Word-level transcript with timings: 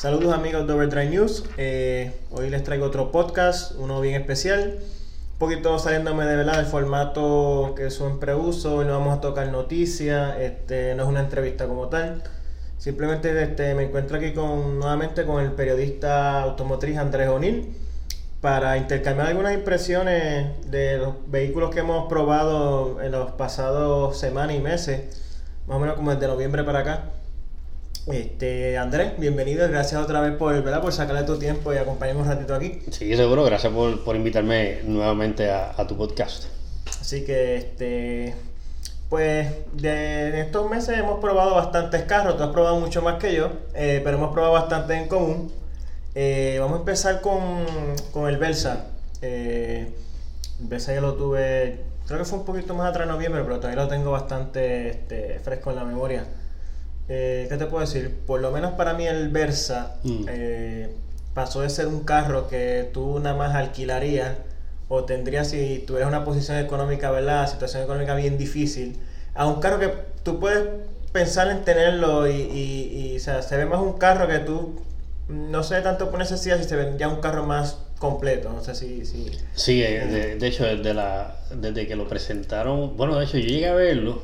Saludos 0.00 0.32
amigos 0.32 0.66
de 0.66 0.72
Overdrive 0.72 1.10
News. 1.10 1.44
Eh, 1.58 2.10
hoy 2.30 2.48
les 2.48 2.64
traigo 2.64 2.86
otro 2.86 3.12
podcast, 3.12 3.72
uno 3.76 4.00
bien 4.00 4.18
especial. 4.18 4.78
Un 5.32 5.38
poquito 5.38 5.78
saliéndome 5.78 6.24
de 6.24 6.36
verdad 6.36 6.56
del 6.56 6.64
formato 6.64 7.74
que 7.76 7.90
siempre 7.90 8.34
uso. 8.34 8.76
Hoy 8.76 8.86
no 8.86 8.92
vamos 8.92 9.18
a 9.18 9.20
tocar 9.20 9.48
noticias, 9.48 10.38
este, 10.38 10.94
no 10.94 11.02
es 11.02 11.08
una 11.10 11.20
entrevista 11.20 11.66
como 11.66 11.88
tal. 11.88 12.22
Simplemente 12.78 13.42
este, 13.42 13.74
me 13.74 13.82
encuentro 13.82 14.16
aquí 14.16 14.32
con, 14.32 14.78
nuevamente 14.78 15.26
con 15.26 15.44
el 15.44 15.52
periodista 15.52 16.44
automotriz 16.44 16.96
Andrés 16.96 17.28
O'Neill 17.28 17.68
para 18.40 18.78
intercambiar 18.78 19.28
algunas 19.28 19.52
impresiones 19.52 20.66
de 20.70 20.96
los 20.96 21.16
vehículos 21.26 21.74
que 21.74 21.80
hemos 21.80 22.08
probado 22.08 23.02
en 23.02 23.12
los 23.12 23.32
pasados 23.32 24.18
semanas 24.18 24.56
y 24.56 24.60
meses, 24.60 25.54
más 25.66 25.76
o 25.76 25.78
menos 25.78 25.96
como 25.96 26.10
desde 26.10 26.26
noviembre 26.26 26.64
para 26.64 26.78
acá. 26.78 27.19
Este, 28.06 28.78
Andrés, 28.78 29.12
bienvenido, 29.18 29.68
gracias 29.68 30.02
otra 30.02 30.20
vez 30.20 30.34
por, 30.34 30.54
¿verdad? 30.62 30.80
por 30.80 30.92
sacarle 30.92 31.22
tu 31.24 31.38
tiempo 31.38 31.72
y 31.72 31.76
acompañarme 31.76 32.22
un 32.22 32.28
ratito 32.28 32.54
aquí. 32.54 32.80
Sí, 32.90 33.14
seguro, 33.14 33.44
gracias 33.44 33.72
por, 33.72 34.02
por 34.02 34.16
invitarme 34.16 34.80
nuevamente 34.84 35.50
a, 35.50 35.74
a, 35.76 35.86
tu 35.86 35.96
podcast. 35.96 36.44
Así 36.98 37.24
que, 37.24 37.56
este, 37.56 38.34
pues, 39.10 39.48
de, 39.74 40.28
en 40.28 40.34
estos 40.36 40.68
meses 40.70 40.98
hemos 40.98 41.20
probado 41.20 41.54
bastantes 41.54 42.02
carros, 42.04 42.38
tú 42.38 42.42
has 42.42 42.50
probado 42.50 42.80
mucho 42.80 43.02
más 43.02 43.18
que 43.18 43.34
yo, 43.34 43.50
eh, 43.74 44.00
pero 44.02 44.16
hemos 44.16 44.32
probado 44.32 44.54
bastante 44.54 44.94
en 44.94 45.06
común. 45.06 45.52
Eh, 46.14 46.56
vamos 46.58 46.76
a 46.76 46.80
empezar 46.80 47.20
con, 47.20 47.66
con 48.12 48.28
el 48.30 48.38
Versa. 48.38 48.86
Eh, 49.20 49.92
el 50.58 50.66
Versa 50.66 50.94
ya 50.94 51.02
lo 51.02 51.14
tuve, 51.14 51.80
creo 52.06 52.18
que 52.18 52.24
fue 52.24 52.38
un 52.38 52.46
poquito 52.46 52.74
más 52.74 52.88
atrás 52.88 53.06
en 53.06 53.12
noviembre, 53.12 53.42
pero 53.42 53.56
todavía 53.58 53.82
lo 53.82 53.88
tengo 53.88 54.10
bastante 54.10 54.88
este, 54.88 55.38
fresco 55.40 55.70
en 55.70 55.76
la 55.76 55.84
memoria. 55.84 56.24
Eh, 57.12 57.46
¿Qué 57.48 57.56
te 57.56 57.66
puedo 57.66 57.80
decir? 57.84 58.14
Por 58.24 58.40
lo 58.40 58.52
menos 58.52 58.72
para 58.74 58.94
mí 58.94 59.04
el 59.04 59.30
Versa 59.30 59.96
Mm. 60.04 60.24
eh, 60.28 60.90
pasó 61.34 61.60
de 61.62 61.68
ser 61.68 61.88
un 61.88 62.04
carro 62.04 62.46
que 62.48 62.88
tú 62.92 63.18
nada 63.18 63.34
más 63.36 63.54
alquilarías 63.56 64.36
o 64.88 65.04
tendrías 65.04 65.48
si 65.50 65.82
tuvieras 65.86 66.08
una 66.08 66.24
posición 66.24 66.58
económica, 66.58 67.10
¿verdad? 67.10 67.50
Situación 67.50 67.82
económica 67.82 68.14
bien 68.14 68.38
difícil, 68.38 68.96
a 69.34 69.46
un 69.46 69.60
carro 69.60 69.80
que 69.80 69.90
tú 70.22 70.38
puedes 70.38 70.64
pensar 71.12 71.50
en 71.50 71.64
tenerlo 71.64 72.28
y, 72.28 72.32
y- 72.36 73.12
y, 73.12 73.16
o 73.16 73.20
sea, 73.20 73.42
se 73.42 73.56
ve 73.56 73.66
más 73.66 73.80
un 73.80 73.94
carro 73.98 74.28
que 74.28 74.38
tú 74.38 74.76
no 75.28 75.62
sé 75.64 75.80
tanto 75.80 76.10
por 76.10 76.18
necesidad 76.20 76.58
si 76.58 76.64
se 76.68 76.76
ve 76.76 76.94
ya 76.96 77.08
un 77.08 77.20
carro 77.20 77.44
más 77.44 77.78
completo, 77.98 78.52
no 78.52 78.62
sé 78.62 78.74
si... 78.76 79.04
si 79.04 79.30
Sí, 79.54 79.82
eh, 79.82 80.06
de, 80.06 80.36
de 80.36 80.46
hecho, 80.46 80.64
desde, 80.64 80.94
la, 80.94 81.36
desde 81.54 81.86
que 81.88 81.94
lo 81.96 82.08
presentaron, 82.08 82.96
bueno, 82.96 83.16
de 83.18 83.24
hecho, 83.24 83.38
yo 83.38 83.46
llegué 83.48 83.68
a 83.68 83.74
verlo, 83.74 84.22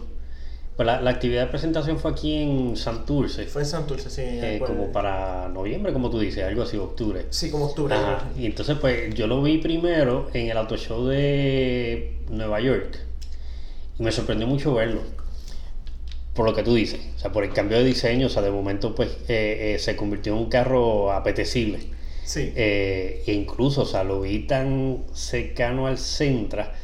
pues 0.76 0.86
la, 0.86 1.00
la 1.00 1.10
actividad 1.10 1.42
de 1.42 1.46
presentación 1.48 1.98
fue 1.98 2.10
aquí 2.10 2.34
en 2.34 2.76
Santurce, 2.76 3.46
fue 3.46 3.62
en 3.62 3.68
Santurce, 3.68 4.10
sí. 4.10 4.20
eh, 4.22 4.62
como 4.64 4.92
para 4.92 5.48
noviembre, 5.48 5.92
como 5.94 6.10
tú 6.10 6.18
dices, 6.18 6.44
algo 6.44 6.62
así, 6.62 6.76
octubre. 6.76 7.24
Sí, 7.30 7.50
como 7.50 7.66
octubre. 7.66 7.94
Ajá, 7.94 8.28
Y 8.38 8.44
entonces, 8.44 8.76
pues 8.78 9.14
yo 9.14 9.26
lo 9.26 9.42
vi 9.42 9.56
primero 9.56 10.28
en 10.34 10.50
el 10.50 10.56
Auto 10.58 10.76
Show 10.76 11.06
de 11.06 12.18
Nueva 12.28 12.60
York 12.60 12.98
y 13.98 14.02
me 14.02 14.12
sorprendió 14.12 14.46
mucho 14.46 14.74
verlo. 14.74 15.00
Por 16.34 16.44
lo 16.44 16.54
que 16.54 16.62
tú 16.62 16.74
dices, 16.74 17.00
o 17.16 17.18
sea, 17.18 17.32
por 17.32 17.44
el 17.44 17.52
cambio 17.54 17.78
de 17.78 17.84
diseño, 17.84 18.26
o 18.26 18.30
sea, 18.30 18.42
de 18.42 18.50
momento, 18.50 18.94
pues 18.94 19.08
eh, 19.28 19.74
eh, 19.74 19.78
se 19.78 19.96
convirtió 19.96 20.34
en 20.34 20.40
un 20.40 20.50
carro 20.50 21.10
apetecible. 21.10 21.78
Sí. 22.22 22.52
Eh, 22.54 23.22
e 23.26 23.32
incluso, 23.32 23.82
o 23.82 23.86
sea, 23.86 24.04
lo 24.04 24.20
vi 24.20 24.40
tan 24.40 25.04
cercano 25.14 25.86
al 25.86 25.96
Centra 25.96 26.74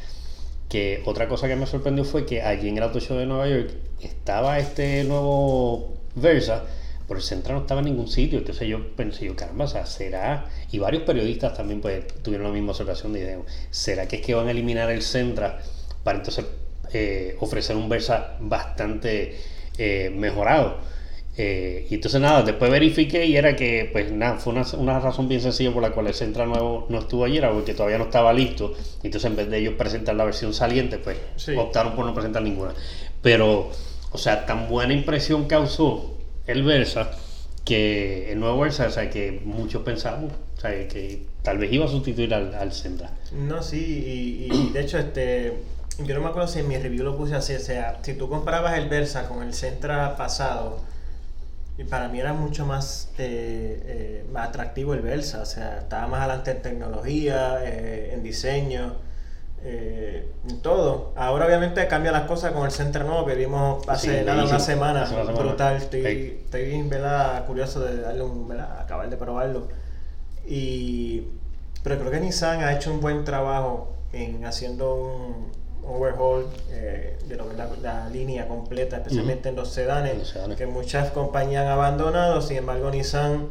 que 0.73 1.03
otra 1.05 1.27
cosa 1.27 1.47
que 1.47 1.55
me 1.55 1.67
sorprendió 1.67 2.03
fue 2.03 2.25
que 2.25 2.41
allí 2.41 2.67
en 2.67 2.77
el 2.77 2.83
Auto 2.83 2.99
Show 2.99 3.15
de 3.15 3.27
Nueva 3.27 3.47
York 3.47 3.69
estaba 4.01 4.57
este 4.57 5.03
nuevo 5.03 5.93
Versa, 6.15 6.63
pero 7.07 7.19
el 7.19 7.23
Centra 7.23 7.53
no 7.53 7.61
estaba 7.61 7.81
en 7.81 7.85
ningún 7.85 8.07
sitio. 8.07 8.39
Entonces 8.39 8.67
yo 8.67 8.95
pensé, 8.95 9.27
yo, 9.27 9.35
caramba, 9.35 9.65
o 9.65 9.67
sea, 9.67 9.85
será. 9.85 10.45
Y 10.71 10.79
varios 10.79 11.03
periodistas 11.03 11.55
también 11.55 11.79
pues 11.79 12.07
tuvieron 12.23 12.47
la 12.47 12.53
misma 12.53 12.71
observación 12.71 13.13
de 13.13 13.19
idea. 13.19 13.37
¿Será 13.69 14.07
que 14.07 14.15
es 14.15 14.25
que 14.25 14.33
van 14.33 14.47
a 14.47 14.51
eliminar 14.51 14.89
el 14.89 15.03
Centra 15.03 15.59
para 16.03 16.17
entonces 16.17 16.43
eh, 16.91 17.37
ofrecer 17.39 17.75
un 17.75 17.87
Versa 17.87 18.37
bastante 18.39 19.37
eh, 19.77 20.11
mejorado? 20.15 20.77
Eh, 21.35 21.87
y 21.89 21.95
entonces 21.95 22.21
nada, 22.21 22.43
después 22.43 22.69
verifiqué 22.69 23.25
y 23.25 23.35
era 23.37 23.55
que, 23.55 23.89
pues 23.91 24.11
nada, 24.11 24.37
fue 24.37 24.53
una, 24.53 24.65
una 24.77 24.99
razón 24.99 25.27
bien 25.27 25.41
sencilla 25.41 25.71
por 25.71 25.81
la 25.81 25.89
cual 25.91 26.07
el 26.07 26.13
Centra 26.13 26.45
nuevo 26.45 26.85
no 26.89 26.99
estuvo 26.99 27.25
ayer, 27.25 27.49
porque 27.51 27.73
todavía 27.73 27.97
no 27.97 28.03
estaba 28.05 28.31
listo. 28.33 28.73
Entonces 29.01 29.29
en 29.31 29.35
vez 29.35 29.49
de 29.49 29.57
ellos 29.57 29.73
presentar 29.75 30.15
la 30.15 30.25
versión 30.25 30.53
saliente, 30.53 30.97
pues 30.99 31.17
Sí. 31.35 31.55
optaron 31.57 31.95
por 31.95 32.05
no 32.05 32.13
presentar 32.13 32.43
ninguna. 32.43 32.73
Pero, 33.21 33.71
o 34.11 34.17
sea, 34.17 34.45
tan 34.45 34.67
buena 34.69 34.93
impresión 34.93 35.45
causó 35.45 36.17
el 36.45 36.61
Versa 36.63 37.09
que 37.65 38.31
el 38.31 38.39
nuevo 38.39 38.59
Versa, 38.59 38.87
o 38.87 38.91
sea, 38.91 39.09
que 39.09 39.41
muchos 39.45 39.81
pensaban, 39.83 40.25
o 40.57 40.59
sea, 40.61 40.69
que 40.87 41.23
tal 41.41 41.57
vez 41.57 41.71
iba 41.73 41.85
a 41.85 41.87
sustituir 41.87 42.33
al, 42.33 42.53
al 42.53 42.73
Centra. 42.73 43.09
No, 43.31 43.63
sí, 43.63 44.47
y, 44.51 44.53
y 44.53 44.69
de 44.71 44.81
hecho, 44.81 44.99
este, 44.99 45.53
yo 46.05 46.13
no 46.15 46.21
me 46.21 46.27
acuerdo 46.27 46.47
si 46.47 46.59
en 46.59 46.67
mi 46.67 46.77
review 46.77 47.03
lo 47.05 47.15
puse 47.17 47.33
así, 47.35 47.53
o 47.55 47.59
sea, 47.59 47.99
si 48.03 48.13
tú 48.13 48.27
comparabas 48.29 48.77
el 48.77 48.89
Versa 48.89 49.27
con 49.29 49.41
el 49.41 49.53
Sentra 49.53 50.15
pasado, 50.17 50.81
y 51.77 51.83
para 51.85 52.07
mí 52.07 52.19
era 52.19 52.33
mucho 52.33 52.65
más, 52.65 53.09
eh, 53.17 53.81
eh, 53.85 54.25
más 54.31 54.49
atractivo 54.49 54.93
el 54.93 55.01
Versa, 55.01 55.41
o 55.41 55.45
sea, 55.45 55.79
estaba 55.79 56.07
más 56.07 56.21
adelante 56.21 56.51
en 56.51 56.61
tecnología, 56.61 57.59
eh, 57.63 58.11
en 58.13 58.21
diseño, 58.23 58.95
en 59.65 60.59
todo. 60.61 61.13
Ahora 61.15 61.45
obviamente 61.45 61.87
cambia 61.87 62.11
las 62.11 62.23
cosas 62.23 62.51
con 62.51 62.65
el 62.65 62.71
Sentra 62.71 63.05
nuevo 63.05 63.25
que 63.25 63.33
vimos 63.35 63.87
hace 63.87 64.19
Sí, 64.19 64.25
nada, 64.25 64.43
una 64.43 64.59
semana, 64.59 65.03
Hace 65.03 65.15
una 65.15 65.25
semana. 65.25 65.39
brutal, 65.45 65.75
estoy, 65.77 66.01
Hey. 66.05 66.41
estoy 66.43 66.65
bien, 66.65 66.89
¿verdad? 66.89 67.45
curioso 67.45 67.79
de 67.79 68.01
darle 68.01 68.23
un, 68.23 68.45
¿verdad? 68.47 68.81
acabar 68.81 69.09
de 69.09 69.15
probarlo. 69.15 69.69
Y, 70.45 71.27
pero 71.81 71.97
creo 71.97 72.11
que 72.11 72.19
Nissan 72.19 72.61
ha 72.61 72.73
hecho 72.73 72.91
un 72.91 72.99
buen 72.99 73.23
trabajo 73.23 73.93
en 74.11 74.45
haciendo 74.45 74.95
un 74.95 75.51
overhaul 75.87 76.45
eh, 76.71 77.17
de 77.27 77.35
lo 77.35 77.45
que 77.47 77.51
es 77.53 77.57
la, 77.57 77.69
la 77.81 78.09
línea 78.09 78.47
completa, 78.47 78.97
especialmente 78.97 79.49
en 79.49 79.55
los 79.55 79.69
sedanes, 79.69 80.13
En 80.13 80.19
los 80.19 80.29
sedanes. 80.29 80.57
que 80.57 80.65
muchas 80.65 81.11
compañías 81.11 81.63
han 81.65 81.71
abandonado, 81.71 82.41
sin 82.41 82.57
embargo 82.57 82.89
Nissan 82.91 83.49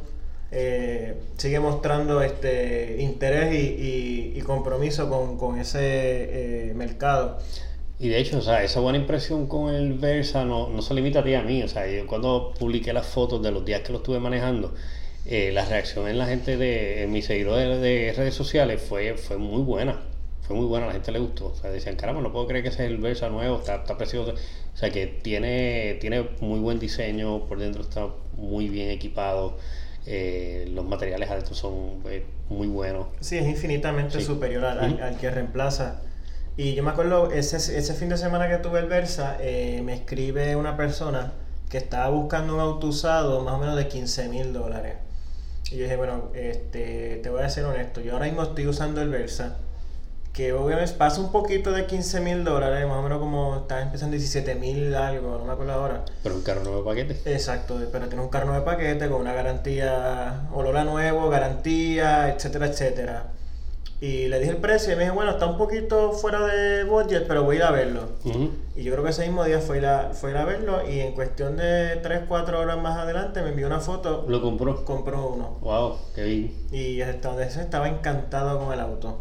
eh, 0.50 1.14
sigue 1.38 1.60
mostrando 1.60 2.20
este 2.22 2.96
interés 3.00 3.54
y, 3.54 3.56
y- 4.34 4.38
y 4.38 4.40
compromiso 4.42 5.08
con, 5.08 5.38
con 5.38 5.58
ese 5.58 5.78
eh, 5.80 6.74
mercado. 6.74 7.38
Y 7.98 8.08
de 8.08 8.18
hecho, 8.18 8.38
o 8.38 8.42
sea, 8.42 8.62
esa 8.64 8.80
buena 8.80 8.98
impresión 8.98 9.46
con 9.46 9.72
el 9.72 9.94
Versa 9.94 10.44
no, 10.44 10.68
no 10.68 10.82
se 10.82 10.92
limita 10.92 11.20
a 11.20 11.24
ti 11.24 11.34
a 11.34 11.42
mí. 11.42 11.62
O 11.62 11.68
sea, 11.68 11.86
yo 11.86 12.06
cuando 12.06 12.52
publiqué 12.58 12.92
las 12.92 13.06
fotos 13.06 13.40
de 13.42 13.50
los 13.52 13.64
días 13.64 13.82
que 13.82 13.92
lo 13.92 13.98
estuve 13.98 14.18
manejando, 14.18 14.74
eh, 15.24 15.52
la 15.52 15.64
reacción 15.64 16.08
en 16.08 16.18
la 16.18 16.26
gente 16.26 16.56
de 16.56 17.04
en 17.04 17.12
mis 17.12 17.26
seguidores 17.26 17.80
de, 17.80 18.06
de 18.06 18.12
redes 18.12 18.34
sociales 18.34 18.82
fue, 18.82 19.14
fue 19.16 19.36
muy 19.38 19.62
buena. 19.62 20.02
Fue 20.42 20.56
muy 20.56 20.66
buena, 20.66 20.86
a 20.86 20.88
la 20.88 20.92
gente 20.94 21.12
le 21.12 21.18
gustó. 21.20 21.46
O 21.46 21.54
sea, 21.54 21.70
decían, 21.70 21.96
caramba, 21.96 22.20
no 22.20 22.32
puedo 22.32 22.46
creer 22.46 22.62
que 22.64 22.70
ese 22.70 22.84
es 22.84 22.90
el 22.90 22.98
Versa 22.98 23.28
nuevo, 23.28 23.58
está, 23.58 23.76
está 23.76 23.96
precioso. 23.96 24.32
O 24.32 24.76
sea, 24.76 24.90
que 24.90 25.06
tiene, 25.06 25.98
tiene 26.00 26.28
muy 26.40 26.58
buen 26.60 26.78
diseño, 26.78 27.44
por 27.46 27.58
dentro 27.58 27.82
está 27.82 28.08
muy 28.36 28.68
bien 28.68 28.90
equipado. 28.90 29.56
eh, 30.04 30.68
los 30.74 30.84
materiales 30.84 31.30
adentro 31.30 31.54
son 31.54 32.02
eh, 32.06 32.24
muy 32.48 32.66
buenos. 32.66 33.06
Sí, 33.20 33.38
es 33.38 33.46
infinitamente 33.46 34.18
Sí. 34.18 34.26
superior 34.26 34.64
al, 34.64 34.80
al- 34.80 34.92
Ujú. 34.94 35.02
al 35.04 35.16
que 35.16 35.30
reemplaza. 35.30 36.00
Y 36.56 36.74
yo 36.74 36.82
me 36.82 36.90
acuerdo, 36.90 37.30
ese, 37.30 37.56
ese 37.56 37.94
fin 37.94 38.08
de 38.08 38.16
semana 38.16 38.48
que 38.48 38.56
tuve 38.58 38.80
el 38.80 38.86
Versa, 38.88 39.36
eh, 39.40 39.80
me 39.84 39.94
escribe 39.94 40.56
una 40.56 40.76
persona 40.76 41.32
que 41.70 41.78
estaba 41.78 42.08
buscando 42.08 42.54
un 42.56 42.60
auto 42.60 42.88
usado 42.88 43.42
más 43.42 43.54
o 43.54 43.58
menos 43.58 43.76
de 43.76 43.86
15 43.86 44.28
mil 44.28 44.52
dólares. 44.52 44.96
Y 45.70 45.76
yo 45.76 45.84
dije, 45.84 45.94
bueno, 45.96 46.30
este, 46.34 47.20
te 47.22 47.30
voy 47.30 47.42
a 47.42 47.48
ser 47.48 47.64
honesto, 47.64 48.00
yo 48.00 48.14
ahora 48.14 48.26
mismo 48.26 48.42
estoy 48.42 48.66
usando 48.66 49.00
el 49.02 49.08
Versa, 49.08 49.58
que 50.32 50.52
obviamente 50.54 50.94
pasa 50.94 51.20
un 51.20 51.30
poquito 51.30 51.72
de 51.72 51.86
15 51.86 52.20
mil 52.20 52.44
dólares, 52.44 52.86
más 52.88 52.96
o 52.96 53.02
menos 53.02 53.18
como 53.18 53.56
estaba 53.56 53.82
empezando 53.82 54.12
17 54.16 54.54
mil 54.54 54.94
algo, 54.94 55.36
no 55.38 55.44
me 55.44 55.52
acuerdo 55.52 55.72
ahora. 55.72 56.04
Pero 56.22 56.36
un 56.36 56.42
carro 56.42 56.64
nuevo 56.64 56.84
paquete. 56.84 57.20
Exacto, 57.30 57.78
pero 57.92 58.08
tiene 58.08 58.22
un 58.24 58.30
carro 58.30 58.54
de 58.54 58.62
paquete 58.62 59.08
con 59.08 59.20
una 59.20 59.34
garantía, 59.34 60.48
olor 60.54 60.76
a 60.78 60.84
nuevo, 60.84 61.28
garantía, 61.28 62.32
etcétera, 62.34 62.66
etcétera. 62.66 63.26
Y 64.00 64.26
le 64.26 64.40
dije 64.40 64.50
el 64.50 64.56
precio 64.56 64.92
y 64.92 64.96
me 64.96 65.04
dijo, 65.04 65.14
bueno, 65.14 65.30
está 65.30 65.46
un 65.46 65.56
poquito 65.56 66.10
fuera 66.12 66.40
de 66.44 66.82
budget, 66.82 67.24
pero 67.28 67.44
voy 67.44 67.56
a 67.56 67.58
ir 67.58 67.64
a 67.64 67.70
verlo. 67.70 68.08
Y 68.74 68.82
yo 68.82 68.90
creo 68.90 69.04
que 69.04 69.10
ese 69.10 69.22
mismo 69.22 69.44
día 69.44 69.60
fue 69.60 69.76
a 69.76 69.78
ir 69.78 69.86
a, 69.86 70.10
fue 70.12 70.30
a, 70.30 70.32
ir 70.32 70.38
a 70.38 70.44
verlo 70.44 70.90
y 70.90 70.98
en 70.98 71.12
cuestión 71.12 71.56
de 71.56 72.00
3, 72.02 72.22
4 72.26 72.58
horas 72.58 72.78
más 72.78 72.98
adelante 72.98 73.42
me 73.42 73.50
envió 73.50 73.68
una 73.68 73.78
foto, 73.78 74.24
Lo 74.26 74.42
compró. 74.42 74.84
compró 74.84 75.28
uno. 75.28 75.58
Wow, 75.60 75.98
qué 76.16 76.24
bien. 76.24 76.54
Y 76.72 77.00
hasta 77.02 77.28
donde 77.28 77.44
estaba 77.44 77.88
encantado 77.88 78.58
con 78.58 78.72
el 78.72 78.80
auto. 78.80 79.20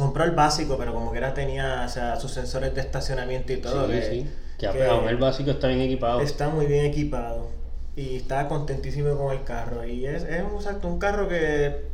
Compró 0.00 0.24
el 0.24 0.32
básico, 0.32 0.76
pero 0.78 0.92
como 0.92 1.12
que 1.12 1.18
era 1.18 1.32
tenía 1.34 1.84
o 1.86 1.88
sea, 1.88 2.16
sus 2.18 2.32
sensores 2.32 2.74
de 2.74 2.80
estacionamiento 2.80 3.52
y 3.52 3.56
todo. 3.58 3.86
sí, 3.86 3.92
que- 3.92 4.02
sí. 4.10 4.30
Que, 4.58 4.68
que- 4.70 4.84
aún 4.84 5.08
el 5.08 5.16
básico 5.16 5.50
está 5.52 5.68
bien 5.68 5.80
equipado. 5.80 6.20
Está 6.20 6.48
muy 6.48 6.66
bien 6.66 6.84
equipado 6.84 7.48
y 7.96 8.16
estaba 8.16 8.48
contentísimo 8.48 9.16
con 9.16 9.32
el 9.32 9.42
carro. 9.44 9.86
Y 9.86 10.06
es, 10.06 10.22
es 10.24 10.42
un, 10.42 10.56
exacto, 10.56 10.88
un 10.88 10.98
carro 10.98 11.28
que 11.28 11.88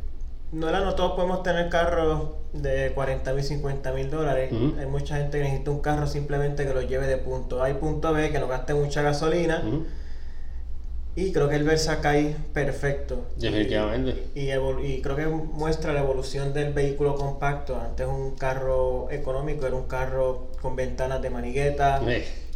no, 0.51 0.67
era, 0.69 0.81
no 0.81 0.95
todos 0.95 1.13
podemos 1.13 1.43
tener 1.43 1.69
carros 1.69 2.31
de 2.53 2.91
40 2.93 3.33
mil, 3.33 3.43
50 3.43 3.91
mil 3.93 4.09
dólares. 4.09 4.51
Hay 4.79 4.85
mucha 4.85 5.17
gente 5.17 5.37
que 5.37 5.43
necesita 5.45 5.71
un 5.71 5.79
carro 5.81 6.07
simplemente 6.07 6.65
que 6.65 6.73
lo 6.73 6.81
lleve 6.81 7.07
de 7.07 7.17
punto 7.17 7.61
A 7.63 7.69
y 7.69 7.73
punto 7.75 8.11
B, 8.13 8.31
que 8.31 8.39
no 8.39 8.47
gaste 8.47 8.73
mucha 8.73 9.01
gasolina. 9.01 9.63
Y 11.17 11.31
creo 11.31 11.49
que 11.49 11.55
el 11.55 11.63
Versa 11.63 11.99
cae 11.99 12.35
perfecto. 12.53 13.25
Definitivamente. 13.37 14.27
Y, 14.35 14.51
y, 14.51 15.01
creo 15.01 15.15
que 15.15 15.25
muestra 15.25 15.91
la 15.91 16.01
evolución 16.01 16.53
del 16.53 16.73
vehículo 16.73 17.15
compacto. 17.15 17.81
Antes 17.81 18.05
un 18.05 18.35
carro 18.35 19.09
económico 19.09 19.65
era 19.65 19.75
un 19.75 19.87
carro 19.87 20.51
con 20.61 20.75
ventanas 20.75 21.19
de 21.23 21.31
manigueta, 21.31 22.01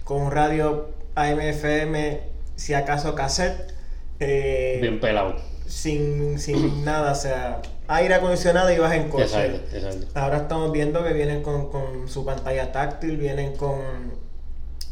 con 0.04 0.22
un 0.22 0.32
radio 0.32 0.90
AM/FM, 1.16 2.20
si 2.56 2.76
acaso 2.76 3.16
cassette. 3.16 3.74
Eh, 4.20 4.78
Bien 4.80 5.00
pelado. 5.00 5.38
Sin, 5.66 6.38
sin 6.38 6.86
nada, 6.86 7.14
o 7.14 7.16
sea, 7.16 7.64
aire 7.88 8.14
acondicionado 8.14 8.72
y 8.72 8.78
vas 8.78 8.94
en 8.94 9.10
coche. 9.10 9.24
Exacto, 9.24 9.76
exacto. 9.76 10.08
Ahora 10.14 10.38
estamos 10.38 10.72
viendo 10.72 11.04
que 11.04 11.14
vienen 11.14 11.42
con, 11.42 11.72
con 11.72 12.08
su 12.08 12.24
pantalla 12.24 12.72
táctil, 12.72 13.18
vienen 13.18 13.56
con, 13.56 13.80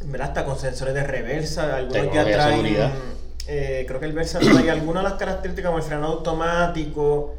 ¿verdad? 0.06 0.30
Hasta 0.30 0.46
con 0.46 0.58
sensores 0.58 0.96
de 0.96 1.04
reversa, 1.04 1.76
algunos 1.76 2.12
ya 2.12 2.24
traen 2.24 3.19
eh, 3.52 3.86
creo 3.88 4.00
que 4.00 4.06
el 4.06 4.14
Versa 4.14 4.40
trae 4.40 4.70
algunas 4.72 5.04
de 5.04 5.10
las 5.10 5.18
características 5.18 5.70
como 5.70 5.80
el 5.80 5.84
freno 5.84 6.06
automático. 6.06 7.36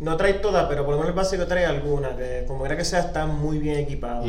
No 0.00 0.16
trae 0.16 0.34
todas, 0.34 0.66
pero 0.68 0.84
por 0.84 0.94
lo 0.94 1.00
menos 1.00 1.10
el 1.10 1.16
básico 1.16 1.46
trae 1.46 1.64
algunas, 1.64 2.14
que 2.16 2.44
como 2.46 2.66
era 2.66 2.76
que 2.76 2.84
sea, 2.84 3.00
está 3.00 3.26
muy 3.26 3.58
bien 3.58 3.78
equipado. 3.78 4.24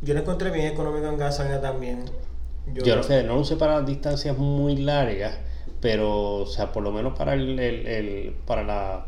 Yo 0.00 0.14
lo 0.14 0.20
encontré 0.20 0.50
bien 0.50 0.66
económico 0.66 1.06
en 1.08 1.18
gasolina 1.18 1.60
también. 1.60 2.04
Yo, 2.72 2.96
no, 2.96 3.02
sé, 3.02 3.22
no 3.22 3.36
lo 3.36 3.44
sé 3.44 3.56
para 3.56 3.80
distancias 3.82 4.36
muy 4.36 4.76
largas, 4.76 5.38
pero, 5.80 6.36
o 6.36 6.46
sea, 6.46 6.72
por 6.72 6.82
lo 6.82 6.92
menos 6.92 7.16
para 7.18 7.34
el, 7.34 7.58
el, 7.58 8.34
para 8.46 8.62
la 8.62 9.06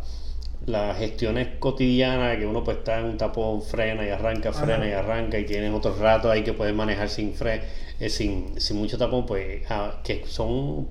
las 0.66 0.98
gestiones 0.98 1.48
cotidianas 1.58 2.36
que 2.36 2.46
uno 2.46 2.62
pues 2.62 2.78
está 2.78 3.00
en 3.00 3.06
un 3.06 3.16
tapón, 3.16 3.62
frena 3.62 4.04
y 4.06 4.10
arranca, 4.10 4.52
frena 4.52 4.86
y 4.86 4.92
arranca 4.92 5.38
y 5.38 5.46
tienes 5.46 5.72
otros 5.72 5.98
ratos 5.98 6.30
ahí 6.30 6.44
que 6.44 6.52
puedes 6.52 6.74
manejar 6.74 7.08
sin 7.08 7.34
fre 7.34 7.62
eh, 8.00 8.08
sin, 8.08 8.58
sin 8.60 8.78
mucho 8.78 8.96
tapón, 8.96 9.26
pues 9.26 9.62
ah, 9.68 10.00
que 10.02 10.24
son, 10.26 10.88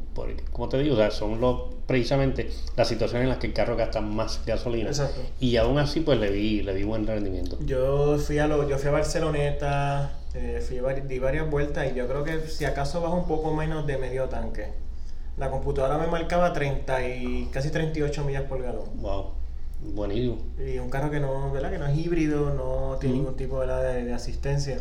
como 0.51 0.69
te 0.69 0.77
digo, 0.77 0.95
son 1.09 1.41
los, 1.41 1.73
precisamente 1.87 2.51
las 2.77 2.87
situaciones 2.87 3.23
en 3.23 3.29
las 3.29 3.39
que 3.39 3.47
el 3.47 3.53
carro 3.53 3.75
gasta 3.75 3.99
más 3.99 4.41
gasolina. 4.45 4.91
Y 5.39 5.57
aún 5.57 5.79
así 5.79 6.01
pues 6.01 6.19
le 6.19 6.29
vi, 6.29 6.61
le 6.61 6.73
vi 6.75 6.83
buen 6.83 7.07
rendimiento. 7.07 7.57
Yo 7.65 8.19
fui 8.19 8.37
a 8.37 8.47
lo, 8.47 8.69
yo 8.69 8.77
fui 8.77 8.89
a 8.89 8.91
Barceloneta, 8.91 10.19
eh, 10.35 10.63
fui 10.65 10.77
a, 10.77 10.93
di 10.93 11.17
varias 11.17 11.49
vueltas 11.49 11.91
y 11.91 11.95
yo 11.95 12.07
creo 12.07 12.23
que 12.23 12.41
si 12.41 12.65
acaso 12.65 13.01
bajo 13.01 13.15
un 13.15 13.27
poco 13.27 13.55
menos 13.55 13.87
de 13.87 13.97
medio 13.97 14.29
tanque. 14.29 14.67
La 15.37 15.49
computadora 15.49 15.97
me 15.97 16.07
marcaba 16.07 16.53
30 16.53 17.07
y 17.07 17.49
casi 17.51 17.71
38 17.71 18.23
millas 18.23 18.43
por 18.43 18.61
galón. 18.61 18.89
Wow. 19.01 19.31
Buenísimo. 19.81 20.37
Y 20.59 20.77
un 20.77 20.89
carro 20.89 21.09
que 21.09 21.19
no, 21.19 21.51
¿verdad? 21.51 21.71
Que 21.71 21.79
no 21.79 21.87
es 21.87 21.97
híbrido, 21.97 22.53
no 22.53 22.97
tiene 22.99 23.15
ningún 23.15 23.35
tipo 23.35 23.65
de, 23.65 24.03
de, 24.03 24.13
asistencia. 24.13 24.79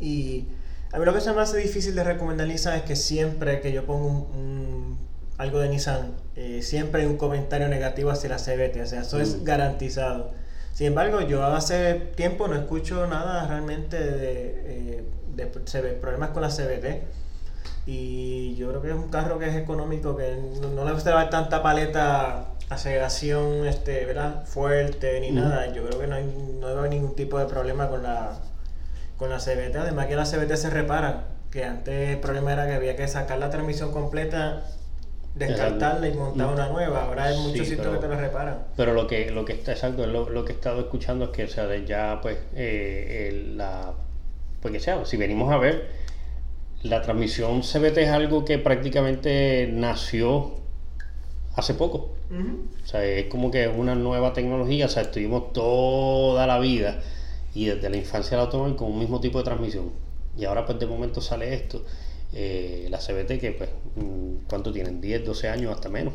Y 0.00 0.46
a 0.92 0.98
mí 0.98 1.04
lo 1.04 1.12
que 1.12 1.20
se 1.20 1.32
me 1.32 1.40
hace 1.40 1.58
difícil 1.58 1.94
de 1.94 2.04
recomendar 2.04 2.46
Nissan 2.46 2.76
es 2.76 2.82
que 2.82 2.96
siempre 2.96 3.60
que 3.60 3.72
yo 3.72 3.84
pongo 3.84 4.06
un, 4.06 4.98
algo 5.38 5.58
de 5.58 5.68
Nissan, 5.68 6.14
eh, 6.36 6.62
siempre 6.62 7.02
hay 7.02 7.08
un 7.08 7.16
comentario 7.16 7.68
negativo 7.68 8.10
hacia 8.10 8.30
la 8.30 8.36
CBT, 8.36 8.80
o 8.82 8.86
sea, 8.86 9.02
eso 9.02 9.20
es 9.20 9.44
garantizado. 9.44 10.32
Sin 10.72 10.88
embargo, 10.88 11.20
yo 11.20 11.44
hace 11.44 11.94
tiempo 12.16 12.48
no 12.48 12.56
escucho 12.56 13.06
nada 13.06 13.46
realmente 13.46 13.96
de, 13.98 15.04
eh, 15.36 15.96
problemas 16.00 16.30
con 16.30 16.42
la 16.42 16.48
CBT. 16.48 17.02
Y 17.86 18.54
yo 18.56 18.70
creo 18.70 18.82
que 18.82 18.88
es 18.88 18.94
un 18.94 19.08
carro 19.08 19.38
que 19.38 19.48
es 19.48 19.56
económico, 19.56 20.16
que 20.16 20.36
no, 20.60 20.68
no 20.70 20.84
le 20.84 20.92
gusta 20.92 21.10
dar 21.10 21.30
tanta 21.30 21.62
paleta 21.62 22.54
aceleración 22.70 23.66
este, 23.66 24.04
¿verdad? 24.04 24.44
fuerte 24.46 25.20
ni 25.20 25.30
nada. 25.30 25.72
Yo 25.72 25.84
creo 25.86 26.00
que 26.00 26.06
no, 26.06 26.16
hay, 26.16 26.24
no 26.24 26.68
debe 26.68 26.78
haber 26.80 26.90
ningún 26.90 27.14
tipo 27.14 27.38
de 27.38 27.46
problema 27.46 27.88
con 27.88 28.02
la, 28.02 28.38
con 29.16 29.30
la 29.30 29.38
CBT. 29.38 29.76
Además 29.76 30.06
que 30.06 30.16
la 30.16 30.24
CBT 30.24 30.56
se 30.56 30.70
repara, 30.70 31.24
que 31.50 31.64
antes 31.64 32.10
el 32.10 32.20
problema 32.20 32.52
era 32.52 32.66
que 32.66 32.74
había 32.74 32.96
que 32.96 33.08
sacar 33.08 33.38
la 33.38 33.50
transmisión 33.50 33.92
completa, 33.92 34.64
descartarla 35.34 36.08
y 36.08 36.14
montar 36.14 36.52
una 36.52 36.68
nueva. 36.68 37.04
Ahora 37.04 37.24
hay 37.24 37.38
muchos 37.38 37.66
sitios 37.66 37.94
que 37.94 38.00
te 38.00 38.08
la 38.08 38.16
reparan. 38.16 38.58
Pero 38.76 38.92
lo 38.92 39.06
que, 39.06 39.30
lo 39.30 39.44
que 39.44 39.52
está 39.52 39.72
exacto, 39.72 40.06
lo, 40.06 40.30
lo 40.30 40.44
que 40.44 40.52
he 40.52 40.54
estado 40.56 40.80
escuchando 40.80 41.26
es 41.26 41.30
que, 41.30 41.44
o 41.44 41.48
sea, 41.48 41.74
ya 41.84 42.20
pues 42.20 42.38
eh, 42.54 43.52
la 43.56 43.94
pues 44.60 44.82
sea, 44.82 45.04
si 45.04 45.18
venimos 45.18 45.52
a 45.52 45.58
ver, 45.58 45.90
la 46.82 47.02
transmisión 47.02 47.60
CBT 47.60 47.98
es 47.98 48.08
algo 48.08 48.46
que 48.46 48.58
prácticamente 48.58 49.68
nació 49.70 50.52
hace 51.54 51.74
poco. 51.74 52.14
O 52.30 52.86
sea, 52.86 53.04
es 53.04 53.26
como 53.26 53.50
que 53.50 53.64
es 53.64 53.70
una 53.76 53.94
nueva 53.94 54.32
tecnología, 54.32 54.86
o 54.86 54.88
sea, 54.88 55.02
estuvimos 55.02 55.52
toda 55.52 56.46
la 56.46 56.58
vida 56.58 57.00
y 57.54 57.66
desde 57.66 57.88
la 57.88 57.96
infancia 57.96 58.36
del 58.36 58.46
automóvil 58.46 58.76
con 58.76 58.90
un 58.90 58.98
mismo 58.98 59.20
tipo 59.20 59.38
de 59.38 59.44
transmisión. 59.44 59.92
Y 60.36 60.44
ahora 60.44 60.66
pues 60.66 60.78
de 60.78 60.86
momento 60.86 61.20
sale 61.20 61.54
esto, 61.54 61.84
eh, 62.32 62.86
la 62.90 62.98
CBT 62.98 63.38
que 63.38 63.52
pues, 63.56 63.70
mm, 63.96 64.46
¿cuánto 64.48 64.72
tienen? 64.72 65.00
10, 65.00 65.24
12 65.24 65.48
años, 65.48 65.74
hasta 65.74 65.88
menos. 65.88 66.14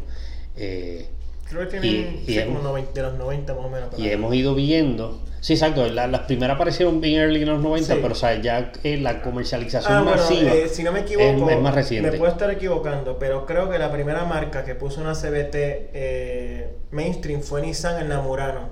Eh, 0.56 1.08
Creo 1.50 1.68
que 1.68 1.80
tienen 1.80 2.24
y, 2.28 2.40
como 2.42 2.78
de 2.78 3.02
los 3.02 3.14
90 3.16 3.54
más 3.56 3.66
o 3.66 3.70
menos. 3.70 3.90
Y 3.98 4.08
hemos 4.08 4.36
ido 4.36 4.54
viendo, 4.54 5.20
sí, 5.42 5.54
exacto, 5.54 5.88
las 5.88 6.22
primeras 6.22 6.56
aparecieron 6.56 7.02
bien 7.02 7.22
early 7.22 7.42
en 7.42 7.50
los 7.50 7.62
90, 7.62 7.96
pero 7.96 8.12
o 8.12 8.16
sea, 8.16 8.40
ya 8.40 8.72
eh, 8.84 8.98
la 8.98 9.24
comercialización 9.24 9.94
ah, 9.94 10.04
masiva 10.04 10.54
eh, 10.54 10.68
si 10.70 10.84
no 10.84 10.92
me 10.92 11.00
equivoco, 11.00 11.50
es, 11.50 11.60
más 11.60 11.74
reciente. 11.74 12.12
Me 12.12 12.18
puedo 12.20 12.32
estar 12.32 12.52
equivocando, 12.52 13.18
pero 13.18 13.48
creo 13.48 13.68
que 13.68 13.80
la 13.80 13.92
primera 13.92 14.26
marca 14.26 14.64
que 14.64 14.76
puso 14.76 15.02
una 15.02 15.14
CBT 15.14 15.56
eh, 15.56 16.78
mainstream 16.92 17.42
fue 17.42 17.64
Nissan 17.64 18.00
en 18.00 18.10
la 18.10 18.22
Murano. 18.22 18.70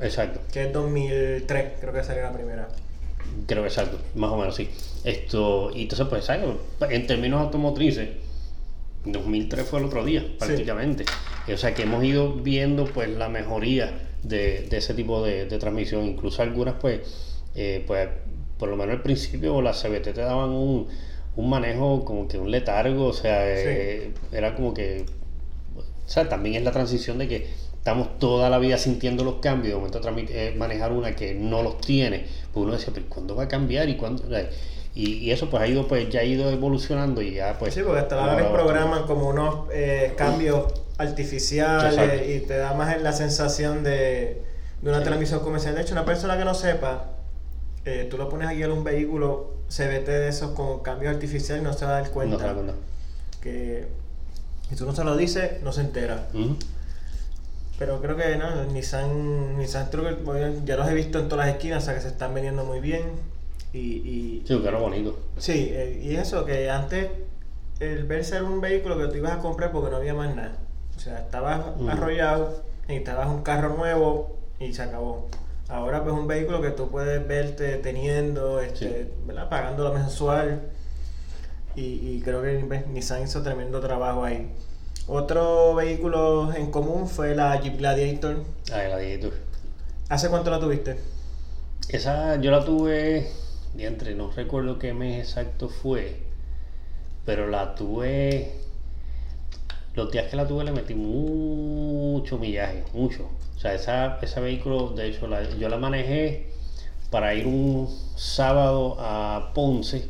Exacto. 0.00 0.40
Que 0.52 0.64
es 0.64 0.72
2003, 0.72 1.72
creo 1.80 1.92
que 1.92 2.02
salió 2.02 2.22
la 2.22 2.32
primera. 2.32 2.68
Creo 3.46 3.62
que 3.62 3.68
exacto, 3.68 3.98
más 4.14 4.30
o 4.30 4.36
menos 4.36 4.54
sí. 4.56 4.68
Esto, 5.04 5.70
y 5.74 5.82
entonces 5.82 6.06
pues, 6.08 6.24
¿sabes? 6.24 6.46
en 6.88 7.06
términos 7.06 7.40
automotrices, 7.40 8.08
2003 9.04 9.66
fue 9.66 9.78
el 9.80 9.86
otro 9.86 10.04
día, 10.04 10.24
prácticamente. 10.38 11.04
O 11.52 11.56
sea 11.56 11.74
que 11.74 11.82
hemos 11.82 12.04
ido 12.04 12.34
viendo 12.34 12.84
pues 12.84 13.08
la 13.08 13.28
mejoría 13.28 13.92
de, 14.22 14.68
ese 14.70 14.94
tipo 14.94 15.24
de, 15.24 15.46
transmisión. 15.46 16.04
Incluso 16.04 16.42
algunas 16.42 16.74
pues, 16.80 17.00
eh, 17.54 17.84
pues 17.86 18.08
por 18.58 18.68
lo 18.68 18.76
menos 18.76 18.96
al 18.96 19.02
principio 19.02 19.62
las 19.62 19.82
CBT 19.82 20.12
te 20.12 20.20
daban 20.20 20.50
un, 20.50 20.88
manejo 21.36 22.04
como 22.04 22.28
que 22.28 22.36
un 22.36 22.50
letargo, 22.50 23.06
o 23.06 23.12
sea, 23.14 23.50
eh, 23.50 24.12
era 24.30 24.54
como 24.54 24.74
que, 24.74 25.06
o 25.76 26.08
sea, 26.08 26.28
también 26.28 26.56
es 26.56 26.62
la 26.62 26.70
transición 26.70 27.16
de 27.16 27.28
que 27.28 27.46
estamos 27.80 28.18
toda 28.18 28.50
la 28.50 28.58
vida 28.58 28.76
sintiendo 28.76 29.24
los 29.24 29.36
cambios, 29.36 29.72
de 29.72 29.74
momento 29.74 30.00
eh, 30.28 30.54
manejar 30.56 30.92
una 30.92 31.16
que 31.16 31.34
no 31.34 31.62
los 31.62 31.80
tiene, 31.80 32.26
pues 32.52 32.64
uno 32.64 32.74
decía, 32.74 32.92
pero 32.92 33.06
¿cuándo 33.08 33.34
va 33.34 33.44
a 33.44 33.48
cambiar? 33.48 33.88
y 33.88 33.96
cuándo? 33.96 34.22
Y, 34.94 35.30
eso 35.30 35.48
pues 35.48 35.62
ha 35.62 35.66
ido 35.66 35.88
pues 35.88 36.10
ya 36.10 36.20
ha 36.20 36.24
ido 36.24 36.50
evolucionando 36.50 37.22
y 37.22 37.34
ya 37.34 37.56
pues 37.58 37.72
sí 37.72 37.80
porque 37.82 38.00
hasta 38.00 38.20
ahora 38.22 38.52
programan 38.52 39.04
como 39.04 39.28
unos 39.28 39.66
eh, 39.72 40.12
cambios 40.16 40.74
artificiales 40.98 42.28
y 42.28 42.40
te 42.46 42.58
da 42.58 42.74
más 42.74 43.00
la 43.00 43.12
sensación 43.12 43.82
de, 43.82 44.42
de 44.82 44.90
una 44.90 45.02
transmisión 45.02 45.40
comercial. 45.40 45.74
De 45.74 45.82
hecho 45.82 45.92
una 45.92 46.04
persona 46.04 46.36
que 46.36 46.44
no 46.44 46.54
sepa 46.54 47.04
eh, 47.86 48.08
tú 48.10 48.18
lo 48.18 48.28
pones 48.28 48.48
aquí 48.48 48.62
en 48.62 48.72
un 48.72 48.84
vehículo 48.84 49.54
CBT 49.68 50.06
de 50.06 50.28
esos 50.28 50.50
con 50.50 50.80
cambios 50.80 51.14
artificiales 51.14 51.62
y 51.62 51.64
no 51.64 51.72
se 51.72 51.86
va 51.86 51.92
a 51.96 52.00
dar 52.02 52.10
cuenta 52.10 52.52
que 53.40 53.86
si 54.68 54.76
tú 54.76 54.84
no 54.84 54.94
se 54.94 55.02
lo 55.02 55.16
dices 55.16 55.62
no 55.62 55.72
se 55.72 55.80
entera 55.80 56.28
pero 57.80 57.98
creo 58.02 58.14
que 58.14 58.36
no, 58.36 58.66
Nissan, 58.66 59.56
Nissan 59.56 59.88
ya 60.66 60.76
los 60.76 60.86
he 60.86 60.92
visto 60.92 61.18
en 61.18 61.30
todas 61.30 61.46
las 61.46 61.56
esquinas 61.56 61.82
o 61.82 61.86
sea 61.86 61.94
que 61.94 62.02
se 62.02 62.08
están 62.08 62.34
vendiendo 62.34 62.62
muy 62.62 62.78
bien 62.78 63.04
y, 63.72 63.78
y, 63.78 64.44
sí, 64.46 64.52
un 64.52 64.80
bonito. 64.80 65.18
Sí, 65.38 65.70
eh, 65.70 65.98
y 66.02 66.16
eso, 66.16 66.44
que 66.44 66.68
antes 66.68 67.08
el 67.78 68.04
Versa 68.04 68.36
era 68.36 68.44
un 68.44 68.60
vehículo 68.60 68.98
que 68.98 69.06
tú 69.06 69.14
ibas 69.14 69.32
a 69.32 69.38
comprar 69.38 69.72
porque 69.72 69.90
no 69.90 69.96
había 69.96 70.12
más 70.12 70.36
nada. 70.36 70.58
O 70.94 71.00
sea, 71.00 71.20
estabas 71.20 71.62
arrollado, 71.88 72.62
necesitabas 72.86 73.28
un 73.28 73.42
carro 73.42 73.74
nuevo 73.74 74.36
y 74.58 74.74
se 74.74 74.82
acabó. 74.82 75.28
Ahora 75.68 76.02
pues 76.02 76.14
un 76.14 76.26
vehículo 76.26 76.60
que 76.60 76.72
tú 76.72 76.90
puedes 76.90 77.26
verte 77.26 77.78
teniendo, 77.78 78.60
este, 78.60 79.10
¿verdad? 79.24 79.48
pagando 79.48 79.84
lo 79.84 79.94
mensual. 79.94 80.60
Y, 81.76 82.10
y 82.10 82.20
creo 82.22 82.42
que 82.42 82.62
Nissan 82.88 83.22
hizo 83.22 83.42
tremendo 83.42 83.80
trabajo 83.80 84.24
ahí. 84.24 84.52
Otro 85.06 85.74
vehículo 85.74 86.52
en 86.54 86.70
común 86.70 87.08
fue 87.08 87.34
la 87.34 87.60
Jeep 87.60 87.78
Gladiator. 87.78 88.44
Ah, 88.72 88.82
Gladiator. 88.82 89.32
¿Hace 90.08 90.28
cuánto 90.28 90.50
la 90.50 90.60
tuviste? 90.60 90.98
Esa 91.88 92.40
yo 92.40 92.50
la 92.50 92.64
tuve 92.64 93.30
entre 93.78 94.14
no 94.14 94.30
recuerdo 94.30 94.78
qué 94.78 94.92
mes 94.92 95.20
exacto 95.20 95.68
fue, 95.68 96.16
pero 97.24 97.46
la 97.46 97.74
tuve, 97.74 98.52
los 99.94 100.10
días 100.10 100.26
que 100.28 100.36
la 100.36 100.46
tuve 100.46 100.64
le 100.64 100.72
metí 100.72 100.94
mucho 100.94 102.38
millaje, 102.38 102.84
mucho. 102.92 103.28
O 103.56 103.60
sea, 103.60 103.74
esa, 103.74 104.18
ese 104.22 104.40
vehículo, 104.40 104.90
de 104.90 105.08
hecho, 105.08 105.28
yo 105.58 105.68
la 105.68 105.76
manejé 105.76 106.46
para 107.10 107.34
ir 107.34 107.46
un 107.46 107.88
sábado 108.16 108.96
a 108.98 109.52
Ponce. 109.54 110.08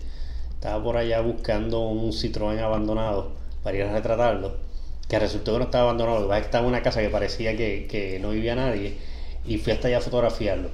Estaba 0.54 0.82
por 0.82 0.96
allá 0.96 1.20
buscando 1.20 1.80
un 1.80 2.12
Citroën 2.12 2.58
abandonado 2.60 3.32
para 3.62 3.76
ir 3.76 3.82
a 3.84 3.92
retratarlo. 3.92 4.69
Que 5.10 5.18
resultó 5.18 5.52
que 5.52 5.58
no 5.58 5.64
estaba 5.64 5.84
abandonado, 5.84 6.32
estaba 6.34 6.64
en 6.64 6.68
una 6.70 6.82
casa 6.82 7.00
que 7.02 7.10
parecía 7.10 7.54
que, 7.56 7.86
que 7.90 8.18
no 8.20 8.30
vivía 8.30 8.54
nadie. 8.54 8.96
Y 9.44 9.58
fui 9.58 9.72
hasta 9.74 9.88
allá 9.88 9.98
a 9.98 10.00
fotografiarlo. 10.00 10.70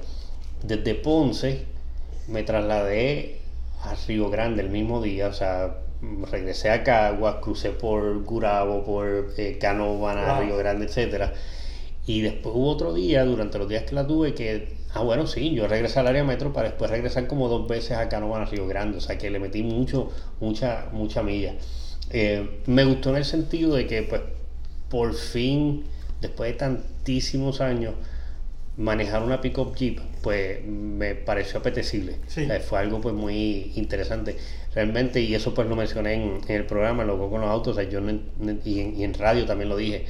Desde 0.63 0.95
Ponce 0.95 1.65
me 2.27 2.43
trasladé 2.43 3.39
a 3.81 3.95
Río 4.07 4.29
Grande 4.29 4.61
el 4.63 4.69
mismo 4.69 5.01
día, 5.01 5.27
o 5.27 5.33
sea, 5.33 5.77
regresé 6.31 6.69
a 6.69 6.83
Caguas, 6.83 7.35
crucé 7.41 7.71
por 7.71 8.23
Gurabo, 8.23 8.83
por 8.83 9.33
eh, 9.37 9.57
Canóvana, 9.59 10.33
Wow. 10.33 10.41
Río 10.43 10.57
Grande, 10.57 10.85
etcétera. 10.85 11.33
Y 12.05 12.21
después 12.21 12.55
hubo 12.55 12.69
otro 12.69 12.93
día, 12.93 13.25
durante 13.25 13.57
los 13.57 13.67
días 13.67 13.83
que 13.83 13.95
la 13.95 14.07
tuve, 14.07 14.33
que, 14.33 14.77
ah, 14.93 15.01
bueno, 15.01 15.27
sí, 15.27 15.53
yo 15.53 15.67
regresé 15.67 15.99
al 15.99 16.07
área 16.07 16.23
metro 16.23 16.53
para 16.53 16.69
después 16.69 16.89
regresar 16.89 17.27
como 17.27 17.49
dos 17.49 17.67
veces 17.67 17.97
a 17.97 18.07
Canóvana, 18.09 18.45
Río 18.45 18.67
Grande. 18.67 18.97
O 18.97 19.01
sea, 19.01 19.17
que 19.17 19.29
le 19.29 19.39
metí 19.39 19.63
mucho, 19.63 20.09
mucha, 20.39 20.87
mucha 20.91 21.21
milla. 21.23 21.55
Eh, 22.11 22.61
me 22.65 22.85
gustó 22.85 23.09
en 23.11 23.17
el 23.17 23.25
sentido 23.25 23.75
de 23.75 23.87
que, 23.87 24.03
pues, 24.03 24.21
por 24.89 25.13
fin, 25.13 25.83
después 26.21 26.51
de 26.51 26.57
tantísimos 26.57 27.61
años, 27.61 27.93
manejar 28.77 29.23
una 29.23 29.41
pickup 29.41 29.75
Jeep, 29.75 29.99
pues 30.21 30.63
me 30.63 31.15
pareció 31.15 31.59
apetecible. 31.59 32.17
Sí. 32.27 32.43
O 32.43 32.47
sea, 32.47 32.59
fue 32.59 32.79
algo 32.79 33.01
pues 33.01 33.15
muy 33.15 33.71
interesante. 33.75 34.37
Realmente, 34.73 35.19
y 35.21 35.33
eso 35.33 35.53
pues 35.53 35.67
lo 35.67 35.75
mencioné 35.75 36.13
en, 36.13 36.39
en 36.47 36.55
el 36.55 36.65
programa, 36.65 37.03
loco 37.03 37.29
con 37.29 37.41
los 37.41 37.49
autos, 37.49 37.75
o 37.75 37.79
sea, 37.79 37.89
yo 37.89 37.99
no 37.99 38.11
y, 38.63 38.79
en, 38.79 38.95
y 38.95 39.03
en 39.03 39.13
radio 39.15 39.45
también 39.45 39.69
lo 39.69 39.77
dije, 39.77 40.05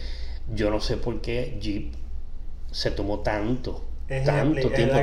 yo 0.53 0.69
no 0.69 0.81
sé 0.81 0.97
por 0.97 1.21
qué 1.21 1.57
Jeep 1.61 1.93
se 2.71 2.91
tomó 2.91 3.19
tanto, 3.19 3.85
Es 4.09 4.25
tanto 4.25 4.69
tiempo, 4.69 4.95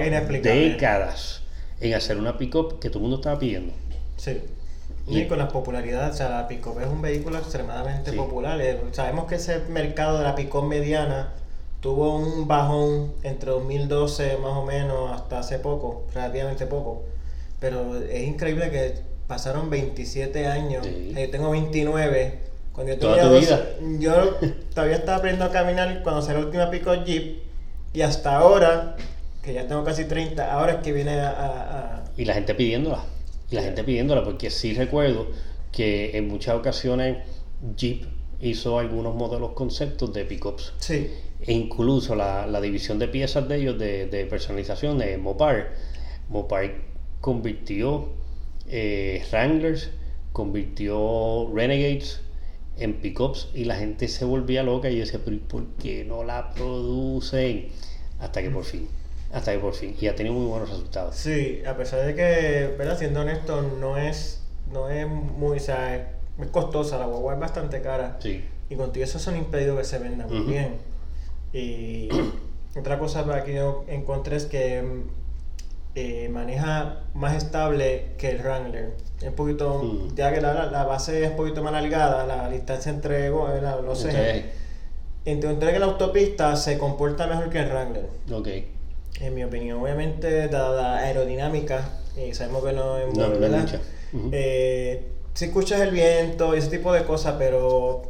décadas, 0.43 1.43
en 1.81 1.95
hacer 1.95 2.19
una 2.19 2.37
pickup 2.37 2.79
que 2.79 2.89
todo 2.89 2.99
el 2.99 3.03
mundo 3.03 3.17
estaba 3.17 3.39
pidiendo. 3.39 3.73
Sí. 4.17 4.39
Y- 5.07 5.21
Y 5.21 5.27
con 5.29 5.39
la 5.39 5.49
popularidad, 5.49 6.11
o 6.11 6.15
sea, 6.15 6.31
la 6.31 6.49
pick 6.49 6.67
es 6.67 6.87
un 6.87 7.03
vehículo 7.03 7.39
extremadamente 7.39 8.11
Sí. 8.13 8.17
popular. 8.17 8.61
Eh, 8.61 8.81
Sabemos 8.93 9.27
que 9.27 9.35
ese 9.35 9.59
mercado 9.69 10.19
de 10.19 10.25
la 10.25 10.35
pick 10.35 10.55
mediana 10.63 11.33
tuvo 11.81 12.17
un 12.17 12.49
bajón 12.49 13.13
entre 13.23 13.51
2012 13.51 14.39
más 14.39 14.53
o 14.53 14.65
menos 14.65 15.13
hasta 15.13 15.41
hace 15.41 15.59
poco, 15.59 16.05
relativamente 16.15 16.65
poco. 16.67 17.03
Pero 17.61 17.97
es 17.99 18.23
increíble 18.27 18.71
que 18.71 18.95
pasaron 19.27 19.69
27 19.69 20.47
años. 20.47 20.87
Sí. 20.87 21.13
Eh, 21.17 21.27
Yo 21.27 21.31
tengo 21.31 21.51
29. 21.51 22.39
Cuando 22.73 22.95
yo 22.95 22.99
tenía 22.99 23.23
tu 23.23 23.29
12, 23.29 23.41
vida. 23.41 23.65
yo 24.01 24.35
todavía 24.75 24.97
estaba 24.97 25.19
aprendiendo 25.19 25.45
a 25.45 25.51
caminar 25.53 26.03
cuando 26.03 26.23
salió 26.23 26.41
la 26.41 26.47
última 26.47 26.71
pick 26.71 27.05
Jeep. 27.05 27.43
Y 27.93 28.01
hasta 28.03 28.37
ahora, 28.37 28.97
que 29.43 29.53
ya 29.53 29.69
tengo 29.69 29.85
casi 29.85 30.07
30, 30.07 30.51
ahora 30.53 30.73
es 30.73 30.79
que 30.79 30.93
viene 30.93 31.21
a- 31.21 31.31
a- 31.31 31.97
a 31.99 32.05
Y 32.17 32.25
la 32.25 32.35
gente 32.35 32.55
pidiéndola. 32.55 33.05
Y 33.55 33.57
la 33.57 33.63
gente 33.63 33.85
pidiéndola, 33.85 34.25
porque 34.25 34.51
sí 34.51 34.75
recuerdo 34.75 35.29
que 35.71 36.19
en 36.19 36.27
muchas 36.27 36.57
ocasiones 36.57 37.19
Jeep 37.77 38.03
hizo 38.41 38.81
algunos 38.81 39.15
modelos 39.15 39.53
conceptos 39.53 40.13
de 40.13 40.25
pickups. 40.25 40.73
Sí, 40.79 41.09
E 41.41 41.53
incluso 41.53 42.17
la, 42.17 42.49
la 42.49 42.61
división 42.61 42.99
de 42.99 43.07
piezas 43.07 43.47
de 43.49 43.55
ellos 43.55 43.79
de, 43.79 44.07
de 44.07 44.27
personalización 44.27 44.99
de 44.99 45.17
Mopar. 45.19 45.73
Mopar 46.29 46.69
convirtió 47.21 48.09
eh, 48.67 49.23
Wranglers, 49.31 49.91
convirtió 50.33 51.49
Renegades 51.55 52.23
en 52.77 52.95
pickups 52.95 53.51
y 53.55 53.67
la 53.67 53.77
gente 53.77 54.09
se 54.09 54.25
volvía 54.25 54.65
loca 54.65 54.91
y 54.91 54.99
decía, 54.99 55.21
pero 55.25 55.37
¿y 55.37 55.39
por 55.39 55.65
qué 55.77 56.05
no 56.05 56.25
la 56.25 56.51
producen? 56.55 57.69
Hasta 58.19 58.43
que 58.43 58.51
por 58.51 58.65
fin, 58.65 58.89
hasta 59.35 59.53
que 59.53 59.59
por 59.59 59.75
fin. 59.75 59.97
Y 60.01 60.07
ha 60.07 60.15
tenido 60.15 60.35
muy 60.35 60.47
buenos 60.47 60.71
resultados. 60.71 61.15
Sí, 61.17 61.63
a 61.67 61.77
pesar 61.77 62.07
de 62.07 62.15
que, 62.15 62.75
¿verdad? 62.79 62.97
Siendo 62.99 63.21
honesto, 63.21 63.63
no 63.81 63.97
es, 63.99 64.43
no 64.73 64.89
es 64.89 65.07
muy, 65.09 65.59
o 65.59 65.61
sea, 65.61 65.97
es, 65.97 66.03
es 66.41 66.47
costosa, 66.49 66.99
la 66.99 67.07
guagua 67.07 67.35
es 67.35 67.41
bastante 67.41 67.83
cara. 67.83 68.17
Sí. 68.21 68.45
Y 68.71 68.77
contigo 68.77 69.05
eso 69.05 69.19
son 69.19 69.37
impedido 69.37 69.77
que 69.77 69.85
se 69.85 69.99
venda 69.99 70.27
muy 70.27 70.41
bien. 70.41 70.77
Y 71.53 72.09
otra 72.79 72.99
cosa 72.99 73.25
para 73.25 73.45
que 73.45 73.55
yo 73.55 73.85
encontré 73.89 74.37
es 74.37 74.47
que 74.47 74.83
mm, 74.83 75.03
eh, 75.97 76.29
maneja 76.29 77.01
más 77.15 77.35
estable 77.37 78.13
que 78.19 78.31
el 78.31 78.39
Wrangler. 78.43 78.95
Es 79.21 79.29
un 79.29 79.35
poquito, 79.35 79.83
Mm. 79.83 80.15
ya 80.17 80.33
que 80.35 80.41
la, 80.41 80.67
la 80.67 80.85
base 80.85 81.25
es 81.25 81.31
un 81.31 81.37
poquito 81.37 81.63
más 81.63 81.73
alargada, 81.75 82.27
la 82.27 82.49
distancia 82.49 82.91
entre 82.91 83.31
la- 83.31 83.77
los 83.81 84.05
ejes. 84.05 84.17
Entonces, 84.17 84.45
Encontré 85.27 85.73
que 85.73 85.79
la 85.79 85.87
autopista 85.87 86.55
se 86.57 86.77
comporta 86.77 87.27
mejor 87.27 87.49
que 87.49 87.59
el 87.59 87.69
Wrangler. 87.71 88.07
ok. 88.31 88.49
En 89.21 89.35
mi 89.35 89.45
opinión, 89.45 89.81
obviamente, 89.81 90.49
dada 90.49 90.83
la 90.83 90.99
aerodinámica, 90.99 91.89
y 92.17 92.35
sabemos 92.35 92.65
que 92.65 92.73
no 92.73 92.99
es 92.99 93.15
No, 93.15 93.29
no 93.29 93.49
mucha. 93.49 93.81
Ujú. 94.13 94.31
Eh, 94.33 95.09
si 95.35 95.47
escuchas 95.47 95.81
el 95.81 95.91
viento 95.91 96.55
y 96.55 96.59
ese 96.59 96.71
tipo 96.71 96.93
de 96.93 97.05
cosas, 97.05 97.35
pero 97.39 98.03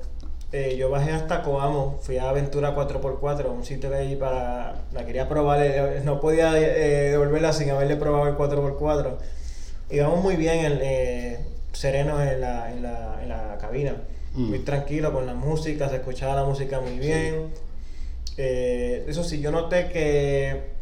eh, 0.52 0.76
yo 0.76 0.90
bajé 0.90 1.12
hasta 1.12 1.42
Coamo, 1.42 1.99
fui 2.02 2.18
a 2.18 2.28
Aventura 2.30 2.75
4x4, 2.75 3.50
un 3.50 3.64
sitio 3.64 3.90
que 3.90 3.96
hay 3.96 4.16
para. 4.16 4.82
La 4.92 5.04
quería 5.04 5.28
probar, 5.28 5.61
eh, 5.62 6.00
no 6.04 6.20
podía 6.20 6.58
eh, 6.58 7.11
devolverla 7.11 7.52
sin 7.52 7.70
haberle 7.70 7.96
probado 7.96 8.28
el 8.28 8.37
4x4. 8.37 9.16
Íbamos 9.90 10.23
muy 10.23 10.37
bien, 10.37 10.64
el, 10.64 11.38
serenos 11.73 12.20
en 12.23 12.40
la, 12.40 12.73
en, 12.73 12.82
la, 12.82 13.18
en 13.23 13.28
la 13.28 13.58
cabina, 13.61 13.96
Mm. 14.34 14.49
muy 14.49 14.58
tranquilo 14.61 15.12
con 15.12 15.26
la 15.26 15.34
música, 15.34 15.88
se 15.88 15.96
escuchaba 15.96 16.34
la 16.34 16.44
música 16.44 16.80
muy 16.80 16.99
bien. 16.99 17.50
Eso 18.37 19.23
sí, 19.23 19.40
yo 19.40 19.52
noté 19.52 19.88
que 19.90 20.73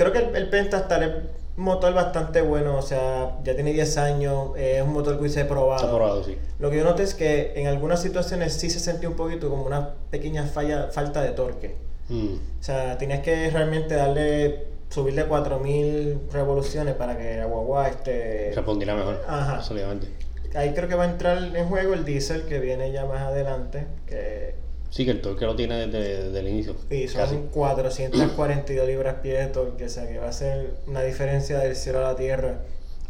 creo 0.00 0.12
que 0.12 0.18
el, 0.18 0.34
el 0.36 0.48
Pentastar 0.48 1.02
es 1.02 1.10
un 1.58 1.64
motor 1.64 1.92
bastante 1.92 2.40
bueno, 2.40 2.78
o 2.78 2.82
sea, 2.82 3.36
ya 3.44 3.54
tiene 3.54 3.74
10 3.74 3.96
años, 3.98 4.56
eh, 4.56 4.78
es 4.78 4.82
un 4.82 4.94
motor 4.94 5.14
que 5.16 5.20
hubiese 5.20 5.44
probado. 5.44 5.76
Está 5.76 5.90
probado, 5.90 6.24
sí. 6.24 6.38
Lo 6.58 6.70
que 6.70 6.78
yo 6.78 6.84
noté 6.84 7.02
es 7.02 7.14
que 7.14 7.52
en 7.56 7.66
algunas 7.66 8.00
situaciones 8.00 8.54
sí 8.54 8.70
se 8.70 8.80
sentía 8.80 9.10
un 9.10 9.16
poquito 9.16 9.50
como 9.50 9.64
una 9.64 9.90
pequeña 10.10 10.46
falla, 10.46 10.88
falta 10.90 11.20
de 11.20 11.32
torque. 11.32 11.76
Mm. 12.08 12.34
O 12.34 12.62
sea, 12.62 12.96
tenías 12.96 13.20
que 13.20 13.50
realmente 13.50 13.94
darle, 13.94 14.68
subirle 14.88 15.26
4000 15.26 16.28
revoluciones 16.32 16.94
para 16.94 17.18
que 17.18 17.36
la 17.36 17.44
guagua 17.44 17.88
este, 17.88 18.52
Respondirá 18.54 18.94
mejor. 18.94 19.22
Ajá. 19.28 19.60
Sólidamente. 19.60 20.08
Ahí 20.54 20.72
creo 20.72 20.88
que 20.88 20.94
va 20.94 21.04
a 21.04 21.10
entrar 21.10 21.36
en 21.54 21.68
juego 21.68 21.92
el 21.92 22.06
diésel 22.06 22.44
que 22.46 22.58
viene 22.58 22.90
ya 22.90 23.04
más 23.04 23.20
adelante, 23.20 23.86
que 24.06 24.54
Sí, 24.90 25.04
que 25.04 25.12
el 25.12 25.20
torque 25.20 25.46
lo 25.46 25.54
tiene 25.54 25.86
desde, 25.86 26.24
desde 26.24 26.40
el 26.40 26.48
inicio. 26.48 26.76
y 26.90 27.06
son 27.06 27.20
Casi. 27.22 27.36
442 27.52 28.86
libras 28.88 29.16
pie 29.22 29.38
de 29.38 29.46
torque, 29.46 29.84
o 29.84 29.88
sea 29.88 30.08
que 30.08 30.18
va 30.18 30.28
a 30.28 30.32
ser 30.32 30.74
una 30.86 31.02
diferencia 31.02 31.58
del 31.58 31.76
cielo 31.76 32.00
a 32.00 32.12
la 32.12 32.16
tierra. 32.16 32.60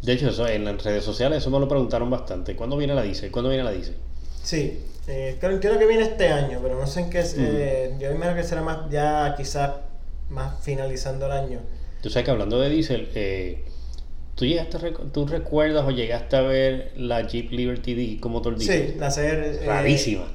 De 0.01 0.13
hecho, 0.13 0.29
eso 0.29 0.47
en 0.47 0.65
las 0.65 0.83
redes 0.83 1.03
sociales 1.03 1.39
eso 1.39 1.49
me 1.49 1.59
lo 1.59 1.67
preguntaron 1.67 2.09
bastante. 2.09 2.55
¿Cuándo 2.55 2.77
viene 2.77 2.93
la 2.93 3.03
diésel? 3.03 3.31
¿Cuándo 3.31 3.49
viene 3.49 3.63
la 3.63 3.71
diésel? 3.71 3.95
Sí, 4.43 4.79
eh, 5.07 5.37
creo, 5.39 5.51
entiendo 5.53 5.79
que 5.79 5.85
viene 5.85 6.03
este 6.03 6.27
año, 6.29 6.59
pero 6.61 6.79
no 6.79 6.87
sé 6.87 7.01
en 7.01 7.09
qué. 7.09 7.19
es, 7.19 7.35
eh, 7.37 7.95
yo 7.99 8.11
imagino 8.11 8.35
que 8.35 8.43
será 8.43 8.61
más 8.61 8.89
ya 8.89 9.33
quizás 9.35 9.71
más 10.29 10.63
finalizando 10.63 11.25
el 11.25 11.31
año. 11.31 11.59
Tú 12.01 12.09
sabes 12.09 12.25
que 12.25 12.31
hablando 12.31 12.59
de 12.59 12.69
diésel, 12.69 13.09
eh, 13.13 13.63
¿tú, 14.35 14.45
llegaste 14.45 14.77
a 14.77 15.11
¿tú 15.11 15.27
recuerdas 15.27 15.85
o 15.85 15.91
llegaste 15.91 16.35
a 16.35 16.41
ver 16.41 16.93
la 16.95 17.27
Jeep 17.27 17.51
Liberty 17.51 17.93
D 17.93 18.19
con 18.19 18.31
motor 18.31 18.57
diésel? 18.57 18.93
Sí, 18.93 18.99
la 18.99 19.11
ser. 19.11 19.43
eh, 19.43 19.65
Rarísima. 19.65 20.25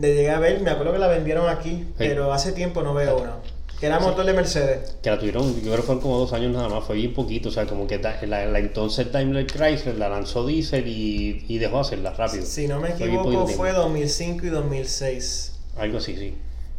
De 0.00 0.14
llegar 0.14 0.36
a 0.36 0.40
ver, 0.40 0.60
me 0.60 0.70
acuerdo 0.70 0.92
que 0.92 0.98
la 0.98 1.08
vendieron 1.08 1.48
aquí, 1.48 1.86
pero 1.96 2.32
hace 2.32 2.52
tiempo 2.52 2.82
no 2.82 2.94
veo 2.94 3.18
una. 3.18 3.36
Que 3.78 3.86
era 3.86 3.98
motor 3.98 4.24
de 4.24 4.32
Mercedes. 4.32 4.96
Que 5.02 5.10
la 5.10 5.18
tuvieron, 5.18 5.54
yo 5.56 5.62
creo 5.62 5.76
que 5.76 5.82
fueron 5.82 6.00
como 6.00 6.18
dos 6.18 6.32
años 6.32 6.52
nada 6.52 6.68
más, 6.68 6.84
fue 6.84 6.96
bien 6.96 7.12
poquito. 7.12 7.48
O 7.48 7.52
sea, 7.52 7.66
como 7.66 7.86
que 7.86 7.98
la, 7.98 8.46
la 8.46 8.58
entonces 8.58 9.10
Daimler 9.10 9.46
Chrysler 9.46 9.96
la 9.96 10.08
lanzó 10.08 10.46
diésel 10.46 10.86
y, 10.86 11.44
y 11.48 11.58
dejó 11.58 11.80
hacerla 11.80 12.12
rápido. 12.12 12.46
Si 12.46 12.68
no 12.68 12.80
me 12.80 12.90
Fue 12.92 13.06
equivoco, 13.06 13.46
fue 13.48 13.70
tiempo. 13.70 13.82
2005 13.82 14.46
y 14.46 14.48
2006. 14.50 15.60
Algo 15.76 15.98
así, 15.98 16.16
sí. 16.16 16.34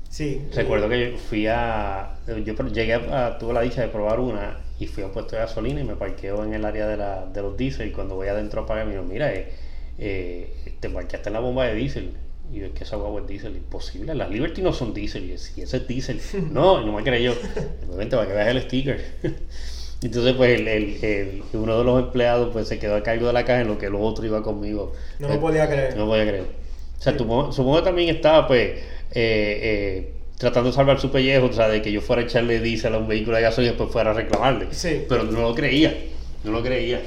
Sí. 0.09 0.41
Recuerdo 0.53 0.87
que 0.87 1.11
yo 1.11 1.17
fui 1.17 1.47
a. 1.47 2.15
Yo 2.27 2.53
llegué 2.69 2.93
a, 2.93 3.37
Tuve 3.37 3.53
la 3.53 3.61
dicha 3.61 3.81
de 3.81 3.89
probar 3.89 4.21
una 4.21 4.61
y 4.79 4.87
fui 4.87 5.03
a 5.03 5.07
un 5.07 5.11
puesto 5.11 5.35
de 5.35 5.41
gasolina 5.41 5.81
y 5.81 5.83
me 5.83 5.95
parqueo 5.95 6.43
en 6.45 6.53
el 6.53 6.63
área 6.63 6.87
de, 6.87 6.95
la, 6.95 7.25
de 7.25 7.41
los 7.41 7.57
diésel. 7.57 7.89
Y 7.89 7.91
cuando 7.91 8.15
voy 8.15 8.29
adentro 8.29 8.61
a 8.61 8.65
pagar, 8.65 8.85
me 8.85 8.93
dijo: 8.93 9.03
Mira, 9.03 9.33
eh, 9.33 9.51
eh, 9.97 10.75
te 10.79 10.89
parqueaste 10.89 11.27
en 11.29 11.33
la 11.33 11.39
bomba 11.41 11.65
de 11.65 11.75
diésel. 11.75 12.13
Y 12.51 12.59
yo, 12.59 12.65
es 12.67 12.71
que 12.73 12.83
esa 12.83 12.95
guagua 12.95 13.21
es 13.21 13.27
diésel. 13.27 13.55
Imposible. 13.55 14.13
Las 14.15 14.29
Liberty 14.29 14.61
no 14.61 14.71
son 14.73 14.93
diésel. 14.93 15.25
Y 15.25 15.29
yo, 15.31 15.37
si 15.37 15.61
ese 15.61 15.77
es 15.77 15.87
diésel. 15.87 16.19
No, 16.51 16.81
no 16.85 16.93
me 16.93 17.03
creyó. 17.03 17.33
Obviamente, 17.87 18.15
para 18.15 18.27
que 18.27 18.33
veas 18.33 18.47
el 18.49 18.61
sticker. 18.61 19.03
Entonces, 20.01 20.33
pues, 20.33 20.59
el, 20.59 20.67
el- 20.67 21.03
el- 21.03 21.43
uno 21.53 21.77
de 21.79 21.83
los 21.83 22.03
empleados 22.03 22.49
pues 22.53 22.67
se 22.67 22.77
quedó 22.77 22.95
a 22.95 23.01
cargo 23.03 23.27
de 23.27 23.33
la 23.33 23.43
caja 23.45 23.61
en 23.61 23.67
lo 23.67 23.77
que 23.77 23.87
el 23.87 23.95
otro 23.95 24.25
iba 24.25 24.43
conmigo. 24.43 24.93
No 25.19 25.27
lo 25.29 25.39
podía 25.39 25.67
creer. 25.67 25.95
No 25.97 26.05
podía 26.05 26.23
creer. 26.27 26.43
O 26.99 27.01
sea, 27.01 27.17
supongo, 27.17 27.51
supongo 27.51 27.77
que 27.77 27.83
también 27.83 28.15
estaba, 28.15 28.47
pues, 28.47 28.69
eh, 28.69 28.83
eh, 29.13 30.11
tratando 30.37 30.69
de 30.69 30.75
salvar 30.75 30.99
su 30.99 31.09
pellejo, 31.11 31.47
o 31.47 31.53
sea, 31.53 31.69
de 31.69 31.81
que 31.81 31.91
yo 31.91 32.01
fuera 32.01 32.21
a 32.21 32.25
echarle 32.25 32.59
diésel 32.59 32.93
a 32.93 32.97
un 32.99 33.07
vehículo 33.07 33.37
de 33.37 33.43
gasolina 33.43 33.69
y 33.71 33.73
después 33.75 33.91
fuera 33.91 34.11
a 34.11 34.13
reclamarle. 34.13 34.67
Sí. 34.71 35.05
Pero 35.09 35.23
no 35.23 35.41
lo 35.41 35.55
creía, 35.55 35.95
no 36.43 36.51
lo 36.51 36.61
creía. 36.61 37.01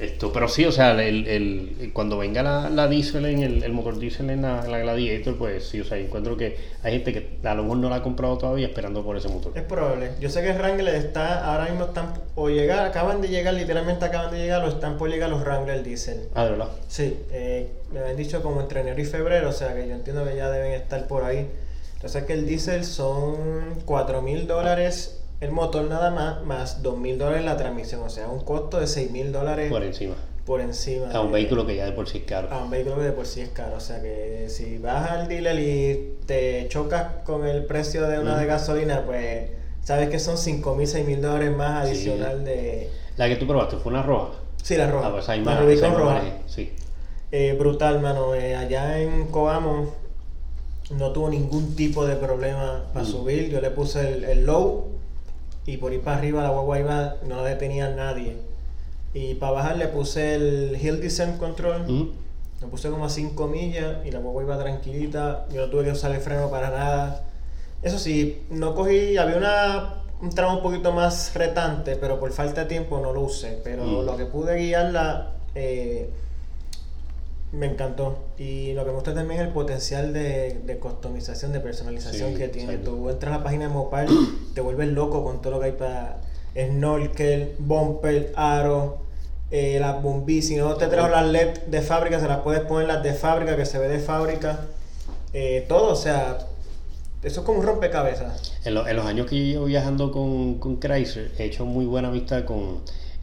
Esto, 0.00 0.32
pero 0.32 0.48
sí, 0.48 0.64
o 0.64 0.72
sea, 0.72 0.92
el, 1.02 1.26
el- 1.26 1.90
cuando 1.92 2.16
venga 2.16 2.42
la, 2.42 2.70
la 2.70 2.88
diésel 2.88 3.26
en 3.26 3.42
el, 3.42 3.62
el 3.62 3.72
motor 3.72 3.98
diésel 3.98 4.30
en 4.30 4.42
la, 4.42 4.66
la 4.66 4.78
Gladiator, 4.78 5.36
pues 5.36 5.68
sí, 5.68 5.80
o 5.80 5.84
sea, 5.84 5.98
encuentro 5.98 6.36
que 6.38 6.56
hay 6.82 6.92
gente 6.94 7.12
que 7.12 7.38
a 7.46 7.54
lo 7.54 7.64
mejor 7.64 7.78
no 7.78 7.90
la 7.90 7.96
ha 7.96 8.02
comprado 8.02 8.38
todavía 8.38 8.66
esperando 8.66 9.04
por 9.04 9.16
ese 9.18 9.28
motor. 9.28 9.52
Es 9.54 9.62
probable. 9.62 10.12
Yo 10.18 10.30
sé 10.30 10.42
que 10.42 10.52
Wrangler 10.54 10.94
está, 10.94 11.44
ahora 11.44 11.66
mismo 11.70 11.84
están, 11.84 12.14
o 12.34 12.48
llegar, 12.48 12.86
acaban 12.86 13.20
de 13.20 13.28
llegar, 13.28 13.52
literalmente 13.54 14.04
acaban 14.06 14.30
de 14.30 14.38
llegar, 14.38 14.64
o 14.64 14.68
están 14.68 14.96
por 14.96 15.10
llegar 15.10 15.28
los 15.28 15.42
Wrangler 15.42 15.82
Diesel. 15.82 16.28
Ah, 16.34 16.44
de 16.44 16.50
verdad. 16.52 16.68
Sí, 16.88 17.18
eh, 17.32 17.68
me 17.92 18.00
habían 18.00 18.16
dicho 18.16 18.42
como 18.42 18.60
entre 18.62 18.80
enero 18.80 19.00
y 19.02 19.04
febrero, 19.04 19.50
o 19.50 19.52
sea 19.52 19.74
que 19.74 19.86
yo 19.86 19.94
entiendo 19.94 20.24
que 20.24 20.34
ya 20.34 20.50
deben 20.50 20.72
estar 20.72 21.06
por 21.08 21.24
ahí. 21.24 21.46
Entonces 21.96 22.24
que 22.24 22.32
el 22.32 22.46
diésel 22.46 22.84
son 22.86 23.80
4 23.84 24.22
mil 24.22 24.46
dólares 24.46 25.19
el 25.40 25.50
motor 25.52 25.84
nada 25.84 26.10
más, 26.10 26.42
más 26.44 26.82
2 26.82 26.98
mil 26.98 27.18
dólares 27.18 27.44
la 27.44 27.56
transmisión, 27.56 28.02
o 28.02 28.10
sea, 28.10 28.28
un 28.28 28.40
costo 28.40 28.78
de 28.80 28.86
6 28.86 29.10
mil 29.10 29.32
dólares 29.32 29.70
Por 29.70 29.82
encima. 29.82 30.14
por 30.44 30.60
encima. 30.60 31.10
A 31.12 31.20
un 31.20 31.28
de- 31.28 31.32
vehículo 31.34 31.66
que 31.66 31.76
ya 31.76 31.86
de 31.86 31.92
por 31.92 32.08
sí 32.08 32.18
es 32.18 32.24
caro. 32.24 32.48
a 32.50 32.62
un 32.62 32.70
vehículo 32.70 32.96
que 32.96 33.02
de 33.02 33.12
por 33.12 33.26
sí 33.26 33.40
es 33.40 33.48
caro. 33.50 33.76
O 33.76 33.80
sea 33.80 34.02
que 34.02 34.46
si 34.48 34.78
vas 34.78 35.10
al 35.10 35.28
dealer 35.28 35.58
y 35.58 36.18
te 36.26 36.66
chocas 36.68 37.06
con 37.24 37.46
el 37.46 37.64
precio 37.64 38.06
de 38.08 38.18
una 38.18 38.36
de 38.38 38.46
gasolina, 38.46 39.02
pues 39.06 39.48
sabes 39.82 40.10
que 40.10 40.18
son 40.18 40.36
5 40.36 40.74
mil, 40.74 40.86
6 40.86 41.06
mil 41.06 41.22
dólares 41.22 41.56
más 41.56 41.88
Sí. 41.88 41.94
adicional 41.94 42.44
de... 42.44 42.90
La 43.16 43.28
que 43.28 43.36
tú 43.36 43.46
probaste 43.46 43.76
fue 43.76 43.92
una 43.92 44.02
roja. 44.02 44.32
Sí, 44.62 44.76
la 44.76 44.90
roja. 44.90 45.08
Ah, 45.08 45.12
pues 45.12 45.28
hay 45.30 45.38
la 45.38 45.44
más. 45.44 45.60
Rubicon 45.60 45.76
esa 45.76 45.86
hay 45.86 45.92
más 45.92 46.00
roja. 46.00 46.22
Sí. 46.46 46.72
Eh, 47.32 47.56
brutal, 47.58 48.00
mano. 48.00 48.34
Eh, 48.34 48.56
allá 48.56 48.98
en 49.00 49.28
Coamo 49.28 49.94
no 50.90 51.12
tuvo 51.12 51.30
ningún 51.30 51.76
tipo 51.76 52.04
de 52.04 52.16
problema 52.16 52.84
para 52.92 53.06
Mm. 53.06 53.08
subir. 53.08 53.48
Yo 53.50 53.60
le 53.60 53.70
puse 53.70 54.06
el, 54.12 54.24
el 54.24 54.44
low 54.44 54.89
y 55.66 55.76
por 55.76 55.92
ir 55.92 56.00
para 56.02 56.18
arriba 56.18 56.42
la 56.42 56.50
guagua 56.50 56.78
iba, 56.80 57.16
no 57.26 57.36
la 57.42 57.48
detenía 57.48 57.90
nadie. 57.90 58.36
Y 59.14 59.34
para 59.34 59.52
bajar 59.52 59.76
le 59.76 59.88
puse 59.88 60.34
el 60.34 60.78
Hill 60.80 61.00
Descent 61.00 61.38
Control. 61.38 61.82
Ujú. 61.82 62.10
Me 62.60 62.66
puse 62.68 62.90
como 62.90 63.04
a 63.06 63.08
5 63.10 63.46
millas 63.48 64.04
y 64.04 64.10
la 64.10 64.18
guagua 64.20 64.42
iba 64.42 64.58
tranquilita. 64.58 65.46
Yo 65.52 65.62
no 65.62 65.70
tuve 65.70 65.84
que 65.84 65.92
usar 65.92 66.12
el 66.12 66.20
freno 66.20 66.50
para 66.50 66.70
nada. 66.70 67.24
Eso 67.82 67.98
sí, 67.98 68.42
no 68.50 68.74
cogí. 68.74 69.16
Había 69.16 69.36
una, 69.36 69.94
un 70.20 70.30
tramo 70.30 70.56
un 70.58 70.62
poquito 70.62 70.92
más 70.92 71.34
retante, 71.34 71.96
pero 71.96 72.20
por 72.20 72.30
falta 72.32 72.62
de 72.62 72.66
tiempo 72.66 73.00
no 73.00 73.12
lo 73.12 73.22
usé. 73.22 73.60
Pero 73.64 73.84
Mm. 73.84 74.06
lo 74.06 74.16
que 74.16 74.26
pude 74.26 74.56
guiarla 74.56 75.32
eh, 75.54 76.10
me 77.52 77.66
encantó. 77.66 78.18
Y 78.38 78.72
lo 78.74 78.84
que 78.84 78.90
me 78.90 78.94
gusta 78.96 79.14
también 79.14 79.40
es 79.40 79.46
el 79.48 79.52
potencial 79.52 80.12
de, 80.12 80.60
de 80.64 80.78
customización, 80.78 81.52
de 81.52 81.60
personalización 81.60 82.30
Sí, 82.32 82.36
que 82.38 82.48
tiene. 82.48 82.72
exacto. 82.74 82.92
Tú 82.96 83.10
entras 83.10 83.34
a 83.34 83.38
la 83.38 83.44
página 83.44 83.68
de 83.68 83.74
Mopar, 83.74 84.06
te 84.54 84.60
vuelves 84.60 84.88
loco 84.88 85.24
con 85.24 85.40
todo 85.42 85.54
lo 85.54 85.60
que 85.60 85.66
hay 85.66 85.72
para 85.72 86.18
snorkel, 86.54 87.54
bumper, 87.58 88.32
aro, 88.36 88.98
eh, 89.50 89.78
las 89.80 90.02
bombillas. 90.02 90.46
Si 90.46 90.56
no 90.56 90.74
te 90.74 90.86
trajo 90.86 91.08
las 91.08 91.26
LED 91.26 91.58
de 91.66 91.82
fábrica, 91.82 92.20
se 92.20 92.28
las 92.28 92.38
puedes 92.38 92.62
poner 92.62 92.88
las 92.88 93.02
de 93.02 93.14
fábrica, 93.14 93.56
que 93.56 93.66
se 93.66 93.78
ve 93.78 93.88
de 93.88 93.98
fábrica. 94.00 94.60
Eh, 95.32 95.64
todo, 95.68 95.92
o 95.92 95.96
sea, 95.96 96.38
eso 97.22 97.40
es 97.40 97.46
como 97.46 97.60
un 97.60 97.66
rompecabezas. 97.66 98.52
En, 98.64 98.74
lo- 98.74 98.86
en 98.86 98.96
los 98.96 99.06
años 99.06 99.26
que 99.26 99.36
yo 99.36 99.42
llevo 99.44 99.64
viajando 99.66 100.10
con, 100.12 100.58
con 100.58 100.78
Chrysler, 100.80 101.32
he 101.38 101.44
hecho 101.44 101.64
muy 101.66 101.84
buena 101.86 102.08
amistad 102.08 102.44
con 102.44 102.80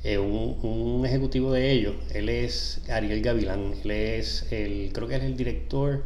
eh, 0.08 0.18
un, 0.18 0.58
un 0.64 1.06
ejecutivo 1.06 1.52
de 1.52 1.72
ellos. 1.72 1.96
Él 2.14 2.30
es 2.30 2.82
Ariel 2.90 3.22
Gavilán. 3.22 3.74
Él 3.84 3.92
es 3.92 4.52
el, 4.52 4.92
creo 4.94 5.08
que 5.08 5.18
es 5.18 5.24
el 5.24 5.36
director, 5.36 6.06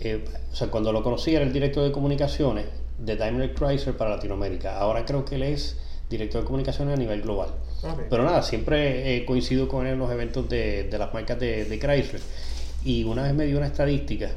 eh, 0.00 0.24
o 0.52 0.54
sea, 0.54 0.68
cuando 0.68 0.92
lo 0.92 1.02
conocí 1.02 1.34
era 1.34 1.44
el 1.44 1.52
director 1.52 1.82
de 1.84 1.90
comunicaciones 1.90 2.66
de 2.98 3.16
Daimler 3.16 3.54
Chrysler 3.54 3.96
para 3.96 4.10
Latinoamérica. 4.10 4.78
Ahora 4.78 5.04
creo 5.04 5.24
que 5.24 5.34
él 5.34 5.42
es 5.42 5.76
director 6.08 6.42
de 6.42 6.46
comunicaciones 6.46 6.94
a 6.94 6.96
nivel 6.96 7.22
global. 7.22 7.50
Pero 8.10 8.24
nada, 8.24 8.42
siempre 8.42 9.16
eh, 9.16 9.24
coincido 9.24 9.68
con 9.68 9.86
él 9.86 9.94
en 9.94 9.98
los 9.98 10.10
eventos 10.10 10.48
de, 10.48 10.84
de 10.84 10.98
las 10.98 11.12
marcas 11.12 11.38
de, 11.38 11.64
de 11.64 11.78
Chrysler. 11.78 12.20
Y 12.84 13.04
una 13.04 13.24
vez 13.24 13.34
me 13.34 13.46
dio 13.46 13.56
una 13.58 13.66
estadística 13.66 14.30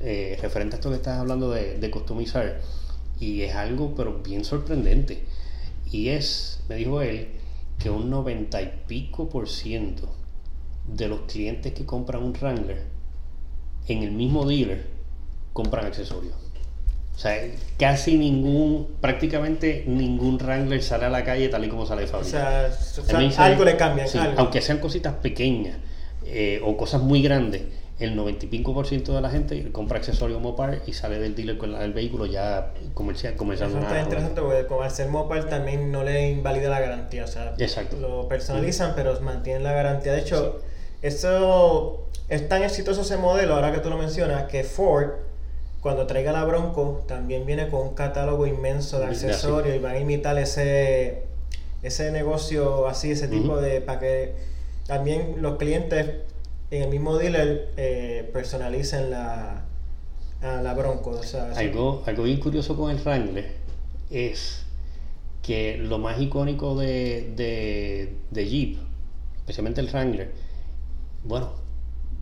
eh, 0.00 0.38
referente 0.40 0.74
a 0.74 0.78
esto 0.78 0.90
que 0.90 0.96
estás 0.96 1.18
hablando 1.18 1.50
de, 1.50 1.78
de 1.78 1.90
customizar. 1.90 2.60
Y 3.20 3.42
es 3.42 3.54
algo, 3.54 3.94
pero 3.96 4.20
bien 4.22 4.44
sorprendente. 4.44 5.22
Y 5.90 6.08
es, 6.08 6.60
me 6.68 6.76
dijo 6.76 7.00
él, 7.00 7.28
que 7.84 7.90
un 7.90 8.08
90 8.08 8.62
y 8.62 8.72
pico 8.86 9.28
por 9.28 9.46
ciento 9.46 10.08
de 10.88 11.06
los 11.06 11.20
clientes 11.30 11.74
que 11.74 11.84
compran 11.84 12.22
un 12.22 12.32
Wrangler 12.32 12.82
en 13.88 14.02
el 14.02 14.10
mismo 14.10 14.46
dealer 14.46 14.86
compran 15.52 15.84
accesorios. 15.84 16.32
O 17.14 17.18
sea, 17.18 17.46
casi 17.78 18.16
ningún, 18.16 18.88
prácticamente 19.02 19.84
ningún 19.86 20.38
Wrangler 20.38 20.82
sale 20.82 21.04
a 21.04 21.10
la 21.10 21.24
calle 21.24 21.50
tal 21.50 21.62
y 21.66 21.68
como 21.68 21.84
sale 21.84 22.06
de 22.06 22.08
O 22.08 22.10
fábrica. 22.10 22.70
sea, 22.72 23.02
o 23.02 23.04
sea, 23.04 23.44
algo 23.44 23.64
le 23.66 23.76
sí, 24.08 24.16
algo. 24.16 24.40
aunque 24.40 24.62
sean 24.62 24.78
cositas 24.78 25.16
pequeñas 25.16 25.76
eh, 26.24 26.62
o 26.64 26.78
cosas 26.78 27.02
muy 27.02 27.20
grandes, 27.20 27.64
el 28.00 28.18
95% 28.18 29.14
de 29.14 29.20
la 29.20 29.30
gente 29.30 29.70
compra 29.70 29.98
accesorios 29.98 30.40
Mopar 30.40 30.82
y 30.86 30.92
sale 30.94 31.18
del 31.18 31.36
dealer 31.36 31.58
con 31.58 31.74
el 31.74 31.92
vehículo 31.92 32.26
ya 32.26 32.72
comercial, 32.92 33.36
comenzando 33.36 33.78
Eso 33.78 33.86
está 33.86 34.00
interesante 34.00 34.40
porque 34.40 34.66
como 34.66 34.82
al 34.82 34.90
ser 34.90 35.08
Mopar 35.08 35.44
también 35.44 35.92
no 35.92 36.02
le 36.02 36.30
invalida 36.30 36.68
la 36.68 36.80
garantía, 36.80 37.24
o 37.24 37.28
sea, 37.28 37.54
Exacto. 37.58 37.96
lo 37.98 38.28
personalizan 38.28 38.94
pero 38.96 39.18
mantienen 39.20 39.62
la 39.62 39.72
garantía. 39.72 40.12
De 40.12 40.20
hecho, 40.20 40.60
eso 41.02 42.08
es 42.28 42.48
tan 42.48 42.62
exitoso 42.62 43.02
ese 43.02 43.16
modelo, 43.16 43.54
ahora 43.54 43.72
que 43.72 43.78
tú 43.78 43.90
lo 43.90 43.96
mencionas, 43.96 44.44
que 44.44 44.64
Ford 44.64 45.10
cuando 45.80 46.06
traiga 46.06 46.32
la 46.32 46.44
Bronco 46.44 47.04
también 47.06 47.44
viene 47.46 47.68
con 47.68 47.88
un 47.88 47.94
catálogo 47.94 48.46
inmenso 48.46 48.98
de 49.00 49.14
sí. 49.14 49.26
accesorios 49.26 49.76
y 49.76 49.78
van 49.78 49.96
a 49.96 49.98
imitar 49.98 50.38
ese 50.38 51.24
ese 51.82 52.10
negocio 52.10 52.88
así, 52.88 53.10
ese 53.10 53.28
tipo 53.28 53.60
de 53.60 53.82
para 53.82 54.00
que 54.00 54.34
también 54.86 55.36
los 55.42 55.58
clientes 55.58 56.06
en 56.70 56.82
el 56.82 56.88
mismo 56.90 57.16
dealer 57.16 57.72
eh, 57.76 58.28
personalicen 58.32 59.10
la 59.10 59.64
a 60.44 60.60
la 60.60 60.74
Bronco, 60.74 61.18
Algo, 61.56 62.02
algo 62.06 62.22
bien 62.24 62.38
curioso 62.38 62.76
con 62.76 62.90
el 62.90 62.98
Wrangler 62.98 63.50
es 64.10 64.66
que 65.42 65.78
lo 65.78 65.98
más 65.98 66.20
icónico 66.20 66.76
de, 66.76 68.12
de 68.30 68.46
Jeep, 68.46 68.78
especialmente 69.38 69.80
el 69.80 69.88
Wrangler, 69.88 70.32
bueno, 71.24 71.52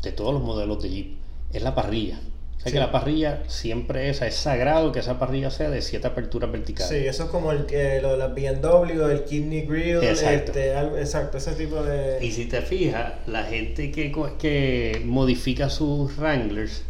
de 0.02 0.12
todos 0.12 0.33
los 0.33 0.42
modelos 0.42 0.81
de 0.83 0.90
Jeep, 0.90 1.16
es 1.52 1.62
la 1.62 1.74
parrilla. 1.74 2.20
O 2.62 2.64
sea 2.64 2.70
Sí. 2.70 2.75
que 2.75 2.79
la 2.79 2.92
parrilla 2.92 3.42
siempre 3.48 4.09
es, 4.09 4.22
es 4.22 4.37
sagrado 4.37 4.92
que 4.92 5.01
esa 5.01 5.18
parrilla 5.18 5.51
sea 5.51 5.68
de 5.68 5.83
siete 5.83 6.07
aperturas 6.07 6.53
verticales. 6.53 6.88
Sí, 6.96 7.09
eso 7.09 7.25
es 7.25 7.31
como 7.31 7.51
el, 7.51 7.66
eh, 7.70 7.98
lo 8.01 8.12
de 8.12 8.18
las 8.18 8.33
BMW, 8.33 9.11
el 9.11 9.25
kidney 9.25 9.62
grill, 9.62 9.96
Exacto. 10.05 10.53
este, 10.53 10.75
algo- 10.77 10.96
exacto, 10.96 11.38
ese 11.38 11.53
tipo 11.55 11.83
de... 11.83 12.25
Y 12.25 12.31
si 12.31 12.44
te 12.44 12.62
fijas, 12.62 13.14
la 13.27 13.42
gente 13.42 13.90
que, 13.90 14.12
que 14.38 15.03
modifica 15.05 15.70
sus 15.70 16.16
Wranglers 16.18 16.85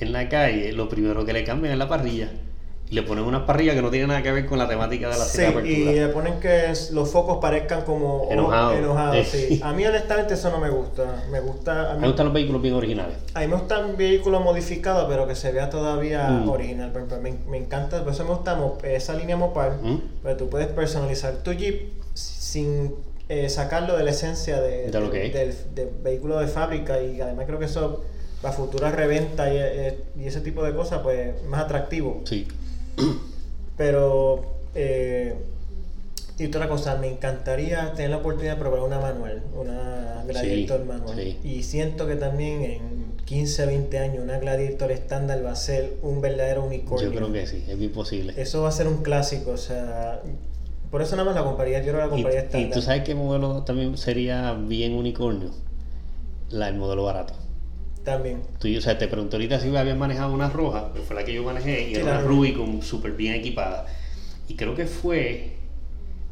en 0.00 0.12
la 0.12 0.28
calle, 0.28 0.72
lo 0.72 0.90
primero 0.90 1.24
que 1.24 1.32
le 1.32 1.44
cambian 1.44 1.72
es 1.72 1.78
la 1.78 1.88
parrilla. 1.88 2.28
Y 2.90 2.94
le 2.96 3.02
ponen 3.04 3.22
una 3.24 3.46
parrilla 3.46 3.72
que 3.74 3.82
no 3.82 3.88
tiene 3.90 4.08
nada 4.08 4.20
que 4.20 4.32
ver 4.32 4.46
con 4.46 4.58
la 4.58 4.66
temática 4.68 5.08
de 5.08 5.16
la 5.16 5.24
Sí, 5.24 5.30
siete 5.38 5.52
y 5.52 5.54
aperturas. 5.84 5.94
le 5.94 6.08
ponen 6.08 6.40
que 6.40 6.72
los 6.92 7.08
focos 7.08 7.38
parezcan 7.40 7.82
como 7.82 8.26
Enojados. 8.30 8.76
enojados, 8.78 9.16
Eh. 9.16 9.24
sí. 9.48 9.60
A 9.62 9.72
mí 9.72 9.86
honestamente 9.86 10.34
eso 10.34 10.50
no 10.50 10.58
me 10.58 10.70
gusta. 10.70 11.22
Me 11.30 11.38
gusta, 11.38 11.92
a 11.92 11.94
mí, 11.94 12.00
Me 12.00 12.06
gustan 12.08 12.26
los 12.26 12.34
vehículos 12.34 12.60
bien 12.60 12.74
originales. 12.74 13.14
a 13.32 13.40
mí 13.40 13.46
me 13.46 13.54
gustan 13.54 13.96
vehículos 13.96 14.42
modificados, 14.42 15.06
pero 15.08 15.28
que 15.28 15.36
se 15.36 15.52
vea 15.52 15.70
todavía 15.70 16.28
Mm. 16.28 16.48
original. 16.48 16.92
Me, 17.22 17.32
me 17.48 17.58
encanta, 17.58 18.02
por 18.02 18.12
eso 18.12 18.24
me 18.24 18.30
gusta 18.30 18.58
esa 18.82 19.14
línea 19.14 19.36
Mopar, 19.36 19.78
¿Mm? 19.80 20.00
porque 20.22 20.36
tú 20.36 20.50
puedes 20.50 20.66
personalizar 20.66 21.34
tu 21.44 21.52
Jeep 21.52 21.92
sin 22.14 22.92
eh, 23.28 23.48
sacarlo 23.48 23.96
de 23.96 24.02
la 24.02 24.10
esencia 24.10 24.60
de, 24.60 24.90
De 24.90 25.26
es. 25.26 25.32
del, 25.32 25.74
del 25.76 25.88
vehículo 26.02 26.40
de 26.40 26.48
fábrica 26.48 27.00
y 27.00 27.20
además 27.20 27.44
creo 27.46 27.60
que 27.60 27.66
eso 27.66 28.02
para 28.42 28.52
futura 28.52 28.90
reventa 28.90 29.48
y, 29.54 29.56
eh, 29.56 29.98
y 30.18 30.26
ese 30.26 30.40
tipo 30.40 30.64
de 30.64 30.74
cosas 30.74 30.98
pues 31.04 31.36
es 31.36 31.44
más 31.44 31.60
atractivo 31.62 32.22
Sí. 32.24 32.48
pero 33.76 34.44
eh, 34.74 35.34
y 36.38 36.46
otra 36.46 36.68
cosa 36.68 36.96
me 36.96 37.08
encantaría 37.08 37.92
tener 37.94 38.10
la 38.10 38.18
oportunidad 38.18 38.54
de 38.54 38.60
probar 38.60 38.80
una 38.80 38.98
manual 38.98 39.42
una 39.54 40.22
Gladiator 40.26 40.80
Sí, 40.80 40.86
manual 40.88 41.16
sí. 41.18 41.38
y 41.44 41.62
siento 41.62 42.06
que 42.06 42.16
también 42.16 42.62
en 42.64 43.10
15 43.26 43.66
20 43.66 43.98
años 43.98 44.24
una 44.24 44.38
Gladiator 44.38 44.90
estándar 44.90 45.44
va 45.44 45.52
a 45.52 45.56
ser 45.56 45.96
un 46.02 46.20
verdadero 46.20 46.64
unicornio 46.64 47.10
Yo 47.10 47.16
creo 47.16 47.32
que 47.32 47.46
sí, 47.46 47.64
es 47.68 47.78
bien 47.78 47.92
posible. 47.92 48.32
eso 48.36 48.62
va 48.62 48.68
a 48.68 48.72
ser 48.72 48.86
un 48.88 49.02
clásico 49.02 49.50
o 49.52 49.56
sea 49.58 50.20
por 50.90 51.02
eso 51.02 51.14
nada 51.16 51.26
más 51.26 51.34
la 51.36 51.44
compraría 51.44 51.78
yo 51.82 51.92
creo 51.92 51.96
que 51.96 52.00
la 52.00 52.06
Y, 52.06 52.10
compraría 52.10 52.40
y 52.40 52.44
estándar 52.44 52.70
tú 52.72 52.82
sabes 52.82 53.02
qué 53.04 53.14
modelo 53.14 53.62
también 53.64 53.96
sería 53.98 54.52
bien 54.54 54.94
unicornio. 54.94 55.50
La 56.48 56.66
del 56.66 56.74
modelo 56.76 57.04
barato. 57.04 57.34
También 58.10 58.42
Tú, 58.58 58.68
o 58.76 58.80
sea, 58.80 58.98
te 58.98 59.08
pregunté 59.08 59.36
ahorita 59.36 59.60
si 59.60 59.74
habías 59.76 59.96
manejado 59.96 60.32
una 60.32 60.48
roja, 60.50 60.92
que 60.94 61.00
fue 61.00 61.16
la 61.16 61.24
que 61.24 61.32
yo 61.34 61.42
manejé, 61.44 61.88
y 61.90 61.94
era 61.94 62.04
una 62.04 62.20
Rubicon. 62.22 62.82
Súper 62.82 63.12
bien 63.12 63.34
equipada. 63.34 63.86
Y 64.48 64.54
creo 64.56 64.74
que 64.74 64.86
fue 64.86 65.52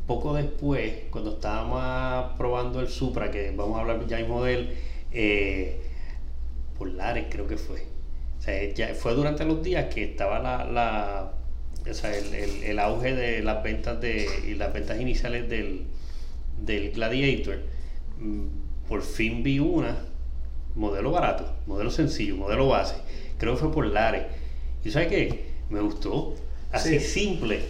poco 0.06 0.34
después, 0.34 0.92
cuando 1.10 1.32
estábamos 1.34 2.32
probando 2.38 2.80
el 2.80 2.88
Supra, 2.88 3.30
que 3.30 3.52
vamos 3.54 3.76
a 3.76 3.80
hablar 3.82 4.06
ya 4.06 4.18
mismo 4.18 4.42
de 4.44 4.54
él, 4.54 4.74
eh, 5.12 5.80
por 6.78 6.88
Lares 6.92 7.26
creo 7.30 7.46
que 7.46 7.56
fue. 7.56 7.82
O 8.38 8.42
sea, 8.42 8.72
ya 8.72 8.94
fue 8.94 9.14
durante 9.14 9.44
los 9.44 9.62
días 9.62 9.92
que 9.92 10.04
estaba 10.04 10.38
la, 10.38 10.64
la 10.64 11.32
o 11.90 11.94
sea, 11.94 12.16
el, 12.16 12.34
el- 12.34 12.64
el 12.64 12.78
auge 12.78 13.14
de 13.14 13.42
las 13.42 13.62
ventas 13.62 14.00
de 14.00 14.26
y 14.46 14.54
las 14.54 14.72
ventas 14.72 15.00
iniciales 15.00 15.48
del, 15.48 15.84
del 16.64 16.92
Gladiator. 16.92 17.58
Mm, 18.18 18.46
Por 18.88 19.02
fin 19.02 19.42
vi 19.42 19.58
una 19.58 19.96
modelo 20.78 21.10
barato, 21.10 21.44
modelo 21.66 21.90
sencillo, 21.90 22.36
modelo 22.36 22.68
base. 22.68 22.94
Creo 23.38 23.54
que 23.54 23.60
fue 23.60 23.72
por 23.72 23.86
Lares. 23.86 24.22
¿Y 24.84 24.90
sabes 24.90 25.08
qué? 25.08 25.44
Me 25.70 25.80
gustó. 25.80 26.34
Así 26.72 26.98
Sí. 27.00 27.20
simple. 27.20 27.60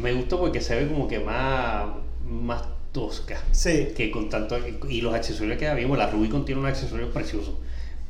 Me 0.00 0.12
gustó 0.12 0.40
porque 0.40 0.60
se 0.60 0.74
ve 0.74 0.88
como 0.88 1.06
que 1.06 1.20
más, 1.20 1.86
más 2.28 2.62
tosca. 2.92 3.40
sí 3.52 3.88
Que 3.96 4.10
con 4.10 4.28
tanto. 4.28 4.56
Y 4.88 5.00
los 5.00 5.14
accesorios 5.14 5.58
que 5.58 5.72
vimos, 5.74 5.98
la 5.98 6.08
Rubicon 6.10 6.44
tiene 6.44 6.60
unos 6.60 6.70
accesorios 6.72 7.10
preciosos. 7.12 7.54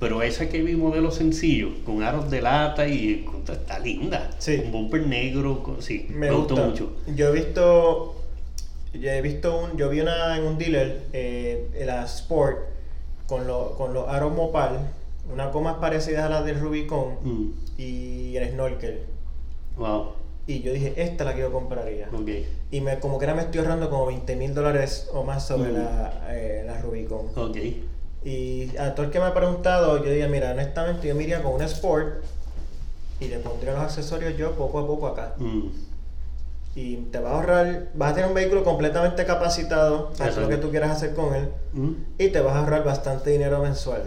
Pero 0.01 0.23
esa 0.23 0.49
que 0.49 0.63
vi 0.63 0.77
modelo 0.77 1.11
sencillo, 1.11 1.69
con 1.85 2.03
aros 2.03 2.31
de 2.31 2.43
lata 2.43 2.87
y 2.89 3.27
está 3.51 3.79
linda. 3.79 4.31
Sí. 4.39 4.61
Un 4.65 4.73
bumper 4.73 5.07
negro, 5.07 5.63
con- 5.63 5.81
sí, 5.83 6.07
me, 6.11 6.29
me, 6.29 6.33
gustó 6.33 6.57
mucho. 6.57 6.97
Yo 7.15 7.29
he 7.29 7.33
visto, 7.33 8.15
yo 8.93 9.11
he 9.11 9.23
visto 9.23 9.57
un, 9.59 9.77
yo 9.79 9.89
vi 9.91 10.01
una 10.01 10.37
en 10.37 10.45
un 10.45 10.59
dealer, 10.59 11.05
eh, 11.13 11.85
la 11.87 12.05
Sport, 12.05 12.59
con, 13.29 13.47
lo, 13.47 13.71
con 13.77 13.95
los 13.95 14.09
aros 14.09 14.33
Mopar, 14.33 14.79
una 15.33 15.47
goma 15.49 15.81
parecida 15.81 16.27
a 16.27 16.29
la 16.29 16.43
del 16.43 16.61
Rubicon 16.61 17.15
Mm. 17.23 17.51
y 17.79 18.37
el 18.37 18.51
snorkel. 18.51 19.01
Wow. 19.79 20.13
Y 20.47 20.61
yo 20.61 20.73
dije, 20.73 20.93
esta 21.03 21.25
la 21.25 21.35
que 21.35 21.41
yo 21.41 21.51
compraría. 21.53 22.09
Y 22.71 22.81
me, 22.83 23.01
como 23.01 23.19
que 23.19 23.25
ahora 23.25 23.37
me 23.37 23.43
estoy 23.43 23.61
ahorrando 23.61 23.89
como 23.89 24.07
20 24.07 24.37
mil 24.37 24.53
dólares 24.55 25.09
o 25.15 25.23
más 25.25 25.47
sobre 25.47 25.71
Mm. 25.71 25.75
la, 25.75 26.23
eh, 26.31 26.65
la 26.67 26.81
Rubicon. 26.83 27.27
Y 28.25 28.77
a 28.79 28.95
todo 28.95 29.07
el 29.07 29.13
que 29.13 29.19
me 29.21 29.27
ha 29.27 29.35
preguntado, 29.35 29.99
yo 29.99 30.11
diría, 30.11 30.29
mira, 30.29 30.51
honestamente 30.53 31.09
yo 31.09 31.15
me 31.15 31.23
iría 31.25 31.43
con 31.43 31.53
una 31.55 31.65
Sport 31.67 32.23
y 33.21 33.29
le 33.29 33.39
pondría 33.39 33.73
los 33.73 33.83
accesorios 33.83 34.37
yo 34.37 34.53
poco 34.53 34.79
a 34.81 34.87
poco 34.87 35.07
acá. 35.07 35.35
Mm. 35.39 35.69
Y 36.77 36.97
te 36.97 37.19
vas 37.21 37.33
a 37.33 37.37
ahorrar, 37.37 37.89
vas 37.95 38.11
a 38.13 38.15
tener 38.15 38.29
un 38.29 38.35
vehículo 38.35 38.65
completamente 38.65 39.25
capacitado 39.25 40.11
para 40.19 40.31
todo 40.31 40.41
lo 40.43 40.49
que 40.49 40.57
tú 40.57 40.71
quieras 40.71 40.91
hacer 40.91 41.15
con 41.15 41.35
él 41.35 41.49
Mm. 41.73 41.91
y 42.19 42.29
te 42.29 42.41
vas 42.41 42.55
a 42.55 42.61
ahorrar 42.61 42.85
bastante 42.85 43.31
dinero 43.31 43.61
mensual. 43.63 44.03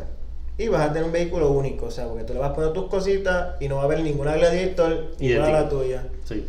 Y 0.57 0.67
vas 0.69 0.81
a 0.81 0.87
tener 0.91 1.03
un 1.03 1.11
vehículo 1.11 1.51
único, 1.51 1.85
o 1.85 1.91
sea, 1.91 2.07
porque 2.07 2.23
tú 2.23 2.33
le 2.33 2.39
vas 2.39 2.51
a 2.51 2.55
poner 2.55 2.73
tus 2.73 2.87
cositas 2.87 3.55
y 3.61 3.67
no 3.69 3.75
va 3.75 3.83
a 3.83 3.85
haber 3.85 4.01
ninguna 4.01 4.35
Gladiator 4.35 5.11
igual 5.19 5.55
a 5.55 5.61
la 5.61 5.69
tuya. 5.69 6.07
Sí. 6.25 6.45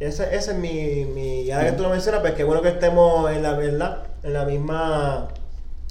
Ese, 0.00 0.34
ese 0.34 0.50
es 0.52 0.56
mi, 0.58 1.04
mi. 1.04 1.44
Ya 1.44 1.64
que 1.64 1.72
tú 1.72 1.82
lo 1.82 1.90
mencionas, 1.90 2.20
pues 2.22 2.34
qué 2.34 2.44
bueno 2.44 2.60
que 2.62 2.68
estemos 2.68 3.30
en 3.30 3.42
la 3.42 3.52
verdad, 3.52 4.04
en 4.22 4.32
la 4.32 4.44
misma. 4.44 5.28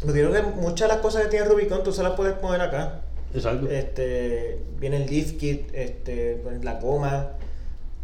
Porque 0.04 0.20
creo 0.22 0.32
que 0.34 0.42
muchas 0.60 0.88
de 0.90 0.94
las 0.96 1.02
cosas 1.02 1.24
que 1.24 1.30
tiene 1.30 1.46
Rubicon 1.46 1.82
tú 1.84 1.92
se 1.94 2.04
las 2.04 2.14
puedes 2.14 2.34
poner 2.34 2.62
acá. 2.62 3.02
Exacto. 3.34 3.68
Este, 3.70 4.60
viene 4.80 4.98
el 4.98 5.06
lift 5.10 5.38
kit, 5.40 5.70
este, 5.74 6.40
pues, 6.44 6.64
la 6.64 6.80
goma, 6.80 7.30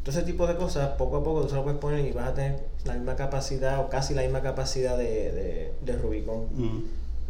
todo 0.03 0.11
ese 0.17 0.23
tipo 0.25 0.47
de 0.47 0.55
cosas, 0.55 0.89
poco 0.97 1.17
a 1.17 1.23
poco 1.23 1.41
tú 1.43 1.49
se 1.49 1.55
lo 1.55 1.63
puedes 1.63 1.79
poner 1.79 2.05
y 2.05 2.11
vas 2.11 2.29
a 2.29 2.33
tener 2.33 2.59
la 2.85 2.93
misma 2.95 3.15
capacidad 3.15 3.79
o 3.79 3.89
casi 3.89 4.13
la 4.13 4.23
misma 4.23 4.41
capacidad 4.41 4.97
de, 4.97 5.31
de, 5.31 5.71
de 5.81 5.97
Rubicon. 5.97 6.47
Mm. 6.55 6.83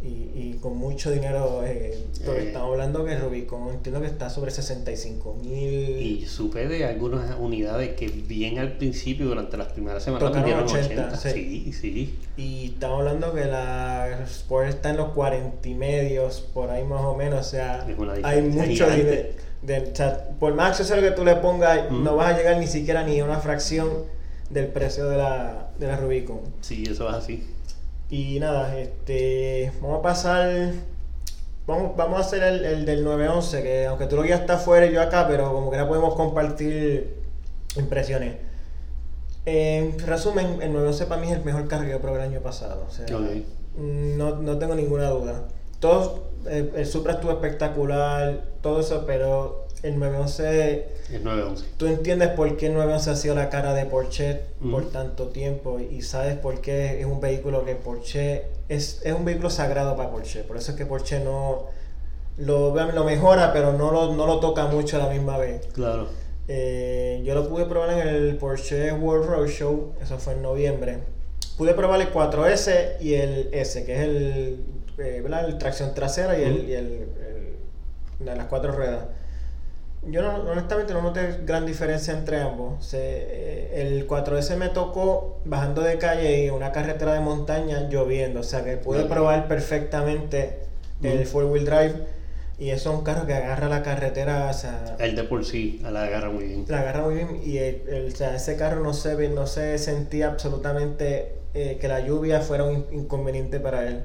Y, 0.04 0.08
y 0.34 0.58
con 0.60 0.76
mucho 0.78 1.12
dinero, 1.12 1.62
eh, 1.64 1.96
porque 2.24 2.40
Eh. 2.40 2.46
estamos 2.48 2.72
hablando 2.72 3.04
que 3.04 3.16
Rubicon 3.16 3.68
entiendo 3.68 4.00
que 4.00 4.08
está 4.08 4.30
sobre 4.30 4.50
65 4.50 5.34
mil. 5.40 5.52
Y 6.02 6.26
supe 6.26 6.66
de 6.66 6.84
algunas 6.86 7.38
unidades 7.38 7.90
que 7.94 8.08
bien 8.08 8.58
al 8.58 8.72
principio, 8.78 9.26
durante 9.26 9.56
las 9.56 9.68
primeras 9.72 10.02
semanas, 10.02 10.32
vendieron 10.32 10.64
80, 10.64 10.82
80. 11.06 11.16
sí. 11.16 11.30
Sí, 11.30 11.72
sí. 11.72 12.18
Y 12.36 12.70
estamos 12.72 12.98
hablando 12.98 13.32
que 13.32 13.44
la 13.44 14.24
Sport 14.24 14.70
está 14.70 14.90
en 14.90 14.96
los 14.96 15.10
40 15.10 15.68
y 15.68 15.74
medios, 15.74 16.40
por 16.52 16.70
ahí 16.70 16.82
más 16.82 17.02
o 17.02 17.14
menos. 17.14 17.46
O 17.46 17.48
sea, 17.48 17.86
hay 18.24 18.42
mucho 18.42 18.64
gigante. 18.90 19.36
Dinero. 19.62 19.90
o 19.92 19.96
sea, 19.96 20.28
por 20.38 20.54
más 20.54 20.70
accesorio 20.70 21.02
que 21.08 21.16
tú 21.16 21.24
le 21.24 21.36
pongas, 21.36 21.90
Mm. 21.90 22.02
no 22.04 22.16
vas 22.16 22.34
a 22.34 22.36
llegar 22.36 22.56
ni 22.58 22.66
siquiera 22.66 23.02
ni 23.04 23.20
a 23.20 23.24
una 23.24 23.38
fracción 23.38 23.88
del 24.50 24.66
precio 24.66 25.08
de 25.08 25.16
la, 25.16 25.70
de 25.78 25.86
la 25.86 25.96
Rubicon. 25.96 26.40
Sí, 26.60 26.84
eso 26.88 27.08
es 27.08 27.14
así. 27.14 27.48
Y 28.10 28.38
nada, 28.40 28.76
este 28.78 29.72
vamos 29.80 30.00
a 30.00 30.02
pasar. 30.02 30.72
Vamos, 31.66 31.96
vamos 31.96 32.18
a 32.18 32.20
hacer 32.22 32.42
el, 32.42 32.64
el 32.64 32.84
del 32.84 33.04
911, 33.04 33.62
que 33.62 33.86
aunque 33.86 34.06
tú 34.06 34.16
lo 34.16 34.24
ya 34.24 34.34
está 34.34 34.54
afuera 34.54 34.84
y 34.84 34.92
yo 34.92 35.00
acá, 35.00 35.26
pero 35.28 35.52
como 35.52 35.70
que 35.70 35.76
ya 35.76 35.86
podemos 35.88 36.14
compartir 36.16 37.14
impresiones. 37.76 38.34
En 39.44 39.98
resumen, 40.00 40.60
el 40.60 40.72
911 40.72 41.06
para 41.06 41.20
mí 41.20 41.28
es 41.28 41.38
el 41.38 41.44
mejor 41.44 41.66
carro 41.68 41.84
que 41.84 41.90
yo 41.90 42.00
probé 42.00 42.18
el 42.18 42.30
año 42.30 42.40
pasado. 42.40 42.84
O 42.88 42.92
sea, 42.92 43.06
no, 43.76 44.36
no 44.36 44.58
tengo 44.58 44.74
ninguna 44.74 45.08
duda. 45.08 45.44
Todo, 45.80 46.24
el, 46.46 46.72
el 46.74 46.86
Supra 46.86 47.14
estuvo 47.14 47.32
espectacular, 47.32 48.44
todo 48.60 48.80
eso, 48.80 49.04
pero 49.06 49.66
el 49.82 49.98
911 49.98 50.86
Es 51.12 51.22
911. 51.22 51.64
Tú 51.76 51.86
entiendes 51.86 52.28
por 52.30 52.56
qué 52.56 52.66
el 52.66 52.74
911 52.74 53.10
ha 53.10 53.16
sido 53.16 53.34
la 53.34 53.50
cara 53.50 53.74
de 53.74 53.84
Porsche 53.84 54.40
por 54.70 54.90
tanto 54.90 55.28
tiempo 55.28 55.80
y 55.80 56.02
sabes 56.02 56.36
por 56.36 56.60
qué 56.60 57.00
es 57.00 57.06
un 57.06 57.20
vehículo 57.20 57.64
que 57.64 57.74
Porsche 57.74 58.44
es, 58.68 59.02
es 59.04 59.12
un 59.12 59.24
vehículo 59.24 59.50
sagrado 59.50 59.96
para 59.96 60.10
Porsche. 60.10 60.44
Por 60.44 60.56
eso 60.56 60.72
es 60.72 60.78
que 60.78 60.86
Porsche 60.86 61.20
no 61.20 61.66
lo, 62.38 62.74
lo 62.92 63.04
mejora, 63.04 63.52
pero 63.52 63.72
no 63.72 63.90
lo, 63.90 64.14
no 64.14 64.26
lo 64.26 64.38
toca 64.38 64.66
mucho 64.66 64.96
a 64.96 65.00
la 65.00 65.08
misma 65.08 65.36
vez. 65.36 65.66
Claro. 65.72 66.06
Eh, 66.48 67.22
yo 67.24 67.34
lo 67.34 67.48
pude 67.48 67.66
probar 67.66 67.90
en 67.90 68.08
el 68.08 68.36
Porsche 68.36 68.92
World 68.92 69.26
Roadshow, 69.26 69.94
eso 70.00 70.18
fue 70.18 70.34
en 70.34 70.42
noviembre. 70.42 70.98
Pude 71.56 71.74
probar 71.74 72.00
el 72.00 72.12
4S 72.12 73.00
y 73.00 73.14
el 73.14 73.48
S, 73.52 73.84
que 73.84 73.94
es 73.94 74.00
el, 74.00 74.64
eh, 75.02 75.22
el 75.46 75.58
tracción 75.58 75.94
trasera 75.94 76.38
y, 76.38 76.42
el, 76.42 76.68
y 76.68 76.72
el, 76.74 76.86
el- 76.86 78.24
de 78.24 78.36
las 78.36 78.46
cuatro 78.46 78.72
ruedas. 78.72 79.06
Yo 80.04 80.20
no- 80.22 80.50
honestamente 80.50 80.92
no 80.92 81.02
noté 81.02 81.40
gran 81.44 81.64
diferencia 81.66 82.12
entre 82.12 82.40
ambos. 82.40 82.84
Se- 82.84 82.98
eh, 83.00 83.82
el 83.82 84.06
4S 84.08 84.56
me 84.56 84.68
tocó 84.68 85.40
bajando 85.44 85.82
de 85.82 85.98
calle 85.98 86.44
y 86.44 86.50
una 86.50 86.72
carretera 86.72 87.14
de 87.14 87.20
montaña 87.20 87.88
lloviendo, 87.88 88.40
o 88.40 88.44
sea 88.44 88.64
que 88.64 88.76
pude 88.76 89.04
probar 89.04 89.46
perfectamente 89.48 90.58
el 91.02 91.20
Ujú. 91.22 91.28
four 91.28 91.44
wheel 91.46 91.64
drive 91.64 91.94
y 92.58 92.70
eso 92.70 92.90
es 92.92 92.98
un 92.98 93.04
carro 93.04 93.26
que 93.26 93.34
agarra 93.34 93.68
la 93.68 93.82
carretera, 93.82 94.48
o 94.50 94.52
sea, 94.52 94.96
El 95.00 95.16
de 95.16 95.24
por 95.24 95.44
sí 95.44 95.80
la 95.82 96.04
agarra 96.04 96.30
muy 96.30 96.44
bien. 96.44 96.64
la 96.68 96.80
agarra 96.80 97.02
muy 97.02 97.14
bien 97.14 97.40
y 97.44 97.58
el, 97.58 97.82
el- 97.88 98.12
o 98.12 98.16
sea, 98.16 98.34
ese 98.36 98.56
carro 98.56 98.80
no 98.82 98.92
se 98.94 99.28
no 99.28 99.46
se 99.46 99.78
sentía 99.78 100.28
absolutamente 100.28 101.32
eh, 101.54 101.78
que 101.80 101.86
la 101.88 102.00
lluvia 102.00 102.40
fuera 102.40 102.64
un 102.64 102.74
in- 102.76 102.86
inconveniente 102.92 103.60
para 103.60 103.86
él. 103.88 104.02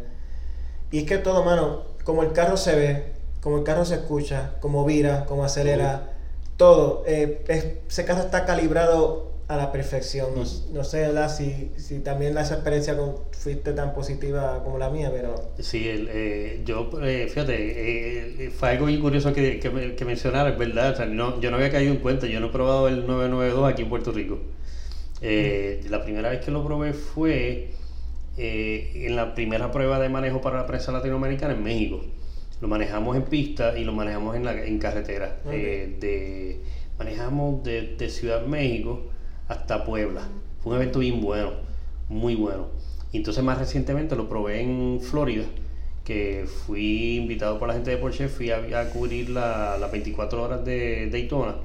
Y 0.91 0.99
es 0.99 1.03
que 1.05 1.17
todo, 1.17 1.43
mano, 1.43 1.83
como 2.03 2.23
el 2.23 2.31
carro 2.31 2.57
se 2.57 2.75
ve, 2.75 3.03
como 3.41 3.57
el 3.57 3.63
carro 3.63 3.85
se 3.85 3.95
escucha, 3.95 4.55
como 4.61 4.85
vira, 4.85 5.25
como 5.25 5.43
acelera, 5.43 6.13
todo, 6.57 7.03
eh, 7.05 7.43
es- 7.47 7.65
ese 7.89 8.05
carro 8.05 8.21
está 8.21 8.45
calibrado 8.45 9.27
a 9.47 9.55
la 9.55 9.71
perfección. 9.71 10.29
No, 10.35 10.43
no 10.73 10.83
sé 10.83 10.99
¿verdad? 11.01 11.33
Si, 11.33 11.71
si 11.77 11.99
también 11.99 12.33
la 12.35 12.41
experiencia 12.41 12.97
con, 12.97 13.15
fuiste 13.31 13.71
tan 13.73 13.93
positiva 13.93 14.61
como 14.63 14.77
la 14.77 14.89
mía, 14.89 15.09
pero 15.13 15.35
Sí, 15.59 15.87
el, 15.87 16.09
eh, 16.11 16.61
yo, 16.65 16.89
eh, 17.01 17.27
fíjate, 17.29 18.45
eh, 18.45 18.51
fue 18.51 18.69
algo 18.69 18.87
bien 18.87 18.99
curioso 19.01 19.33
que, 19.33 19.59
que, 19.59 19.95
que 19.95 20.05
mencionar, 20.05 20.47
es 20.47 20.57
verdad. 20.57 20.91
O 20.91 20.95
sea, 20.95 21.05
no, 21.05 21.39
yo 21.39 21.49
no 21.51 21.57
había 21.57 21.71
caído 21.71 21.93
en 21.93 21.99
cuenta, 21.99 22.27
yo 22.27 22.39
no 22.39 22.47
he 22.47 22.49
probado 22.51 22.87
el 22.87 23.07
992 23.07 23.71
aquí 23.71 23.83
en 23.83 23.89
Puerto 23.89 24.11
Rico. 24.11 24.39
La 25.89 26.03
primera 26.03 26.29
vez 26.29 26.43
que 26.43 26.51
lo 26.51 26.63
probé 26.65 26.93
fue 26.93 27.71
eh, 28.37 28.91
en 29.07 29.15
la 29.15 29.33
primera 29.33 29.71
prueba 29.71 29.99
de 29.99 30.09
manejo 30.09 30.41
para 30.41 30.57
la 30.57 30.65
prensa 30.67 30.91
latinoamericana 30.91 31.53
en 31.53 31.63
México. 31.63 32.01
Lo 32.61 32.67
manejamos 32.67 33.15
en 33.15 33.23
pista 33.23 33.77
y 33.77 33.83
lo 33.83 33.93
manejamos 33.93 34.35
en, 34.35 34.45
la, 34.45 34.53
en 34.65 34.79
carretera. 34.79 35.37
Ok. 35.45 35.51
Eh, 35.53 35.95
de, 35.99 36.61
manejamos 36.97 37.63
de, 37.63 37.95
de 37.97 38.09
Ciudad 38.09 38.45
México 38.45 39.01
hasta 39.47 39.83
Puebla. 39.83 40.27
Fue 40.61 40.71
un 40.71 40.77
evento 40.81 40.99
bien 40.99 41.21
bueno, 41.21 41.51
muy 42.09 42.35
bueno. 42.35 42.67
Y 43.11 43.17
entonces 43.17 43.43
más 43.43 43.57
recientemente 43.59 44.15
lo 44.15 44.27
probé 44.27 44.61
en 44.61 44.99
Florida, 45.01 45.45
que 46.03 46.45
fui 46.47 47.15
invitado 47.17 47.57
por 47.59 47.67
la 47.67 47.73
gente 47.75 47.91
de 47.91 47.97
Porsche, 47.97 48.27
fui 48.27 48.49
a, 48.51 48.57
a 48.79 48.89
cubrir 48.89 49.29
la- 49.29 49.77
las 49.79 49.91
24 49.91 50.43
horas 50.43 50.65
de 50.65 51.09
Daytona. 51.11 51.55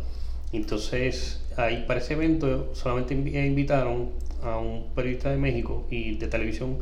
Entonces, 0.53 1.41
ahí 1.57 1.85
para 1.87 2.01
ese 2.01 2.15
evento 2.15 2.71
solamente 2.75 3.15
eh, 3.15 3.47
invitaron 3.47 4.11
a 4.43 4.59
un 4.59 4.87
periodista 4.95 5.31
de 5.31 5.37
México 5.37 5.87
y 5.91 6.17
de 6.17 6.27
televisión 6.27 6.79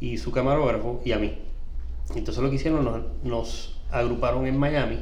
y 0.00 0.18
su 0.18 0.30
camarógrafo 0.30 1.00
y 1.04 1.12
a 1.12 1.18
mí. 1.18 1.38
Entonces 2.14 2.42
lo 2.42 2.48
que 2.50 2.56
hicieron, 2.56 2.84
nos, 2.84 3.02
nos 3.22 3.76
agruparon 3.90 4.46
en 4.46 4.56
Miami. 4.56 4.98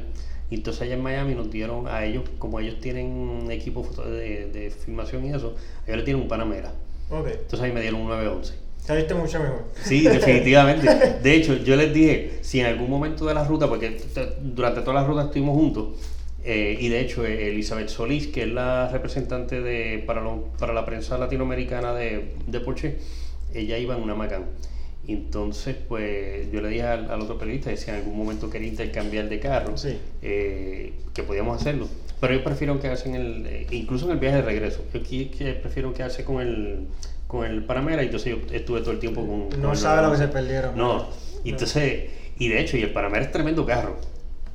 Y 0.49 0.55
entonces 0.55 0.81
allá 0.83 0.95
en 0.95 1.03
Miami 1.03 1.35
nos 1.35 1.51
dieron 1.51 1.87
a 1.87 2.05
ellos, 2.05 2.23
como 2.39 2.59
ellos 2.59 2.79
tienen 2.79 3.51
equipo 3.51 3.85
de, 4.05 4.47
de 4.47 4.71
filmación 4.71 5.25
y 5.25 5.29
eso, 5.29 5.55
ellos 5.85 5.97
le 5.97 6.03
tienen 6.03 6.23
un 6.23 6.29
Panamera. 6.29 6.71
ok, 7.09 7.27
Entonces 7.27 7.61
ahí 7.61 7.71
me 7.73 7.81
dieron 7.81 8.01
un 8.01 8.07
911. 8.07 8.53
saliste 8.79 9.13
mucho 9.13 9.39
mejor. 9.41 9.65
Sí, 9.83 10.01
definitivamente. 10.07 11.19
De 11.21 11.35
hecho, 11.35 11.55
yo 11.57 11.75
les 11.75 11.93
dije, 11.93 12.39
si 12.41 12.61
en 12.61 12.67
algún 12.67 12.89
momento 12.89 13.25
de 13.25 13.33
la 13.33 13.43
ruta, 13.43 13.67
porque 13.67 14.01
durante 14.41 14.81
toda 14.81 15.01
la 15.01 15.03
ruta 15.05 15.23
estuvimos 15.23 15.55
juntos, 15.57 15.87
eh, 16.49 16.77
y 16.79 16.87
de 16.89 17.01
hecho 17.01 17.25
eh, 17.25 17.49
Elizabeth 17.49 17.89
Solís, 17.89 18.27
que 18.27 18.43
es 18.43 18.47
la 18.49 18.87
representante 18.89 19.61
de, 19.61 20.01
para, 20.07 20.21
lo- 20.21 20.45
para 20.57 20.73
la 20.73 20.85
prensa 20.85 21.17
latinoamericana 21.17 21.93
de, 21.93 22.31
de 22.47 22.59
Porsche, 22.61 22.95
ella 23.53 23.77
iba 23.77 23.95
en 23.97 24.01
una 24.03 24.15
Macan. 24.15 24.45
Entonces, 25.07 25.75
pues 25.87 26.51
yo 26.51 26.59
le 26.61 26.69
dije 26.69 26.83
al, 26.83 27.09
al 27.09 27.21
otro 27.21 27.37
periodista 27.37 27.69
que 27.69 27.77
si 27.77 27.89
en 27.89 27.97
algún 27.97 28.17
momento 28.17 28.49
quería 28.49 28.67
intercambiar 28.67 29.29
de 29.29 29.39
carro, 29.39 29.77
Sí. 29.77 29.97
eh, 30.21 30.93
que 31.13 31.23
podíamos 31.23 31.59
hacerlo. 31.61 31.87
Pero 32.19 32.33
ellos 32.33 32.43
prefieren 32.45 32.79
quedarse 32.79 33.07
en 33.09 33.15
el, 33.15 33.45
eh, 33.45 33.67
incluso 33.71 34.05
en 34.05 34.11
el 34.13 34.17
viaje 34.19 34.37
de 34.37 34.41
regreso. 34.41 34.83
Yo 34.93 34.99
aquí 34.99 35.25
que 35.25 35.53
prefiero 35.53 35.93
quedarse 35.93 36.23
con 36.25 36.41
el, 36.41 36.87
con 37.27 37.45
el 37.45 37.63
Panamera 37.63 38.01
y 38.03 38.07
entonces 38.07 38.35
yo 38.35 38.53
estuve 38.55 38.81
todo 38.81 38.91
el 38.91 38.99
tiempo 38.99 39.25
con... 39.25 39.49
con 39.49 39.61
No 39.61 39.71
el 39.71 39.77
sabe 39.77 40.01
lo 40.01 40.11
que 40.11 40.17
911. 40.17 40.25
se 40.25 40.27
perdieron. 40.33 40.77
No, 40.77 41.07
y 41.43 41.49
entonces, 41.51 42.03
y 42.39 42.47
de 42.49 42.59
hecho, 42.59 42.75
y 42.75 42.81
el 42.83 42.91
Panamera 42.91 43.23
es 43.23 43.31
tremendo 43.31 43.65
carro, 43.65 43.97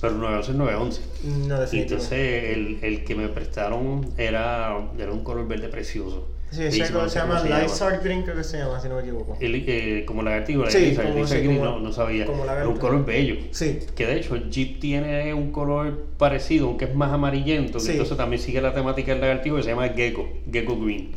pero 0.02 0.14
el 0.14 0.20
911 0.20 0.50
es 0.50 0.56
911. 0.58 1.00
No, 1.48 1.60
definitivamente. 1.60 1.80
entonces 1.94 2.56
el, 2.56 2.78
el 2.82 3.04
que 3.04 3.14
me 3.14 3.28
prestaron 3.28 4.06
era, 4.18 4.76
era 4.98 5.10
un 5.12 5.24
color 5.24 5.48
verde 5.48 5.68
precioso. 5.68 6.28
Sí, 6.50 6.64
ese 6.64 6.92
color 6.92 7.08
se 7.08 7.18
llama. 7.18 7.42
Lysart 7.42 8.04
Green, 8.04 8.24
creo 8.24 8.36
que 8.36 8.44
se 8.44 8.58
llama, 8.58 8.78
si 8.78 8.86
no 8.86 8.96
me 8.96 9.00
equivoco. 9.00 9.38
El, 9.40 9.54
eh, 9.66 10.04
como 10.04 10.22
lagartijo, 10.22 10.64
la 10.64 10.70
Sí, 10.70 10.76
Elisa, 10.84 11.02
como- 11.04 11.26
sí, 11.26 11.36
Green, 11.38 11.56
como- 11.56 11.64
no, 11.70 11.80
no 11.80 11.92
sabía. 11.92 12.26
como 12.26 12.42
un 12.42 12.76
color 12.76 13.06
bello. 13.06 13.36
Sí. 13.52 13.78
Que 13.96 14.04
de 14.06 14.16
hecho 14.18 14.34
el 14.34 14.50
Jeep 14.50 14.78
tiene 14.78 15.32
un 15.32 15.50
color 15.50 16.04
parecido, 16.18 16.66
aunque 16.68 16.84
es 16.84 16.94
más 16.94 17.10
amarillento, 17.10 17.78
que 17.78 17.84
Sí. 17.84 17.92
entonces 17.92 18.18
también 18.18 18.42
sigue 18.42 18.60
la 18.60 18.74
temática 18.74 19.12
del 19.12 19.22
lagartijo 19.22 19.56
que 19.56 19.62
se 19.62 19.70
llama 19.70 19.88
Gecko, 19.88 20.28
Gecko 20.52 20.76
Green. 20.78 21.12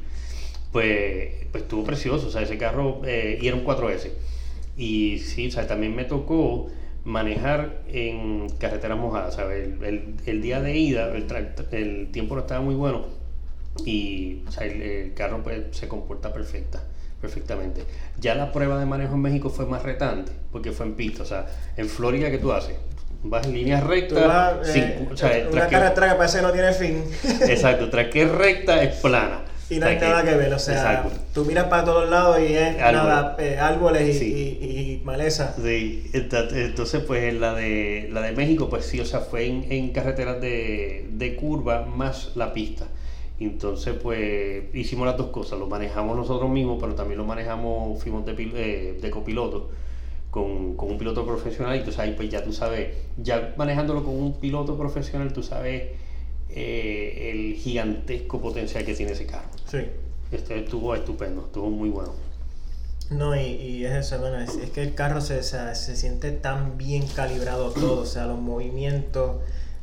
Pues, 0.72 1.30
pues 1.52 1.64
estuvo 1.64 1.84
precioso, 1.84 2.28
o 2.28 2.32
sea, 2.32 2.42
ese 2.42 2.58
carro, 2.58 3.02
eh, 3.06 3.38
y 3.42 3.48
era 3.48 3.56
un 3.58 3.64
4S. 3.64 4.12
Y 4.78 5.20
sí, 5.20 5.48
o 5.48 5.52
sea, 5.52 5.68
también 5.68 5.96
me 5.96 6.04
tocó 6.06 6.68
manejar 7.06 7.84
en 7.88 8.50
carreteras 8.58 8.98
mojadas, 8.98 9.36
¿sabes? 9.36 9.70
El, 9.82 10.16
el, 10.26 10.42
día 10.42 10.60
de 10.60 10.76
ida, 10.76 11.08
el, 11.16 11.28
el, 11.72 12.12
tiempo 12.12 12.36
no 12.36 12.42
estaba 12.42 12.62
muy 12.62 12.76
bueno 12.76 13.06
y 13.86 14.42
el, 14.60 15.14
carro 15.14 15.44
pues, 15.44 15.66
se 15.72 15.88
comporta 15.88 16.34
perfecta, 16.34 16.82
perfectamente. 17.22 17.84
Ya 18.20 18.34
la 18.34 18.52
prueba 18.52 18.80
de 18.80 18.88
manejo 18.88 19.14
en 19.14 19.22
México 19.22 19.52
fue 19.52 19.68
más 19.68 19.84
retante 19.84 20.32
porque 20.52 20.72
fue 20.72 20.88
en 20.88 20.96
pista, 20.96 21.24
o 21.24 21.26
sea, 21.26 21.46
en 21.78 21.88
Florida, 21.88 22.32
¿qué 22.32 22.40
tú 22.40 22.52
haces? 22.52 22.76
Vas 23.24 23.46
en 23.46 23.54
línea 23.54 23.82
recta, 23.82 24.62
eh, 24.66 25.08
o 25.12 25.16
sea, 25.16 25.48
una 25.52 25.68
carretera 25.68 26.12
que 26.12 26.16
parece 26.16 26.38
que 26.38 26.44
no 26.44 26.52
tiene 26.52 26.74
fin. 26.74 27.04
exacto, 27.42 27.90
tras 27.90 28.08
que 28.08 28.24
es 28.24 28.32
recta 28.32 28.82
es 28.84 28.96
plana. 29.00 29.42
Y 29.70 29.80
no 29.80 29.88
hay 29.88 29.98
nada 29.98 30.24
que, 30.24 30.36
ver, 30.36 30.54
o 30.54 30.60
sea, 30.60 31.08
tú 31.34 31.44
miras 31.44 31.66
para 31.66 31.84
todos 31.86 32.08
lados 32.08 32.40
y 32.40 32.54
es 32.54 32.78
nada, 32.78 33.36
eh, 33.40 33.58
árboles 33.58 34.22
y, 34.22 34.26
y, 34.28 35.02
maleza. 35.04 35.56
Sí, 35.56 36.12
entonces 36.14 37.02
pues 37.02 37.34
la 37.34 37.56
de, 37.56 38.10
la 38.12 38.22
de 38.22 38.34
México, 38.34 38.70
pues 38.70 38.86
sí, 38.86 39.00
o 39.00 39.06
sea, 39.06 39.22
fue 39.22 39.48
en, 39.48 39.72
en 39.72 39.92
carreteras 39.92 40.40
de, 40.40 41.08
de 41.10 41.36
curva 41.36 41.84
más 41.86 42.36
la 42.36 42.54
pista. 42.54 42.88
Entonces, 43.40 43.96
pues 44.02 44.64
hicimos 44.74 45.08
las 45.08 45.18
dos 45.18 45.28
cosas, 45.28 45.58
lo 45.60 45.68
manejamos 45.68 46.16
nosotros 46.16 46.50
mismos, 46.50 46.78
pero 46.80 46.94
también 46.94 47.18
lo 47.18 47.26
manejamos, 47.26 48.02
fuimos 48.02 48.24
de, 48.26 48.34
eh, 48.38 49.00
de 49.02 49.10
copiloto 49.10 49.72
con, 50.30 50.76
con, 50.76 50.92
un 50.92 50.98
piloto 51.00 51.26
profesional. 51.26 51.76
Y 51.76 51.80
entonces 51.80 52.00
ahí 52.00 52.14
pues 52.16 52.30
ya 52.30 52.44
tú 52.44 52.54
sabes, 52.54 52.96
ya 53.18 53.54
manejándolo 53.58 54.04
con 54.04 54.16
un 54.16 54.40
piloto 54.40 54.78
profesional, 54.78 55.34
tú 55.34 55.42
sabes 55.42 56.05
eh, 56.50 57.32
el 57.32 57.56
gigantesco 57.56 58.40
potencial 58.42 58.86
que 58.86 58.94
tiene 58.94 59.12
ese 59.14 59.26
carro. 59.26 59.50
Sí. 59.70 59.80
Este 60.32 60.60
estuvo 60.60 60.96
estupendo, 60.96 61.46
estuvo 61.46 61.70
muy 61.70 61.90
bueno. 61.90 62.14
No, 63.10 63.36
y, 63.36 63.42
y 63.42 63.86
es 63.86 63.94
eso, 63.94 64.20
bueno, 64.20 64.40
es, 64.40 64.52
que 64.72 64.82
el 64.82 64.96
carro 64.96 65.22
se, 65.22 65.44
se, 65.44 65.96
siente 65.96 66.32
tan 66.32 66.78
bien 66.78 67.06
calibrado 67.08 67.70
todo, 67.70 68.02
o 68.02 68.06
sea, 68.06 68.26
los 68.26 68.40
movimientos. 68.40 69.42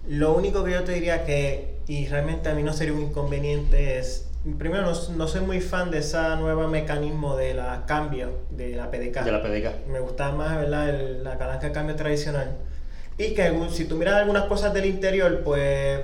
Lo 0.08 0.34
único 0.34 0.64
que 0.64 0.72
yo 0.72 0.82
te 0.82 0.92
diría 0.92 1.24
que, 1.24 1.76
y 1.86 2.08
realmente 2.08 2.48
a 2.48 2.54
mí 2.54 2.64
no 2.64 2.72
sería 2.72 2.94
un 2.94 3.02
inconveniente, 3.02 3.98
es, 3.98 4.26
primero 4.58 4.82
no, 4.82 4.92
no 5.16 5.28
soy 5.28 5.42
muy 5.42 5.60
fan 5.60 5.92
de 5.92 5.98
ese 5.98 6.18
nuevo 6.36 6.66
mecanismo 6.66 7.36
de 7.36 7.54
la 7.54 7.84
cambio, 7.86 8.40
de 8.50 8.74
la 8.74 8.90
PDK. 8.90 9.22
De 9.22 9.32
la 9.32 9.40
PDK. 9.40 9.86
Me 9.86 10.00
gustaba 10.00 10.34
más, 10.34 10.56
¿verdad? 10.58 10.88
El, 10.88 11.22
la 11.22 11.38
calanca 11.38 11.68
de 11.68 11.72
cambio 11.72 11.94
tradicional. 11.94 12.56
Y 13.18 13.34
que 13.34 13.52
si 13.70 13.84
tú 13.84 13.96
miras 13.96 14.14
algunas 14.14 14.46
cosas 14.46 14.74
del 14.74 14.86
interior, 14.86 15.42
pues 15.44 16.00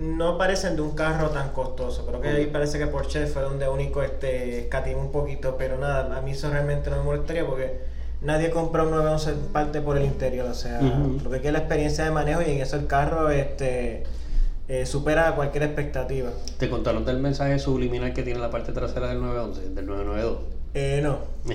no 0.00 0.38
parecen 0.38 0.76
de 0.76 0.82
un 0.82 0.92
carro 0.92 1.28
tan 1.28 1.50
costoso. 1.50 2.06
Creo 2.06 2.20
que 2.22 2.28
ahí 2.28 2.46
parece 2.46 2.78
que 2.78 2.86
Porsche 2.86 3.26
fue 3.26 3.42
donde 3.42 3.68
único 3.68 4.02
este 4.02 4.60
escatimó 4.60 5.02
un 5.02 5.12
poquito, 5.12 5.56
pero 5.58 5.76
nada, 5.78 6.16
a 6.16 6.22
mí 6.22 6.30
eso 6.30 6.50
realmente 6.50 6.88
no 6.88 6.96
me 6.96 7.02
molestaría 7.02 7.46
porque 7.46 7.80
nadie 8.22 8.50
compra 8.50 8.82
un 8.82 8.92
911 8.92 9.48
parte 9.52 9.82
por 9.82 9.98
el 9.98 10.04
interior, 10.04 10.46
o 10.46 10.54
sea, 10.54 10.80
lo 10.80 11.30
que 11.30 11.46
es 11.46 11.52
la 11.52 11.58
experiencia 11.58 12.04
de 12.04 12.10
manejo 12.12 12.40
y 12.40 12.50
en 12.50 12.62
eso 12.62 12.76
el 12.76 12.86
carro 12.86 13.30
este 13.30 14.04
eh, 14.68 14.86
supera 14.86 15.34
cualquier 15.34 15.64
expectativa. 15.64 16.30
¿Te 16.58 16.70
contaron 16.70 17.04
del 17.04 17.18
mensaje 17.18 17.58
subliminal 17.58 18.14
que 18.14 18.22
tiene 18.22 18.40
la 18.40 18.50
parte 18.50 18.72
trasera 18.72 19.08
del 19.08 19.20
911, 19.20 19.74
del 19.74 19.86
992? 19.86 20.38
Eh, 20.72 21.00
no. 21.02 21.18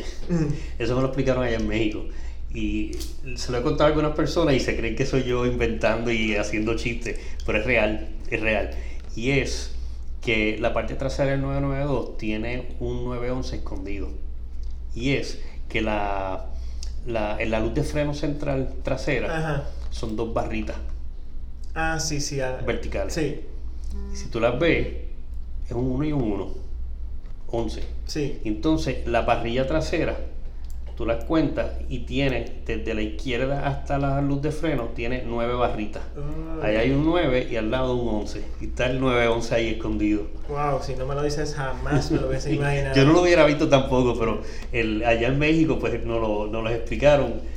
eso 0.78 0.96
me 0.96 1.02
lo 1.02 1.08
explicaron 1.08 1.44
allá 1.44 1.58
en 1.58 1.68
México. 1.68 2.06
Y 2.54 2.92
se 3.36 3.52
lo 3.52 3.58
he 3.58 3.62
contado 3.64 3.86
a 3.86 3.88
algunas 3.88 4.16
personas 4.16 4.54
y 4.54 4.60
se 4.60 4.78
creen 4.78 4.96
que 4.96 5.06
soy 5.06 5.24
yo 5.24 5.46
inventando 5.46 6.12
y 6.12 6.38
haciendo 6.38 6.76
chistes, 6.76 7.20
pero 7.46 7.58
es 7.58 7.66
real 7.66 8.15
es 8.36 8.42
real. 8.42 8.72
Y 9.16 9.32
es 9.32 9.72
que 10.22 10.58
la 10.60 10.74
parte 10.74 10.96
trasera 10.96 11.32
del 11.32 11.42
992 11.42 12.18
tiene 12.18 12.76
un 12.80 13.06
911 13.06 13.58
escondido. 13.58 14.10
Y 14.94 15.14
es 15.14 15.42
que 15.70 15.82
la, 15.82 16.46
la, 17.06 17.38
en 17.40 17.52
la 17.52 17.60
luz 17.60 17.74
de 17.74 17.84
freno 17.84 18.14
central 18.14 18.74
trasera 18.84 19.66
son 19.92 20.16
dos 20.16 20.34
barritas. 20.34 20.78
Ah, 21.74 22.00
sí, 22.00 22.22
sí. 22.22 22.40
Ah, 22.40 22.60
verticales. 22.66 23.14
Sí. 23.14 23.42
Y 24.12 24.16
si 24.16 24.28
tú 24.30 24.40
las 24.40 24.58
ves, 24.60 24.88
es 25.66 25.72
un 25.72 25.92
1 25.92 26.06
y 26.06 26.12
un 26.14 26.24
1. 26.24 26.54
11. 27.48 27.84
Sí. 28.06 28.42
Entonces, 28.46 29.06
la 29.08 29.26
parrilla 29.26 29.68
trasera 29.68 30.18
tú 30.96 31.06
las 31.06 31.26
cuentas 31.26 31.72
y 31.90 32.00
tiene 32.00 32.62
desde 32.66 32.94
la 32.94 33.02
izquierda 33.02 33.68
hasta 33.68 33.98
la 33.98 34.22
luz 34.22 34.42
de 34.42 34.52
freno, 34.52 34.90
tiene 34.96 35.24
nueve 35.26 35.54
barritas. 35.54 36.04
Ahí 36.64 36.76
hay 36.76 36.92
un 36.92 37.06
9 37.06 37.48
y 37.52 37.58
al 37.58 37.70
lado 37.70 37.96
un 37.96 38.22
11. 38.22 38.44
Y 38.62 38.66
está 38.66 38.88
el 38.88 39.00
911 39.00 39.56
ahí 39.56 39.70
escondido. 39.70 40.24
Wow, 40.48 40.82
si 40.82 40.96
no 40.96 41.06
me 41.06 41.16
lo 41.16 41.24
dices 41.24 41.54
jamás 41.54 42.12
me 42.12 42.20
lo 42.20 42.30
hubiese 42.30 42.54
imaginado. 42.54 42.96
Yo 42.96 43.06
no 43.06 43.14
lo 43.14 43.22
hubiera 43.22 43.46
visto 43.46 43.68
tampoco, 43.68 44.18
pero 44.18 44.42
el, 44.72 45.04
allá 45.04 45.28
en 45.28 45.38
México 45.38 45.78
pues 45.80 46.04
no 46.06 46.20
lo, 46.20 46.48
no 46.48 46.62
lo 46.62 46.70
explicaron. 46.70 47.56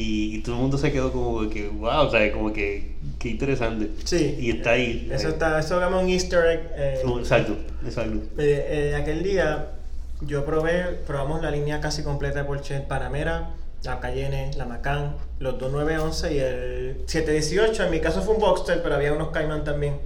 Y, 0.00 0.42
todo 0.42 0.54
el 0.54 0.60
mundo 0.60 0.78
se 0.78 0.92
quedó 0.92 1.10
como 1.10 1.50
que, 1.50 1.66
wow, 1.66 2.06
o 2.06 2.10
sea, 2.10 2.30
como 2.32 2.52
que, 2.52 2.92
qué 3.18 3.30
interesante. 3.30 3.90
Sí. 4.04 4.36
Y 4.38 4.50
está 4.50 4.72
ahí. 4.72 5.08
Eso 5.10 5.30
está, 5.30 5.58
eso 5.58 5.80
llama 5.80 5.98
un 5.98 6.08
easter 6.08 6.46
egg. 6.46 6.70
Eh, 6.76 7.02
exacto, 7.18 7.56
exacto. 7.84 8.18
Eh, 8.38 8.92
eh, 8.92 8.94
aquel 8.94 9.24
día 9.24 9.77
yo 10.20 10.44
probé, 10.44 11.00
probamos 11.06 11.42
la 11.42 11.50
línea 11.50 11.80
casi 11.80 12.02
completa 12.02 12.40
de 12.40 12.44
Porsche 12.44 12.80
Panamera, 12.80 13.50
la 13.84 14.00
Cayenne, 14.00 14.50
la 14.56 14.64
Macan, 14.64 15.16
los 15.38 15.58
2911 15.58 16.34
y 16.34 16.38
el 16.38 17.02
718. 17.06 17.84
En 17.84 17.90
mi 17.90 18.00
caso 18.00 18.22
fue 18.22 18.34
un 18.34 18.40
Boxster, 18.40 18.82
pero 18.82 18.96
había 18.96 19.12
unos 19.12 19.28
Cayman 19.28 19.64
también. 19.64 20.00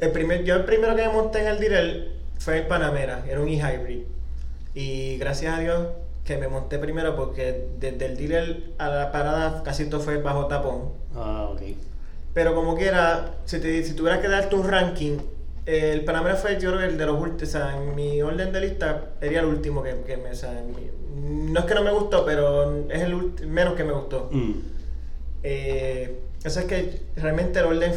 El 0.00 0.12
primer, 0.12 0.44
yo 0.44 0.56
el 0.56 0.64
primero 0.64 0.94
que 0.94 1.06
me 1.06 1.12
monté 1.12 1.40
en 1.40 1.46
el 1.48 1.58
Direl 1.58 2.20
fue 2.38 2.58
el 2.58 2.66
Panamera, 2.66 3.24
era 3.28 3.40
un 3.40 3.48
e-hybrid. 3.48 4.02
Y 4.74 5.16
gracias 5.18 5.56
a 5.56 5.60
Dios 5.60 5.88
que 6.24 6.36
me 6.36 6.48
monté 6.48 6.78
primero 6.78 7.16
porque 7.16 7.68
desde 7.78 8.06
el 8.06 8.16
Direl 8.16 8.74
a 8.78 8.88
la 8.88 9.12
parada 9.12 9.62
casi 9.62 9.86
todo 9.86 10.00
fue 10.00 10.18
bajo 10.18 10.46
tapón. 10.46 10.92
Ah, 11.14 11.48
ok. 11.52 11.62
Pero 12.32 12.54
como 12.54 12.76
quiera, 12.76 13.32
si, 13.46 13.58
te, 13.58 13.82
si 13.82 13.94
tuvieras 13.94 14.20
que 14.20 14.28
darte 14.28 14.54
un 14.54 14.68
ranking, 14.68 15.18
el 15.66 16.04
Panamera 16.04 16.36
fue, 16.36 16.58
yo 16.60 16.72
creo, 16.72 16.88
el 16.88 16.98
de 16.98 17.06
los 17.06 17.20
últimos. 17.20 17.42
O 17.42 17.58
sea, 17.58 17.76
en 17.76 17.94
mi 17.94 18.22
orden 18.22 18.52
de 18.52 18.60
lista 18.60 19.10
sería 19.20 19.40
el 19.40 19.46
último 19.46 19.82
que, 19.82 19.94
que 20.06 20.16
me. 20.16 20.30
O 20.30 20.34
sea, 20.34 20.62
no 21.14 21.60
es 21.60 21.66
que 21.66 21.74
no 21.74 21.82
me 21.82 21.92
gustó, 21.92 22.24
pero 22.24 22.88
es 22.88 23.02
el 23.02 23.14
menos 23.46 23.74
que 23.74 23.84
me 23.84 23.92
gustó. 23.92 24.28
Mm. 24.30 24.52
Eh, 25.42 26.20
eso 26.44 26.60
es 26.60 26.66
que 26.66 27.00
realmente 27.16 27.58
el 27.58 27.66
orden 27.66 27.92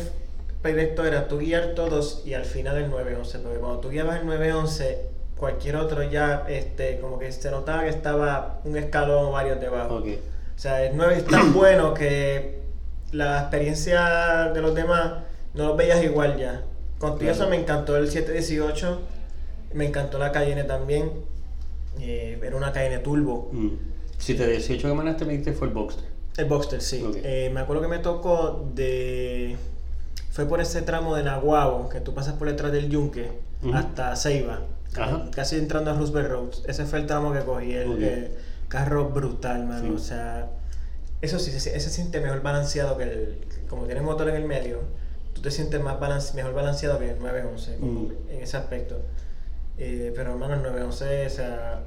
perfecto 0.61 1.05
era 1.05 1.27
tú 1.27 1.39
guiar 1.39 1.73
todos 1.75 2.23
y 2.25 2.33
al 2.33 2.45
final 2.45 2.77
el 2.77 2.89
911. 2.89 3.39
Porque 3.39 3.59
cuando 3.59 3.79
tú 3.79 3.89
guiabas 3.89 4.19
el 4.19 4.25
911, 4.25 5.01
cualquier 5.37 5.75
otro 5.77 6.03
ya, 6.03 6.45
este, 6.47 6.99
como 6.99 7.19
que 7.19 7.31
se 7.31 7.51
notaba 7.51 7.83
que 7.83 7.89
estaba 7.89 8.59
un 8.63 8.77
escalón 8.77 9.25
o 9.25 9.31
varios 9.31 9.59
debajo. 9.59 9.95
O 9.95 10.59
sea, 10.59 10.83
el 10.83 10.95
9 10.95 11.15
es 11.17 11.25
tan 11.25 11.53
bueno 11.53 11.93
que 11.93 12.61
la 13.11 13.41
experiencia 13.41 14.51
de 14.53 14.61
los 14.61 14.75
demás 14.75 15.23
no 15.53 15.67
los 15.67 15.77
veías 15.77 16.03
igual 16.03 16.37
ya. 16.37 16.63
Contigo 17.03 17.31
eso 17.31 17.49
me 17.49 17.57
encantó 17.57 17.97
el 17.97 18.09
718, 18.09 19.01
me 19.73 19.85
encantó 19.85 20.17
la 20.19 20.31
Cayenne 20.31 20.63
también, 20.63 21.11
eh, 21.99 22.39
era 22.41 22.55
una 22.55 22.71
Cayenne 22.71 22.99
Turbo. 22.99 23.49
Mm. 23.51 23.71
718 24.19 24.87
que 24.87 24.93
mandaste 24.93 25.25
me 25.25 25.37
fue 25.51 25.67
el 25.67 25.73
Boxster. 25.73 26.05
El 26.37 26.45
Boxster, 26.45 26.81
sí. 26.81 27.03
Eh, 27.15 27.51
me 27.53 27.59
acuerdo 27.59 27.81
que 27.81 27.89
me 27.89 27.99
tocó 27.99 28.71
de... 28.73 29.57
Fue 30.31 30.45
por 30.45 30.61
ese 30.61 30.81
tramo 30.81 31.13
de 31.17 31.23
Naguabo, 31.23 31.89
que 31.89 31.99
tú 31.99 32.13
pasas 32.13 32.35
por 32.35 32.47
detrás 32.47 32.71
del 32.71 32.89
Yunque, 32.89 33.27
hasta 33.73 34.15
Ceiba, 34.15 34.61
casi 35.35 35.57
entrando 35.57 35.91
a 35.91 35.95
Roosevelt 35.95 36.29
Road. 36.29 36.53
Ese 36.67 36.85
fue 36.85 36.99
el 36.99 37.05
tramo 37.05 37.33
que 37.33 37.41
cogí, 37.41 37.73
el 37.73 38.29
carro 38.69 39.09
brutal, 39.09 39.65
mano. 39.65 39.93
O 39.93 39.99
sea, 39.99 40.49
eso 41.21 41.37
sí, 41.37 41.51
ese 41.51 41.77
se 41.77 41.89
siente 41.89 42.21
mejor 42.21 42.41
balanceado 42.41 42.97
que 42.97 43.03
el... 43.03 43.37
Como 43.69 43.87
tiene 43.87 43.99
motor 43.99 44.29
en 44.29 44.35
el 44.35 44.45
medio 44.45 45.02
tú 45.33 45.41
te 45.41 45.51
sientes 45.51 45.81
más 45.81 45.99
balance, 45.99 46.33
mejor 46.35 46.53
balanceado 46.53 46.99
que 46.99 47.11
el 47.11 47.19
911 47.19 47.77
mm. 47.79 48.11
en 48.29 48.41
ese 48.41 48.57
aspecto. 48.57 49.01
Eh, 49.77 50.13
pero 50.15 50.31
hermano, 50.31 50.55
el 50.55 50.63
911 50.63 51.25
o 51.25 51.29
sea, 51.29 51.81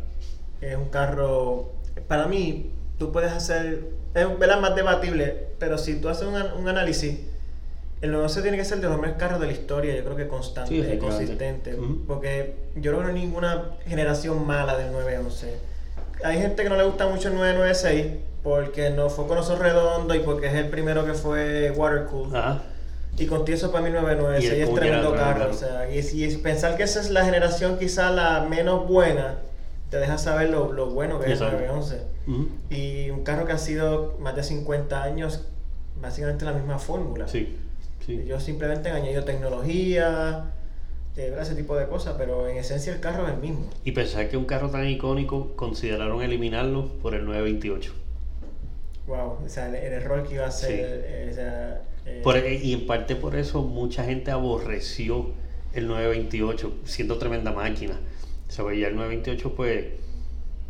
es 0.60 0.76
un 0.76 0.88
carro, 0.88 1.72
para 2.08 2.26
mí, 2.26 2.72
tú 2.98 3.12
puedes 3.12 3.32
hacer, 3.32 3.90
es 4.14 4.26
más 4.60 4.74
debatible, 4.74 5.48
pero 5.58 5.78
si 5.78 6.00
tú 6.00 6.08
haces 6.08 6.26
un, 6.26 6.34
un 6.34 6.68
análisis, 6.68 7.20
el 8.02 8.12
911 8.12 8.42
tiene 8.42 8.56
que 8.58 8.64
ser 8.64 8.80
de 8.80 8.88
los 8.88 8.96
mejores 8.96 9.16
carros 9.16 9.40
de 9.40 9.46
la 9.46 9.52
historia, 9.52 9.96
yo 9.96 10.04
creo 10.04 10.16
que 10.16 10.28
constante, 10.28 10.98
consistente, 10.98 11.76
porque 12.06 12.54
yo 12.76 12.92
no 12.92 12.98
veo 12.98 13.12
ninguna 13.12 13.70
generación 13.86 14.46
mala 14.46 14.76
del 14.76 14.92
911. 14.92 15.54
Hay 16.24 16.38
gente 16.38 16.62
que 16.62 16.68
no 16.68 16.76
le 16.76 16.84
gusta 16.84 17.06
mucho 17.08 17.28
el 17.28 17.34
996 17.34 18.06
porque 18.42 18.90
no 18.90 19.08
fue 19.08 19.26
con 19.26 19.38
oso 19.38 19.56
redondo 19.56 20.14
y 20.14 20.20
porque 20.20 20.46
es 20.46 20.54
el 20.54 20.68
primero 20.68 21.04
que 21.04 21.14
fue 21.14 21.70
water 21.70 22.04
cool. 22.04 22.28
Y 23.18 23.26
contigo 23.26 23.56
eso 23.56 23.72
para 23.72 23.84
mí 23.84 23.90
996 23.90 24.52
es 24.68 24.74
tremendo 24.74 25.14
carro. 25.14 25.50
O 25.50 25.54
sea, 25.54 25.88
y, 25.90 25.98
y, 26.00 26.36
pensar 26.36 26.76
que 26.76 26.82
esa 26.82 27.00
es 27.00 27.10
la 27.10 27.24
generación 27.24 27.78
quizá 27.78 28.10
la 28.10 28.40
menos 28.48 28.86
buena, 28.86 29.38
te 29.90 29.96
deja 29.98 30.18
saber 30.18 30.50
lo, 30.50 30.72
lo 30.72 30.90
bueno 30.90 31.18
que 31.20 31.32
es 31.32 31.40
el 31.40 31.52
911. 31.52 32.00
Y 32.70 33.10
un 33.10 33.22
carro 33.24 33.46
que 33.46 33.52
ha 33.52 33.58
sido 33.58 34.16
más 34.20 34.34
de 34.36 34.42
50 34.42 35.02
años, 35.02 35.44
básicamente 36.00 36.44
la 36.44 36.52
misma 36.52 36.78
fórmula. 36.78 37.26
Sí. 37.28 37.56
sí. 38.04 38.24
Yo 38.26 38.38
simplemente 38.40 38.88
he 38.88 38.92
añadido 38.92 39.24
tecnología, 39.24 40.50
eh, 41.16 41.34
ese 41.40 41.54
tipo 41.54 41.76
de 41.76 41.86
cosas, 41.86 42.16
pero 42.18 42.46
en 42.48 42.58
esencia 42.58 42.92
el 42.92 43.00
carro 43.00 43.26
es 43.26 43.32
el 43.34 43.40
mismo. 43.40 43.70
Y 43.84 43.92
pensar 43.92 44.28
que 44.28 44.36
un 44.36 44.44
carro 44.44 44.68
tan 44.70 44.86
icónico 44.86 45.54
consideraron 45.56 46.20
eliminarlo 46.22 46.88
por 47.00 47.14
el 47.14 47.24
928. 47.24 47.94
Wow, 49.06 49.38
o 49.46 49.48
sea, 49.48 49.68
el, 49.68 49.76
el 49.76 49.92
error 49.94 50.26
que 50.26 50.34
iba 50.34 50.46
a 50.46 50.50
Sí. 50.50 50.66
ser. 50.66 51.04
eh, 51.06 51.28
o 51.30 51.34
sea, 51.34 51.82
eh, 52.06 52.20
Por- 52.22 52.38
y 52.38 52.72
en 52.72 52.86
parte 52.86 53.16
por 53.16 53.36
eso 53.36 53.62
mucha 53.62 54.04
gente 54.04 54.30
aborreció 54.30 55.30
el 55.72 55.86
928, 55.88 56.72
siendo 56.84 57.18
tremenda 57.18 57.52
máquina. 57.52 58.00
O 58.48 58.50
sea, 58.50 58.64
pues 58.64 58.78
ya 58.78 58.88
el 58.88 58.96
928, 58.96 59.54
pues, 59.54 59.84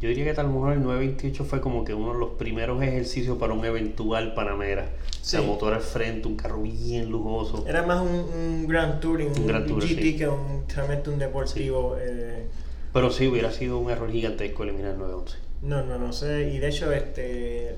yo 0.01 0.09
diría 0.09 0.25
que 0.25 0.35
tal 0.35 0.49
mejor 0.49 0.72
el 0.72 0.83
928 0.83 1.44
fue 1.44 1.61
como 1.61 1.85
que 1.85 1.94
uno 1.94 2.12
de 2.12 2.18
los 2.18 2.31
primeros 2.31 2.83
ejercicios 2.83 3.38
para 3.38 3.53
un 3.55 3.64
eventual 3.64 4.35
Panamera. 4.35 4.90
O 5.20 5.25
sea, 5.25 5.40
Sí. 5.40 5.46
motor 5.46 5.75
al 5.75 5.81
frente, 5.81 6.27
un 6.29 6.37
carro 6.37 6.61
bien 6.62 7.09
lujoso. 7.11 7.64
Era 7.68 7.83
más 7.85 8.01
un, 8.03 8.09
un 8.11 8.66
Grand 8.66 9.01
Touring, 9.01 9.29
un, 9.31 9.38
Un 9.40 9.46
Grand 9.46 9.66
Tourer, 9.66 9.88
GT 9.88 10.03
sí. 10.03 10.16
que 10.16 10.29
un, 10.29 10.64
realmente 10.75 11.11
un 11.11 11.18
deportivo. 11.18 11.96
eh, 12.01 12.46
Pero 12.92 13.11
sí, 13.11 13.27
hubiera 13.27 13.51
sido 13.53 13.79
un 13.79 13.90
error 13.90 14.11
gigantesco 14.11 14.62
eliminar 14.64 14.92
el 14.92 14.99
911. 14.99 15.38
no, 15.62 15.83
no, 15.85 15.99
no 15.99 16.12
sé. 16.12 16.51
Y 16.53 16.59
de 16.59 16.68
hecho, 16.68 16.92
este 16.92 17.77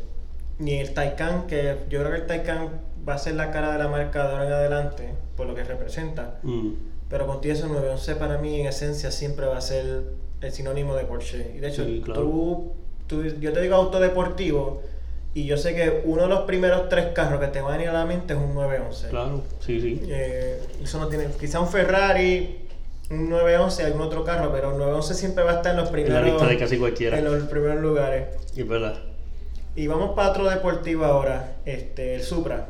ni 0.59 0.75
el 0.81 0.93
Taycan, 0.95 1.47
que 1.47 1.77
yo 1.89 2.01
creo 2.01 2.11
que 2.13 2.19
el 2.19 2.27
Taycan 2.27 2.69
va 3.09 3.15
a 3.15 3.19
ser 3.19 3.35
la 3.35 3.51
cara 3.51 3.73
de 3.73 3.79
la 3.79 3.89
marca 3.89 4.27
de 4.27 4.33
ahora 4.33 4.47
en 4.47 4.53
adelante, 4.53 5.15
por 5.37 5.47
lo 5.47 5.55
que 5.55 5.65
representa. 5.65 6.39
Mm. 6.43 6.73
Pero 7.09 7.27
contigo 7.27 7.55
eso 7.55 7.67
911 7.69 8.17
para 8.17 8.39
mí 8.39 8.61
en 8.61 8.67
esencia 8.67 9.11
siempre 9.11 9.47
va 9.47 9.57
a 9.57 9.61
ser 9.63 10.03
el 10.41 10.53
sinónimo 10.53 10.95
de 10.95 11.05
Porsche. 11.05 11.53
Y 11.57 11.59
de 11.61 11.69
hecho, 11.69 11.85
Sí, 11.85 12.03
claro. 12.05 12.21
tú, 12.23 12.73
tú- 13.07 13.23
yo 13.41 13.53
te 13.53 13.61
digo 13.63 13.77
auto 13.77 13.99
deportivo 14.01 14.83
y 15.33 15.45
yo 15.47 15.57
sé 15.57 15.75
que 15.75 16.03
uno 16.05 16.23
de 16.25 16.29
los 16.29 16.41
primeros 16.41 16.89
tres 16.89 17.07
carros 17.15 17.41
que 17.41 17.47
te 17.47 17.61
van 17.61 17.75
a 17.75 17.77
venir 17.77 17.89
a 17.91 17.93
la 17.95 18.05
mente 18.05 18.35
es 18.35 18.39
un 18.39 18.55
911. 18.55 19.09
Claro, 19.09 19.43
sí, 19.61 19.81
sí. 19.81 20.03
Eh, 20.09 20.61
eso 20.83 20.99
no 20.99 21.09
tiene, 21.09 21.29
quizá 21.41 21.61
un 21.61 21.69
Ferrari, 21.69 22.67
un 23.11 23.31
911, 23.31 23.85
algún 23.85 24.03
otro 24.03 24.23
carro, 24.25 24.53
pero 24.53 24.73
el 24.73 24.79
911 24.79 25.15
siempre 25.15 25.45
va 25.45 25.53
a 25.53 25.57
estar 25.57 25.71
en 25.73 25.79
los 25.79 25.87
En 25.89 25.93
primeros, 25.93 26.21
la 26.21 26.27
lista 26.27 26.47
de 26.47 26.59
casi 26.59 26.77
cualquiera. 26.79 27.19
en 27.19 27.25
los 27.25 27.43
primeros 27.45 27.81
lugares. 27.81 28.27
Y 28.55 28.63
verdad. 28.65 28.99
Y 29.79 29.87
vamos 29.87 30.15
para 30.17 30.31
otro 30.31 30.51
deportivo 30.51 31.05
ahora, 31.05 31.53
este, 31.65 32.17
el 32.17 32.23
Supra. 32.23 32.67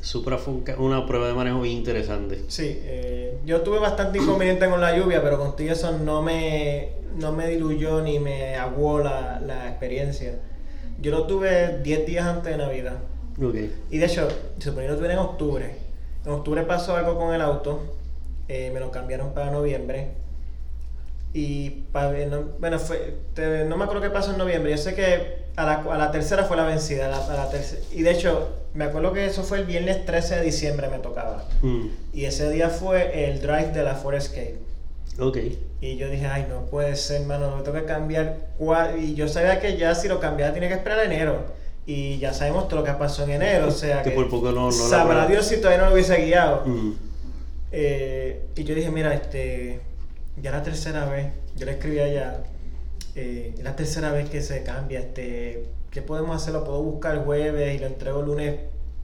Supra 0.00 0.38
fue 0.38 0.54
una 0.78 1.04
prueba 1.06 1.26
de 1.26 1.34
manejo 1.34 1.60
bien 1.62 1.78
interesante. 1.78 2.44
Sí, 2.46 2.80
eh, 2.84 3.38
yo 3.44 3.62
tuve 3.62 3.80
bastante 3.80 4.18
inconveniente 4.18 4.68
con 4.68 4.80
la 4.80 4.96
lluvia, 4.96 5.22
pero 5.22 5.38
contigo 5.38 5.72
eso 5.72 5.98
no 5.98 6.22
me, 6.22 6.90
no 7.16 7.32
me 7.32 7.48
diluyó 7.48 8.00
ni 8.02 8.20
me 8.20 8.54
aguó 8.54 9.00
la, 9.00 9.40
la 9.40 9.68
experiencia. 9.68 10.34
Yo 11.00 11.10
lo 11.10 11.26
tuve 11.26 11.78
10 11.82 12.06
días 12.06 12.24
antes 12.26 12.52
de 12.52 12.58
Navidad. 12.58 12.98
Ok. 13.42 13.56
Y 13.90 13.98
de 13.98 14.06
hecho, 14.06 14.28
se 14.58 14.64
suponía 14.68 14.86
que 14.90 14.92
lo 14.94 14.98
tuve 14.98 15.12
en 15.12 15.18
octubre. 15.18 15.74
En 16.24 16.30
octubre 16.32 16.62
pasó 16.62 16.94
algo 16.94 17.18
con 17.18 17.34
el 17.34 17.40
auto. 17.42 17.80
eh, 18.48 18.70
me 18.72 18.78
lo 18.78 18.92
cambiaron 18.92 19.34
para 19.34 19.50
noviembre. 19.50 20.10
Y 21.32 21.70
pa- 21.92 22.12
no, 22.12 22.42
bueno, 22.60 22.78
fue, 22.78 23.16
te- 23.34 23.64
no 23.64 23.76
me 23.76 23.82
acuerdo 23.84 24.02
qué 24.02 24.10
pasó 24.10 24.30
en 24.30 24.38
noviembre. 24.38 24.70
Yo 24.70 24.78
sé 24.78 24.94
que 24.94 25.45
a 25.56 25.64
la, 25.64 25.74
a 25.76 25.98
la 25.98 26.10
tercera 26.10 26.44
fue 26.44 26.56
la 26.56 26.64
vencida. 26.64 27.06
a 27.06 27.08
la- 27.08 27.24
a 27.42 27.46
la 27.46 27.50
y 27.92 28.02
de 28.02 28.10
hecho, 28.10 28.50
me 28.74 28.84
acuerdo 28.84 29.12
que 29.12 29.24
eso 29.26 29.42
fue 29.42 29.58
el 29.58 29.64
viernes 29.64 30.04
13 30.04 30.36
de 30.36 30.42
diciembre 30.42 30.88
me 30.88 30.98
tocaba. 30.98 31.44
Mm. 31.62 31.86
Y 32.12 32.24
ese 32.26 32.50
día 32.50 32.68
fue 32.68 33.28
el 33.30 33.40
drive 33.40 33.72
de 33.72 33.82
la 33.82 33.94
Ford 33.94 34.14
Escape. 34.16 34.58
Ok. 35.18 35.38
Y 35.80 35.96
yo 35.96 36.08
dije, 36.10 36.26
ay, 36.26 36.46
no 36.48 36.66
puede 36.66 36.94
ser, 36.96 37.22
mano, 37.26 37.56
me 37.56 37.62
tengo 37.62 37.78
que 37.78 37.84
cambiar. 37.86 38.36
Y 38.98 39.14
yo 39.14 39.28
sabía 39.28 39.60
que 39.60 39.76
ya 39.76 39.94
si 39.94 40.08
lo 40.08 40.20
cambiaba 40.20 40.52
tenía 40.52 40.68
que 40.68 40.74
esperar 40.74 40.98
a 40.98 41.04
enero. 41.04 41.44
Y 41.86 42.18
ya 42.18 42.32
sabemos 42.34 42.68
todo 42.68 42.80
lo 42.80 42.84
que 42.84 42.92
pasó 42.92 43.22
en 43.24 43.30
enero. 43.30 43.68
O 43.68 43.70
sea 43.70 44.02
Que 44.02 44.10
que, 44.10 44.16
por 44.16 44.28
poco 44.28 44.50
no- 44.52 44.62
no 44.62 44.66
la 44.70 44.72
sabrá 44.72 45.04
prueba. 45.06 45.26
Dios 45.28 45.46
si 45.46 45.56
todavía 45.58 45.78
no 45.78 45.86
lo 45.88 45.94
hubiese 45.94 46.16
guiado. 46.24 46.62
Mm. 46.66 46.92
Eh, 47.72 48.42
y 48.56 48.64
yo 48.64 48.74
dije, 48.74 48.90
mira, 48.90 49.14
este, 49.14 49.80
ya 50.42 50.50
la 50.52 50.62
tercera 50.62 51.06
vez, 51.06 51.28
yo 51.56 51.66
le 51.66 51.72
escribí 51.72 51.98
allá, 51.98 52.38
eh, 53.16 53.54
la 53.62 53.74
tercera 53.74 54.12
vez 54.12 54.28
que 54.30 54.40
se 54.42 54.62
cambia, 54.62 55.00
este, 55.00 55.66
¿qué 55.90 56.02
podemos 56.02 56.36
hacer? 56.36 56.52
Lo 56.54 56.64
puedo 56.64 56.82
buscar 56.82 57.14
el 57.16 57.20
jueves 57.22 57.74
y 57.74 57.78
lo 57.78 57.86
entrego 57.86 58.20
el 58.20 58.26
lunes 58.26 58.54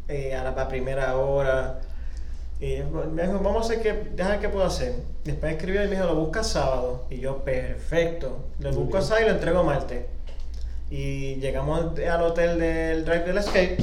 eh, 0.09 0.35
a 0.35 0.45
la 0.45 0.69
primera 0.69 1.17
hora. 1.17 1.81
Y 2.61 2.77
me 3.13 3.23
dijo, 3.23 3.41
vamos 3.41 3.63
a 3.63 3.73
hacer 3.73 3.83
que, 3.83 4.11
déjame 4.15 4.39
qué 4.39 4.49
puedo 4.49 4.65
hacer. 4.65 4.95
Después 5.25 5.53
escribió 5.53 5.83
y 5.85 5.89
me 5.89 5.97
dijo, 5.97 6.07
lo 6.07 6.15
busca 6.15 6.45
sábado. 6.45 7.07
Y 7.11 7.19
yo, 7.19 7.39
perfecto. 7.43 8.45
Lo 8.61 8.69
Muy 8.69 8.79
busco 8.83 8.99
bien. 8.99 9.03
sábado 9.03 9.27
y 9.27 9.29
lo 9.31 9.35
entrego 9.35 9.65
martes. 9.65 10.05
Y 10.91 11.37
llegamos 11.37 11.99
al 11.99 12.23
hotel 12.23 12.59
del 12.61 13.05
Drive 13.05 13.25
del 13.25 13.39
Escape. 13.39 13.79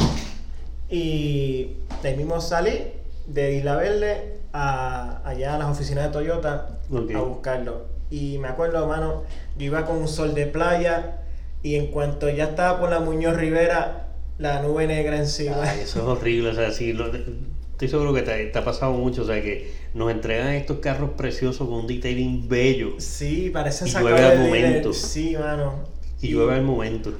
Y 0.90 1.76
de 2.02 2.10
ahí 2.10 2.16
mismo 2.16 2.40
salí 2.40 2.94
de 3.28 3.54
Isla 3.54 3.76
Verde 3.76 4.38
a, 4.54 5.22
allá 5.28 5.56
a 5.56 5.58
las 5.60 5.68
oficinas 5.70 6.06
de 6.06 6.10
Toyota 6.12 6.78
Ok. 6.92 7.12
a 7.16 7.22
buscarlo. 7.22 7.86
Y 8.10 8.38
me 8.40 8.48
acuerdo, 8.48 8.80
hermano, 8.82 9.24
yo 9.60 9.66
iba 9.66 9.86
con 9.86 9.98
un 9.98 10.08
sol 10.08 10.34
de 10.34 10.46
playa 10.48 11.18
y 11.62 11.76
en 11.76 11.88
cuanto 11.88 12.30
ya 12.30 12.46
estaba 12.46 12.80
por 12.80 12.90
la 12.90 13.02
Muñoz 13.02 13.36
Rivera, 13.36 14.08
la 14.38 14.62
nube 14.62 14.88
negra 14.88 15.18
encima. 15.18 15.58
Ay, 15.62 15.82
eso 15.82 16.00
es 16.00 16.06
horrible, 16.06 16.50
o 16.50 16.54
sea, 16.56 16.72
sí, 16.72 16.94
lo- 16.94 17.12
estoy 17.14 17.88
seguro 17.90 18.14
que 18.14 18.22
te, 18.22 18.46
te 18.46 18.58
ha 18.60 18.64
pasado 18.64 18.94
mucho, 18.94 19.24
o 19.24 19.26
sea, 19.26 19.42
que 19.42 19.72
nos 19.94 20.10
entregan 20.12 20.48
estos 20.54 20.80
carros 20.80 21.12
preciosos 21.18 21.68
con 21.68 21.80
un 21.80 21.88
detailing 21.88 22.48
bello 22.48 22.94
Sí, 23.00 23.50
parece 23.54 23.88
Y 23.88 23.92
llueve 23.92 24.22
al 24.24 24.40
momento. 24.40 24.94
Sí, 24.94 25.36
mano. 25.38 25.74
y 26.22 26.30
llueve 26.30 26.56
al 26.56 26.64
momento. 26.64 27.12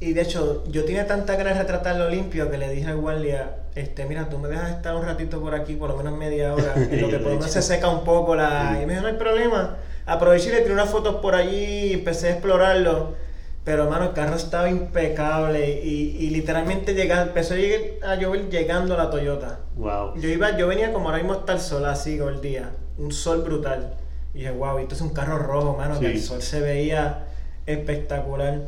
Y 0.00 0.12
de 0.12 0.22
hecho, 0.22 0.62
yo 0.70 0.84
tenía 0.84 1.08
tanta 1.08 1.34
ganas 1.34 1.54
de 1.54 1.62
retratarlo 1.62 2.08
limpio 2.08 2.48
que 2.52 2.58
le 2.58 2.70
dije 2.70 2.86
al 2.86 2.98
guardia, 2.98 3.56
este, 3.74 4.06
mira, 4.06 4.28
tú 4.28 4.38
me 4.38 4.46
dejas 4.48 4.70
estar 4.70 4.94
un 4.94 5.04
ratito 5.04 5.40
por 5.40 5.56
aquí, 5.56 5.74
por 5.74 5.90
lo 5.90 5.96
menos 5.96 6.16
media 6.16 6.54
hora, 6.54 6.74
en 6.76 7.00
lo 7.00 7.08
que 7.08 7.16
por 7.18 7.32
lo 7.32 7.38
menos 7.38 7.50
se 7.50 7.62
seca 7.62 7.88
un 7.88 8.04
poco 8.04 8.36
la... 8.36 8.78
Y 8.80 8.86
me 8.86 8.92
dijo, 8.92 9.02
no 9.02 9.08
hay 9.08 9.14
problema. 9.16 9.76
Aproveché 10.08 10.48
y 10.48 10.52
le 10.52 10.60
tiré 10.62 10.72
unas 10.74 10.90
fotos 10.90 11.16
por 11.16 11.34
allí 11.34 11.90
y 11.90 11.92
empecé 11.92 12.28
a 12.28 12.30
explorarlo. 12.32 13.14
Pero, 13.64 13.84
hermano, 13.84 14.06
el 14.06 14.12
carro 14.14 14.34
estaba 14.36 14.70
impecable 14.70 15.82
y, 15.84 16.16
y 16.18 16.30
literalmente 16.30 16.94
llega, 16.94 17.22
empezó 17.22 17.52
a, 17.54 17.58
llegar- 17.58 18.08
a 18.08 18.14
llover 18.16 18.48
llegando 18.48 18.94
a 18.94 18.96
la 18.96 19.10
Toyota. 19.10 19.60
Wow. 19.76 20.16
Yo 20.18 20.28
iba, 20.30 20.56
yo 20.56 20.66
venía 20.66 20.92
como 20.92 21.06
ahora 21.08 21.18
mismo 21.18 21.34
está 21.34 21.52
el 21.52 21.60
sol 21.60 21.84
así 21.84 22.16
con 22.18 22.32
el 22.34 22.40
día, 22.40 22.70
un 22.96 23.12
sol 23.12 23.42
brutal. 23.42 23.94
Y 24.34 24.38
dije, 24.38 24.52
wow, 24.52 24.78
esto 24.78 24.94
es 24.94 25.00
un 25.02 25.10
carro 25.10 25.38
rojo, 25.38 25.76
mano, 25.76 26.00
que 26.00 26.06
el 26.06 26.20
sol 26.22 26.40
se 26.40 26.60
veía 26.60 27.26
espectacular. 27.66 28.62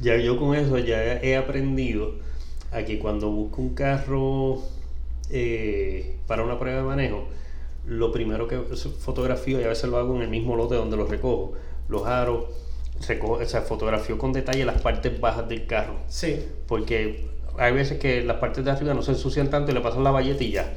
Ya 0.00 0.16
yo 0.16 0.38
con 0.38 0.54
eso 0.56 0.78
ya 0.78 1.02
he 1.02 1.36
aprendido 1.36 2.12
a 2.72 2.82
que 2.84 2.98
cuando 2.98 3.28
busco 3.30 3.60
un 3.60 3.74
carro 3.74 4.62
eh, 5.30 6.16
para 6.26 6.42
una 6.42 6.58
prueba 6.58 6.78
de 6.78 6.84
manejo, 6.86 7.28
lo 7.86 8.12
primero 8.12 8.48
que 8.48 8.58
fotografío, 8.58 9.60
y 9.60 9.64
a 9.64 9.68
veces 9.68 9.88
lo 9.88 9.96
hago 9.96 10.14
en 10.16 10.22
el 10.22 10.28
mismo 10.28 10.56
lote 10.56 10.74
donde 10.74 10.96
los 10.96 11.08
recojo, 11.08 11.52
los 11.88 12.06
aros, 12.06 12.44
recojo, 13.06 13.34
o 13.34 13.44
sea, 13.44 13.62
fotografío 13.62 14.18
con 14.18 14.32
detalle 14.32 14.64
las 14.64 14.80
partes 14.80 15.20
bajas 15.20 15.48
del 15.48 15.66
carro. 15.66 15.94
Sí. 16.08 16.44
Porque 16.66 17.28
hay 17.58 17.72
veces 17.72 17.98
que 17.98 18.22
las 18.22 18.36
partes 18.36 18.64
de 18.64 18.70
arriba 18.70 18.94
no 18.94 19.02
se 19.02 19.12
ensucian 19.12 19.50
tanto 19.50 19.72
y 19.72 19.74
le 19.74 19.80
pasan 19.80 20.04
la 20.04 20.10
valleta 20.10 20.44
y 20.44 20.52
ya. 20.52 20.74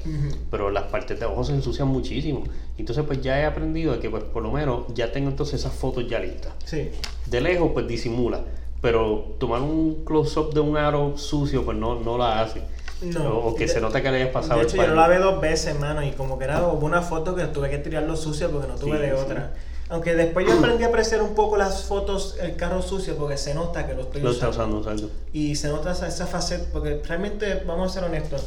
Pero 0.50 0.72
las 0.72 0.86
partes 0.86 1.20
de 1.20 1.26
abajo 1.26 1.44
se 1.44 1.54
ensucian 1.54 1.88
muchísimo. 1.88 2.44
Entonces 2.78 3.06
pues 3.06 3.22
ya 3.22 3.40
he 3.40 3.46
aprendido 3.46 3.94
de 3.94 4.00
que 4.00 4.10
pues 4.10 4.24
por 4.24 4.42
lo 4.42 4.52
menos 4.52 4.86
ya 4.96 5.12
tengo 5.12 5.30
entonces 5.30 5.60
esas 5.60 5.74
fotos 5.74 6.08
ya 6.10 6.20
listas. 6.20 6.54
Sí. 6.66 6.90
De 7.28 7.42
lejos 7.42 7.72
pues 7.74 7.88
disimula. 7.88 8.42
Pero 8.82 9.36
tomar 9.38 9.62
un 9.62 10.04
close-up 10.06 10.54
de 10.56 10.60
un 10.60 10.76
aro 10.76 11.16
sucio 11.18 11.64
pues 11.64 11.78
no, 11.78 12.00
no 12.00 12.18
la 12.18 12.42
hace. 12.42 12.64
No. 13.02 13.38
O, 13.40 13.56
que 13.56 13.66
De- 13.66 13.74
se 13.74 13.82
nota 13.82 14.02
que 14.02 14.12
le 14.12 14.18
hayas 14.22 14.30
pasado 14.34 14.56
De 14.56 14.62
el 14.62 14.68
hecho, 14.68 14.78
yo 14.78 14.88
lo 14.88 14.96
lavé 14.96 15.18
dos 15.18 15.42
veces, 15.42 15.78
mano, 15.80 16.04
y 16.04 16.12
como 16.12 16.38
que 16.38 16.46
era 16.46 16.62
hubo 16.68 16.86
una 16.86 17.02
foto 17.02 17.36
que 17.36 17.46
tuve 17.46 17.70
que 17.70 17.78
tirarlo 17.80 18.16
sucio 18.16 18.52
porque 18.52 18.68
no 18.68 18.76
tuve 18.76 18.98
Sí, 18.98 19.02
de 19.04 19.08
sí. 19.10 19.14
otra. 19.18 19.54
Aunque 19.90 20.16
después 20.16 20.46
yo 20.48 20.54
aprendí 20.54 20.84
a 20.84 20.88
apreciar 20.88 21.22
un 21.22 21.34
poco 21.36 21.58
las 21.58 21.84
fotos, 21.84 22.38
el 22.42 22.56
carro 22.56 22.82
sucio, 22.82 23.18
porque 23.18 23.36
se 23.38 23.54
nota 23.54 23.86
que 23.88 23.94
lo 23.94 24.04
estoy 24.04 24.22
Lo 24.22 24.32
está 24.32 24.48
usando. 24.50 24.78
usando, 24.78 25.04
exacto. 25.04 25.16
Y 25.34 25.56
se 25.56 25.68
nota 25.68 25.92
esa, 25.92 26.08
esa 26.08 26.28
faceta, 26.28 26.66
porque 26.72 27.02
realmente, 27.06 27.64
vamos 27.66 27.92
a 27.92 27.94
ser 27.96 28.04
honestos, 28.06 28.46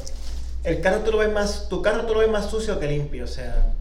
el 0.62 0.80
carro 0.80 1.00
tú 1.00 1.10
lo 1.12 1.18
ves 1.18 1.30
más, 1.32 1.68
tu 1.68 1.82
carro 1.82 2.06
tú 2.06 2.14
lo 2.14 2.20
ves 2.20 2.30
más 2.30 2.46
sucio 2.48 2.78
que 2.80 2.86
limpio, 2.86 3.24
o 3.24 3.26
sea, 3.28 3.72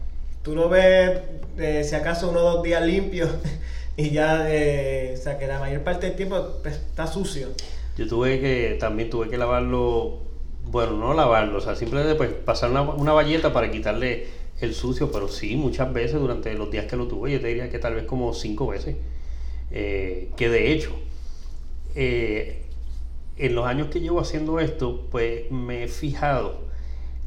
tú 0.42 0.54
lo 0.54 0.68
ves, 0.68 1.20
eh, 1.56 1.84
si 1.88 1.94
acaso 1.94 2.28
uno 2.28 2.40
o 2.40 2.52
dos 2.56 2.62
días 2.62 2.82
limpio, 2.84 3.28
y 3.96 4.10
ya, 4.10 4.44
eh, 4.50 5.14
o 5.18 5.22
sea, 5.22 5.38
que 5.38 5.46
la 5.46 5.58
mayor 5.58 5.80
parte 5.82 6.08
del 6.08 6.16
tiempo 6.16 6.58
pues, 6.62 6.74
está 6.74 7.06
sucio. 7.06 7.48
Yo 7.96 8.06
tuve 8.06 8.40
que, 8.40 8.76
también 8.78 9.08
tuve 9.08 9.30
que 9.30 9.38
lavarlo, 9.38 10.18
bueno, 10.66 10.92
no 10.92 11.14
lavarlo, 11.14 11.58
o 11.58 11.60
sea, 11.60 11.74
simplemente 11.74 12.14
pues 12.14 12.30
pasar 12.30 12.70
una, 12.70 12.82
una 12.82 13.12
valleta 13.12 13.52
para 13.52 13.70
quitarle 13.70 14.26
el 14.60 14.74
sucio, 14.74 15.10
pero 15.10 15.28
sí, 15.28 15.56
muchas 15.56 15.92
veces 15.92 16.20
durante 16.20 16.52
los 16.54 16.70
días 16.70 16.86
que 16.86 16.96
lo 16.96 17.06
tuve, 17.06 17.32
yo 17.32 17.40
te 17.40 17.48
diría 17.48 17.70
que 17.70 17.78
tal 17.78 17.94
vez 17.94 18.04
como 18.04 18.32
cinco 18.34 18.68
veces. 18.68 18.96
Eh, 19.70 20.30
que 20.36 20.48
de 20.48 20.72
hecho, 20.72 20.92
eh, 21.94 22.62
en 23.36 23.54
los 23.54 23.66
años 23.66 23.88
que 23.88 24.00
llevo 24.00 24.20
haciendo 24.20 24.60
esto, 24.60 25.08
pues 25.10 25.50
me 25.50 25.84
he 25.84 25.88
fijado 25.88 26.62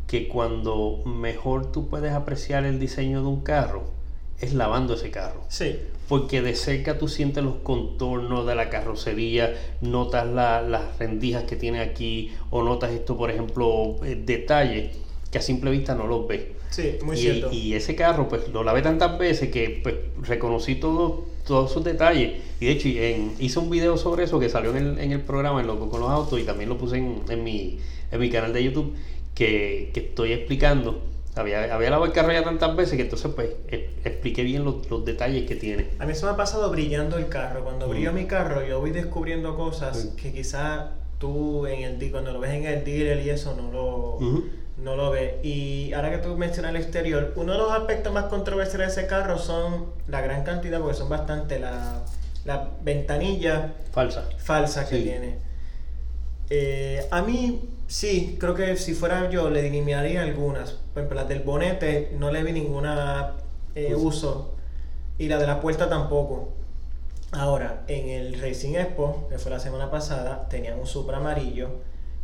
que 0.07 0.27
cuando 0.29 1.03
mejor 1.05 1.71
tú 1.71 1.89
puedes 1.89 2.13
apreciar 2.13 2.65
el 2.65 2.79
diseño 2.79 3.21
de 3.21 3.27
un 3.27 3.41
carro, 3.41 3.96
es 4.39 4.53
lavando 4.53 4.93
ese 4.93 5.09
carro 5.11 5.43
Sí, 5.49 5.75
porque 6.07 6.41
de 6.41 6.53
cerca 6.55 6.97
tú 6.97 7.07
sientes 7.07 7.43
los 7.43 7.55
contornos 7.63 8.45
de 8.47 8.55
la 8.55 8.69
carrocería, 8.69 9.53
notas 9.81 10.27
la- 10.27 10.61
las 10.61 10.97
rendijas 10.99 11.43
que 11.43 11.55
tiene 11.55 11.79
aquí, 11.81 12.31
o 12.49 12.63
notas 12.63 12.91
esto, 12.91 13.17
por 13.17 13.29
ejemplo, 13.31 13.95
eh, 14.05 14.21
detalles 14.25 14.91
que 14.95 15.07
que 15.29 15.39
a 15.39 15.41
simple 15.41 15.69
vista 15.71 15.93
no 15.93 16.07
los 16.07 16.25
ves. 16.25 16.41
Sí, 16.69 16.93
muy 17.03 17.17
y, 17.17 17.19
cierto. 17.19 17.49
y 17.51 17.73
ese 17.73 17.95
carro, 17.95 18.29
pues 18.29 18.47
lo 18.47 18.63
lavé 18.63 18.81
tantas 18.81 19.17
veces 19.19 19.49
que 19.51 19.81
pues, 19.83 19.95
reconocí 20.25 20.75
todo, 20.75 21.25
todos 21.45 21.69
sus 21.69 21.83
detalles. 21.83 22.41
Y 22.61 22.65
de 22.67 22.71
hecho, 22.71 22.87
en- 22.87 23.33
hice 23.37 23.59
un 23.59 23.69
video 23.69 23.97
sobre 23.97 24.23
eso 24.23 24.39
que 24.39 24.47
salió 24.47 24.69
en 24.71 24.77
el, 24.77 24.99
en 24.99 25.11
el 25.11 25.19
programa, 25.21 25.59
en 25.59 25.67
Loco 25.67 25.89
con 25.89 25.99
los 25.99 26.09
Autos, 26.09 26.39
y 26.39 26.43
también 26.43 26.69
lo 26.69 26.77
puse 26.77 26.95
en, 26.97 27.23
en 27.27 27.43
mi, 27.43 27.77
en 28.09 28.19
mi 28.21 28.29
canal 28.29 28.53
de 28.53 28.63
YouTube, 28.63 28.93
que, 29.35 29.91
que 29.93 29.99
estoy 29.99 30.31
explicando. 30.31 31.01
Había, 31.37 31.73
había 31.73 31.89
lavado 31.89 32.05
el 32.05 32.13
carro 32.13 32.31
ya 32.33 32.43
tantas 32.43 32.75
veces 32.75 32.95
que 32.95 33.03
entonces 33.03 33.31
pues 33.35 33.49
e- 33.69 33.89
expliqué 34.03 34.43
bien 34.43 34.63
los, 34.65 34.89
los 34.89 35.05
detalles 35.05 35.47
que 35.47 35.55
tiene. 35.55 35.87
A 35.99 36.05
mí 36.05 36.15
se 36.15 36.25
me 36.25 36.31
ha 36.31 36.35
pasado 36.35 36.69
brillando 36.71 37.17
el 37.17 37.27
carro. 37.29 37.63
Cuando 37.63 37.87
brillo 37.87 38.11
Mm. 38.11 38.15
mi 38.15 38.25
carro, 38.25 38.65
yo 38.65 38.79
voy 38.79 38.91
descubriendo 38.91 39.55
cosas 39.55 39.97
Sí. 39.99 40.09
que 40.21 40.33
quizás 40.33 40.85
tú 41.19 41.65
en 41.67 41.83
el 41.83 42.11
cuando 42.11 42.31
lo 42.31 42.39
ves 42.39 42.51
en 42.51 42.65
el 42.65 42.83
dealer 42.83 43.25
y 43.25 43.29
eso 43.29 43.55
no 43.55 43.71
lo, 43.71 44.19
no 44.77 44.95
lo 44.95 45.11
ves. 45.11 45.43
Y 45.43 45.91
ahora 45.93 46.11
que 46.11 46.17
tú 46.19 46.35
mencionas 46.37 46.71
el 46.71 46.77
exterior, 46.81 47.33
uno 47.35 47.53
de 47.53 47.57
los 47.57 47.71
aspectos 47.71 48.13
más 48.13 48.25
controversiales 48.25 48.95
de 48.95 49.01
ese 49.01 49.09
carro 49.09 49.37
son 49.37 49.87
la 50.07 50.21
gran 50.21 50.43
cantidad, 50.43 50.79
porque 50.79 50.95
son 50.97 51.09
bastante 51.09 51.59
la- 51.59 52.03
las 52.45 52.61
ventanillas 52.83 53.71
Falsa. 53.91 54.29
falsas 54.37 54.87
que 54.87 54.97
Sí. 54.97 55.03
tiene. 55.03 55.37
Eh, 56.49 57.05
a 57.11 57.21
mí, 57.21 57.61
sí, 57.87 58.37
creo 58.39 58.53
que 58.53 58.77
si 58.77 58.93
fuera 58.93 59.29
yo 59.29 59.49
le 59.49 59.61
eliminaría 59.61 60.21
algunas. 60.21 60.71
Por 60.93 61.01
ejemplo, 61.03 61.15
las 61.15 61.27
del 61.29 61.39
bonete 61.41 62.11
no 62.17 62.31
le 62.31 62.43
vi 62.43 62.51
ninguna 62.53 63.33
eh, 63.75 63.93
Uso. 63.95 64.07
uso. 64.07 64.53
Y 65.17 65.27
la 65.27 65.37
de 65.37 65.47
la 65.47 65.59
puerta 65.61 65.89
tampoco. 65.89 66.49
Ahora, 67.31 67.83
en 67.87 68.07
el 68.09 68.39
Racing 68.41 68.75
Expo, 68.75 69.27
que 69.29 69.37
fue 69.37 69.51
la 69.51 69.59
semana 69.59 69.91
pasada, 69.91 70.47
tenían 70.49 70.79
un 70.79 70.85
Supra 70.87 71.17
amarillo 71.17 71.69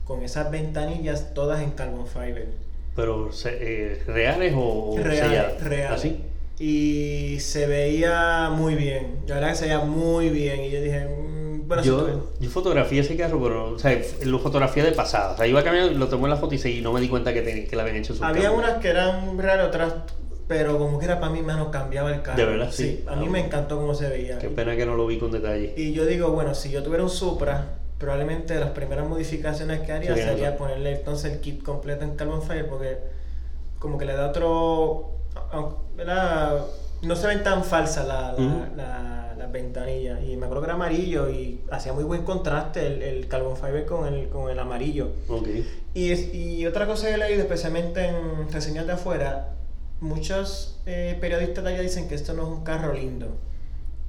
con 0.05 0.21
esas 0.23 0.49
ventanillas 0.51 1.33
todas 1.33 1.61
en 1.61 1.71
carbon 1.71 2.07
fiber. 2.07 2.47
Pero 2.95 3.29
eh, 3.45 4.01
reales 4.05 4.53
o, 4.55 4.91
o 4.91 4.97
Real, 4.97 5.27
selladas? 5.29 5.63
real. 5.63 5.93
¿Así? 5.93 6.23
Y 6.59 7.39
se 7.39 7.65
veía 7.67 8.49
muy 8.51 8.75
bien. 8.75 9.17
La 9.27 9.35
verdad 9.35 9.49
que 9.49 9.55
se 9.55 9.65
veía 9.65 9.79
muy 9.79 10.29
bien. 10.29 10.61
Y 10.63 10.69
yo 10.69 10.81
dije, 10.81 11.05
mm, 11.07 11.42
bueno, 11.67 11.83
si 11.83 11.89
tú- 11.89 11.97
Yo, 12.07 12.29
yo 12.39 12.49
fotografié 12.49 13.01
ese 13.01 13.15
carro, 13.17 13.41
pero, 13.41 13.71
o 13.71 13.79
sea, 13.79 13.99
lo 14.23 14.39
fotografié 14.39 14.83
de 14.83 14.91
pasada. 14.91 15.33
O 15.33 15.37
sea, 15.37 15.47
iba 15.47 15.63
caminando, 15.63 15.97
lo 15.97 16.07
tomé 16.07 16.23
en 16.25 16.29
la 16.31 16.37
foto 16.37 16.55
y 16.55 16.57
seguí, 16.57 16.81
no 16.81 16.91
me 16.93 17.01
di 17.01 17.09
cuenta 17.09 17.33
que, 17.33 17.41
ten- 17.41 17.67
que 17.67 17.75
la 17.75 17.83
habían 17.83 17.97
hecho 17.97 18.13
su 18.15 18.23
Había 18.23 18.51
unas 18.51 18.73
que 18.79 18.89
eran 18.89 19.37
reales, 19.37 19.67
otras, 19.67 19.93
pero 20.47 20.77
como 20.77 20.99
que 20.99 21.05
era 21.05 21.19
para 21.19 21.31
mí, 21.31 21.41
mano, 21.41 21.71
cambiaba 21.71 22.13
el 22.13 22.21
carro. 22.21 22.37
¿De 22.37 22.45
verdad? 22.45 22.69
Sí. 22.71 23.03
a 23.07 23.15
mí 23.15 23.25
Ah, 23.27 23.31
me 23.31 23.39
encantó 23.39 23.77
cómo 23.77 23.95
se 23.95 24.09
veía. 24.09 24.37
Qué 24.39 24.49
pena 24.49 24.75
que 24.75 24.85
no 24.85 24.95
lo 24.95 25.07
vi 25.07 25.17
con 25.19 25.31
detalle. 25.31 25.73
Y 25.77 25.93
yo 25.93 26.05
digo, 26.05 26.29
bueno, 26.31 26.53
si 26.53 26.69
yo 26.69 26.83
tuviera 26.83 27.03
un 27.03 27.09
Supra, 27.09 27.75
probablemente 27.97 28.55
las 28.59 28.71
primeras 28.71 29.07
modificaciones 29.07 29.79
que 29.81 29.91
haría 29.93 30.09
Sería 30.13 30.29
sería 30.31 30.49
eso. 30.49 30.57
ponerle 30.57 30.91
entonces 30.95 31.31
el 31.33 31.39
kit 31.39 31.63
completo 31.63 32.03
en 32.03 32.15
Carbon 32.17 32.41
Fiber, 32.41 32.67
porque 32.67 32.97
como 33.79 33.97
que 33.97 34.05
le 34.05 34.13
da 34.13 34.27
otro. 34.29 35.11
No 37.01 37.15
se 37.15 37.27
ven 37.27 37.43
tan 37.43 37.63
falsas 37.63 38.07
la- 38.07 38.33
la- 38.77 39.22
las 39.37 39.51
ventanillas. 39.51 40.21
Y 40.23 40.35
me 40.37 40.45
acuerdo 40.45 40.61
que 40.61 40.65
era 40.67 40.73
amarillo 40.75 41.29
y 41.29 41.61
hacía 41.71 41.93
muy 41.93 42.03
buen 42.03 42.23
contraste 42.23 42.85
el, 42.87 43.01
el 43.01 43.27
Carbon 43.27 43.57
Fiber 43.57 43.85
con 43.85 44.07
el, 44.13 44.29
con 44.29 44.49
el 44.51 44.59
amarillo. 44.59 45.11
Ok. 45.27 45.47
Y, 45.93 46.11
es- 46.11 46.33
y 46.33 46.65
otra 46.65 46.85
cosa 46.87 47.07
que 47.07 47.13
he 47.13 47.17
leído, 47.17 47.41
especialmente 47.41 48.05
en 48.07 48.51
reseñas 48.51 48.87
de 48.87 48.93
afuera, 48.93 49.49
muchos 50.01 50.79
eh, 50.85 51.17
periodistas 51.21 51.63
de 51.63 51.71
allá 51.71 51.81
dicen 51.81 52.07
que 52.07 52.15
esto 52.15 52.33
no 52.33 52.43
es 52.43 52.49
un 52.49 52.63
carro 52.63 52.93
lindo. 52.93 53.27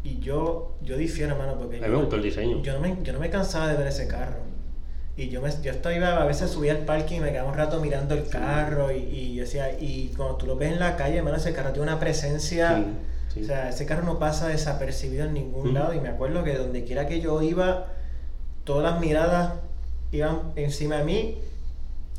Y 0.02 0.18
yo, 0.20 0.74
yo 0.82 0.96
difiero, 0.96 1.32
hermano, 1.32 1.56
porque 1.58 1.78
A 1.78 1.82
mí 1.82 1.88
me 1.88 1.96
gustó 1.96 2.16
el 2.16 2.22
diseño. 2.22 2.62
yo 2.62 2.74
no 2.74 2.80
me, 2.80 2.96
yo 3.02 3.12
no 3.12 3.20
me 3.20 3.30
cansaba 3.30 3.68
de 3.68 3.76
ver 3.76 3.86
ese 3.86 4.06
carro. 4.06 4.38
Y 5.16 5.28
yo, 5.28 5.40
me, 5.40 5.48
yo 5.62 5.70
estaba, 5.70 5.94
iba- 5.94 6.20
a 6.20 6.26
veces 6.26 6.50
subía 6.50 6.72
al 6.72 6.78
parking 6.84 7.18
y 7.18 7.20
me 7.20 7.30
quedaba 7.30 7.48
un 7.50 7.56
rato 7.56 7.80
mirando 7.80 8.14
el 8.14 8.28
carro 8.28 8.90
y, 8.90 8.96
y 8.98 9.34
yo 9.36 9.42
decía, 9.44 9.70
y 9.80 10.12
cuando 10.16 10.34
tú 10.36 10.46
lo 10.46 10.56
ves 10.56 10.72
en 10.72 10.80
la 10.80 10.96
calle, 10.96 11.18
hermano, 11.18 11.36
ese 11.36 11.52
carro 11.52 11.70
tiene 11.70 11.84
una 11.88 12.00
presencia... 12.00 12.76
Sí, 12.76 12.84
sí. 13.34 13.42
O 13.42 13.46
sea, 13.46 13.68
ese 13.68 13.84
carro 13.86 14.04
no 14.04 14.18
pasa 14.18 14.48
desapercibido 14.48 15.24
en 15.26 15.34
ningún 15.34 15.74
lado 15.74 15.92
y 15.92 16.00
me 16.00 16.08
acuerdo 16.08 16.44
que 16.44 16.56
donde 16.56 16.84
quiera 16.84 17.06
que 17.06 17.20
yo 17.20 17.42
iba, 17.42 17.86
todas 18.64 18.90
las 18.92 19.00
miradas 19.00 19.54
iban 20.12 20.52
encima 20.56 20.96
de 20.98 21.04
mí. 21.04 21.38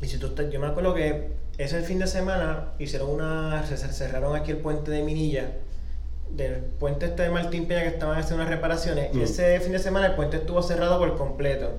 Y 0.02 0.06
si 0.06 0.18
tú 0.18 0.26
estás- 0.26 0.50
yo 0.50 0.60
me 0.60 0.66
acuerdo 0.66 0.94
que 0.94 1.30
ese 1.58 1.80
fin 1.82 1.98
de 1.98 2.06
semana 2.06 2.72
hicieron 2.78 3.10
una, 3.10 3.62
cerraron 3.66 4.36
aquí 4.36 4.50
el 4.50 4.58
puente 4.58 4.90
de 4.90 5.02
Minilla, 5.02 5.52
del 6.30 6.56
puente 6.56 7.06
este 7.06 7.22
de 7.22 7.30
Martín 7.30 7.66
Peña 7.66 7.82
que 7.82 7.88
estaban 7.88 8.18
haciendo 8.18 8.42
unas 8.42 8.50
reparaciones. 8.54 9.14
Mm. 9.14 9.22
Ese 9.22 9.58
fin 9.60 9.72
de 9.72 9.78
semana 9.78 10.06
el 10.08 10.14
puente 10.14 10.36
estuvo 10.38 10.62
cerrado 10.62 10.98
por 10.98 11.16
completo. 11.16 11.70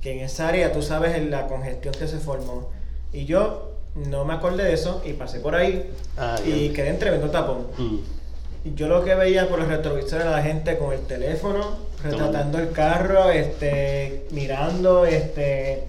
Que 0.00 0.12
en 0.12 0.20
esa 0.20 0.48
área 0.48 0.72
tú 0.72 0.80
sabes 0.80 1.20
la 1.28 1.46
congestión 1.48 1.92
que 1.92 2.06
se 2.06 2.18
formó. 2.18 2.70
Y 3.12 3.24
yo 3.26 3.72
no 3.96 4.24
me 4.24 4.34
acordé 4.34 4.62
de 4.64 4.72
eso 4.72 5.02
y 5.04 5.14
pasé 5.14 5.40
por 5.40 5.54
ahí 5.56 5.90
Ah, 6.16 6.36
y 6.46 6.68
quedé 6.70 6.88
en 6.90 6.98
tremendo 7.00 7.28
tapón. 7.30 7.66
Mm. 7.76 7.96
Yo 8.64 8.88
lo 8.88 9.04
que 9.04 9.14
veía 9.14 9.48
por 9.48 9.58
los 9.60 9.68
retrovisores 9.68 10.24
era 10.26 10.30
la 10.36 10.42
gente 10.42 10.76
con 10.78 10.92
el 10.92 11.00
teléfono, 11.00 11.78
retratando 12.02 12.58
el 12.58 12.70
carro, 12.72 13.30
este, 13.30 14.24
mirando, 14.30 15.06
este, 15.06 15.84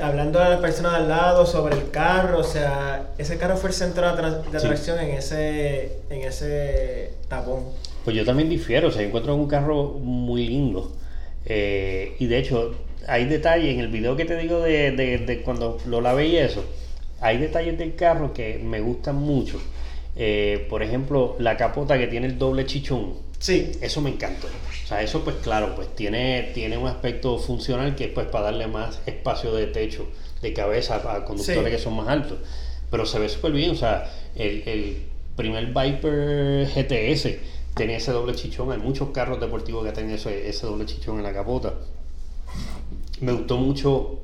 hablando 0.00 0.40
a 0.40 0.48
las 0.48 0.60
personas 0.60 0.94
al 0.94 1.08
lado 1.08 1.46
sobre 1.46 1.76
el 1.76 1.90
carro, 1.90 2.38
o 2.38 2.44
sea, 2.44 3.10
ese 3.18 3.36
carro 3.36 3.56
fue 3.56 3.70
el 3.70 3.74
centro 3.74 4.06
de, 4.06 4.12
atra- 4.12 4.42
de 4.50 4.58
Sí. 4.60 4.66
atracción 4.66 4.98
en 4.98 5.10
ese, 5.10 5.98
en 6.10 6.22
ese 6.22 7.12
tapón. 7.28 7.64
Pues 8.04 8.16
yo 8.16 8.24
también 8.24 8.48
difiero, 8.48 8.88
o 8.88 8.90
sea, 8.90 9.02
encuentro 9.02 9.34
un 9.36 9.46
carro 9.46 9.84
muy 10.00 10.46
lindo. 10.48 10.90
Eh, 11.44 12.16
y 12.18 12.26
de 12.26 12.38
hecho, 12.38 12.74
hay 13.06 13.26
detalles 13.26 13.74
en 13.74 13.80
el 13.80 13.88
video 13.88 14.16
que 14.16 14.24
te 14.24 14.36
digo 14.36 14.60
de, 14.60 14.90
de- 14.92 15.18
de 15.18 15.42
cuando 15.42 15.78
lo 15.86 16.00
lavé 16.00 16.28
y 16.28 16.36
eso. 16.38 16.64
Hay 17.20 17.36
detalles 17.38 17.78
del 17.78 17.94
carro 17.94 18.32
que 18.32 18.58
me 18.58 18.80
gustan 18.80 19.16
mucho. 19.16 19.60
Eh, 20.16 20.66
por 20.68 20.82
ejemplo, 20.82 21.36
la 21.38 21.56
capota 21.56 21.98
que 21.98 22.06
tiene 22.06 22.26
el 22.26 22.38
doble 22.38 22.66
chichón. 22.66 23.14
Sí, 23.38 23.72
Eso 23.80 24.00
me 24.02 24.10
encantó. 24.10 24.48
O 24.48 24.86
sea, 24.86 25.02
eso 25.02 25.22
pues 25.22 25.36
claro, 25.36 25.74
pues 25.76 25.94
tiene, 25.94 26.50
tiene 26.52 26.76
un 26.76 26.88
aspecto 26.88 27.38
funcional 27.38 27.94
que 27.94 28.04
es 28.06 28.10
pues 28.10 28.26
para 28.26 28.46
darle 28.46 28.66
más 28.66 29.00
espacio 29.06 29.54
de 29.54 29.66
techo, 29.68 30.06
de 30.42 30.52
cabeza 30.52 30.96
a 30.96 31.24
conductores 31.24 31.64
Sí. 31.64 31.70
que 31.70 31.78
son 31.78 31.94
más 31.94 32.08
altos. 32.08 32.38
Pero 32.90 33.06
se 33.06 33.18
ve 33.20 33.28
súper 33.28 33.52
bien, 33.52 33.70
o 33.70 33.74
sea, 33.76 34.10
el, 34.34 34.62
el 34.66 34.96
primer 35.36 35.66
Viper 35.66 36.66
GTS 36.74 37.28
tenía 37.74 37.96
ese 37.98 38.10
doble 38.10 38.34
chichón, 38.34 38.72
hay 38.72 38.78
muchos 38.78 39.10
carros 39.10 39.40
deportivos 39.40 39.86
que 39.86 39.92
tienen 39.92 40.16
ese, 40.16 40.48
ese 40.48 40.66
doble 40.66 40.84
chichón 40.86 41.16
en 41.18 41.22
la 41.22 41.32
capota. 41.32 41.74
Me 43.20 43.32
gustó 43.32 43.56
mucho 43.58 44.20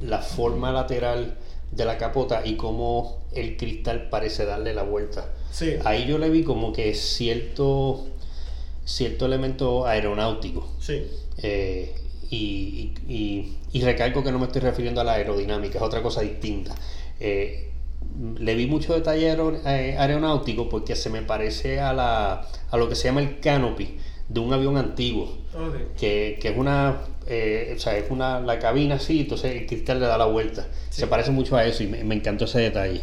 la 0.00 0.18
forma 0.18 0.72
lateral 0.72 1.36
de 1.70 1.84
la 1.84 1.98
capota 1.98 2.42
y 2.46 2.56
cómo 2.56 3.22
el 3.32 3.56
cristal 3.56 4.08
parece 4.08 4.44
darle 4.44 4.72
la 4.74 4.82
vuelta. 4.82 5.32
sí. 5.50 5.74
Ahí 5.84 6.06
yo 6.06 6.18
le 6.18 6.30
vi 6.30 6.42
como 6.42 6.72
que 6.72 6.94
cierto, 6.94 8.06
cierto 8.84 9.26
elemento 9.26 9.86
aeronáutico. 9.86 10.68
Sí. 10.80 11.02
Eh, 11.38 11.94
y, 12.30 12.36
y- 13.08 13.14
y- 13.14 13.56
y 13.72 13.80
recalco 13.82 14.22
que 14.24 14.32
no 14.32 14.38
me 14.38 14.46
estoy 14.46 14.60
refiriendo 14.62 15.00
a 15.00 15.04
la 15.04 15.12
aerodinámica, 15.14 15.78
es 15.78 15.82
otra 15.82 16.02
cosa 16.02 16.22
distinta. 16.22 16.74
Eh, 17.20 17.70
le 18.38 18.54
vi 18.54 18.66
mucho 18.66 18.94
detalle 18.94 19.32
eh, 19.66 19.96
aeronáutico 19.98 20.68
porque 20.68 20.96
se 20.96 21.10
me 21.10 21.22
parece 21.22 21.80
a, 21.80 21.92
la, 21.92 22.48
a 22.70 22.76
lo 22.76 22.88
que 22.88 22.94
se 22.94 23.04
llama 23.08 23.20
el 23.20 23.40
canopy 23.40 23.98
de 24.28 24.40
un 24.40 24.52
avión 24.52 24.76
antiguo 24.76 25.24
Ok. 25.54 25.94
que, 25.98 26.38
que 26.40 26.48
es 26.48 26.56
una, 26.56 27.00
eh, 27.26 27.74
o 27.76 27.78
sea, 27.78 27.96
es 27.96 28.10
una, 28.10 28.40
la 28.40 28.58
cabina 28.58 28.96
así, 28.96 29.20
entonces 29.20 29.52
el 29.56 29.66
cristal 29.66 30.00
le 30.00 30.06
da 30.06 30.16
la 30.18 30.26
vuelta. 30.26 30.66
Sí. 30.90 31.00
Se 31.00 31.06
parece 31.06 31.30
mucho 31.30 31.56
a 31.56 31.64
eso 31.64 31.82
y 31.82 31.86
me, 31.88 32.02
me 32.04 32.14
encantó 32.14 32.44
ese 32.44 32.60
detalle. 32.60 33.00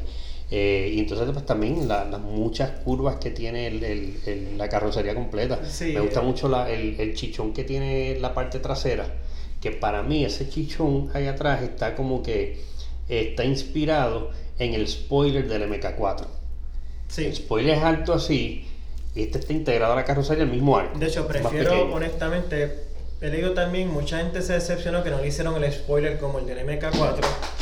Eh, 0.51 0.91
y 0.95 0.99
entonces 0.99 1.27
pues 1.33 1.45
también 1.45 1.87
la- 1.87 2.05
las 2.05 2.19
muchas 2.21 2.69
curvas 2.83 3.15
que 3.15 3.31
tiene 3.31 3.67
el- 3.67 3.83
el- 3.83 4.15
el- 4.27 4.57
la 4.57 4.69
carrocería 4.69 5.15
completa. 5.15 5.59
Sí, 5.67 5.93
me 5.93 6.01
gusta 6.01 6.19
eh. 6.19 6.23
mucho 6.23 6.47
la- 6.47 6.69
el, 6.69 6.99
el 6.99 7.15
chichón 7.15 7.53
que 7.53 7.63
tiene 7.63 8.19
la 8.19 8.33
parte 8.35 8.59
trasera, 8.59 9.07
que 9.61 9.71
para 9.71 10.03
mí 10.03 10.23
ese 10.25 10.47
chichón 10.49 11.09
ahí 11.13 11.25
atrás 11.27 11.63
está 11.63 11.95
como 11.95 12.21
que 12.21 12.59
está 13.09 13.43
inspirado 13.45 14.29
en 14.59 14.73
el 14.75 14.87
spoiler 14.87 15.47
del 15.47 15.63
MK4. 15.63 16.27
Sí. 17.07 17.25
El 17.25 17.35
spoiler 17.35 17.77
es 17.77 17.83
alto 17.83 18.13
así 18.13 18.65
y 19.15 19.21
este 19.23 19.39
está 19.39 19.53
integrado 19.53 19.93
a 19.93 19.95
la 19.95 20.03
carrocería 20.05 20.43
el 20.43 20.49
mismo 20.51 20.77
arco. 20.77 20.99
De 20.99 21.07
hecho, 21.07 21.27
prefiero, 21.27 21.91
honestamente, 21.93 22.75
he 23.25 23.29
leído 23.29 23.53
también, 23.53 23.89
mucha 23.91 24.17
gente 24.17 24.41
se 24.41 24.53
decepcionó 24.53 25.03
que 25.03 25.09
no 25.09 25.19
le 25.19 25.27
hicieron 25.27 25.61
el 25.63 25.71
spoiler 25.71 26.19
como 26.19 26.39
el 26.39 26.45
del 26.45 26.59
MK4. 26.59 27.15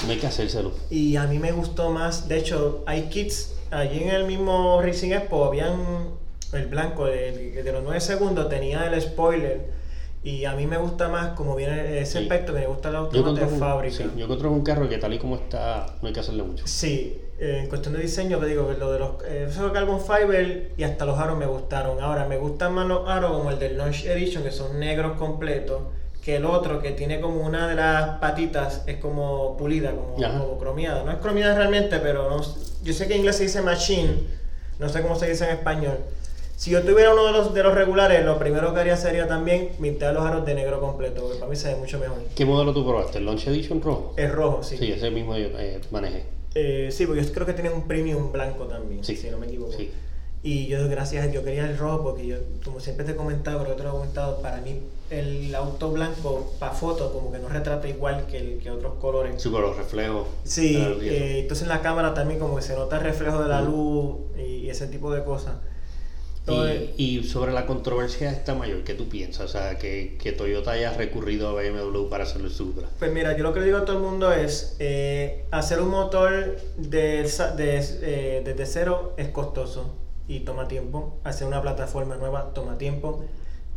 No 0.05 0.11
hay 0.11 0.17
que 0.17 0.27
hacérselo. 0.27 0.71
Y 0.89 1.15
a 1.15 1.25
mí 1.27 1.37
me 1.39 1.51
gustó 1.51 1.91
más, 1.91 2.27
de 2.27 2.39
hecho, 2.39 2.83
hay 2.87 3.03
kits, 3.03 3.53
allí 3.69 4.03
en 4.03 4.09
el 4.09 4.25
mismo 4.25 4.81
Racing 4.81 5.11
Expo 5.11 5.45
habían 5.45 6.09
el 6.53 6.65
blanco 6.67 7.05
de, 7.05 7.63
de 7.63 7.71
los 7.71 7.83
9 7.83 8.01
segundos, 8.01 8.49
tenía 8.49 8.85
el 8.87 9.01
spoiler. 9.01 9.79
Y 10.23 10.45
a 10.45 10.53
mí 10.53 10.67
me 10.67 10.77
gusta 10.77 11.07
más 11.09 11.29
como 11.33 11.55
viene 11.55 11.99
ese 11.99 12.19
Sí. 12.19 12.23
aspecto, 12.25 12.53
me 12.53 12.67
gusta 12.67 12.89
el 12.89 12.95
encontré, 13.15 13.45
de 13.45 13.57
fábrica. 13.57 13.95
sí, 13.97 14.03
yo 14.17 14.25
encontré 14.25 14.47
un 14.49 14.61
carro 14.63 14.87
que 14.89 14.97
tal 14.99 15.13
y 15.13 15.17
como 15.19 15.35
está, 15.35 15.95
no 16.01 16.07
hay 16.07 16.13
que 16.13 16.19
hacerle 16.19 16.43
mucho. 16.43 16.67
Sí, 16.67 17.19
en 17.41 17.67
cuestión 17.67 17.95
de 17.95 18.01
diseño, 18.01 18.37
te 18.37 18.45
digo, 18.45 18.71
lo 18.77 18.91
de 18.91 18.99
los 18.99 19.23
eh, 19.25 19.47
eso 19.49 19.65
de 19.65 19.71
Carbon 19.73 19.99
Fiber 19.99 20.73
y 20.77 20.83
hasta 20.83 21.05
los 21.05 21.17
aros 21.17 21.39
me 21.39 21.47
gustaron. 21.47 21.99
Ahora, 21.99 22.27
me 22.27 22.37
gustan 22.37 22.73
más 22.73 22.87
los 22.87 23.09
aros 23.09 23.31
como 23.31 23.49
el 23.49 23.57
del 23.57 23.79
Launch 23.79 24.05
Edition, 24.05 24.43
que 24.43 24.51
son 24.51 24.79
negros 24.79 25.17
completos, 25.17 25.81
que 26.23 26.35
el 26.35 26.45
otro, 26.45 26.79
que 26.79 26.91
tiene 26.91 27.19
como 27.19 27.41
una 27.41 27.67
de 27.67 27.73
las 27.73 28.19
patitas, 28.19 28.83
es 28.85 28.97
como 28.97 29.57
pulida, 29.57 29.89
como, 29.89 30.15
como 30.17 30.59
cromiada. 30.59 31.03
No 31.03 31.11
es 31.11 31.17
cromiada 31.17 31.55
realmente, 31.55 31.97
pero 31.97 32.29
no, 32.29 32.41
yo 32.83 32.93
sé 32.93 33.07
que 33.07 33.13
en 33.13 33.21
inglés 33.21 33.37
se 33.37 33.43
dice 33.43 33.63
machine, 33.63 34.19
no 34.77 34.87
sé 34.87 35.01
cómo 35.01 35.15
se 35.15 35.27
dice 35.27 35.45
en 35.45 35.57
español. 35.57 35.97
Si 36.55 36.69
yo 36.69 36.83
tuviera 36.83 37.11
uno 37.11 37.25
de 37.25 37.31
los, 37.31 37.55
de 37.55 37.63
los 37.63 37.73
regulares, 37.73 38.23
lo 38.23 38.37
primero 38.37 38.71
que 38.71 38.81
haría 38.81 38.95
sería 38.95 39.27
también 39.27 39.71
pintar 39.81 40.13
los 40.13 40.23
aros 40.23 40.45
de 40.45 40.53
negro 40.53 40.79
completo, 40.79 41.23
porque 41.23 41.39
para 41.39 41.49
mí 41.49 41.55
se 41.55 41.69
ve 41.69 41.75
mucho 41.75 41.97
mejor. 41.97 42.19
¿Qué 42.35 42.45
modelo 42.45 42.71
tú 42.71 42.85
probaste? 42.85 43.17
¿El 43.17 43.25
Launch 43.25 43.47
Edition 43.47 43.81
rojo? 43.81 44.13
Es 44.15 44.31
rojo, 44.31 44.61
sí. 44.61 44.77
Sí, 44.77 44.91
ese 44.91 45.09
mismo 45.09 45.35
yo 45.35 45.47
eh, 45.57 45.81
manejé. 45.89 46.40
Eh, 46.55 46.89
sí, 46.91 47.05
porque 47.05 47.23
yo 47.23 47.31
creo 47.31 47.45
que 47.45 47.53
tiene 47.53 47.69
un 47.69 47.87
premium 47.87 48.31
blanco 48.31 48.65
también, 48.65 49.03
Sí. 49.03 49.15
si 49.15 49.29
no 49.29 49.37
me 49.37 49.47
equivoco. 49.47 49.73
Sí. 49.77 49.91
Y 50.43 50.65
yo, 50.67 50.89
gracias, 50.89 51.31
yo 51.31 51.43
quería 51.43 51.69
el 51.69 51.77
rojo 51.77 52.01
porque 52.03 52.25
yo, 52.25 52.37
como 52.65 52.79
siempre 52.79 53.05
te 53.05 53.11
he 53.11 53.15
comentado, 53.15 53.59
creo 53.63 53.75
que 53.75 53.77
te 53.77 53.83
lo 53.83 53.89
he 53.89 53.91
comentado, 53.99 54.41
para 54.41 54.59
mí 54.61 54.81
el 55.11 55.53
auto 55.53 55.91
blanco 55.91 56.53
para 56.57 56.73
foto 56.73 57.11
como 57.13 57.31
que 57.31 57.37
no 57.37 57.47
retrata 57.49 57.87
igual 57.87 58.25
que, 58.25 58.37
el, 58.37 58.57
que 58.59 58.71
otros 58.71 58.95
colores. 58.95 59.39
Sí, 59.41 59.49
pero 59.53 59.67
los 59.67 59.77
reflejos. 59.77 60.27
Sí, 60.43 60.77
eh, 61.01 61.39
entonces 61.41 61.63
en 61.63 61.69
la 61.69 61.81
cámara 61.81 62.13
también 62.15 62.39
como 62.39 62.55
que 62.55 62.63
se 62.63 62.75
nota 62.75 62.97
el 62.97 63.03
reflejo 63.03 63.41
de 63.43 63.49
la 63.49 63.61
luz 63.61 64.15
y, 64.37 64.41
y 64.65 64.69
ese 64.69 64.87
tipo 64.87 65.13
de 65.13 65.23
cosas. 65.23 65.53
Y, 66.47 67.19
y 67.19 67.23
sobre 67.23 67.53
la 67.53 67.65
controversia 67.65 68.31
esta 68.31 68.55
mayor, 68.55 68.83
¿qué 68.83 68.95
tú 68.95 69.07
piensas? 69.07 69.45
O 69.45 69.47
sea, 69.47 69.77
que, 69.77 70.17
que 70.19 70.31
Toyota 70.31 70.71
haya 70.71 70.91
recurrido 70.93 71.49
a 71.49 71.53
BMW 71.53 72.09
para 72.09 72.23
hacer 72.23 72.41
el 72.41 72.49
Supra. 72.49 72.87
Pues 72.97 73.11
mira, 73.11 73.37
yo 73.37 73.43
lo 73.43 73.53
que 73.53 73.59
le 73.59 73.67
digo 73.67 73.77
a 73.77 73.85
todo 73.85 73.97
el 73.97 74.03
mundo 74.03 74.33
es, 74.33 74.75
eh, 74.79 75.45
hacer 75.51 75.79
un 75.81 75.89
motor 75.89 76.57
de, 76.77 77.23
de, 77.57 77.85
eh, 78.01 78.41
desde 78.43 78.65
cero 78.65 79.13
es 79.17 79.29
costoso 79.29 79.95
y 80.27 80.39
toma 80.41 80.67
tiempo. 80.67 81.19
Hacer 81.23 81.47
una 81.47 81.61
plataforma 81.61 82.15
nueva 82.15 82.53
toma 82.53 82.77
tiempo. 82.77 83.23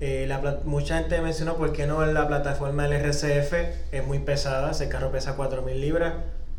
Eh, 0.01 0.25
la 0.27 0.61
mucha 0.65 0.99
gente 0.99 1.21
mencionó 1.21 1.57
por 1.57 1.73
qué 1.73 1.87
no 1.87 2.05
la 2.05 2.27
plataforma 2.27 2.89
del 2.89 2.95
RCF 2.95 3.53
es 3.93 4.07
muy 4.07 4.19
pesada, 4.19 4.73
ese 4.73 4.89
carro 4.89 5.13
pesa 5.13 5.37
4.000 5.37 5.75
libras, 5.75 6.15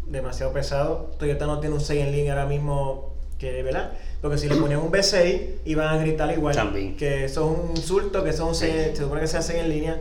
demasiado 0.05 0.53
pesado. 0.53 1.11
Toyota 1.17 1.45
no 1.47 1.59
tiene 1.59 1.75
un 1.75 1.81
6 1.81 2.01
en 2.05 2.11
línea 2.11 2.33
ahora 2.33 2.45
mismo 2.45 3.14
que, 3.37 3.63
¿verdad? 3.63 3.91
Porque 4.21 4.37
si 4.37 4.47
le 4.47 4.55
ponían 4.55 4.79
un 4.79 4.91
V6 4.91 5.41
iban 5.65 5.87
a 5.87 5.97
gritar 5.97 6.31
igual, 6.31 6.55
También. 6.55 6.95
que 6.95 7.25
eso 7.25 7.51
es 7.51 7.59
un 7.59 7.77
insulto, 7.77 8.23
que. 8.23 8.33
6 8.33 8.53
se 8.53 8.95
supone 8.95 9.21
que 9.21 9.27
se 9.27 9.37
hacen 9.37 9.57
en 9.57 9.69
línea. 9.69 9.99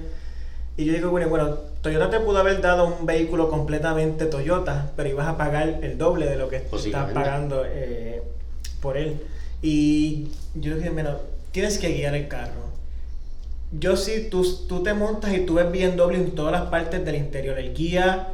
Y 0.76 0.86
yo 0.86 0.92
digo, 0.92 1.10
bueno, 1.10 1.28
bueno, 1.28 1.56
Toyota 1.82 2.10
te 2.10 2.18
pudo 2.18 2.38
haber 2.38 2.60
dado 2.60 2.86
un 2.86 3.06
vehículo 3.06 3.48
completamente 3.48 4.26
Toyota, 4.26 4.90
pero 4.96 5.08
ibas 5.08 5.28
a 5.28 5.36
pagar 5.36 5.80
el 5.82 5.98
doble 5.98 6.26
de 6.26 6.36
lo 6.36 6.48
que 6.48 6.56
estás 6.56 7.10
pagando 7.12 7.64
eh, 7.64 8.22
por 8.80 8.96
él. 8.96 9.20
Y 9.62 10.28
yo 10.54 10.76
dije, 10.76 10.90
mira, 10.90 11.18
tienes 11.52 11.78
que 11.78 11.92
guiar 11.92 12.14
el 12.14 12.26
carro. 12.26 12.64
Yo 13.70 13.96
sí, 13.96 14.28
tú, 14.30 14.44
tú 14.66 14.82
te 14.82 14.94
montas 14.94 15.32
y 15.32 15.40
tú 15.40 15.54
ves 15.54 15.70
BMW 15.70 16.14
en 16.14 16.34
todas 16.34 16.52
las 16.52 16.62
partes 16.70 17.04
del 17.04 17.14
interior. 17.14 17.58
El 17.58 17.74
guía, 17.74 18.28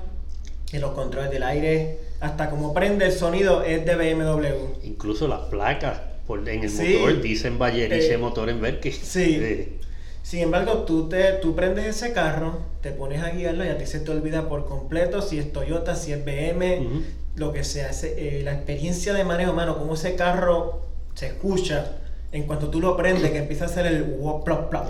en 0.73 0.81
los 0.81 0.93
controles 0.93 1.31
del 1.31 1.43
aire, 1.43 1.99
hasta 2.21 2.51
como 2.51 2.73
prende 2.75 3.07
el 3.07 3.13
sonido 3.13 3.63
es 3.63 3.85
de 3.87 3.95
BMW. 3.97 4.47
Incluso 4.85 5.27
las 5.29 5.41
placas 5.43 6.01
por, 6.27 6.47
en 6.49 6.63
el 6.65 6.71
Sí. 6.71 6.99
motor 6.99 7.21
dicen 7.23 7.59
Vallerice 7.59 8.15
Eh, 8.15 8.19
motor 8.19 8.49
en 8.51 8.61
Berke. 8.61 8.93
sí. 8.93 9.39
Eh, 9.41 9.77
Sin 10.23 10.41
embargo, 10.41 10.85
tú, 10.87 11.09
te, 11.09 11.33
tú 11.41 11.57
prendes 11.57 11.87
ese 11.87 12.13
carro, 12.13 12.59
te 12.83 12.91
pones 12.93 13.23
a 13.23 13.31
guiarlo 13.31 13.65
y 13.65 13.69
a 13.69 13.79
ti 13.79 13.87
se 13.87 14.01
te 14.01 14.11
olvida 14.11 14.49
por 14.49 14.67
completo 14.67 15.23
si 15.23 15.39
es 15.39 15.51
Toyota, 15.53 15.97
si 15.97 16.13
es 16.13 16.23
BM, 16.25 16.89
lo 17.37 17.53
que 17.53 17.65
sea. 17.65 17.91
Eh, 18.03 18.43
la 18.45 18.53
experiencia 18.53 19.15
de 19.15 19.25
manejo, 19.25 19.55
mano, 19.55 19.79
cómo 19.79 19.95
ese 19.95 20.15
carro 20.17 20.83
se 21.15 21.27
escucha 21.29 21.97
en 22.33 22.45
cuanto 22.45 22.69
tú 22.69 22.81
lo 22.81 22.97
prendes, 22.99 23.31
que 23.33 23.39
empieza 23.45 23.65
a 23.65 23.69
hacer 23.69 23.87
el 23.87 24.03
wop, 24.03 24.45
plop, 24.45 24.69
plop, 24.71 24.87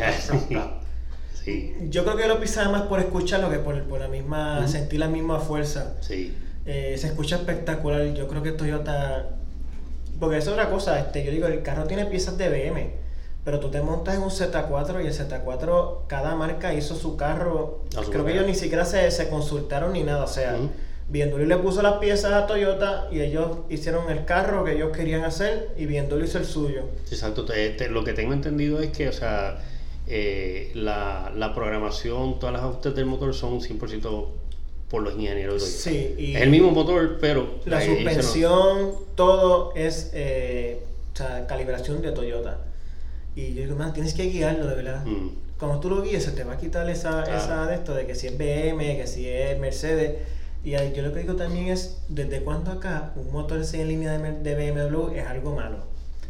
plop, 0.49 0.71
sí, 1.45 1.75
Yo 1.89 2.03
creo 2.05 2.17
que 2.17 2.27
lo 2.27 2.39
pisaba 2.41 2.71
más 2.71 2.83
por 2.83 2.99
escucharlo 2.99 3.49
que 3.51 3.59
por, 3.59 3.81
por 3.85 4.01
la 4.01 4.09
misma, 4.09 4.67
sentir 4.69 4.99
la 4.99 5.09
misma 5.09 5.39
fuerza. 5.39 5.95
sí. 6.01 6.35
Eh, 6.67 6.97
se 6.99 7.09
escucha 7.09 7.37
espectacular. 7.37 8.15
Yo 8.15 8.29
creo 8.29 8.43
que 8.43 8.53
Toyota. 8.53 9.29
Porque 10.19 10.37
es 10.39 10.49
otra 10.49 10.69
cosa, 10.69 11.01
este, 11.01 11.25
yo 11.25 11.31
digo, 11.31 11.47
el 11.47 11.63
carro 11.63 11.85
tiene 11.85 12.05
piezas 12.05 12.37
de 12.37 12.51
BM, 12.51 12.91
pero 13.43 13.59
tú 13.59 13.71
te 13.71 13.81
montas 13.81 14.17
en 14.17 14.23
un 14.23 14.29
Z4 14.29 15.03
y 15.03 15.07
el 15.07 15.15
Z4, 15.15 16.01
cada 16.09 16.35
marca 16.35 16.75
hizo 16.75 16.95
su 16.95 17.17
carro. 17.17 17.85
Su 17.91 18.11
creo 18.11 18.27
que 18.27 18.33
ellos 18.33 18.47
ni 18.47 18.55
siquiera 18.55 18.85
se, 18.85 19.11
se 19.11 19.31
consultaron 19.31 19.95
ni 19.95 20.03
nada. 20.03 20.25
O 20.25 20.29
sea, 20.29 20.57
Ujú. 20.57 20.69
BMW 21.09 21.47
le 21.47 21.57
puso 21.57 21.81
las 21.83 21.95
piezas 21.95 22.33
a 22.33 22.47
Toyota 22.47 23.09
y 23.11 23.21
ellos 23.21 23.59
hicieron 23.71 24.11
el 24.11 24.27
carro 24.27 24.63
que 24.65 24.73
ellos 24.75 24.95
querían 24.95 25.25
hacer 25.25 25.71
y 25.77 25.87
BMW 25.87 26.23
hizo 26.23 26.39
el 26.39 26.45
suyo. 26.45 26.83
Exacto, 27.11 27.47
lo 27.91 28.05
que 28.05 28.13
tengo 28.13 28.33
entendido 28.35 28.81
es 28.81 28.91
que, 28.91 29.09
o 29.09 29.13
sea, 29.13 29.59
eh, 30.07 30.71
la, 30.75 31.33
la 31.35 31.55
programación, 31.55 32.39
todas 32.39 32.53
las 32.53 32.63
ajustes 32.63 32.95
del 32.95 33.07
motor 33.07 33.35
son 33.35 33.61
100% 33.61 34.27
por 34.91 35.03
los 35.03 35.15
ingenieros. 35.15 35.65
Sí, 35.65 36.15
y 36.19 36.35
Es 36.37 36.43
el 36.43 36.51
mismo 36.51 36.71
motor, 36.73 37.19
pero 37.21 37.61
la 37.65 37.83
eh, 37.83 37.87
ellos 37.87 38.05
no- 38.05 38.13
suspensión, 38.13 38.91
todo 39.15 39.73
es 39.77 40.11
eh, 40.13 40.83
o 41.15 41.17
sea, 41.17 41.47
calibración 41.47 42.03
de 42.03 42.11
Toyota. 42.13 42.59
Y 43.37 43.55
yo 43.55 43.63
digo, 43.63 43.77
man, 43.77 43.93
tienes 43.93 44.15
que 44.15 44.25
guiarlo 44.25 44.67
de 44.67 44.75
verdad. 44.75 45.05
Mm. 45.07 45.29
Cuando 45.59 45.79
tú 45.79 45.89
lo 45.91 46.03
guíes, 46.03 46.25
se 46.25 46.33
te 46.33 46.43
va 46.43 46.55
a 46.55 46.59
quitar 46.59 46.89
esa, 46.91 47.23
Claro. 47.23 47.39
esa 47.39 47.67
de 47.67 47.75
esto, 47.77 47.95
de 47.95 48.07
que 48.07 48.15
si 48.15 48.27
es 48.27 48.37
BM, 48.37 48.97
que 48.97 49.07
si 49.07 49.29
es 49.29 49.59
Mercedes. 49.61 50.17
Y 50.65 50.75
ahí 50.75 50.93
yo 50.95 51.03
lo 51.03 51.13
que 51.15 51.21
digo 51.21 51.37
también 51.37 51.69
es, 51.69 51.99
¿desde 52.09 52.41
cuándo 52.43 52.73
acá 52.73 53.13
un 53.15 53.31
motor 53.33 53.65
6 53.65 53.83
en 53.83 53.89
línea 53.89 54.19
de, 54.19 54.33
de 54.55 54.71
BMW 54.73 55.15
es 55.15 55.27
algo 55.27 55.55
malo? 55.55 55.79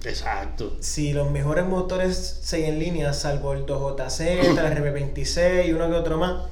Exacto. 0.05 0.77
Si 0.81 1.13
los 1.13 1.31
mejores 1.31 1.65
motores 1.65 2.41
6 2.43 2.69
en 2.69 2.79
línea, 2.79 3.13
salvo 3.13 3.53
el 3.55 3.65
2JZ, 3.67 4.21
el 4.21 4.57
RB26 4.57 5.67
y 5.69 5.73
uno 5.73 5.89
que 5.89 5.95
otro 5.97 6.19
más, 6.19 6.45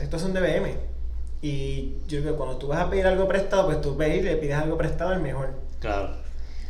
estos 0.00 0.22
son 0.22 0.32
de 0.32 0.40
BM. 0.40 0.89
Y 1.42 1.94
yo 2.06 2.20
creo 2.20 2.32
que 2.32 2.36
cuando 2.38 2.58
tú 2.58 2.68
vas 2.68 2.80
a 2.80 2.90
pedir 2.90 3.06
algo 3.06 3.26
prestado, 3.28 3.66
pues 3.66 3.80
tú 3.80 3.96
ves 3.96 4.18
y 4.18 4.22
le 4.22 4.36
pides 4.36 4.56
algo 4.56 4.76
prestado 4.76 5.10
al 5.10 5.20
mejor. 5.22 5.50
Claro. 5.80 6.16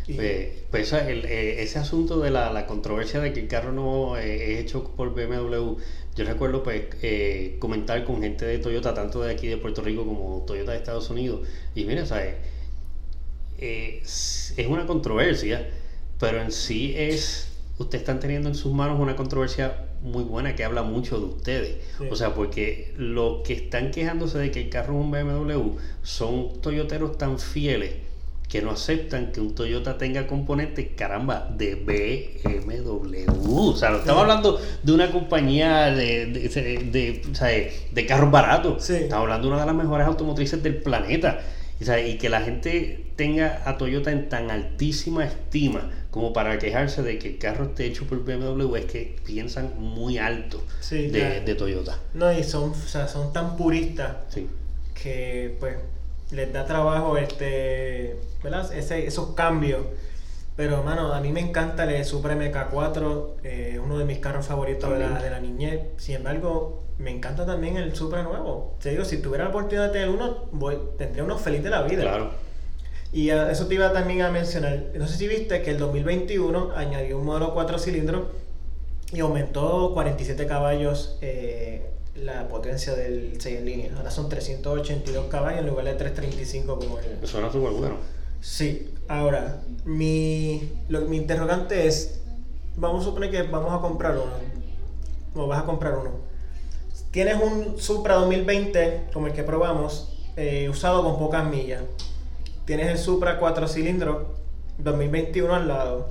Y- 0.06 0.14
Pues, 0.14 0.48
pues 0.70 0.92
el- 0.92 1.24
eh, 1.26 1.62
ese 1.62 1.78
asunto 1.78 2.20
de 2.20 2.30
la, 2.30 2.52
la 2.52 2.66
controversia 2.66 3.20
de 3.20 3.32
que 3.32 3.40
el 3.40 3.48
carro 3.48 3.72
no 3.72 4.16
eh, 4.16 4.54
es 4.54 4.60
hecho 4.60 4.84
por 4.96 5.14
BMW, 5.14 5.76
yo 6.16 6.24
recuerdo 6.24 6.62
pues 6.62 6.82
eh, 7.02 7.56
comentar 7.60 8.04
con 8.04 8.20
gente 8.22 8.44
de 8.44 8.58
Toyota, 8.58 8.94
tanto 8.94 9.22
de 9.22 9.32
aquí 9.32 9.46
de 9.48 9.56
Puerto 9.56 9.82
Rico 9.82 10.04
como 10.06 10.44
Toyota 10.46 10.72
de 10.72 10.78
Estados 10.78 11.10
Unidos, 11.10 11.46
y 11.74 11.84
mira, 11.84 12.06
¿sabes? 12.06 12.36
Es 13.58 14.54
es 14.56 14.66
una 14.66 14.86
controversia, 14.86 15.68
pero 16.18 16.40
en 16.40 16.50
sí 16.52 16.94
es, 16.96 17.52
ustedes 17.78 18.02
están 18.02 18.20
teniendo 18.20 18.48
en 18.48 18.54
sus 18.54 18.72
manos 18.72 18.98
una 19.00 19.16
controversia 19.16 19.86
muy 20.02 20.22
buena 20.24 20.54
que 20.54 20.64
habla 20.64 20.82
mucho 20.82 21.18
de 21.18 21.26
ustedes. 21.26 21.76
Sí. 21.98 22.04
O 22.10 22.16
sea, 22.16 22.34
porque 22.34 22.92
los 22.96 23.42
que 23.42 23.52
están 23.54 23.90
quejándose 23.90 24.38
de 24.38 24.50
que 24.50 24.62
el 24.62 24.68
carro 24.70 24.94
es 24.94 25.00
un 25.04 25.10
BMW 25.10 25.76
son 26.02 26.60
toyoteros 26.60 27.18
tan 27.18 27.38
fieles 27.38 27.92
que 28.48 28.62
no 28.62 28.72
aceptan 28.72 29.30
que 29.30 29.40
un 29.40 29.54
Toyota 29.54 29.96
tenga 29.96 30.26
componentes, 30.26 30.88
caramba, 30.96 31.48
de 31.56 31.76
BMW. 31.76 33.26
O 33.70 33.76
sea, 33.76 33.90
no 33.90 33.98
estamos 33.98 34.22
hablando 34.22 34.60
de 34.82 34.92
una 34.92 35.10
compañía 35.12 35.86
de, 35.94 36.26
de, 36.26 36.48
de- 36.90 37.72
de 37.92 38.06
carros 38.06 38.30
baratos. 38.30 38.82
Sí. 38.84 38.94
Estamos 38.94 39.22
hablando 39.22 39.46
de 39.48 39.52
una 39.54 39.60
de 39.62 39.66
las 39.66 39.76
mejores 39.76 40.06
automotrices 40.06 40.62
del 40.62 40.76
planeta. 40.78 41.40
O 41.80 41.84
sea, 41.84 42.04
y 42.04 42.18
que 42.18 42.28
la 42.28 42.42
gente 42.42 43.06
tenga 43.16 43.62
a 43.64 43.78
Toyota 43.78 44.10
en 44.12 44.28
tan 44.28 44.50
altísima 44.50 45.24
estima 45.24 45.90
como 46.10 46.32
para 46.32 46.58
quejarse 46.58 47.02
de 47.02 47.18
que 47.18 47.28
el 47.28 47.38
carro 47.38 47.66
esté 47.66 47.86
hecho 47.86 48.06
por 48.06 48.24
BMW 48.24 48.76
es 48.76 48.84
que 48.86 49.16
piensan 49.24 49.72
muy 49.78 50.18
alto 50.18 50.62
Sí, 50.80 51.08
de, 51.08 51.54
Toyota. 51.54 51.98
No, 52.14 52.32
y 52.32 52.42
son, 52.44 52.70
o 52.70 52.74
sea, 52.74 53.08
son 53.08 53.32
tan 53.32 53.56
puristas 53.56 54.16
Sí. 54.28 54.46
que 55.00 55.56
pues 55.60 55.76
les 56.32 56.52
da 56.52 56.66
trabajo 56.66 57.16
este, 57.16 58.16
¿verdad? 58.42 58.72
Ese, 58.74 59.06
esos 59.06 59.34
cambios. 59.34 59.80
Pero 60.60 60.82
mano, 60.82 61.14
a 61.14 61.20
mí 61.22 61.32
me 61.32 61.40
encanta 61.40 61.84
el 61.90 62.04
Supra 62.04 62.34
MK4, 62.36 63.26
eh, 63.44 63.80
uno 63.82 63.96
de 63.98 64.04
mis 64.04 64.18
carros 64.18 64.44
favoritos 64.44 64.90
de 64.92 64.98
la, 64.98 65.18
de 65.22 65.30
la 65.30 65.40
niñez. 65.40 65.80
Sin 65.96 66.16
embargo, 66.16 66.82
me 66.98 67.10
encanta 67.10 67.46
también 67.46 67.78
el 67.78 67.96
Supra 67.96 68.22
nuevo. 68.22 68.76
Te 68.78 68.90
digo, 68.90 69.06
si 69.06 69.22
tuviera 69.22 69.44
la 69.44 69.50
oportunidad 69.50 69.86
de 69.86 69.92
tener 69.94 70.10
uno, 70.10 70.48
voy, 70.52 70.76
tendría 70.98 71.24
uno 71.24 71.38
feliz 71.38 71.62
de 71.62 71.70
la 71.70 71.80
vida. 71.80 72.02
Claro. 72.02 72.32
Y 73.10 73.30
a- 73.30 73.50
eso 73.50 73.68
te 73.68 73.74
iba 73.76 73.90
también 73.94 74.20
a 74.20 74.30
mencionar. 74.30 74.84
No 74.92 75.06
sé 75.08 75.16
si 75.16 75.28
viste 75.28 75.62
que 75.62 75.70
el 75.70 75.78
2021 75.78 76.72
añadió 76.76 77.16
un 77.18 77.24
modelo 77.24 77.54
4 77.54 77.78
cilindros 77.78 78.24
y 79.14 79.20
aumentó 79.20 79.92
47 79.94 80.46
caballos 80.46 81.16
eh, 81.22 81.86
la 82.16 82.48
potencia 82.48 82.94
del 82.94 83.36
6 83.40 83.60
en 83.60 83.64
línea. 83.64 83.92
Ahora 83.96 84.10
son 84.10 84.28
382 84.28 85.24
caballos 85.30 85.60
en 85.60 85.68
lugar 85.68 85.86
de 85.86 85.94
335 85.94 86.78
como 86.78 86.98
el. 86.98 87.26
Suena 87.26 87.50
súper 87.50 87.70
bueno. 87.72 88.19
Sí, 88.40 88.94
ahora, 89.08 89.62
mi, 89.84 90.72
lo- 90.88 91.02
mi 91.02 91.16
interrogante 91.18 91.86
es: 91.86 92.20
vamos 92.76 93.02
a 93.02 93.04
suponer 93.04 93.30
que 93.30 93.42
vamos 93.42 93.72
a 93.72 93.80
comprar 93.80 94.12
uno. 94.16 94.32
O 95.34 95.46
vas 95.46 95.62
a 95.62 95.64
comprar 95.66 95.96
uno. 95.96 96.10
Tienes 97.10 97.36
un 97.42 97.78
Supra 97.80 98.14
2020, 98.16 99.08
como 99.12 99.26
el 99.26 99.32
que 99.32 99.42
probamos, 99.42 100.16
eh, 100.36 100.68
usado 100.68 101.02
con 101.02 101.18
pocas 101.18 101.44
millas. 101.48 101.82
Tienes 102.64 102.88
el 102.88 102.98
Supra 102.98 103.38
4 103.38 103.68
cilindros 103.68 104.26
2021 104.78 105.54
al 105.54 105.68
lado. 105.68 106.10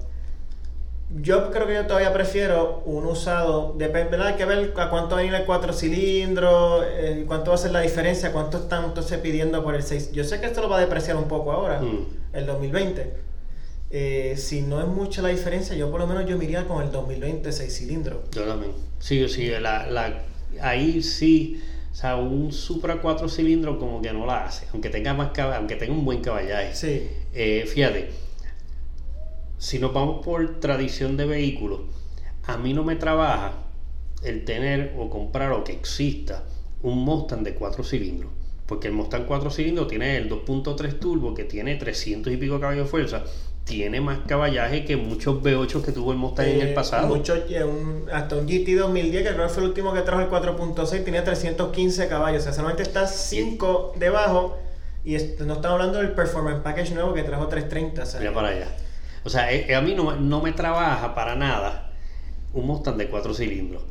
Yo 1.16 1.50
creo 1.52 1.66
que 1.66 1.74
yo 1.74 1.88
todavía 1.88 2.14
prefiero 2.14 2.84
un 2.86 3.06
usado, 3.08 3.74
depende, 3.78 4.12
¿verdad? 4.12 4.28
Hay 4.28 4.36
que 4.36 4.46
ver 4.46 4.74
a 4.78 4.90
cuánto 4.92 5.16
va 5.16 5.22
a 5.22 5.24
ir 5.24 5.34
el 5.34 5.44
4 5.46 5.74
cilindros, 5.74 6.86
eh, 6.88 7.24
cuánto 7.28 7.50
va 7.52 7.56
a 7.56 7.58
ser 7.58 7.72
la 7.72 7.82
diferencia, 7.82 8.32
cuánto 8.32 8.58
están 8.60 8.86
entonces 8.86 9.18
pidiendo 9.18 9.64
por 9.64 9.74
el 9.76 9.82
6. 9.84 10.12
Yo 10.12 10.24
sé 10.24 10.40
que 10.40 10.46
esto 10.46 10.62
lo 10.62 10.70
va 10.70 10.78
a 10.78 10.82
depreciar 10.82 11.18
un 11.18 11.28
poco 11.28 11.52
ahora, 11.52 11.82
Mm. 11.82 12.06
el 12.34 12.46
2020. 12.46 13.14
Eh, 13.92 14.36
si 14.38 14.62
no 14.62 14.80
es 14.80 14.88
mucha 14.88 15.24
la 15.24 15.30
diferencia, 15.30 15.76
yo 15.76 15.90
por 15.90 16.00
lo 16.00 16.06
menos 16.06 16.26
yo 16.28 16.38
me 16.38 16.44
iría 16.46 16.68
con 16.68 16.84
el 16.84 16.92
2020 16.92 17.52
6 17.52 17.76
cilindros. 17.76 18.20
Yo 18.32 18.44
también. 18.44 18.72
Sí, 19.00 19.28
sí, 19.30 19.48
la, 19.60 19.88
la, 19.88 20.22
ahí 20.62 21.02
sí, 21.02 21.60
o 21.92 21.96
sea, 21.96 22.18
un 22.18 22.52
Supra 22.54 23.02
4 23.02 23.28
cilindros 23.30 23.78
como 23.78 24.00
que 24.00 24.14
no 24.14 24.28
la 24.28 24.46
hace, 24.46 24.68
aunque 24.74 24.92
tenga 24.92 25.16
más 25.16 25.32
aunque 25.40 25.76
tenga 25.76 25.94
un 25.94 26.06
buen 26.06 26.22
caballaje. 26.22 26.76
Sí, 26.76 27.10
Eh, 27.34 27.66
fíjate, 27.68 28.12
si 29.60 29.78
nos 29.78 29.94
vamos 29.94 30.26
por 30.26 30.60
tradición 30.60 31.16
de 31.18 31.26
vehículos, 31.28 31.82
a 32.48 32.58
mí 32.58 32.74
no 32.74 32.84
me 32.84 32.96
trabaja 32.96 33.54
el 34.24 34.44
tener 34.46 34.96
o 34.98 35.10
comprar 35.10 35.52
o 35.52 35.64
que 35.64 35.74
exista 35.74 36.44
un 36.82 36.98
Mustang 37.06 37.44
de 37.44 37.54
4 37.54 37.84
cilindros. 37.84 38.32
Porque 38.66 38.88
el 38.88 38.94
Mustang 38.94 39.26
4 39.26 39.50
cilindros 39.52 39.88
tiene 39.88 40.18
el 40.18 40.30
2.3 40.30 41.00
turbo 41.00 41.34
que 41.34 41.44
tiene 41.44 41.76
300 41.76 42.32
y 42.34 42.38
pico 42.38 42.60
caballos 42.60 42.86
de 42.86 42.90
fuerza. 42.90 43.24
Tiene 43.66 44.02
más 44.02 44.20
caballaje 44.28 44.86
que 44.86 44.96
muchos 44.98 45.42
V8 45.44 45.84
que 45.84 45.92
tuvo 45.92 46.12
el 46.12 46.18
Mustang 46.18 46.48
en 46.48 46.62
el 46.62 46.68
Eh, 46.70 46.74
pasado. 46.74 47.08
mucho, 47.08 47.36
un- 47.68 48.06
hasta 48.12 48.36
un 48.36 48.48
GT 48.48 48.76
2010, 48.76 49.24
que 49.28 49.34
creo 49.34 49.48
que 49.48 49.54
fue 49.54 49.64
el 49.64 49.70
último 49.70 49.94
que 49.94 50.02
trajo 50.02 50.22
el 50.22 50.30
4.6, 50.30 51.04
tenía 51.04 51.24
315 51.24 52.08
caballos. 52.08 52.42
O 52.42 52.44
sea, 52.46 52.54
solamente 52.54 52.82
está 52.84 53.06
5 53.08 53.94
debajo. 53.98 54.58
Y 55.04 55.14
no 55.14 55.20
estamos 55.54 55.66
hablando 55.66 56.00
del 56.00 56.12
Performance 56.12 56.62
Package 56.62 56.94
nuevo 56.94 57.14
que 57.14 57.24
trajo 57.24 57.48
330. 57.48 58.04
O 58.04 58.06
sea, 58.06 58.20
Mira 58.20 58.34
para 58.34 58.50
allá. 58.50 58.68
O 59.30 59.32
sea, 59.32 59.54
eh, 59.54 59.68
eh, 59.70 59.76
a 59.76 59.82
mí 59.82 59.94
no, 59.94 60.16
no 60.16 60.42
me 60.42 60.54
trabaja 60.54 61.14
para 61.14 61.36
nada 61.36 61.94
un 62.52 62.66
Mustang 62.66 62.98
de 62.98 63.10
4 63.10 63.36
cilindros. 63.36 63.84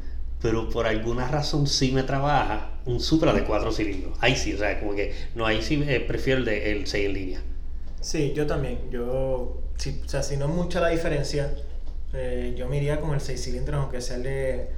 Pero 0.42 0.68
por 0.68 0.84
alguna 0.88 1.28
razón 1.28 1.68
sí 1.68 1.92
me 1.92 2.02
trabaja 2.02 2.72
un 2.86 2.98
Supra 2.98 3.32
de 3.32 3.44
4 3.44 3.70
cilindros. 3.70 4.18
Ahí 4.20 4.34
sí, 4.34 4.54
o 4.54 4.58
sea, 4.58 4.80
como 4.80 4.96
que 4.96 5.14
no, 5.36 5.46
ahí 5.46 5.62
sí 5.62 5.80
eh, 5.86 6.00
prefiero 6.00 6.40
el, 6.40 6.44
de, 6.44 6.72
el 6.72 6.88
6 6.88 7.06
en 7.06 7.12
línea. 7.14 7.40
Sí, 8.00 8.32
yo 8.34 8.48
también. 8.48 8.80
Yo, 8.90 9.62
si, 9.76 10.00
o 10.04 10.08
sea, 10.08 10.24
si 10.24 10.36
no 10.36 10.46
es 10.46 10.50
mucha 10.50 10.80
la 10.80 10.88
diferencia, 10.88 11.54
yo 12.56 12.68
me 12.68 12.78
iría 12.78 13.00
con 13.00 13.14
el 13.14 13.20
6 13.20 13.40
cilindros, 13.40 13.80
aunque 13.80 14.00
sea 14.00 14.16
el 14.16 14.24
de, 14.24 14.68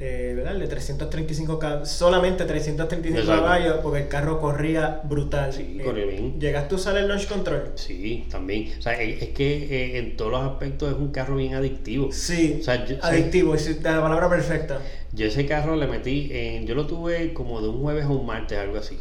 eh, 0.00 0.32
¿verdad? 0.36 0.54
De 0.54 0.68
335 0.68 1.58
caballos, 1.58 1.88
solamente 1.88 2.44
335 2.44 3.18
Exacto. 3.20 3.42
caballos, 3.42 3.76
porque 3.82 4.02
el 4.02 4.08
carro 4.08 4.40
corría 4.40 5.00
brutal. 5.04 5.52
Sí, 5.52 5.76
Eh, 5.80 5.84
corrió 5.84 6.06
bien. 6.06 6.38
¿Llegaste 6.38 6.74
a 6.74 6.78
usar 6.78 6.96
el 6.98 7.08
launch 7.08 7.26
control? 7.26 7.72
Sí, 7.74 8.26
también. 8.30 8.72
O 8.78 8.82
sea, 8.82 9.00
es, 9.00 9.28
que 9.30 9.64
eh, 9.64 9.98
en 9.98 10.16
todos 10.16 10.30
los 10.30 10.42
aspectos 10.42 10.92
es 10.92 10.96
un 10.98 11.08
carro 11.10 11.36
bien 11.36 11.54
adictivo. 11.54 12.12
Sí, 12.12 12.58
O 12.60 12.64
sea, 12.64 12.84
yo- 12.84 12.96
adictivo, 13.02 13.54
es 13.56 13.82
la 13.82 14.00
palabra 14.00 14.28
perfecta. 14.28 14.80
Yo 15.12 15.26
ese 15.26 15.46
carro 15.46 15.74
le 15.74 15.86
metí, 15.88 16.28
en, 16.32 16.66
yo 16.66 16.74
lo 16.76 16.86
tuve 16.86 17.32
como 17.32 17.60
de 17.60 17.68
un 17.68 17.80
jueves 17.82 18.04
a 18.04 18.08
un 18.08 18.24
martes, 18.24 18.56
algo 18.58 18.76
así. 18.78 18.98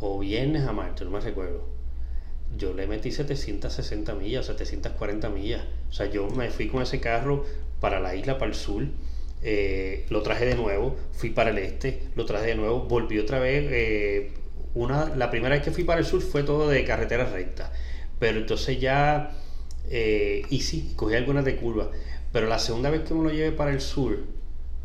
O 0.00 0.18
viernes 0.18 0.66
a 0.66 0.72
martes, 0.72 1.02
no 1.06 1.10
me 1.12 1.20
recuerdo. 1.20 1.64
Yo 2.58 2.74
le 2.74 2.86
metí 2.86 3.10
760 3.10 4.14
millas, 4.14 4.46
740 4.46 5.30
millas. 5.30 5.62
O 5.88 5.92
sea, 5.92 6.06
yo 6.10 6.28
me 6.28 6.50
fui 6.50 6.68
con 6.68 6.82
ese 6.82 7.00
carro 7.00 7.44
para 7.80 8.00
la 8.00 8.14
isla, 8.14 8.36
para 8.38 8.50
el 8.50 8.54
sur. 8.56 8.84
Eh, 9.42 10.06
lo 10.10 10.22
traje 10.22 10.44
de 10.46 10.54
nuevo, 10.54 10.96
fui 11.12 11.30
para 11.30 11.50
el 11.50 11.58
este, 11.58 12.02
lo 12.16 12.24
traje 12.26 12.46
de 12.48 12.54
nuevo, 12.56 12.80
volví 12.82 13.18
otra 13.18 13.38
vez. 13.38 13.66
eh, 13.70 14.32
una, 14.74 15.14
la 15.16 15.30
primera 15.30 15.54
vez 15.56 15.64
que 15.64 15.72
fui 15.72 15.82
para 15.84 15.98
el 16.00 16.06
sur 16.06 16.22
fue 16.22 16.42
todo 16.44 16.68
de 16.68 16.84
carretera 16.84 17.24
recta. 17.24 17.72
Pero 18.20 18.38
entonces 18.38 18.78
ya, 18.80 19.32
eh, 19.90 20.42
y 20.50 20.60
sí, 20.60 20.92
cogí 20.94 21.14
algunas 21.16 21.44
de 21.44 21.56
curva. 21.56 21.90
Pero 22.32 22.46
la 22.46 22.58
segunda 22.60 22.88
vez 22.90 23.00
que 23.02 23.14
me 23.14 23.24
lo 23.24 23.30
llevé 23.30 23.50
para 23.50 23.72
el 23.72 23.80
sur, 23.80 24.18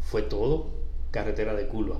fue 0.01 0.24
todo 0.24 0.72
carretera 1.12 1.53
de 1.53 1.68
curva. 1.68 1.99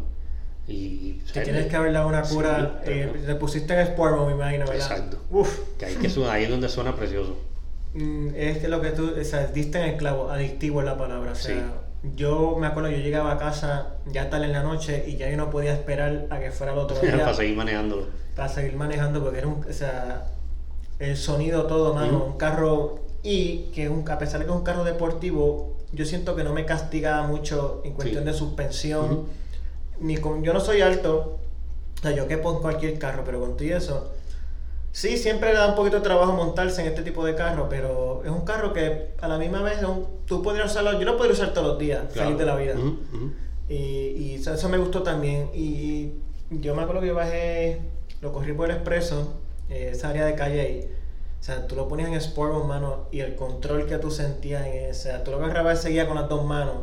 Y, 0.68 1.22
tienes 1.32 1.68
que 1.68 1.76
haber 1.76 1.93
dado 1.93 2.08
una 2.08 2.24
Sí, 2.24 2.34
cura. 2.34 2.82
eh, 2.86 3.08
pero- 3.14 3.26
te 3.26 3.36
pusiste 3.36 3.74
en 3.76 3.82
Sport 3.82 4.16
Mode, 4.16 4.28
me 4.30 4.34
imagino, 4.34 4.66
¿verdad? 4.66 4.76
Exacto. 4.91 5.20
Uf. 5.30 5.60
que 5.78 5.86
ahí, 5.86 5.95
que 5.95 6.10
suena- 6.10 6.32
ahí 6.34 6.45
es 6.45 6.49
donde 6.49 6.70
suena 6.70 6.95
precioso. 6.95 7.38
Mm, 7.97 8.30
Es 8.36 8.58
que 8.58 8.68
lo 8.68 8.82
que 8.82 8.89
tú, 8.89 9.14
o 9.18 9.24
sea, 9.24 9.47
diste 9.47 9.78
en 9.80 9.91
el 9.91 9.95
clavo, 9.97 10.30
adictivo 10.30 10.82
es 10.82 10.86
la 10.86 10.97
palabra. 10.97 11.32
O 11.32 11.36
sea, 11.36 11.72
yo 12.16 12.56
me 12.60 12.68
acuerdo, 12.68 12.89
yo 12.89 12.97
llegaba 12.97 13.32
a 13.32 13.38
casa 13.38 13.95
ya 14.06 14.30
tal 14.30 14.43
en 14.43 14.51
la 14.51 14.64
noche 14.64 15.03
y 15.08 15.18
ya 15.18 15.30
yo 15.30 15.38
no 15.38 15.49
podía 15.49 15.74
esperar 15.74 16.28
a 16.30 16.39
que 16.39 16.51
fuera 16.51 16.74
el 16.74 16.80
otro 16.80 16.99
día 17.01 17.18
para 17.18 17.34
seguir 17.34 17.56
manejándolo. 17.56 18.08
para 18.36 18.49
seguir 18.49 18.76
manejando 18.76 19.22
porque 19.24 19.39
era 19.39 19.47
un, 19.47 19.64
o 19.68 19.74
sea, 19.74 20.28
el 20.99 21.18
sonido 21.18 21.66
todo, 21.68 21.93
mano, 21.93 22.24
un 22.26 22.38
carro 22.38 22.99
y 23.24 23.72
que 23.74 23.89
un, 23.89 24.10
a 24.10 24.18
pesar 24.18 24.39
de 24.39 24.45
que 24.45 24.51
es 24.51 24.58
un 24.58 24.64
carro 24.64 24.84
deportivo, 24.84 25.76
yo 25.93 26.06
siento 26.06 26.36
que 26.36 26.43
no 26.43 26.53
me 26.53 26.66
castigaba 26.66 27.26
mucho 27.28 27.82
en 27.86 27.93
cuestión 27.93 28.24
Sí. 28.24 28.30
de 28.30 28.34
suspensión, 28.38 29.26
ni 29.99 30.18
con, 30.18 30.43
yo 30.43 30.53
no 30.53 30.60
soy 30.60 30.82
alto, 30.82 31.39
o 31.97 32.01
sea, 32.01 32.12
yo 32.12 32.28
quepo 32.28 32.51
en 32.53 32.60
cualquier 32.60 32.99
carro, 32.99 33.24
pero 33.26 33.39
con 33.39 33.58
todo 33.58 33.68
eso, 33.68 34.12
sí, 34.96 35.18
siempre 35.18 35.52
le 35.52 35.60
da 35.60 35.68
un 35.68 35.76
poquito 35.76 35.98
de 35.98 36.04
trabajo 36.04 36.32
montarse 36.32 36.80
en 36.82 36.88
este 36.88 37.02
tipo 37.02 37.26
de 37.26 37.36
carro, 37.36 37.68
pero 37.70 38.22
es 38.24 38.32
un 38.32 38.46
carro 38.46 38.72
que 38.72 39.10
a 39.20 39.28
la 39.28 39.38
misma 39.38 39.62
vez 39.62 39.84
un- 39.84 40.08
tú 40.26 40.41
podrías 40.41 40.72
usarlo, 40.72 40.93
yo 40.98 41.06
lo 41.06 41.18
podría 41.18 41.34
usar 41.34 41.50
todos 41.54 41.68
los 41.68 41.78
días, 41.80 42.02
feliz 42.12 42.38
de 42.38 42.46
la 42.46 42.56
vida. 42.56 42.76
Y, 43.68 43.74
y 43.76 44.36
eso, 44.36 44.54
eso 44.54 44.70
me 44.70 44.78
gustó 44.78 45.04
también. 45.04 45.50
Y 45.54 46.14
yo 46.50 46.76
me 46.76 46.84
acuerdo 46.84 47.02
que 47.02 47.08
yo 47.08 47.16
bajé, 47.16 47.82
lo 48.22 48.32
corrí 48.32 48.54
por 48.54 48.70
el 48.70 48.76
expreso, 48.78 49.34
eh, 49.70 49.89
esa 49.91 50.10
área 50.10 50.26
de 50.26 50.36
calle. 50.36 50.89
O 51.41 51.43
sea, 51.43 51.68
tú 51.68 51.76
lo 51.76 51.88
ponías 51.89 52.08
en 52.10 52.16
Sport 52.16 52.66
mano, 52.66 53.08
y 53.12 53.20
el 53.20 53.36
control 53.36 53.86
que 53.88 53.98
tú 53.98 54.10
sentías 54.12 54.66
en 54.66 54.74
ese, 54.89 55.10
o 55.10 55.12
sea, 55.14 55.24
tú 55.24 55.32
lo 55.32 55.38
agarrabas 55.38 55.82
seguía 55.82 56.08
con 56.08 56.16
las 56.16 56.30
dos 56.30 56.43
manos 56.46 56.76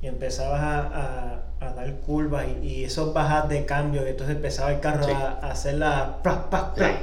y 0.00 0.06
empezabas 0.06 0.60
a, 0.62 0.80
a- 0.80 1.42
a 1.60 1.72
dar 1.74 1.92
curvas 2.00 2.46
y, 2.62 2.66
y 2.66 2.84
esos 2.84 3.12
bajas 3.12 3.48
de 3.48 3.66
cambio, 3.66 4.06
y 4.06 4.10
entonces 4.10 4.36
empezaba 4.36 4.72
el 4.72 4.80
carro 4.80 5.04
Sí. 5.04 5.10
a, 5.12 5.38
a 5.42 5.50
hacer 5.50 5.74
la... 5.74 6.22
pra, 6.22 6.48
pra, 6.48 6.74
pra. 6.74 6.86
Sí. 6.88 6.94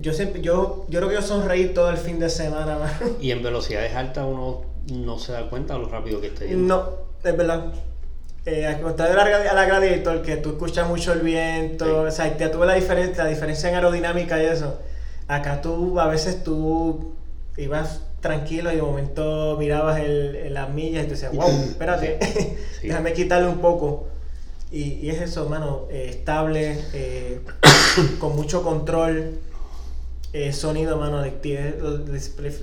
Yo 0.00 0.12
siempre, 0.12 0.40
yo, 0.42 0.86
yo 0.88 0.98
creo 1.00 1.08
que 1.08 1.14
yo 1.16 1.22
sonreí 1.22 1.68
todo 1.68 1.90
el 1.90 1.96
fin 1.96 2.18
de 2.18 2.28
semana. 2.28 2.78
Y 3.20 3.30
en 3.30 3.42
velocidades 3.42 3.94
altas 3.94 4.24
uno 4.28 4.62
no 4.92 5.18
se 5.18 5.32
da 5.32 5.48
cuenta 5.48 5.74
de 5.74 5.80
lo 5.80 5.88
rápido 5.88 6.20
que 6.20 6.28
está 6.28 6.44
yendo. 6.44 6.66
No, 7.22 7.28
es 7.30 7.36
verdad. 7.36 7.72
Eh, 8.46 8.66
al 8.66 8.80
contrario 8.82 9.16
a 9.50 9.54
la 9.54 9.64
Gladiator, 9.64 10.20
que 10.20 10.36
tú 10.36 10.50
escuchas 10.50 10.86
mucho 10.86 11.12
el 11.14 11.20
viento, 11.20 11.84
Sí. 11.86 11.90
o 11.90 12.10
sea, 12.10 12.36
ya 12.36 12.50
tuve 12.50 12.66
la 12.66 12.74
diferencia, 12.74 13.24
la 13.24 13.30
diferencia 13.30 13.68
en 13.70 13.76
aerodinámica 13.76 14.42
y 14.42 14.46
eso. 14.46 14.78
Acá 15.28 15.62
tú, 15.62 15.98
a 15.98 16.08
veces 16.08 16.44
tú 16.44 17.14
ibas 17.56 18.02
tranquilo 18.20 18.70
y 18.72 18.76
de 18.76 18.82
momento 18.82 19.56
mirabas 19.58 20.00
el, 20.00 20.36
el- 20.36 20.54
las 20.54 20.68
millas 20.70 21.04
y 21.04 21.06
tú 21.06 21.12
decías, 21.12 21.32
wow, 21.34 21.48
espérate, 21.48 22.18
Sí. 22.80 22.88
déjame 22.88 23.12
quitarle 23.14 23.48
un 23.48 23.58
poco. 23.58 24.08
Y, 24.70 24.94
y 25.00 25.08
es 25.10 25.22
eso, 25.22 25.48
mano, 25.48 25.86
eh, 25.90 26.08
estable, 26.10 26.78
eh, 26.92 27.40
con 28.18 28.36
mucho 28.36 28.62
control, 28.62 29.38
eh, 30.34 30.52
sonido, 30.52 30.98
mano, 30.98 31.18
adictivo. 31.18 31.58
Eh, 31.60 31.76
Lo, 31.80 31.96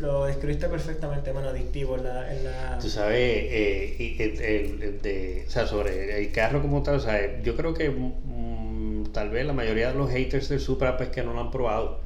lo 0.02 0.26
describiste 0.26 0.68
perfectamente, 0.70 1.34
mano, 1.34 1.50
adictivo 1.50 1.96
en 1.98 2.04
la... 2.04 2.36
En 2.36 2.44
la... 2.44 2.78
Tú 2.80 2.90
sabes, 2.90 3.18
eh, 3.20 4.16
el, 4.20 4.42
el- 4.42 4.84
el 4.84 5.02
de, 5.02 5.46
o 5.48 5.50
sea, 5.50 5.66
sobre 5.68 6.22
el 6.22 6.32
carro 6.32 6.62
como 6.62 6.84
tal, 6.84 6.96
o 6.96 7.00
sea, 7.00 7.42
yo 7.42 7.56
creo 7.56 7.74
que 7.74 7.90
mm, 7.90 9.06
tal 9.14 9.30
vez 9.30 9.46
la 9.46 9.54
mayoría 9.54 9.92
de 9.92 9.98
los 9.98 10.10
haters 10.12 10.50
del 10.50 10.60
Supra 10.60 10.98
pues 10.98 11.10
que 11.10 11.24
no 11.24 11.34
lo 11.34 11.40
han 11.42 11.52
probado. 11.52 12.02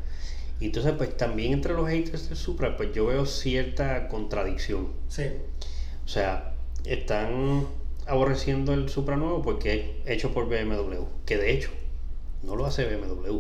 Y 0.59 0.67
entonces 0.67 0.93
pues 0.97 1.17
también 1.17 1.53
entre 1.53 1.73
los 1.73 1.89
haters 1.89 2.29
del 2.29 2.37
Supra 2.37 2.77
pues 2.77 2.93
yo 2.93 3.07
veo 3.07 3.25
cierta 3.25 4.07
contradicción. 4.07 4.89
Sí. 5.09 5.23
O 6.05 6.07
sea, 6.07 6.53
están 6.85 7.65
aborreciendo 8.07 8.73
el 8.73 8.89
Supra 8.89 9.17
nuevo 9.17 9.41
porque 9.41 10.01
es 10.05 10.11
hecho 10.17 10.31
por 10.33 10.47
BMW, 10.47 11.03
que 11.25 11.37
de 11.37 11.51
hecho 11.53 11.71
no 12.43 12.55
lo 12.55 12.65
hace 12.65 12.85
BMW, 12.85 13.39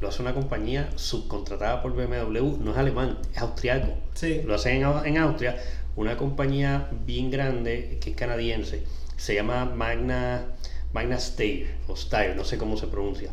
lo 0.00 0.08
hace 0.08 0.22
una 0.22 0.34
compañía 0.34 0.90
subcontratada 0.96 1.82
por 1.82 1.92
BMW, 1.92 2.56
no 2.58 2.72
es 2.72 2.78
alemán, 2.78 3.18
es 3.34 3.38
austriaco. 3.40 3.92
Sí. 4.14 4.42
Lo 4.44 4.54
hacen 4.54 4.82
en, 4.82 5.06
en 5.06 5.18
Austria, 5.18 5.56
una 5.96 6.16
compañía 6.16 6.88
bien 7.04 7.30
grande 7.30 7.98
que 8.00 8.10
es 8.10 8.16
canadiense, 8.16 8.82
se 9.16 9.34
llama 9.34 9.66
Magna, 9.66 10.46
Magna 10.92 11.18
Steyr, 11.18 11.74
o 11.88 11.96
Steyr, 11.96 12.34
no 12.34 12.44
sé 12.44 12.56
cómo 12.56 12.76
se 12.76 12.86
pronuncia. 12.86 13.30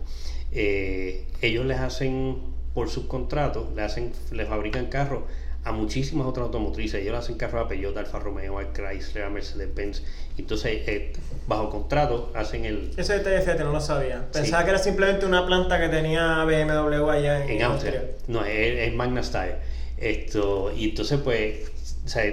Eh, 0.51 1.27
ellos 1.41 1.65
les 1.65 1.79
hacen 1.79 2.37
por 2.73 2.89
subcontrato, 2.89 3.71
le 3.75 3.83
hacen, 3.83 4.11
le 4.31 4.45
fabrican 4.45 4.87
carros 4.87 5.23
a 5.67 5.71
muchísimas 5.73 6.25
otras 6.27 6.45
automotrices. 6.45 7.01
Ellos 7.01 7.17
hacen 7.17 7.35
carros 7.35 7.65
a 7.65 7.67
Peugeot, 7.67 7.95
Alfa 7.97 8.19
Romeo, 8.19 8.57
a 8.57 8.71
Chrysler, 8.71 9.25
a 9.25 9.29
Mercedes-Benz. 9.29 10.01
Entonces, 10.37 10.87
eh, 10.87 11.11
bajo 11.45 11.69
contrato, 11.69 12.31
hacen 12.35 12.63
el, 12.63 12.91
Ese 12.95 13.17
detalle, 13.17 13.41
fíjate, 13.41 13.65
no 13.65 13.73
lo 13.73 13.81
sabía. 13.81 14.25
Pensaba 14.31 14.63
que 14.63 14.69
era 14.69 14.79
simplemente 14.79 15.25
una 15.25 15.45
planta 15.45 15.77
que 15.79 15.89
tenía 15.89 16.45
BMW 16.45 17.09
allá 17.09 17.43
en, 17.43 17.49
en 17.49 17.63
Austria. 17.63 18.01
No, 18.27 18.45
es, 18.45 18.87
es 18.87 18.93
Magna 18.93 19.21
Steyr. 19.21 19.57
Esto, 19.97 20.71
y 20.73 20.89
entonces, 20.89 21.19
pues, 21.21 21.69
o 22.05 22.07
sea, 22.07 22.23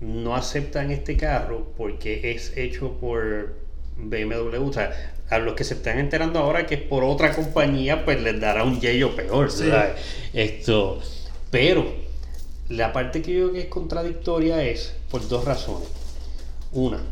no 0.00 0.34
aceptan 0.34 0.90
este 0.90 1.16
carro 1.18 1.72
porque 1.76 2.32
es 2.32 2.56
hecho 2.56 2.92
por 2.98 3.54
BMW. 3.98 4.66
O 4.66 4.72
sea, 4.72 5.14
a 5.28 5.38
los 5.38 5.54
que 5.54 5.64
se 5.64 5.74
están 5.74 5.98
enterando 5.98 6.38
ahora 6.38 6.64
que 6.64 6.76
es 6.76 6.80
por 6.80 7.04
otra 7.04 7.34
compañía, 7.34 8.06
pues 8.06 8.22
les 8.22 8.40
dará 8.40 8.64
un 8.64 8.80
yello 8.80 9.14
peor. 9.14 9.50
Sí. 9.50 9.68
¿sabes? 9.68 9.92
Esto, 10.32 11.02
pero 11.50 12.11
La 12.72 12.90
parte 12.94 13.20
que 13.20 13.34
yo 13.34 13.40
creo 13.40 13.52
que 13.52 13.60
es 13.60 13.66
contradictoria 13.66 14.64
es 14.64 14.94
por 15.10 15.28
dos 15.28 15.44
razones. 15.44 15.88
Una, 16.72 17.02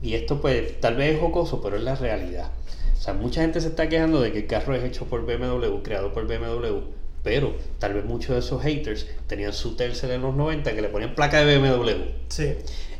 y 0.00 0.14
esto 0.14 0.40
pues 0.40 0.80
tal 0.80 0.94
vez 0.94 1.14
es 1.14 1.20
jocoso, 1.20 1.60
pero 1.60 1.76
es 1.76 1.82
la 1.82 1.96
realidad. 1.96 2.52
O 2.96 3.00
sea, 3.00 3.12
mucha 3.12 3.40
gente 3.40 3.60
se 3.60 3.66
está 3.66 3.88
quejando 3.88 4.20
de 4.20 4.30
que 4.30 4.38
el 4.38 4.46
carro 4.46 4.76
es 4.76 4.84
hecho 4.84 5.06
por 5.06 5.26
BMW, 5.26 5.82
creado 5.82 6.12
por 6.12 6.28
BMW, 6.28 6.82
pero 7.24 7.56
tal 7.80 7.94
vez 7.94 8.04
muchos 8.04 8.36
de 8.36 8.38
esos 8.38 8.62
haters 8.62 9.08
tenían 9.26 9.52
su 9.52 9.74
Tercel 9.74 10.12
en 10.12 10.22
los 10.22 10.36
90 10.36 10.72
que 10.72 10.82
le 10.82 10.88
ponían 10.88 11.16
placa 11.16 11.44
de 11.44 11.58
BMW. 11.58 11.90
Sí. 12.28 12.54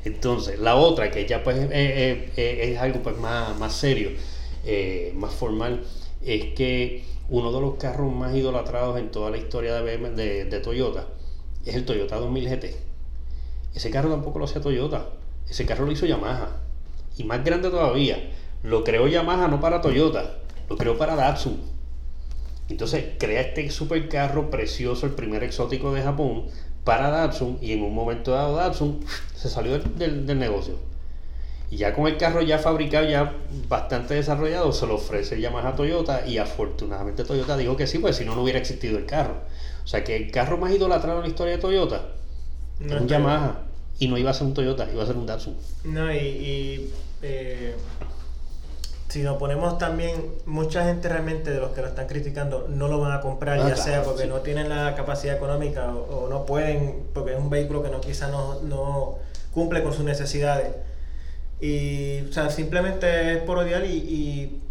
Entonces, 0.05 0.59
la 0.59 0.74
otra, 0.74 1.12
que 1.12 1.24
ya 1.24 1.45
pues 1.45 1.57
eh, 1.57 1.68
eh, 1.70 2.32
eh, 2.37 2.72
es 2.72 2.80
algo 2.80 3.01
pues 3.01 3.16
más, 3.16 3.57
más 3.61 3.72
serio, 3.72 4.11
más 5.14 5.32
formal, 5.32 5.84
es 6.20 6.47
que 6.55 7.05
uno 7.28 7.53
de 7.53 7.61
los 7.61 7.76
carros 7.76 8.12
más 8.12 8.34
idolatrados 8.34 8.99
en 8.99 9.12
toda 9.12 9.30
la 9.30 9.37
historia 9.37 9.80
de, 9.80 9.99
de, 9.99 10.45
de 10.47 10.61
Toyota 10.61 11.07
es 11.67 11.75
el 11.77 11.85
Toyota 11.85 12.17
2000 12.17 12.49
GT. 12.49 12.77
Ese 13.75 13.91
carro 13.91 14.11
tampoco 14.11 14.39
lo 14.39 14.47
hacía 14.47 14.62
Toyota, 14.62 15.07
ese 15.49 15.67
carro 15.67 15.85
lo 15.85 15.93
hizo 15.93 16.07
Yamaha. 16.07 16.61
Y 17.19 17.25
más 17.25 17.45
grande 17.45 17.71
todavía, 17.71 18.19
lo 18.62 18.85
creó 18.85 19.07
Yamaha 19.07 19.49
no 19.49 19.61
para 19.61 19.81
Toyota, 19.81 20.39
lo 20.69 20.77
creó 20.77 20.97
para 20.97 21.17
Datsun. 21.17 21.61
Entonces 22.69 23.05
crea 23.19 23.43
este 23.43 23.71
supercarro 23.71 24.51
precioso, 24.51 25.07
el 25.07 25.12
primer 25.12 25.45
exótico 25.45 25.93
de 25.93 26.03
Japón, 26.03 26.47
para 26.85 27.11
Datsun 27.11 27.59
y 27.61 27.73
en 27.73 27.83
un 27.83 27.95
momento 27.95 28.33
dado 28.33 28.57
Datsun 28.57 29.01
se 29.35 29.49
salió 29.49 29.79
del, 29.79 30.39
negocio. 30.39 30.75
Y 31.71 31.79
ya 31.79 31.93
con 31.93 32.07
el 32.07 32.17
carro 32.17 32.43
ya 32.43 32.59
fabricado, 32.59 33.09
ya 33.09 33.35
bastante 33.69 34.14
desarrollado, 34.14 34.73
se 34.73 34.87
lo 34.87 34.95
ofrece 34.95 35.41
Yamaha 35.41 35.75
Toyota 35.75 36.27
y 36.27 36.39
afortunadamente 36.39 37.25
Toyota 37.25 37.57
dijo 37.57 37.77
que 37.77 37.87
sí, 37.87 37.99
pues 37.99 38.17
si 38.17 38.25
no, 38.25 38.35
no 38.35 38.43
hubiera 38.43 38.59
existido 38.59 38.99
el 38.99 39.07
carro. 39.07 39.35
O 39.87 39.89
sea 39.89 40.03
que 40.03 40.16
el 40.16 40.32
carro 40.32 40.59
más 40.59 40.72
idolatrado 40.72 41.18
en 41.18 41.22
la 41.22 41.28
historia 41.28 41.55
de 41.55 41.62
Toyota 41.62 42.03
no 42.80 42.97
es 42.97 43.03
un 43.03 43.09
Yamaha 43.09 43.61
y 44.01 44.09
no 44.09 44.18
iba 44.18 44.32
a 44.32 44.34
ser 44.34 44.49
un 44.49 44.55
Toyota, 44.55 44.91
iba 44.93 45.05
a 45.05 45.07
ser 45.07 45.16
un 45.16 45.26
Datsun. 45.26 45.57
No, 45.84 46.12
y, 46.12 46.16
y 46.18 46.93
eh, 47.22 47.76
si 49.09 49.22
nos 49.22 49.37
ponemos 49.37 49.78
también, 49.78 50.34
mucha 50.45 50.84
gente 50.84 51.09
realmente 51.09 51.53
de 51.53 51.61
los 51.61 51.70
que 51.70 51.82
lo 51.82 51.87
están 51.87 52.09
criticando 52.09 52.66
no 52.68 52.89
lo 52.89 52.99
van 52.99 53.12
a 53.12 53.20
comprar, 53.20 53.61
ah, 53.61 53.68
ya 53.68 53.76
sea 53.76 54.03
porque 54.03 54.24
sí. 54.24 54.28
no 54.28 54.41
tienen 54.41 54.68
la 54.68 54.97
capacidad 54.97 55.37
económica 55.37 55.95
o, 55.95 56.24
o, 56.24 56.28
no 56.28 56.47
pueden, 56.47 57.05
porque 57.14 57.34
es 57.34 57.39
un 57.39 57.49
vehículo 57.49 57.84
que 57.84 57.91
no 57.91 58.01
quizá 58.01 58.26
no, 58.28 58.61
no 58.62 59.18
cumple 59.53 59.84
con 59.84 59.93
sus 59.95 60.05
necesidades. 60.05 60.74
Y, 61.61 62.22
o 62.22 62.32
sea, 62.32 62.51
simplemente 62.51 63.34
es 63.34 63.43
por 63.45 63.59
odiar 63.59 63.84
y, 63.84 63.93
y 63.93 64.62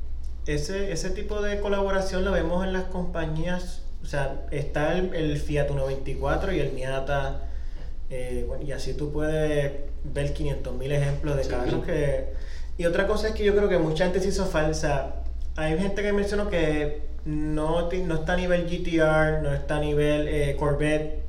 ese, 0.45 0.91
ese 0.91 1.09
tipo 1.09 1.41
de 1.41 1.61
colaboración 1.61 2.26
lo 2.26 2.34
vemos 2.34 2.66
en 2.66 2.74
las 2.74 2.84
compañías, 2.84 3.82
o 4.04 4.06
sea, 4.06 4.46
está 4.52 4.98
el, 4.98 5.14
el 5.16 5.38
Fiat 5.38 5.68
124 5.68 6.54
y 6.54 6.60
el 6.60 6.74
Miata, 6.74 7.41
eh, 8.10 8.48
y 8.66 8.72
así 8.72 8.93
tú 8.93 9.12
puedes 9.12 9.72
ver 10.04 10.34
500.000 10.34 10.91
ejemplos 10.91 11.36
de 11.38 11.43
sí. 11.43 11.50
carros 11.50 11.84
que 11.84 12.36
y 12.78 12.86
otra 12.86 13.08
cosa 13.08 13.30
es 13.30 13.36
que 13.36 13.43
yo 13.43 13.56
creo 13.56 13.70
que 13.70 13.78
mucha 13.78 14.06
gente 14.06 14.20
se 14.20 14.30
hizo 14.30 14.46
falsa. 14.46 15.16
Hay 15.56 15.78
gente 15.78 16.02
que 16.02 16.12
mencionó 16.12 16.50
que 16.50 17.04
no, 17.24 17.89
no 17.89 18.16
está 18.16 18.34
a 18.34 18.38
nivel 18.38 18.66
GTR, 18.68 19.41
no 19.41 19.54
está 19.54 19.78
a 19.78 19.80
nivel 19.80 20.28
eh, 20.28 20.56
Corvette. 20.60 21.24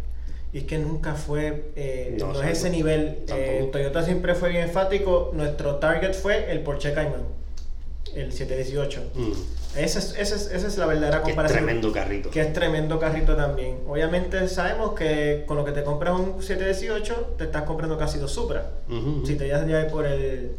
Y 0.53 0.59
es 0.59 0.65
que 0.65 0.79
nunca 0.79 1.15
fue, 1.15 1.71
eh, 1.77 2.17
no, 2.19 2.33
no 2.33 2.43
es 2.43 2.59
ese 2.59 2.71
nivel. 2.71 3.25
Toyota 3.71 4.03
siempre 4.03 4.35
fue 4.35 4.49
bien 4.51 4.65
enfático. 4.65 5.31
Nuestro 5.35 5.77
target 5.77 6.15
fue 6.15 6.51
el 6.51 6.61
Porsche 6.61 6.95
Cayman, 6.95 7.23
el 8.17 8.33
718. 8.33 9.03
Mm. 9.15 9.33
Esa 9.79 9.99
es, 9.99 10.15
esa, 10.19 10.35
es, 10.37 10.51
esa 10.53 10.67
es 10.67 10.79
la 10.79 10.87
verdadera 10.87 11.23
comparación. 11.23 11.59
Que 11.59 11.65
es 11.65 11.67
tremendo 11.67 11.93
carrito. 11.93 12.31
Que 12.31 12.41
es 12.41 12.53
tremendo 12.53 12.99
carrito 12.99 13.37
también. 13.37 13.79
Obviamente 13.87 14.49
sabemos 14.49 14.95
que 14.95 15.45
con 15.47 15.57
lo 15.57 15.65
que 15.65 15.73
te 15.73 15.85
compras 15.85 16.19
un 16.19 16.43
718, 16.43 17.35
te 17.37 17.45
estás 17.45 17.63
comprando 17.63 17.99
casi 17.99 18.19
dos 18.19 18.33
Supra. 18.33 18.71
Uh 18.89 18.93
-huh. 18.93 19.27
Si 19.27 19.37
te 19.37 19.47
llevas 19.47 19.93
por 19.93 20.07
el 20.07 20.57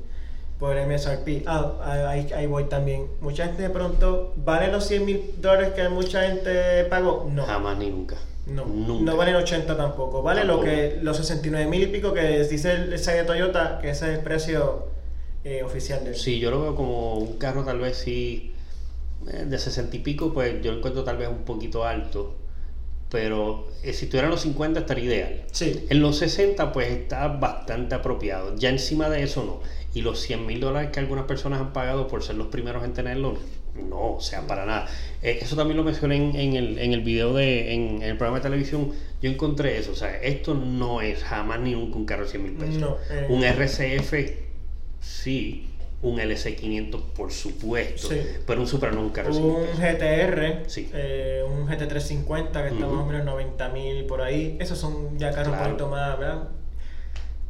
por 0.60 0.76
MSRP. 0.76 1.44
Ah, 1.46 2.08
ahí, 2.10 2.28
ahí, 2.36 2.48
voy 2.48 2.66
también. 2.66 3.08
Mucha 3.22 3.46
gente 3.46 3.62
de 3.64 3.70
pronto, 3.70 4.34
¿vale 4.38 4.72
los 4.72 4.86
100 4.88 5.06
mil 5.06 5.22
dólares 5.40 5.74
que 5.74 5.88
mucha 5.90 6.24
gente 6.24 6.84
pagó? 6.86 7.30
No. 7.32 7.46
Jamás 7.46 7.78
ni 7.78 7.90
nunca. 7.90 8.16
No, 8.48 8.66
nunca. 8.66 9.12
no 9.12 9.18
valen 9.18 9.36
80 9.36 9.76
tampoco. 9.76 10.24
Vale 10.24 10.42
tampoco. 10.42 10.64
lo 10.64 10.66
que 10.66 11.00
los 11.02 11.18
69 11.18 11.70
mil 11.70 11.84
y 11.84 11.88
pico 11.88 12.14
que 12.14 12.44
dice 12.46 12.72
el 12.72 12.90
de 12.90 13.24
Toyota, 13.24 13.80
que 13.82 13.90
ese 13.90 14.12
es 14.12 14.18
el 14.18 14.24
precio 14.24 14.88
eh, 15.48 15.64
oficial 15.64 16.04
de 16.04 16.12
él. 16.12 16.16
Sí, 16.16 16.40
yo 16.40 16.52
lo 16.52 16.62
veo 16.62 16.76
como 16.76 17.16
un 17.16 17.38
carro 17.38 17.64
tal 17.64 17.80
vez 17.80 17.98
sí 17.98 18.54
eh, 19.28 19.46
de 19.46 19.58
60 19.58 19.96
y 19.96 20.00
pico, 20.00 20.34
pues 20.34 20.62
yo 20.62 20.72
lo 20.72 20.78
encuentro 20.80 21.04
tal 21.04 21.18
vez 21.18 21.30
un 21.30 21.44
poquito 21.44 21.86
alto. 21.86 22.36
Pero 23.10 23.68
eh, 23.84 23.94
si 23.94 24.08
tuvieran 24.08 24.32
los 24.32 24.42
50 24.42 24.82
estaría 24.82 25.06
ideal. 25.06 25.42
Sí. 25.52 25.86
En 25.90 26.02
los 26.02 26.18
60 26.18 26.74
pues 26.74 26.92
está 26.92 27.28
bastante 27.28 27.96
apropiado. 27.96 28.56
Ya 28.58 28.70
encima 28.70 29.10
de 29.10 29.24
eso 29.24 29.44
no 29.44 29.78
y 29.98 30.02
los 30.02 30.20
100 30.22 30.46
mil 30.46 30.60
dólares 30.60 30.92
que 30.92 31.00
algunas 31.00 31.26
personas 31.26 31.60
han 31.60 31.74
pagado 31.74 32.08
por 32.08 32.22
ser 32.22 32.36
los 32.36 32.48
primeros 32.48 32.84
en 32.84 32.94
tenerlo, 32.94 33.38
no, 33.90 34.14
o 34.14 34.22
sea, 34.22 34.46
para 34.46 34.64
nada. 34.66 34.88
Eh, 35.24 35.40
eso 35.42 35.56
también 35.56 35.78
lo 35.78 35.84
mencioné 35.84 36.18
en, 36.18 36.36
en, 36.36 36.56
el, 36.56 36.78
en 36.78 36.94
el 36.94 37.02
video 37.02 37.34
de, 37.34 37.74
en, 37.74 37.98
en, 37.98 38.04
el 38.04 38.18
programa 38.18 38.38
de 38.38 38.44
televisión, 38.44 38.92
yo 39.24 39.30
encontré 39.32 39.80
eso, 39.80 39.94
o 39.94 39.96
sea, 39.96 40.22
esto 40.22 40.54
no 40.54 41.02
es 41.02 41.24
jamás 41.24 41.60
ni 41.62 41.72
nunca 41.72 41.98
un 41.98 42.06
carro 42.06 42.26
de 42.26 42.30
100 42.30 42.44
mil 42.44 42.54
pesos. 42.54 42.78
No, 42.78 42.98
eh, 43.10 43.26
un 43.30 43.44
RCF, 43.44 44.14
Sí, 45.08 45.70
un 46.02 46.18
LC500 46.20 47.02
por 47.16 47.32
supuesto, 47.32 48.10
sí. 48.10 48.22
pero 48.46 48.62
un 48.62 48.68
Supra 48.68 48.92
nunca 48.92 49.24
recibió 49.24 49.56
un, 49.56 49.66
GTR, 49.66 50.70
sí. 50.70 50.92
eh, 50.94 51.44
un 51.48 51.66
GT350 51.68 52.52
que 52.52 52.68
está 52.68 52.86
uh 52.86 52.92
-huh. 52.92 52.94
más 52.94 53.04
o 53.04 53.06
menos 53.06 53.26
90 53.26 53.70
mil 53.70 54.06
por 54.06 54.22
ahí, 54.22 54.58
esos 54.60 54.78
son 54.78 55.18
ya 55.18 55.32
carros 55.32 55.56
claro. 55.56 55.86
un 55.86 55.92
más, 55.92 56.20
¿verdad? 56.20 56.50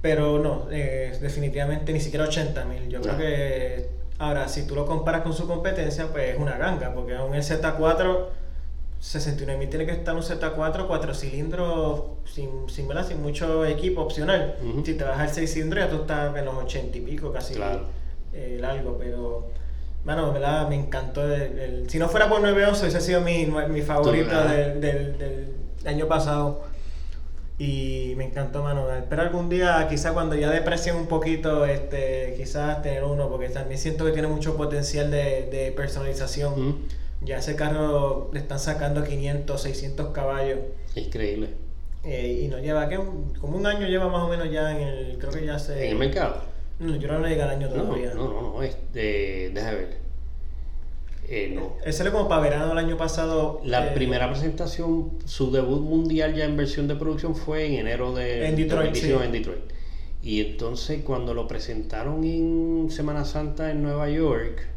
Pero 0.01 0.39
no, 0.39 0.67
eh, 0.71 1.17
definitivamente 1.19 1.91
ni 1.91 1.99
siquiera 1.99 2.25
80 2.25 2.65
mil, 2.65 2.87
yo 2.89 3.01
claro. 3.01 3.17
creo 3.17 3.29
que 3.29 3.89
ahora 4.19 4.47
si 4.47 4.67
tú 4.67 4.75
lo 4.75 4.85
comparas 4.85 5.21
con 5.21 5.33
su 5.33 5.47
competencia, 5.47 6.07
pues 6.11 6.35
es 6.35 6.39
una 6.39 6.57
ganga, 6.57 6.93
porque 6.93 7.15
un 7.15 7.33
LZ4 7.33 8.25
69.000 9.01 9.69
tiene 9.69 9.85
que 9.85 9.91
estar 9.91 10.15
un 10.15 10.23
Z4, 10.23 10.87
4 10.87 11.13
cilindros, 11.13 12.01
sin, 12.25 12.49
sin, 12.67 12.87
¿verdad? 12.87 13.07
sin 13.07 13.21
mucho 13.21 13.65
equipo 13.65 14.01
opcional. 14.01 14.57
Si 14.83 14.95
te 14.95 15.03
vas 15.03 15.19
al 15.19 15.29
6 15.29 15.53
cilindros 15.53 15.85
ya 15.85 15.89
tú 15.89 16.01
estás 16.01 16.35
en 16.35 16.45
los 16.45 16.55
80 16.55 16.97
y 16.97 17.01
pico 17.01 17.31
casi 17.31 17.53
claro. 17.53 17.85
Eh, 18.33 18.57
largo, 18.59 18.97
pero... 18.97 19.51
Bueno, 20.03 20.31
¿verdad? 20.31 20.69
Me 20.69 20.75
encantó. 20.75 21.21
El, 21.33 21.89
si 21.89 21.99
no 21.99 22.07
fuera 22.07 22.29
por 22.29 22.39
911, 22.39 22.87
ese 22.87 22.97
ha 22.97 23.01
sido 23.01 23.21
mi, 23.21 23.45
mi 23.45 23.81
favorito 23.81 24.41
del, 24.47 24.79
del, 24.79 25.53
año 25.85 26.07
pasado. 26.07 26.63
Y 27.59 28.13
me 28.15 28.25
encantó, 28.25 28.63
mano. 28.63 28.89
Espero 28.93 29.23
algún 29.23 29.49
día, 29.49 29.85
quizás 29.89 30.13
cuando 30.13 30.35
ya 30.35 30.49
deprecien 30.49 30.95
un 30.95 31.07
poquito, 31.07 31.65
este, 31.65 32.35
quizás 32.37 32.81
tener 32.81 33.03
uno, 33.03 33.27
porque 33.27 33.49
también 33.49 33.79
siento 33.79 34.05
que 34.05 34.13
tiene 34.13 34.29
mucho 34.29 34.55
potencial 34.55 35.11
de, 35.11 35.49
de 35.51 35.73
personalización. 35.75 36.85
Ya 37.21 37.37
ese 37.37 37.55
carro 37.55 38.29
le 38.33 38.39
están 38.39 38.59
sacando 38.59 39.03
500, 39.03 39.61
600 39.61 40.07
caballos. 40.13 40.59
Increíble. 40.95 41.49
Eh, 42.03 42.43
y 42.43 42.47
nos 42.47 42.61
lleva, 42.61 42.87
¿qué? 42.87 42.95
Como 42.95 43.57
un 43.57 43.65
año 43.65 43.87
lleva 43.87 44.07
más 44.07 44.23
o 44.23 44.29
menos 44.29 44.49
ya 44.51 44.71
en 44.71 44.87
el, 44.87 45.17
creo 45.17 45.31
que 45.31 45.45
ya 45.45 45.59
se... 45.59 45.85
¿En 45.85 45.91
el 45.93 45.97
mercado? 45.97 46.41
No, 46.79 46.95
yo 46.95 47.07
no 47.07 47.19
le 47.19 47.29
llega 47.29 47.45
al 47.45 47.51
año 47.51 47.69
todavía. 47.69 48.13
No, 48.13 48.25
no, 48.25 48.41
no, 48.41 48.53
no 48.53 48.63
es 48.63 48.77
de, 48.93 49.51
déjame 49.53 49.77
ver. 49.77 49.97
Eh, 51.27 51.51
no. 51.53 51.73
Él 51.83 51.91
salió 51.91 52.13
como 52.13 52.29
para 52.29 52.41
verano 52.41 52.69
del 52.69 52.77
año 52.77 52.97
pasado. 52.97 53.59
La 53.65 53.87
eh, 53.87 53.91
primera 53.93 54.29
presentación, 54.29 55.19
su 55.25 55.51
debut 55.51 55.81
mundial 55.81 56.33
ya 56.35 56.45
en 56.45 56.55
versión 56.55 56.87
de 56.87 56.95
producción 56.95 57.35
fue 57.35 57.65
en 57.65 57.73
enero 57.73 58.13
de 58.13 58.47
en 58.47 58.55
Detroit, 58.55 58.95
sí. 58.95 59.11
en 59.11 59.31
Detroit. 59.31 59.59
Y 60.23 60.41
entonces 60.41 61.03
cuando 61.03 61.33
lo 61.33 61.47
presentaron 61.47 62.23
en 62.23 62.89
Semana 62.89 63.25
Santa 63.25 63.71
en 63.71 63.83
Nueva 63.83 64.09
York, 64.09 64.67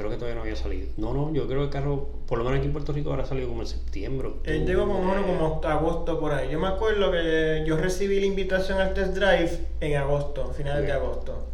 creo 0.00 0.10
que 0.10 0.16
todavía 0.16 0.34
no 0.34 0.42
había 0.42 0.56
salido. 0.56 0.88
No, 0.96 1.14
no, 1.14 1.32
yo 1.32 1.46
creo 1.46 1.60
que 1.60 1.64
el 1.64 1.70
carro, 1.70 2.08
por 2.26 2.38
lo 2.38 2.44
menos 2.44 2.58
aquí 2.58 2.66
en 2.66 2.72
Puerto 2.72 2.92
Rico, 2.92 3.10
ahora 3.10 3.24
salido 3.24 3.48
como 3.48 3.62
en 3.62 3.68
septiembre. 3.68 4.28
Octubre. 4.28 4.56
Él 4.56 4.66
llegó 4.66 4.86
como, 4.86 5.00
bueno, 5.02 5.26
como 5.26 5.60
agosto 5.64 6.18
por 6.18 6.32
ahí. 6.32 6.50
Yo 6.50 6.58
me 6.58 6.68
acuerdo 6.68 7.12
que 7.12 7.64
yo 7.66 7.76
recibí 7.76 8.20
la 8.20 8.26
invitación 8.26 8.80
al 8.80 8.94
test 8.94 9.14
drive 9.14 9.58
en 9.80 9.96
agosto, 9.96 10.52
finales 10.56 10.82
okay. 10.82 10.86
de 10.86 10.92
agosto. 10.92 11.46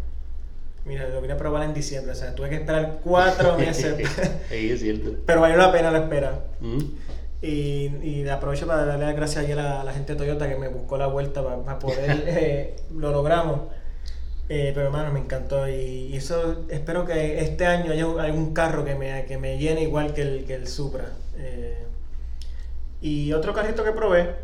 Mira, 0.84 1.09
lo 1.09 1.20
vine 1.20 1.34
a 1.34 1.36
probar 1.36 1.64
en 1.64 1.74
diciembre, 1.74 2.12
o 2.12 2.14
sea, 2.14 2.34
tuve 2.34 2.49
que 2.49 2.57
esperar 2.57 3.01
cuatro 3.03 3.59
meses. 3.59 3.97
sí, 4.49 4.70
es 4.70 4.80
cierto. 4.80 5.16
Pero 5.26 5.40
valió 5.40 5.57
la 5.57 5.72
pena 5.72 5.90
la 5.90 5.99
espera. 5.99 6.44
Mm. 6.61 6.78
Y, 7.42 7.92
y, 8.03 8.28
aprovecho 8.28 8.66
para 8.66 8.86
darle 8.86 9.05
las 9.05 9.14
gracias 9.14 9.44
ayer 9.44 9.59
a 9.59 9.84
la 9.84 9.92
gente 9.92 10.14
de 10.14 10.18
Toyota 10.18 10.49
que 10.49 10.57
me 10.57 10.68
buscó 10.68 10.97
la 10.97 11.07
vuelta 11.07 11.44
para, 11.44 11.59
para 11.59 11.78
poder, 11.78 12.24
eh, 12.26 12.76
lo 12.94 13.12
logramos. 13.12 13.61
Eh, 14.49 14.70
pero 14.74 14.86
hermano, 14.86 15.12
me 15.12 15.20
encantó 15.20 15.68
y, 15.68 15.72
y, 15.72 16.16
eso 16.16 16.64
espero 16.68 17.05
que 17.05 17.40
este 17.40 17.66
año 17.66 17.90
haya 17.90 18.05
algún 18.22 18.55
carro 18.55 18.84
que 18.84 18.94
me, 18.94 19.24
que 19.26 19.38
me 19.38 19.59
llene 19.59 19.82
igual 19.82 20.14
que 20.14 20.22
el, 20.22 20.44
que 20.44 20.55
el 20.55 20.68
Supra. 20.68 21.12
Eh, 21.36 21.84
y 23.01 23.32
otro 23.32 23.53
carrito 23.53 23.82
que 23.82 23.92
probé 23.92 24.34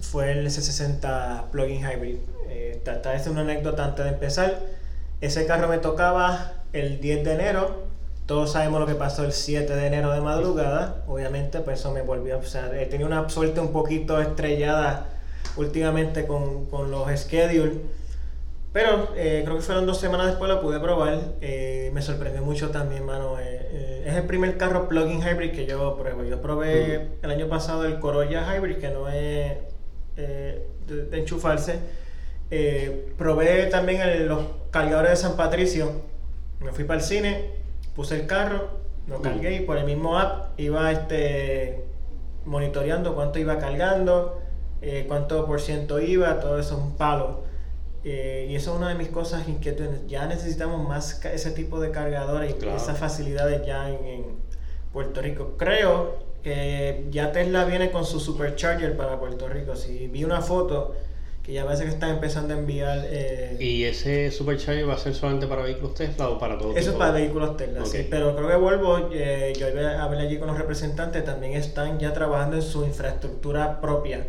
fue 0.00 0.32
el 0.32 0.46
S60 0.46 1.50
Plug-in 1.50 1.82
Hybrid. 1.82 2.16
Eh, 2.48 2.82
esta, 2.84 3.14
es 3.14 3.26
una 3.26 3.42
anécdota 3.42 3.84
antes 3.84 4.04
de 4.04 4.12
empezar 4.12 4.76
ese 5.20 5.46
carro 5.46 5.68
me 5.68 5.78
tocaba 5.78 6.52
el 6.74 7.00
10 7.00 7.24
de 7.24 7.32
enero 7.32 7.86
Todos 8.26 8.52
sabemos 8.52 8.80
lo 8.80 8.86
que 8.86 8.94
pasó 8.94 9.24
el 9.24 9.32
7 9.32 9.74
de 9.74 9.86
enero 9.86 10.12
de 10.12 10.20
madrugada. 10.20 11.04
Obviamente, 11.06 11.60
pues 11.60 11.80
eso 11.80 11.92
me 11.92 12.02
volvió. 12.02 12.38
O 12.38 12.42
sea, 12.42 12.70
tenido 12.90 13.06
una 13.06 13.28
suerte 13.28 13.60
un 13.60 13.72
poquito 13.72 14.20
estrellada 14.20 15.06
últimamente 15.56 16.26
con, 16.26 16.66
con 16.66 16.90
los 16.90 17.08
schedules. 17.18 17.78
Pero 18.76 19.08
eh, 19.16 19.40
creo 19.42 19.56
que 19.56 19.62
fueron 19.62 19.86
dos 19.86 19.98
semanas 19.98 20.26
después 20.26 20.50
lo 20.50 20.60
pude 20.60 20.78
probar. 20.78 21.18
Eh, 21.40 21.90
me 21.94 22.02
sorprendió 22.02 22.42
mucho 22.42 22.68
también, 22.68 23.06
mano. 23.06 23.38
Eh, 23.40 24.04
es 24.06 24.14
el 24.14 24.24
primer 24.24 24.58
carro 24.58 24.86
plug-in 24.86 25.22
hybrid 25.22 25.52
que 25.52 25.64
yo 25.64 25.96
pruebo. 25.96 26.24
Yo 26.24 26.42
probé 26.42 27.12
el 27.22 27.30
año 27.30 27.48
pasado 27.48 27.86
el 27.86 27.98
Corolla 27.98 28.54
Hybrid, 28.54 28.76
que 28.76 28.90
no 28.90 29.08
es 29.08 29.56
de, 30.14 30.66
de 30.86 31.18
enchufarse. 31.18 31.78
probé 33.16 33.64
también 33.68 34.28
los 34.28 34.40
cargadores 34.70 35.12
de 35.12 35.16
San 35.16 35.36
Patricio. 35.38 35.92
Me 36.60 36.70
fui 36.70 36.84
para 36.84 37.00
el 37.00 37.06
cine, 37.06 37.52
puse 37.94 38.20
el 38.20 38.26
carro, 38.26 38.68
lo 39.06 39.22
cargué 39.22 39.56
y 39.56 39.60
por 39.60 39.78
el 39.78 39.86
mismo 39.86 40.18
app 40.18 40.60
iba 40.60 40.92
este, 40.92 41.82
monitoreando 42.44 43.14
cuánto 43.14 43.38
iba 43.38 43.58
cargando, 43.58 44.42
cuánto 45.08 45.46
por 45.46 45.62
ciento 45.62 45.98
iba, 45.98 46.40
todo 46.40 46.58
eso 46.58 46.74
es 46.74 46.82
un 46.82 46.94
palo. 46.98 47.45
Eh, 48.08 48.46
y 48.48 48.54
eso 48.54 48.70
es 48.70 48.76
una 48.76 48.90
de 48.90 48.94
mis 48.94 49.08
cosas 49.08 49.48
inquietudes. 49.48 50.06
Ya 50.06 50.26
necesitamos 50.26 50.88
más 50.88 51.24
ese 51.24 51.50
tipo 51.50 51.80
de 51.80 51.90
cargadores 51.90 52.54
y 52.62 52.68
esas 52.68 52.96
facilidades 52.96 53.66
ya 53.66 53.90
en, 53.90 54.46
Puerto 54.92 55.20
Rico. 55.20 55.54
Creo 55.58 56.16
que 56.44 57.04
ya 57.10 57.32
Tesla 57.32 57.64
viene 57.64 57.90
con 57.90 58.06
su 58.06 58.20
supercharger 58.20 58.96
para 58.96 59.18
Puerto 59.18 59.48
Rico. 59.48 59.74
Si 59.74 60.06
vi 60.06 60.22
una 60.22 60.40
foto 60.40 60.94
que 61.42 61.52
ya 61.52 61.64
parece 61.64 61.82
que 61.82 61.90
están 61.90 62.10
empezando 62.10 62.54
a 62.54 62.58
enviar. 62.58 63.00
Eh, 63.06 63.56
¿Y 63.58 63.82
ese 63.82 64.30
supercharger 64.30 64.88
va 64.88 64.94
a 64.94 64.98
ser 64.98 65.12
solamente 65.12 65.48
para 65.48 65.62
vehículos 65.62 65.94
Tesla 65.94 66.30
o 66.30 66.38
para 66.38 66.56
todos? 66.56 66.76
Eso 66.76 66.92
es 66.92 66.96
para 66.96 67.10
vehículos 67.10 67.56
Tesla, 67.56 67.84
sí. 67.84 68.06
Pero 68.08 68.36
creo 68.36 68.48
que 68.48 68.56
Volvo, 68.56 69.10
eh, 69.12 69.52
yo 69.58 69.66
hablar 69.66 70.14
allí 70.14 70.38
con 70.38 70.46
los 70.46 70.56
representantes, 70.56 71.24
también 71.24 71.54
están 71.54 71.98
ya 71.98 72.12
trabajando 72.12 72.56
en 72.56 72.62
su 72.62 72.84
infraestructura 72.84 73.80
propia 73.80 74.24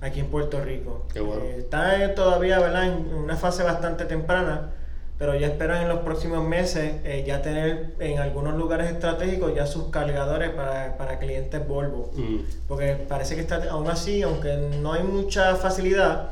aquí 0.00 0.20
en 0.20 0.26
Puerto 0.26 0.62
Rico. 0.62 1.06
Eh, 1.14 1.56
está 1.58 2.14
todavía 2.14 2.58
¿verdad? 2.58 2.86
en 2.86 3.14
una 3.14 3.36
fase 3.36 3.62
bastante 3.62 4.04
temprana, 4.04 4.70
pero 5.18 5.34
ya 5.34 5.48
esperan 5.48 5.82
en 5.82 5.88
los 5.88 6.00
próximos 6.00 6.46
meses 6.46 6.94
eh, 7.04 7.24
ya 7.26 7.42
tener 7.42 7.94
en 7.98 8.18
algunos 8.18 8.54
lugares 8.54 8.92
estratégicos 8.92 9.54
ya 9.54 9.66
sus 9.66 9.88
cargadores 9.88 10.50
para, 10.50 10.96
para 10.96 11.18
clientes 11.18 11.66
Volvo. 11.66 12.10
Mm. 12.14 12.38
Porque 12.68 12.94
parece 13.08 13.34
que 13.34 13.40
está 13.40 13.70
aún 13.70 13.88
así, 13.88 14.22
aunque 14.22 14.56
no 14.80 14.92
hay 14.92 15.02
mucha 15.02 15.56
facilidad, 15.56 16.30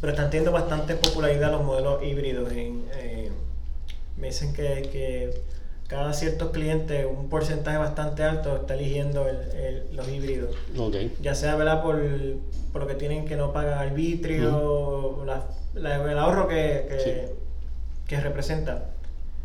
pero 0.00 0.12
están 0.12 0.30
teniendo 0.30 0.50
bastante 0.50 0.96
popularidad 0.96 1.52
los 1.52 1.62
modelos 1.62 2.02
híbridos. 2.02 2.50
En, 2.52 2.84
eh, 2.96 3.30
me 4.16 4.28
dicen 4.28 4.52
que, 4.52 4.88
que 4.92 5.42
cada 5.88 6.12
cierto 6.12 6.52
cliente, 6.52 7.04
un 7.06 7.28
porcentaje 7.28 7.76
bastante 7.76 8.22
alto, 8.22 8.56
está 8.56 8.74
eligiendo 8.74 9.26
el, 9.28 9.94
los 9.94 10.08
híbridos. 10.08 10.54
Ya 11.20 11.34
sea 11.34 11.56
¿verdad? 11.56 11.82
Por, 11.82 12.02
por, 12.72 12.82
lo 12.82 12.88
que 12.88 12.94
tienen 12.94 13.26
que 13.26 13.36
no 13.36 13.52
pagan 13.52 13.78
arbitrio, 13.78 15.18
el 15.74 16.18
ahorro 16.18 16.48
que, 16.48 17.28
que, 18.06 18.20
representa. 18.20 18.90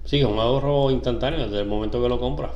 Sí, 0.06 0.24
un 0.24 0.40
ahorro 0.40 0.92
instantáneo 0.92 1.46
desde 1.46 1.60
el 1.60 1.68
momento 1.68 2.02
que 2.02 2.10
lo 2.10 2.20
compras. 2.20 2.52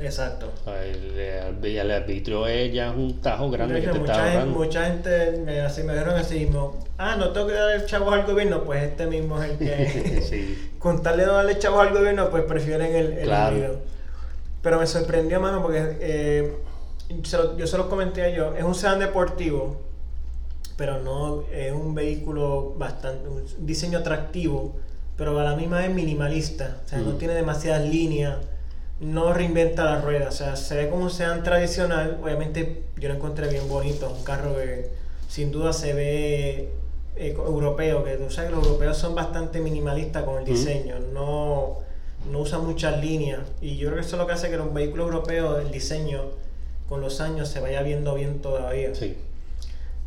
Exacto. 0.00 0.50
El, 0.66 1.18
el, 1.64 1.90
arbitrio 1.90 2.46
es 2.46 2.72
ya 2.72 2.90
un 2.90 3.20
tajo 3.20 3.50
grande 3.50 3.80
que 3.80 3.88
te 3.88 3.98
mucha 3.98 4.12
está 4.12 4.40
gente, 4.40 4.58
Mucha 4.58 4.84
gente 4.86 5.42
me, 5.44 5.60
así, 5.60 5.82
me 5.82 5.92
dijeron 5.92 6.16
así 6.16 6.40
mismo, 6.40 6.78
ah, 6.98 7.16
no 7.16 7.30
tengo 7.30 7.46
que 7.46 7.52
darle 7.54 7.84
chavos 7.86 8.12
al 8.12 8.26
gobierno, 8.26 8.64
pues 8.64 8.82
este 8.82 9.06
mismo 9.06 9.40
es 9.42 9.50
el 9.50 9.58
que... 9.58 10.22
sí. 10.28 10.72
Con 10.78 11.02
tal 11.02 11.18
de 11.18 11.26
no 11.26 11.34
darle 11.34 11.58
chavos 11.58 11.86
al 11.86 11.94
gobierno, 11.94 12.30
pues 12.30 12.44
prefieren 12.44 12.94
el, 12.94 13.12
el 13.12 13.24
claro. 13.24 13.80
Pero 14.62 14.78
me 14.78 14.86
sorprendió, 14.86 15.40
mano, 15.40 15.62
porque 15.62 15.96
eh, 16.00 16.56
yo 17.56 17.66
se 17.66 17.78
los 17.78 17.86
comenté 17.86 18.22
a 18.22 18.28
ellos, 18.28 18.54
es 18.56 18.64
un 18.64 18.74
sedán 18.74 18.98
deportivo, 18.98 19.80
pero 20.76 21.00
no 21.00 21.44
es 21.52 21.72
un 21.72 21.94
vehículo 21.94 22.74
bastante, 22.76 23.28
un 23.28 23.44
diseño 23.66 23.98
atractivo, 23.98 24.76
pero 25.16 25.38
a 25.38 25.44
la 25.44 25.54
misma 25.54 25.78
vez 25.78 25.90
minimalista, 25.90 26.78
o 26.84 26.88
sea, 26.88 26.98
no 26.98 27.12
mm. 27.12 27.18
tiene 27.18 27.34
demasiadas 27.34 27.84
líneas 27.84 28.36
no 29.00 29.32
reinventa 29.32 29.84
la 29.84 30.00
rueda, 30.00 30.28
o 30.28 30.32
sea, 30.32 30.56
se 30.56 30.76
ve 30.76 30.88
como 30.88 31.04
un 31.04 31.10
sedán 31.10 31.42
tradicional, 31.42 32.20
obviamente 32.22 32.84
yo 32.98 33.08
lo 33.08 33.14
encontré 33.14 33.48
bien 33.48 33.68
bonito, 33.68 34.12
un 34.16 34.22
carro 34.24 34.54
que 34.54 34.90
sin 35.28 35.50
duda 35.50 35.72
se 35.72 35.92
ve 35.92 36.72
eh, 37.16 37.34
europeo, 37.36 38.04
que 38.04 38.16
tú 38.16 38.30
sabes 38.30 38.50
que 38.50 38.56
los 38.56 38.66
europeos 38.66 38.96
son 38.96 39.14
bastante 39.14 39.60
minimalistas 39.60 40.24
con 40.24 40.38
el 40.38 40.44
diseño, 40.44 41.00
no, 41.12 41.78
no 42.30 42.38
usan 42.38 42.64
muchas 42.64 43.00
líneas, 43.00 43.40
y 43.60 43.76
yo 43.76 43.88
creo 43.88 44.00
que 44.00 44.06
eso 44.06 44.16
es 44.16 44.20
lo 44.20 44.26
que 44.26 44.34
hace 44.34 44.50
que 44.50 44.58
un 44.58 44.74
vehículo 44.74 45.04
europeo, 45.04 45.58
el 45.58 45.70
diseño, 45.70 46.22
con 46.88 47.00
los 47.00 47.20
años 47.20 47.48
se 47.48 47.60
vaya 47.60 47.82
viendo 47.82 48.14
bien 48.14 48.40
todavía. 48.40 48.94
Sí. 48.94 49.16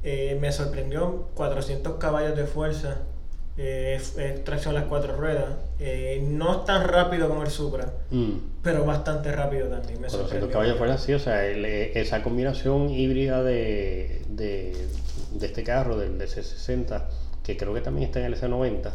Eh, 0.03 0.37
me 0.39 0.51
sorprendió 0.51 1.29
400 1.33 1.95
caballos 1.95 2.37
de 2.37 2.45
fuerza, 2.45 2.99
eh, 3.57 3.97
es, 3.97 4.43
tracción 4.43 4.75
a 4.75 4.81
las 4.81 4.87
cuatro 4.89 5.15
ruedas. 5.15 5.55
Eh, 5.79 6.21
no 6.27 6.59
es 6.59 6.65
tan 6.65 6.87
rápido 6.87 7.29
como 7.29 7.43
el 7.43 7.49
Supra, 7.49 7.93
mm. 8.11 8.31
pero 8.61 8.85
bastante 8.85 9.31
rápido 9.31 9.67
también. 9.67 10.01
Me 10.01 10.07
caballos 10.49 10.77
fuera, 10.77 10.97
sí, 10.97 11.13
o 11.13 11.19
sea, 11.19 11.45
esa 11.45 12.21
combinación 12.21 12.89
híbrida 12.89 13.43
de, 13.43 14.21
de, 14.29 14.87
este 15.41 15.63
carro, 15.63 15.97
del 15.97 16.19
DC60, 16.19 17.03
que 17.43 17.55
creo 17.55 17.73
que 17.73 17.81
también 17.81 18.07
está 18.07 18.19
en 18.19 18.25
el 18.25 18.39
S90. 18.39 18.91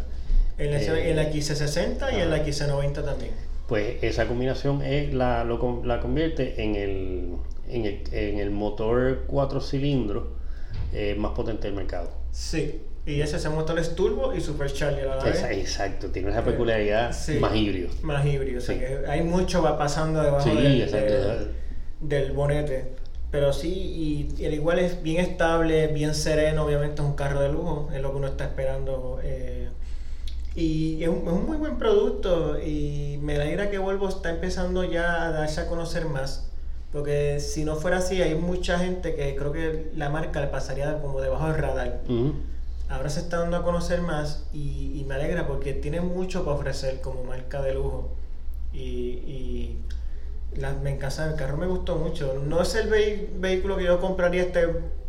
En, 0.58 0.74
el, 0.74 1.16
la 1.16 1.30
XC60 1.30 2.12
y 2.12 2.20
en 2.20 2.30
la 2.30 2.44
XC90 2.44 3.04
también. 3.04 3.32
Pues 3.66 4.02
esa 4.02 4.26
combinación 4.26 4.82
es 4.82 5.14
la, 5.14 5.44
lo, 5.44 5.82
la 5.84 6.00
convierte 6.00 6.62
en 6.62 6.74
el, 6.74 7.36
en 7.68 7.84
el, 7.86 8.02
en 8.12 8.38
el 8.38 8.50
motor 8.50 9.24
cuatro 9.26 9.60
cilindros 9.60 10.24
eh, 10.92 11.14
más 11.16 11.32
potente 11.32 11.68
del 11.68 11.76
mercado. 11.76 12.10
Sí, 12.32 12.82
y 13.06 13.20
ese, 13.22 13.48
motor 13.48 13.78
es 13.78 13.94
turbo 13.94 14.34
y 14.34 14.40
supercharger 14.40 15.08
a 15.08 15.16
la 15.16 15.24
vez. 15.24 15.42
Exacto, 15.42 16.08
tiene 16.08 16.30
esa 16.30 16.44
peculiaridad 16.44 17.14
más 17.40 17.56
híbrido. 17.56 17.90
Más 18.02 18.26
híbrido, 18.26 18.58
o 18.58 18.60
sea 18.60 18.78
que 18.78 19.06
hay 19.08 19.22
mucho 19.22 19.62
va 19.62 19.78
pasando 19.78 20.22
debajo 20.22 20.48
del, 20.48 21.54
del, 22.00 22.32
bonete. 22.32 22.92
Pero 23.30 23.52
sí, 23.52 24.28
y, 24.38 24.44
el 24.44 24.54
igual 24.54 24.80
es 24.80 25.02
bien 25.02 25.24
estable, 25.24 25.86
bien 25.88 26.14
sereno, 26.14 26.64
obviamente 26.64 27.00
es 27.00 27.08
un 27.08 27.14
carro 27.14 27.40
de 27.40 27.50
lujo, 27.50 27.88
es 27.94 28.02
lo 28.02 28.10
que 28.10 28.16
uno 28.18 28.26
está 28.26 28.44
esperando. 28.44 29.18
Eh, 29.22 29.68
y 30.54 31.02
es 31.02 31.08
un, 31.08 31.26
es 31.26 31.32
un, 31.32 31.46
muy 31.46 31.56
buen 31.56 31.78
producto 31.78 32.60
y 32.60 33.18
me 33.22 33.36
alegra 33.36 33.70
que 33.70 33.78
Volvo 33.78 34.08
está 34.08 34.30
empezando 34.30 34.84
ya 34.84 35.26
a 35.26 35.30
darse 35.30 35.62
a 35.62 35.66
conocer 35.66 36.04
más. 36.06 36.50
Porque 36.92 37.38
si 37.40 37.64
no 37.64 37.76
fuera 37.76 37.98
así, 37.98 38.20
hay 38.20 38.34
mucha 38.34 38.78
gente 38.78 39.14
que 39.14 39.36
creo 39.36 39.52
que 39.52 39.90
la 39.94 40.10
marca 40.10 40.40
le 40.40 40.48
pasaría 40.48 41.00
como 41.00 41.20
debajo 41.20 41.46
del 41.46 41.54
radar 41.54 42.00
ahora 42.90 43.08
se 43.08 43.20
está 43.20 43.38
dando 43.38 43.56
a 43.56 43.62
conocer 43.62 44.02
más 44.02 44.46
y, 44.52 45.04
me 45.06 45.16
alegra 45.16 45.48
porque 45.48 45.72
tiene 45.72 46.00
mucho 46.00 46.44
para 46.44 46.56
ofrecer 46.56 47.00
como 47.00 47.24
marca 47.24 47.60
de 47.62 47.74
lujo. 47.74 48.10
Y, 48.72 48.78
y 48.78 49.78
me 50.84 50.90
encanta, 50.90 51.28
el 51.28 51.34
carro 51.34 51.56
me 51.56 51.66
gustó 51.66 51.96
mucho. 51.96 52.40
No 52.46 52.62
es 52.62 52.76
el 52.76 52.88
vehículo 53.40 53.76
que 53.76 53.84
yo 53.84 54.00
compraría 54.00 54.42
este 54.42 54.68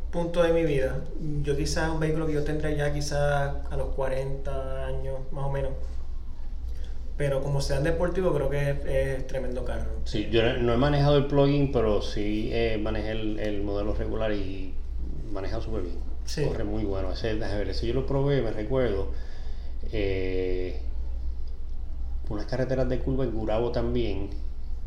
punto 0.10 0.42
de 0.42 0.54
mi 0.54 0.64
vida. 0.64 1.02
Yo 1.44 1.56
quizás 1.56 1.92
un 1.92 2.00
vehículo 2.00 2.26
que 2.26 2.34
yo 2.34 2.44
tendría 2.44 2.72
ya 2.72 2.94
quizás 2.94 3.54
a 3.70 3.78
los 3.78 3.94
40 3.94 4.88
años 4.88 5.20
más 5.32 5.46
o 5.46 5.52
menos. 5.52 5.72
Pero 7.16 7.44
como 7.44 7.62
sea 7.62 7.80
deportivo 7.80 8.34
creo 8.34 8.50
que 8.50 9.18
es, 9.18 9.28
tremendo 9.28 9.64
carro. 9.66 9.92
Sí, 10.06 10.30
yo 10.32 10.42
no 10.58 10.74
he 10.74 10.78
manejado 10.78 11.18
el 11.18 11.28
plugin, 11.28 11.72
pero 11.72 12.02
sí 12.02 12.50
eh, 12.52 12.80
manejé 12.82 13.12
el, 13.12 13.38
el 13.38 13.62
modelo 13.62 13.94
regular 13.94 14.32
y 14.32 14.74
maneja 15.32 15.62
súper 15.62 15.84
bien. 15.84 16.11
Corre 16.48 16.64
muy 16.64 16.84
bueno. 16.84 17.12
Ese, 17.12 17.34
ver, 17.34 17.70
ese 17.70 17.88
yo 17.88 17.94
lo 17.94 18.06
probé, 18.06 18.42
me 18.42 18.52
recuerdo. 18.52 19.10
Eh, 19.92 20.80
unas 22.30 22.46
carreteras 22.46 22.88
de 22.88 23.00
curva 23.00 23.26
en 23.26 23.32
Gurabo 23.32 23.72
también. 23.72 24.30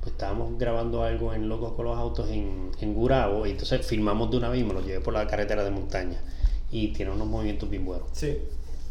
Pues 0.00 0.12
estábamos 0.12 0.58
grabando 0.58 1.02
algo 1.02 1.32
en 1.32 1.48
Locos 1.48 1.72
con 1.72 1.86
los 1.86 1.98
Autos 1.98 2.30
en, 2.30 2.70
en 2.80 2.94
Gurabo. 2.94 3.46
Y 3.46 3.52
entonces 3.52 3.86
filmamos 3.86 4.30
de 4.30 4.38
una 4.38 4.48
vez 4.48 4.60
y 4.60 4.64
me 4.64 4.74
lo 4.74 4.80
llevé 4.80 5.00
por 5.00 5.14
la 5.14 5.26
carretera 5.26 5.64
de 5.64 5.70
montaña. 5.70 6.20
Y 6.70 6.88
tiene 6.88 7.12
unos 7.12 7.26
movimientos 7.26 7.68
bien 7.68 7.84
buenos. 7.84 8.08
Sí. 8.12 8.26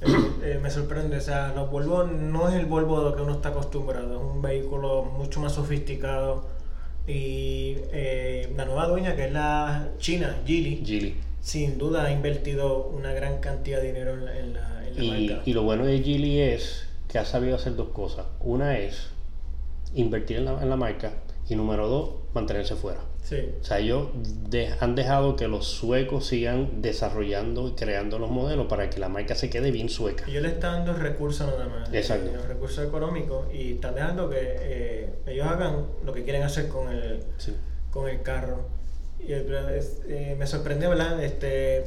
Eh, 0.01 0.31
eh, 0.43 0.59
me 0.61 0.69
sorprende, 0.69 1.17
o 1.17 1.21
sea, 1.21 1.53
los 1.55 1.71
Volvo 1.71 2.03
no 2.03 2.49
es 2.49 2.55
el 2.55 2.65
Volvo 2.65 2.99
a 2.99 3.03
lo 3.03 3.15
que 3.15 3.21
uno 3.21 3.33
está 3.33 3.49
acostumbrado, 3.49 4.17
es 4.17 4.21
un 4.21 4.41
vehículo 4.41 5.05
mucho 5.05 5.39
más 5.39 5.53
sofisticado 5.53 6.45
y 7.07 7.77
la 8.57 8.65
nueva 8.65 8.87
dueña 8.87 9.15
que 9.15 9.25
es 9.25 9.31
la 9.31 9.91
china, 9.99 10.41
Geely, 10.45 10.83
Geely 10.85 11.15
sin 11.43 11.77
duda 11.77 12.05
ha 12.05 12.11
invertido 12.11 12.87
una 12.87 13.11
gran 13.13 13.39
cantidad 13.39 13.81
de 13.81 13.87
dinero 13.87 14.13
en 14.13 14.25
la, 14.25 14.39
en 14.39 14.53
la, 14.53 15.03
y, 15.03 15.27
marca. 15.29 15.43
Y 15.45 15.53
lo 15.53 15.63
bueno 15.63 15.85
de 15.85 15.99
Gili 15.99 16.39
es 16.39 16.85
que 17.09 17.19
ha 17.19 17.25
sabido 17.25 17.55
hacer 17.57 17.75
dos 17.75 17.89
cosas. 17.89 18.25
Una 18.39 18.77
es 18.79 19.09
invertir 19.93 20.37
en 20.37 20.45
la, 20.45 20.61
en 20.63 20.69
la 20.69 20.77
marca 20.77 21.11
y 21.49 21.55
número 21.55 21.87
dos, 21.89 22.11
mantenerse 22.33 22.75
fuera. 22.75 23.01
Sí. 23.21 23.37
O 23.61 23.63
sea, 23.63 23.79
ellos 23.79 24.07
de- 24.49 24.73
han 24.79 24.95
dejado 24.95 25.35
que 25.35 25.47
los 25.49 25.67
suecos 25.67 26.25
sigan 26.27 26.81
desarrollando 26.81 27.67
y 27.67 27.71
creando 27.73 28.19
los 28.19 28.31
modelos 28.31 28.67
para 28.67 28.89
que 28.89 28.99
la 28.99 29.09
marca 29.09 29.35
se 29.35 29.49
quede 29.49 29.69
bien 29.71 29.89
sueca. 29.89 30.23
Ellos 30.27 30.43
le 30.43 30.49
están 30.49 30.85
dando 30.85 30.93
recursos 31.01 31.45
nada 31.47 31.67
más. 31.67 31.93
Exacto. 31.93 32.29
eh, 32.29 32.33
Los 32.35 32.47
recursos 32.47 32.85
económicos 32.87 33.53
y 33.53 33.73
están 33.73 33.95
dejando 33.95 34.29
que 34.29 34.37
eh, 34.39 35.09
ellos 35.27 35.45
hagan 35.47 35.87
lo 36.05 36.13
que 36.13 36.23
quieren 36.23 36.43
hacer 36.43 36.69
con 36.69 36.89
el, 36.89 37.19
Sí. 37.37 37.53
con 37.91 38.09
el 38.09 38.21
carro. 38.21 38.65
Y 39.27 39.33
el- 39.33 39.53
es- 39.77 40.01
eh, 40.07 40.35
me 40.37 40.45
sorprendió, 40.47 40.89
¿verdad? 40.89 41.21
Este, 41.23 41.85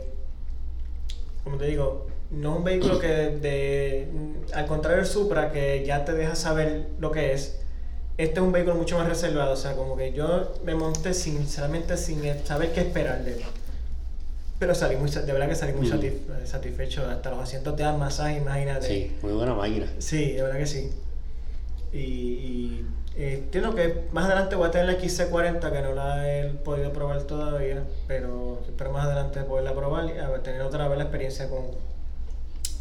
como 1.45 1.57
te 1.59 1.67
digo, 1.67 2.07
no 2.31 2.53
es 2.53 2.59
un 2.59 2.65
vehículo 2.65 2.99
que, 2.99 3.07
de, 3.09 4.09
al 4.53 4.67
contrario 4.67 4.99
del 4.99 5.07
Supra, 5.07 5.53
que 5.53 5.85
ya 5.87 6.05
te 6.05 6.13
deja 6.13 6.35
saber 6.35 6.87
lo 6.99 7.11
que 7.13 7.33
es, 7.33 7.59
este 8.19 8.35
es 8.35 8.41
un 8.41 8.53
vehículo 8.53 8.75
mucho 8.77 8.99
más 8.99 9.09
reservado. 9.09 9.53
O 9.53 9.57
sea, 9.57 9.75
como 9.77 9.97
que 9.97 10.13
yo 10.13 10.55
me 10.65 10.75
monté 10.75 11.13
sinceramente 11.15 11.97
sin 11.97 12.23
saber 12.45 12.73
qué 12.73 12.81
esperar 12.81 13.23
de 13.25 13.35
él. 13.35 13.43
Pero 14.59 14.75
salí 14.75 14.97
muy, 14.97 15.11
de 15.11 15.33
verdad 15.33 15.49
que 15.51 15.55
salí 15.55 15.75
muy 15.75 15.87
Mm. 15.87 15.93
satisf- 15.93 16.47
satisfecho. 16.47 17.07
Hasta 17.07 17.31
los 17.31 17.41
asientos 17.41 17.77
te 17.77 17.83
dan 17.83 17.99
masaje, 17.99 18.39
imagínate. 18.39 18.87
Sí, 18.87 19.17
muy 19.23 19.35
buena 19.35 19.53
máquina. 19.55 19.87
Sí, 19.99 20.33
de 20.33 20.43
verdad 20.43 20.59
que 20.59 20.67
sí. 20.67 20.91
Y, 21.93 21.99
y 21.99 22.87
eh, 23.17 23.35
entiendo 23.45 23.75
que 23.75 24.03
más 24.13 24.27
adelante 24.27 24.57
voy 24.57 24.69
a 24.69 24.71
tener 24.71 24.87
la 24.87 24.99
XC40 24.99 25.73
que 25.73 25.83
no 25.83 25.95
la 25.95 26.29
he 26.31 26.49
podido 26.51 26.93
probar 26.93 27.23
todavía, 27.23 27.85
pero 28.07 28.61
espero 28.67 28.93
más 28.93 29.07
adelante 29.07 29.41
poderla 29.43 29.75
probar 29.75 30.05
y 30.15 30.19
a 30.19 30.29
ver, 30.29 30.43
tener 30.43 30.61
otra 30.63 30.89
vez 30.89 30.99
la 30.99 31.05
experiencia 31.05 31.49
con, 31.49 31.63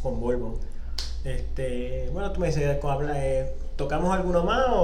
con 0.03 0.19
Volvo. 0.19 0.59
Este, 1.23 2.09
bueno, 2.11 2.31
tú 2.31 2.39
me 2.41 2.47
dices, 2.47 2.77
¿con 2.79 2.91
habla- 2.91 3.23
eh, 3.25 3.53
¿tocamos 3.77 4.13
alguno 4.13 4.43
más 4.43 4.65
o...? 4.69 4.81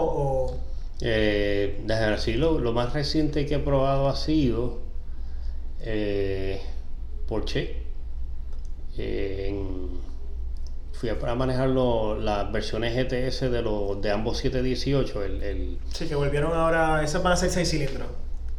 o- 0.51 0.57
Eh, 1.01 1.82
lo, 2.38 2.59
lo 2.59 2.72
más 2.74 2.93
reciente 2.93 3.45
que 3.45 3.55
he 3.55 3.59
probado 3.59 4.07
ha 4.07 4.15
sido 4.15 4.80
eh, 5.82 6.61
Porsche. 7.28 7.78
Eh, 8.97 9.47
en- 9.49 10.11
fui 11.02 11.10
a, 11.10 11.18
a 11.32 11.36
manejar 11.36 11.68
lo- 11.70 12.16
las 12.20 12.52
versiones 12.52 12.93
GTS 12.95 13.49
de, 13.49 13.62
los 13.64 13.99
de 14.04 14.12
ambos 14.12 14.38
718. 14.38 15.24
El, 15.24 15.41
el, 15.43 15.78
Sí, 15.91 16.06
que 16.08 16.14
volvieron 16.14 16.54
ahora, 16.54 17.04
esas 17.04 17.24
van 17.24 17.34
a 17.34 17.38
ser 17.38 17.49
6 17.49 17.68
cilindros. 17.70 18.08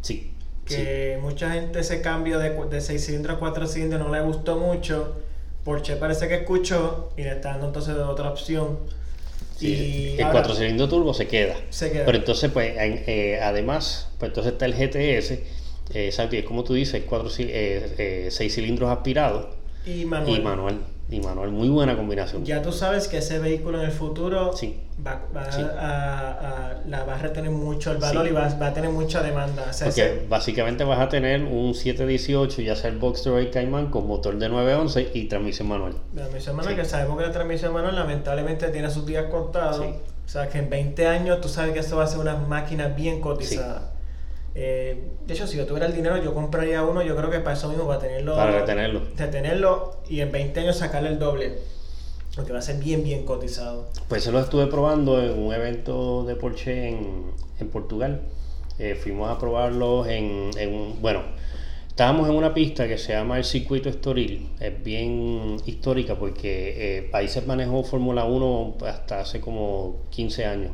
sí, 0.00 0.32
sí. 0.66 0.74
Que 0.76 1.18
mucha 1.22 1.52
gente 1.52 1.78
ese 1.80 2.02
cambio 2.02 2.40
de, 2.40 2.50
de 2.68 2.80
6 2.80 3.06
cilindros 3.06 3.36
a 3.36 3.38
4 3.38 3.66
cilindros 3.68 4.00
no 4.02 4.12
le 4.12 4.20
gustó 4.22 4.56
mucho. 4.58 5.16
Porsche 5.64 5.94
parece 5.94 6.26
que 6.26 6.34
escuchó 6.34 7.10
y 7.16 7.22
le 7.22 7.30
está 7.30 7.50
dando 7.50 7.68
entonces 7.68 7.94
otra 7.96 8.28
opción. 8.30 8.78
Sí, 9.56 9.68
y 9.68 10.14
el 10.14 10.22
ahora 10.24 10.32
4 10.42 10.54
cilindros 10.56 10.88
turbo 10.90 11.14
se 11.14 11.28
queda. 11.28 11.54
se 11.70 11.92
queda. 11.92 12.04
Pero 12.06 12.18
entonces, 12.18 12.50
pues, 12.50 12.74
eh, 12.76 13.38
además, 13.40 14.08
pues 14.18 14.30
entonces 14.30 14.54
está 14.54 14.66
el 14.66 14.74
GTS, 14.74 15.30
eh, 15.94 16.06
exacto, 16.06 16.34
y 16.34 16.40
es 16.40 16.44
como 16.44 16.64
tú 16.64 16.74
dices, 16.74 17.04
6 17.06 18.52
cilindros 18.54 18.90
aspirados 18.90 19.46
y 19.86 20.04
manual. 20.04 20.36
y 20.36 20.42
manual. 20.42 20.78
Y 21.12 21.20
manual, 21.20 21.50
muy 21.50 21.68
buena 21.68 21.94
combinación. 21.94 22.42
Ya 22.44 22.62
tú 22.62 22.72
sabes 22.72 23.06
que 23.06 23.18
ese 23.18 23.38
vehículo 23.38 23.78
en 23.80 23.84
el 23.84 23.92
futuro 23.92 24.56
Sí. 24.56 24.80
va, 25.06 25.20
va 25.36 25.52
Sí. 25.52 25.60
a, 25.60 26.30
a- 26.30 26.80
la 26.88 27.04
va 27.04 27.16
a 27.16 27.18
retener 27.18 27.50
mucho 27.50 27.92
el 27.92 27.98
valor 27.98 28.24
Sí. 28.24 28.30
y 28.30 28.32
va, 28.34 28.48
va 28.60 28.68
a 28.68 28.72
tener 28.72 28.88
mucha 28.90 29.22
demanda. 29.22 29.66
O 29.68 29.72
sea, 29.74 29.88
Porque 29.88 30.24
básicamente 30.28 30.84
vas 30.84 30.98
a 31.00 31.08
tener 31.10 31.42
un 31.42 31.74
718, 31.74 32.62
ya 32.62 32.74
sea 32.76 32.88
el 32.90 32.96
Boxster 32.98 33.32
o 33.34 33.38
el 33.38 33.50
Cayman, 33.50 33.90
con 33.90 34.06
motor 34.06 34.38
de 34.38 34.48
911 34.48 35.10
y 35.12 35.24
transmisión 35.28 35.68
manual. 35.68 35.92
la 36.14 36.22
transmisión 36.22 36.56
manual, 36.56 36.76
que 36.76 36.84
sabemos 36.86 37.18
que 37.18 37.26
la 37.26 37.32
transmisión 37.32 37.74
manual 37.74 37.94
lamentablemente 37.94 38.68
tiene 38.68 38.88
sus 38.90 39.04
días 39.04 39.26
contados. 39.26 39.80
O 39.80 40.28
sea, 40.28 40.48
que 40.48 40.58
en 40.60 40.70
20 40.70 41.06
años 41.08 41.40
tú 41.42 41.48
sabes 41.50 41.74
que 41.74 41.80
eso 41.80 41.96
va 41.98 42.04
a 42.04 42.06
ser 42.06 42.20
una 42.20 42.36
máquina 42.36 42.88
bien 42.88 43.20
cotizada. 43.20 43.90
Eh, 44.54 45.02
de 45.26 45.34
hecho, 45.34 45.46
si 45.46 45.56
yo 45.56 45.66
tuviera 45.66 45.86
el 45.86 45.94
dinero, 45.94 46.22
yo 46.22 46.34
compraría 46.34 46.82
uno, 46.82 47.02
yo 47.02 47.16
creo 47.16 47.30
que 47.30 47.40
para 47.40 47.56
eso 47.56 47.68
mismo, 47.68 47.86
para 47.86 48.00
tenerlo. 48.00 48.36
Para 48.36 48.52
retenerlo. 48.60 49.00
retenerlo 49.16 49.96
y 50.08 50.20
en 50.20 50.30
20 50.32 50.60
años 50.60 50.76
sacarle 50.76 51.08
el 51.10 51.18
doble. 51.18 51.54
Porque 52.36 52.52
va 52.52 52.58
a 52.60 52.62
ser 52.62 52.76
bien, 52.82 53.02
bien 53.04 53.24
cotizado. 53.24 53.88
Pues 54.08 54.24
se 54.24 54.32
lo 54.32 54.40
estuve 54.40 54.66
probando 54.66 55.22
en 55.22 55.38
un 55.38 55.52
evento 55.52 56.24
de 56.24 56.34
Porsche 56.34 56.88
en, 56.88 57.30
en 57.60 57.68
Portugal. 57.68 58.22
Eh, 58.78 58.94
fuimos 58.94 59.30
a 59.30 59.38
probarlos 59.38 60.06
en, 60.08 60.50
en 60.56 60.74
un- 60.74 61.02
Bueno, 61.02 61.20
estábamos 61.88 62.28
en 62.30 62.34
una 62.34 62.54
pista 62.54 62.88
que 62.88 62.96
se 62.96 63.12
llama 63.12 63.36
el 63.36 63.44
Circuito 63.44 63.90
Estoril. 63.90 64.48
Es 64.60 64.82
bien 64.82 65.58
histórica 65.66 66.14
porque 66.18 66.98
eh, 66.98 67.10
ahí 67.12 67.28
se 67.28 67.42
manejó 67.42 67.84
Fórmula 67.84 68.24
1 68.24 68.76
hasta 68.86 69.20
hace 69.20 69.40
como 69.40 69.96
15 70.10 70.46
años. 70.46 70.72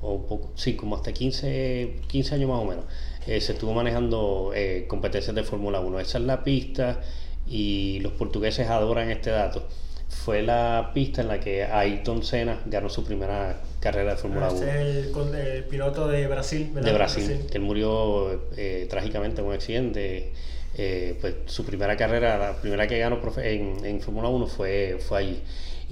O 0.00 0.14
un 0.14 0.26
poco, 0.26 0.50
sí, 0.54 0.74
como 0.76 0.94
hasta 0.96 1.12
15, 1.12 1.96
15 2.06 2.34
años 2.36 2.48
más 2.50 2.60
o 2.60 2.64
menos. 2.64 2.84
Eh, 3.26 3.40
se 3.40 3.52
estuvo 3.52 3.72
manejando 3.72 4.52
eh, 4.54 4.86
competencias 4.88 5.34
de 5.34 5.42
Fórmula 5.44 5.80
1. 5.80 6.00
Esa 6.00 6.18
es 6.18 6.24
la 6.24 6.42
pista 6.42 7.00
y 7.46 8.00
los 8.00 8.12
portugueses 8.12 8.68
adoran 8.68 9.10
este 9.10 9.30
dato. 9.30 9.68
Fue 10.08 10.42
la 10.42 10.90
pista 10.92 11.22
en 11.22 11.28
la 11.28 11.40
que 11.40 11.64
Ayrton 11.64 12.22
Senna 12.22 12.60
ganó 12.66 12.88
su 12.88 13.04
primera 13.04 13.60
carrera 13.80 14.12
de 14.12 14.16
Fórmula 14.18 14.50
1 14.50 14.56
Ese 14.56 14.90
es 14.90 15.16
el, 15.16 15.34
el 15.34 15.64
piloto 15.64 16.06
de 16.06 16.26
Brasil, 16.26 16.70
¿verdad? 16.72 16.90
de 16.90 16.94
Brasil, 16.94 17.46
que 17.50 17.58
él 17.58 17.64
murió 17.64 18.50
eh, 18.56 18.86
trágicamente 18.90 19.40
en 19.40 19.46
un 19.46 19.54
accidente. 19.54 20.32
Pues 21.20 21.34
su 21.46 21.64
primera 21.64 21.96
carrera, 21.98 22.38
la 22.38 22.56
primera 22.56 22.86
que 22.86 22.98
ganó 22.98 23.20
en, 23.36 23.84
en 23.84 24.00
Fórmula 24.00 24.28
1 24.28 24.46
fue, 24.46 24.98
fue 25.06 25.18
allí. 25.18 25.42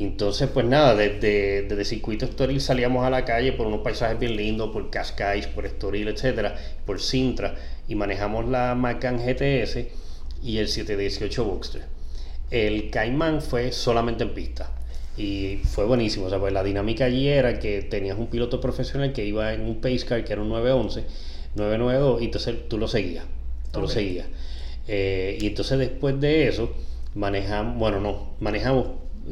Entonces, 0.05 0.49
pues 0.49 0.65
nada, 0.67 0.95
desde, 0.95 1.63
desde 1.63 1.85
Circuito 1.85 2.25
Estoril 2.25 2.61
salíamos 2.61 3.05
a 3.05 3.11
la 3.11 3.25
calle 3.25 3.53
por 3.53 3.67
unos 3.67 3.81
paisajes 3.81 4.19
bien 4.19 4.37
lindos, 4.37 4.71
por 4.71 4.89
Cascais, 4.91 5.47
por 5.47 5.67
Estoril, 5.67 6.09
etcétera, 6.09 6.57
por 6.87 7.01
Sintra, 7.01 7.55
y 7.87 7.95
manejamos 7.95 8.49
la 8.49 8.75
Macan 8.75 9.19
GTS 9.19 9.87
y 10.43 10.59
el 10.59 10.69
718 10.69 11.45
Boxster. 11.45 11.83
El 12.51 12.91
Cayman 12.91 13.43
fue 13.43 13.73
solamente 13.73 14.25
en 14.25 14.35
pista. 14.35 14.73
Y 15.17 15.59
fue 15.65 15.85
buenísimo, 15.85 16.27
o 16.27 16.31
sea, 16.31 16.39
pues 16.39 16.53
la 16.53 16.65
dinámica 16.65 17.05
allí 17.05 17.29
era 17.29 17.59
que 17.59 17.83
tenías 17.83 18.17
un 18.17 18.29
piloto 18.29 18.61
profesional 18.61 19.13
que 19.13 19.25
iba 19.25 19.53
en 19.53 19.63
un 19.63 19.81
pace 19.81 20.07
car 20.07 20.25
que 20.25 20.33
era 20.33 20.41
un 20.41 20.49
911, 20.49 21.05
992, 21.57 22.23
y 22.23 22.25
entonces 22.25 22.69
tú 22.69 22.79
lo 22.79 22.89
seguías, 22.89 23.25
tú 23.71 23.81
lo 23.83 23.89
seguías. 23.89 24.27
Eh, 24.89 25.37
y 25.41 25.49
entonces 25.49 25.79
después 25.79 26.19
de 26.21 26.49
eso, 26.49 26.75
manejamos, 27.15 27.79
bueno, 27.79 28.01
no, 28.01 28.31
manejamos, 28.41 28.87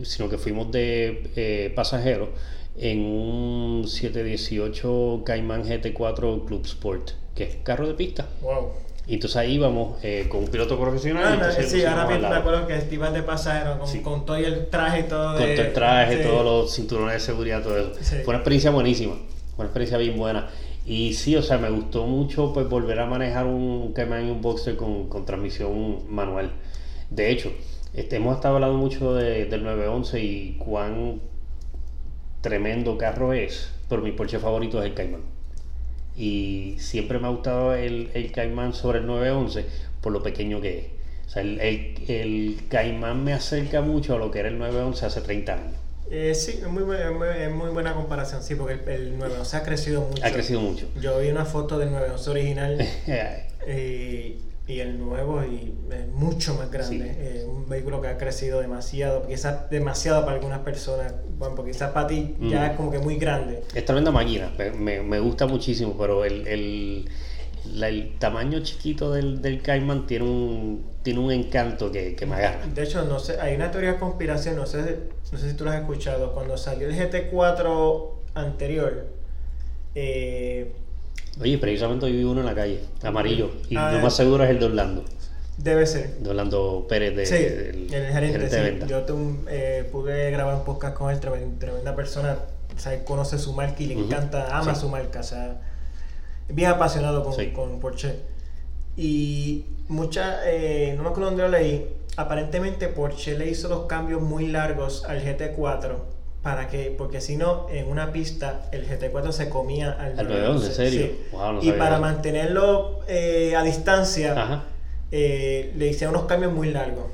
sino 0.05 0.29
que 0.29 0.39
fuimos 0.39 0.71
de 0.73 1.31
eh, 1.37 1.73
pasajeros 1.75 2.29
en 2.77 3.01
un 3.05 3.85
718 3.87 5.23
Cayman 5.25 5.65
GT4 5.65 6.45
Club 6.47 6.65
Sport, 6.65 7.11
que 7.35 7.45
es 7.45 7.57
carro 7.63 7.87
de 7.89 7.95
pista. 7.95 8.27
Wow. 8.43 8.71
Y 9.07 9.15
entonces 9.15 9.37
ahí 9.39 9.55
íbamos 9.55 9.99
eh, 10.05 10.27
con 10.29 10.41
un 10.45 10.49
piloto 10.51 10.79
profesional. 10.79 11.39
Ah, 11.43 11.53
no, 11.59 11.67
sí, 11.67 11.83
ahora 11.85 12.07
mismo 12.07 12.29
me 12.29 12.37
acuerdo 12.37 12.67
que 12.67 12.83
iban 12.93 13.15
de 13.15 13.23
pasajero 13.23 13.79
con, 13.79 13.89
Sí. 13.89 14.01
con 14.01 14.27
todo 14.27 14.37
el 14.37 14.67
traje 14.69 15.01
y 15.01 15.03
todo. 15.05 15.35
con 15.39 15.47
de- 15.47 15.55
todo 15.57 15.67
el 15.67 15.73
traje, 15.73 16.23
sí. 16.23 16.29
todos 16.29 16.45
los 16.45 16.75
cinturones 16.75 17.15
de 17.15 17.21
seguridad, 17.21 17.63
todo 17.63 17.79
eso. 17.79 17.93
Sí. 18.03 18.17
Fue 18.17 18.29
una 18.29 18.39
experiencia 18.39 18.71
buenísima, 18.71 19.15
fue 19.15 19.65
una 19.65 19.65
experiencia 19.67 19.97
bien 19.99 20.17
buena. 20.19 20.51
Y 20.85 21.15
sí, 21.15 21.37
o 21.37 21.43
sea, 21.43 21.57
me 21.59 21.71
gustó 21.71 22.07
mucho 22.07 22.53
pues 22.53 22.69
volver 22.69 22.99
a 23.01 23.07
manejar 23.07 23.47
un 23.47 23.93
Cayman 23.95 24.27
y 24.29 24.31
un 24.31 24.41
Boxster 24.43 24.77
con, 24.77 25.09
con 25.09 25.25
transmisión 25.25 26.03
manual. 26.15 26.51
De 27.11 27.31
hecho, 27.31 27.51
este, 28.01 28.17
hemos 28.17 28.37
estado 28.37 28.57
hablando 28.57 28.77
mucho 28.79 29.15
de- 29.15 29.45
del 29.47 29.65
911 29.65 30.21
y 30.23 30.57
cuán 30.59 31.21
tremendo 32.41 32.97
carro 32.99 33.33
es, 33.33 33.71
pero 33.89 34.03
mi 34.03 34.13
Porsche 34.13 34.39
favorito 34.39 34.81
es 34.83 34.87
el 34.89 34.95
Cayman. 34.95 35.23
Y 36.17 36.77
siempre 36.79 37.19
me 37.19 37.27
ha 37.27 37.31
gustado 37.31 37.75
el, 37.75 38.11
el 38.15 38.33
Cayman 38.33 38.73
sobre 38.75 38.99
el 38.99 39.07
911 39.07 39.67
por 40.01 40.13
lo 40.13 40.23
pequeño 40.23 40.61
que 40.61 40.79
es. 40.79 40.87
O 41.27 41.31
sea, 41.31 41.43
el, 41.43 41.61
el, 41.61 41.95
el 42.09 42.61
Cayman 42.69 43.23
me 43.23 43.33
acerca 43.35 43.81
mucho 43.83 44.15
a 44.15 44.19
lo 44.19 44.31
que 44.31 44.41
era 44.41 44.49
el 44.49 44.59
911 44.59 45.07
hace 45.07 45.21
30 45.21 45.53
años. 45.55 45.75
Eh, 46.11 46.35
sí, 46.35 46.53
es 46.63 46.67
muy, 46.69 46.83
es 46.97 47.51
muy, 47.53 47.69
buena 47.69 47.95
comparación, 47.95 48.43
sí, 48.43 48.55
porque 48.55 48.75
el, 48.75 48.89
el 48.89 49.19
911 49.19 49.57
ha 49.59 49.63
crecido 49.63 50.01
mucho. 50.03 50.25
Ha 50.25 50.31
crecido 50.31 50.61
mucho. 50.61 50.87
Yo 51.01 51.19
vi 51.19 51.29
una 51.29 51.45
foto 51.45 51.79
del 51.79 51.91
911 51.91 52.31
original 52.31 52.79
y 54.69 54.81
el 54.81 54.99
nuevo 55.01 55.43
y 55.43 55.75
es 55.91 56.07
mucho 56.09 56.55
más 56.55 56.71
grande. 56.71 56.97
Sí. 56.99 57.19
Eh, 57.19 57.47
un 57.49 57.67
vehículo 57.69 58.03
que 58.03 58.09
ha 58.09 58.19
crecido 58.19 58.61
demasiado, 58.61 59.27
quizás 59.27 59.71
demasiado 59.71 60.25
para 60.27 60.37
algunas 60.37 60.61
personas, 60.61 61.15
bueno, 61.39 61.55
porque 61.55 61.73
quizás 61.73 61.91
para 61.93 62.07
ti 62.07 62.37
ya 62.39 62.61
Mm. 62.67 62.71
es 62.71 62.77
como 62.77 62.91
que 62.91 62.99
muy 62.99 63.17
grande. 63.17 63.63
Es 63.75 63.85
tremenda 63.85 64.11
máquina, 64.11 64.53
me, 64.59 64.71
me- 64.73 65.03
me 65.03 65.21
gusta 65.21 65.47
muchísimo, 65.47 65.97
pero 65.99 66.23
el, 66.25 66.47
el, 66.47 67.09
la- 67.73 67.89
el 67.89 68.19
tamaño 68.19 68.61
chiquito 68.63 69.11
del, 69.13 69.41
del 69.41 69.63
Cayman 69.63 70.07
tiene 70.07 70.27
un, 70.27 70.85
tiene 71.03 71.21
un 71.21 71.33
encanto 71.33 71.91
que, 71.91 72.15
que 72.15 72.27
me 72.27 72.35
agarra. 72.37 72.67
De 72.67 72.83
hecho, 72.83 73.05
no 73.07 73.19
sé, 73.19 73.41
hay 73.41 73.55
una 73.57 73.71
teoría 73.71 73.95
de 73.95 73.99
conspiración, 73.99 74.57
no 74.57 74.67
sé, 74.67 74.99
no 75.33 75.39
sé 75.39 75.51
si 75.51 75.57
tú 75.57 75.65
la 75.65 75.73
has 75.73 75.81
escuchado, 75.81 76.35
cuando 76.35 76.59
salió 76.59 76.89
el 76.89 76.95
GT4 76.95 78.11
anterior, 78.35 79.07
eh, 79.95 80.73
Oye, 81.41 81.59
precisamente 81.59 82.07
hoy 82.07 82.13
vi 82.13 82.25
uno 82.25 82.41
en 82.41 82.47
la 82.47 82.55
calle, 82.55 82.81
amarillo, 83.03 83.51
y 83.69 83.77
Ah, 83.77 83.93
lo 83.93 84.01
más 84.01 84.17
seguro 84.17 84.43
es 84.45 84.51
el 84.51 84.59
de 84.59 84.65
Orlando, 84.67 85.05
debe 85.57 85.87
ser. 85.87 86.15
de 86.19 86.31
Orlando 86.31 86.87
Pérez, 86.89 87.15
de, 87.17 87.27
Sí, 87.27 87.35
el 87.95 88.07
gerente, 88.07 88.39
de 88.39 88.51
sí. 88.51 88.57
venta. 88.57 88.87
Yo 88.87 89.03
te- 89.03 89.13
eh, 89.49 89.89
pude 89.93 90.31
grabar 90.33 90.57
un 90.57 90.65
podcast 90.65 90.97
con 90.97 91.11
él, 91.13 91.21
tremen- 91.21 91.59
tremenda, 91.59 91.95
persona, 91.95 92.39
o 92.77 92.79
sea, 92.81 92.95
él 92.95 93.05
conoce 93.05 93.39
su 93.39 93.53
marca 93.53 93.81
y 93.83 93.87
le 93.87 93.95
encanta, 93.95 94.57
ama 94.57 94.75
sí. 94.75 94.81
su 94.81 94.89
marca, 94.89 95.21
o 95.21 95.23
sea, 95.23 95.61
es 96.49 96.55
bien 96.55 96.71
apasionado 96.71 97.23
con, 97.23 97.51
con 97.51 97.79
Porsche. 97.81 98.17
Y 98.97 99.65
mucha, 99.89 100.41
eh, 100.51 100.95
no 100.97 101.05
me 101.05 101.11
acuerdo 101.11 101.27
dónde 101.31 101.45
lo 101.45 101.51
leí, 101.51 101.87
aparentemente 102.17 102.89
Porsche 102.89 103.39
le 103.39 103.49
hizo 103.49 103.69
los 103.69 103.87
cambios 103.87 104.21
muy 104.23 104.49
largos 104.49 105.05
al 105.05 105.21
GT4 105.23 106.18
para 106.43 106.69
que, 106.69 106.95
porque 106.97 107.21
si 107.21 107.37
no, 107.37 107.69
en 107.71 107.89
una 107.89 108.13
pista 108.13 108.69
el 108.73 108.89
GT4 108.89 109.33
se 109.33 109.49
comía 109.49 109.93
al 109.93 110.19
Al 110.19 110.29
911, 110.29 110.29
911, 110.29 110.67
¿en 110.67 110.73
serio? 110.75 111.07
sí. 111.07 111.27
Wow, 111.33 111.53
no 111.55 111.63
y 111.63 111.73
para 111.73 111.93
eso. 111.97 112.01
mantenerlo 112.01 113.01
eh, 113.09 113.55
a 113.57 113.63
distancia, 113.63 114.65
eh, 115.11 115.73
le 115.77 115.87
hicieron 115.89 116.15
unos 116.17 116.29
cambios 116.29 116.53
muy 116.53 116.71
largos. 116.71 117.07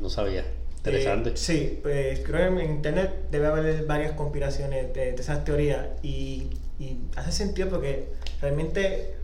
no 0.00 0.10
sabía. 0.10 0.44
Interesante. 0.76 1.30
Eh, 1.30 1.36
sí, 1.36 1.80
pues 1.82 2.20
creo 2.20 2.54
que 2.56 2.62
en 2.64 2.70
internet 2.70 3.26
debe 3.30 3.48
haber 3.48 3.84
varias 3.86 4.12
conspiraciones 4.12 4.92
de, 4.94 5.12
de 5.12 5.20
esas 5.20 5.44
teorías 5.44 5.86
y, 6.02 6.50
y 6.78 6.98
hace 7.16 7.32
sentido 7.32 7.68
porque 7.68 8.08
realmente 8.40 9.14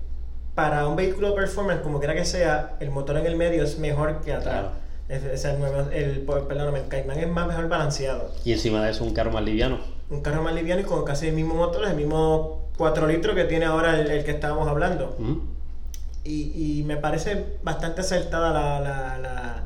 para 0.54 0.86
un 0.88 0.96
vehículo 0.96 1.34
performance, 1.34 1.80
como 1.82 1.98
quiera 1.98 2.14
que 2.14 2.24
sea, 2.24 2.76
el 2.80 2.90
motor 2.90 3.18
en 3.18 3.26
el 3.26 3.36
medio 3.36 3.62
es 3.64 3.78
mejor 3.78 4.20
que 4.22 4.32
atrás. 4.32 4.66
Claro. 4.66 4.83
Es, 5.08 5.22
es 5.24 5.44
el, 5.44 5.58
nuevo, 5.60 5.90
el, 5.90 6.20
perdóname, 6.48 6.80
el 6.80 6.88
Cayman 6.88 7.18
es 7.18 7.28
más 7.28 7.46
mejor 7.46 7.68
balanceado. 7.68 8.30
Y 8.44 8.52
encima 8.52 8.82
de 8.84 8.90
eso, 8.90 9.04
un 9.04 9.12
carro 9.12 9.30
más 9.30 9.44
liviano. 9.44 9.78
Un 10.10 10.22
carro 10.22 10.42
más 10.42 10.54
liviano 10.54 10.80
y 10.80 10.84
con 10.84 11.04
casi 11.04 11.28
el 11.28 11.34
mismo 11.34 11.54
motor, 11.54 11.84
el 11.86 11.94
mismo 11.96 12.68
4 12.78 13.06
litros 13.06 13.34
que 13.34 13.44
tiene 13.44 13.66
ahora 13.66 14.00
el, 14.00 14.10
el 14.10 14.24
que 14.24 14.30
estábamos 14.30 14.66
hablando. 14.68 15.16
Y, 16.24 16.78
y 16.80 16.82
me 16.84 16.96
parece 16.96 17.58
bastante 17.62 18.00
acertada 18.00 18.50
la, 18.52 18.80
la, 18.80 19.18
la, 19.18 19.62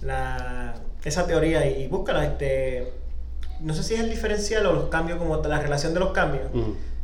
la- 0.00 0.74
esa 1.04 1.26
teoría 1.26 1.66
y, 1.66 1.86
búscala. 1.88 2.24
Este, 2.24 2.92
no 3.60 3.74
sé 3.74 3.82
si 3.82 3.94
es 3.94 4.00
el 4.00 4.08
diferencial 4.10 4.64
o 4.66 4.72
los 4.72 4.84
cambios, 4.88 5.18
como 5.18 5.36
la 5.36 5.60
relación 5.60 5.92
de 5.92 6.00
los 6.00 6.12
cambios. 6.12 6.44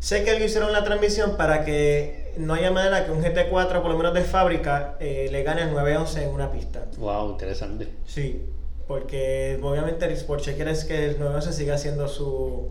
Sé 0.07 0.23
que 0.23 0.31
ellos 0.37 0.45
hicieron 0.51 0.73
la 0.73 0.85
transmisión 0.85 1.37
para 1.37 1.65
que 1.65 2.33
no 2.37 2.55
haya 2.55 2.71
manera 2.71 3.05
que 3.05 3.11
un 3.11 3.21
GT4, 3.25 3.83
por 3.83 3.91
lo 3.91 3.97
menos 3.99 4.15
de 4.15 4.21
fábrica, 4.23 4.95
eh, 5.01 5.29
le 5.33 5.43
gane 5.43 5.63
el 5.63 5.73
911 5.73 6.23
en 6.23 6.29
una 6.29 6.53
pista. 6.53 6.85
Wow, 6.99 7.33
interesante. 7.33 7.89
Sí, 8.07 8.41
porque 8.87 9.59
obviamente 9.61 10.05
el 10.05 10.17
Porsche 10.25 10.55
quiere 10.55 10.71
es 10.71 10.85
que 10.85 11.07
el 11.07 11.19
911 11.19 11.53
siga 11.53 11.77
siendo 11.77 12.07
su, 12.07 12.69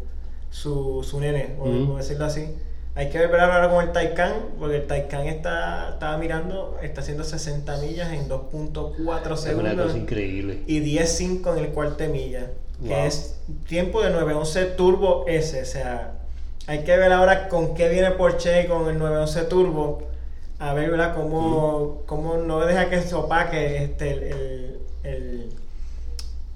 su, 0.50 1.04
su 1.04 1.20
nene, 1.20 1.56
por- 1.58 1.68
Ujú. 1.68 1.88
por 1.88 1.98
decirlo 1.98 2.24
así. 2.24 2.56
Hay 2.96 3.10
que 3.10 3.18
ver 3.18 3.38
ahora 3.38 3.70
con 3.70 3.84
el 3.84 3.92
Taycan, 3.92 4.32
porque 4.58 4.78
el 4.78 4.88
Taycan 4.88 5.28
está, 5.28 5.90
estaba 5.96 6.18
mirando, 6.18 6.78
está 6.82 7.02
haciendo 7.02 7.26
60 7.26 7.76
millas 7.82 8.14
en 8.14 8.30
2.4 8.30 8.94
Es 8.96 8.98
una 9.04 9.22
cosa 9.24 9.36
segundos 9.50 9.96
increíble. 9.98 10.64
y 10.68 10.80
10.5 10.80 11.52
en 11.58 11.66
el 11.66 11.72
cuarto 11.72 11.98
de 11.98 12.08
milla, 12.08 12.52
que 12.82 13.06
es 13.08 13.36
tiempo 13.68 14.02
de 14.02 14.12
911 14.12 14.64
Turbo 14.78 15.26
S. 15.28 15.62
O 15.62 15.66
sea, 15.66 16.14
hay 16.68 16.80
que 16.84 16.97
ver 16.97 17.11
ahora 17.11 17.47
con 17.47 17.74
qué 17.76 17.89
viene 17.89 18.11
Porsche 18.11 18.68
con 18.68 18.88
el 18.89 18.97
911 18.97 19.43
Turbo. 19.49 20.03
A 20.59 20.74
ver, 20.74 20.89
¿verdad? 20.91 21.13
Cómo, 21.16 22.03
cómo 22.05 22.38
no 22.38 22.61
deja 22.66 22.89
que 22.89 23.01
se 23.01 23.13
opaque 23.13 23.84
este, 23.84 24.11
el, 24.11 24.24
el, 24.24 24.80
el- 25.03 25.49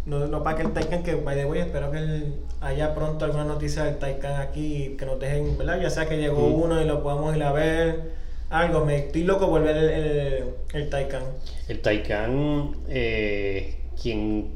no, 0.05 0.25
no 0.27 0.37
opaque 0.39 0.63
el 0.63 0.71
Taycan, 0.71 1.03
que 1.03 1.15
by 1.15 1.35
the 1.35 1.45
way, 1.45 1.59
espero 1.61 1.91
que 1.91 1.97
el- 1.99 2.33
haya 2.61 2.95
pronto 2.95 3.25
alguna 3.25 3.43
noticia 3.43 3.83
del 3.83 3.97
Taycan 3.97 4.41
aquí, 4.41 4.95
que 4.97 5.05
nos 5.05 5.19
dejen, 5.19 5.57
¿verdad? 5.57 5.79
Ya 5.81 5.89
sea 5.89 6.07
que 6.07 6.17
llegó 6.17 6.39
Mm. 6.49 6.61
uno 6.61 6.81
y 6.81 6.85
lo 6.85 7.03
podamos 7.03 7.35
ir 7.35 7.43
a 7.43 7.51
ver. 7.51 8.17
Algo, 8.49 8.83
me 8.85 8.95
estoy 8.95 9.23
loco 9.23 9.47
por 9.49 9.61
ver 9.61 9.77
el, 9.77 9.89
el, 9.89 10.43
el 10.73 10.89
Taycan. 10.89 11.23
El 11.67 11.81
Taycan, 11.81 12.75
eh, 12.87 13.75
quien, 14.01 14.49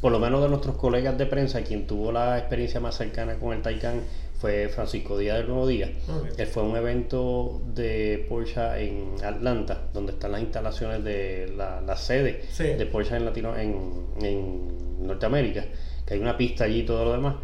por 0.00 0.12
lo 0.12 0.18
menos 0.20 0.40
de 0.42 0.48
nuestros 0.48 0.76
colegas 0.76 1.18
de 1.18 1.26
prensa, 1.26 1.60
quien 1.62 1.86
tuvo 1.86 2.12
la 2.12 2.38
experiencia 2.38 2.80
más 2.80 2.94
cercana 2.94 3.34
con 3.34 3.52
el 3.52 3.60
Taycan 3.60 4.00
fue 4.38 4.68
Francisco 4.68 5.16
Díaz 5.18 5.38
del 5.38 5.48
Nuevo 5.48 5.66
Día. 5.66 5.90
Ok. 6.08 6.38
Él 6.38 6.46
fue 6.46 6.62
a 6.62 6.66
un 6.66 6.76
evento 6.76 7.62
de 7.74 8.24
Porsche 8.28 8.60
en 8.84 9.14
Atlanta, 9.24 9.88
donde 9.94 10.12
están 10.12 10.32
las 10.32 10.40
instalaciones 10.42 11.02
de 11.04 11.52
la, 11.56 11.80
la 11.80 11.96
sede 11.96 12.42
Sí. 12.50 12.64
de 12.64 12.86
Porsche 12.86 13.16
en, 13.16 13.24
Latino, 13.24 13.56
en, 13.56 13.76
en 14.20 15.06
Norteamérica, 15.06 15.64
que 16.06 16.14
hay 16.14 16.20
una 16.20 16.36
pista 16.36 16.64
allí 16.64 16.80
y 16.80 16.84
todo 16.84 17.04
lo 17.04 17.12
demás, 17.12 17.36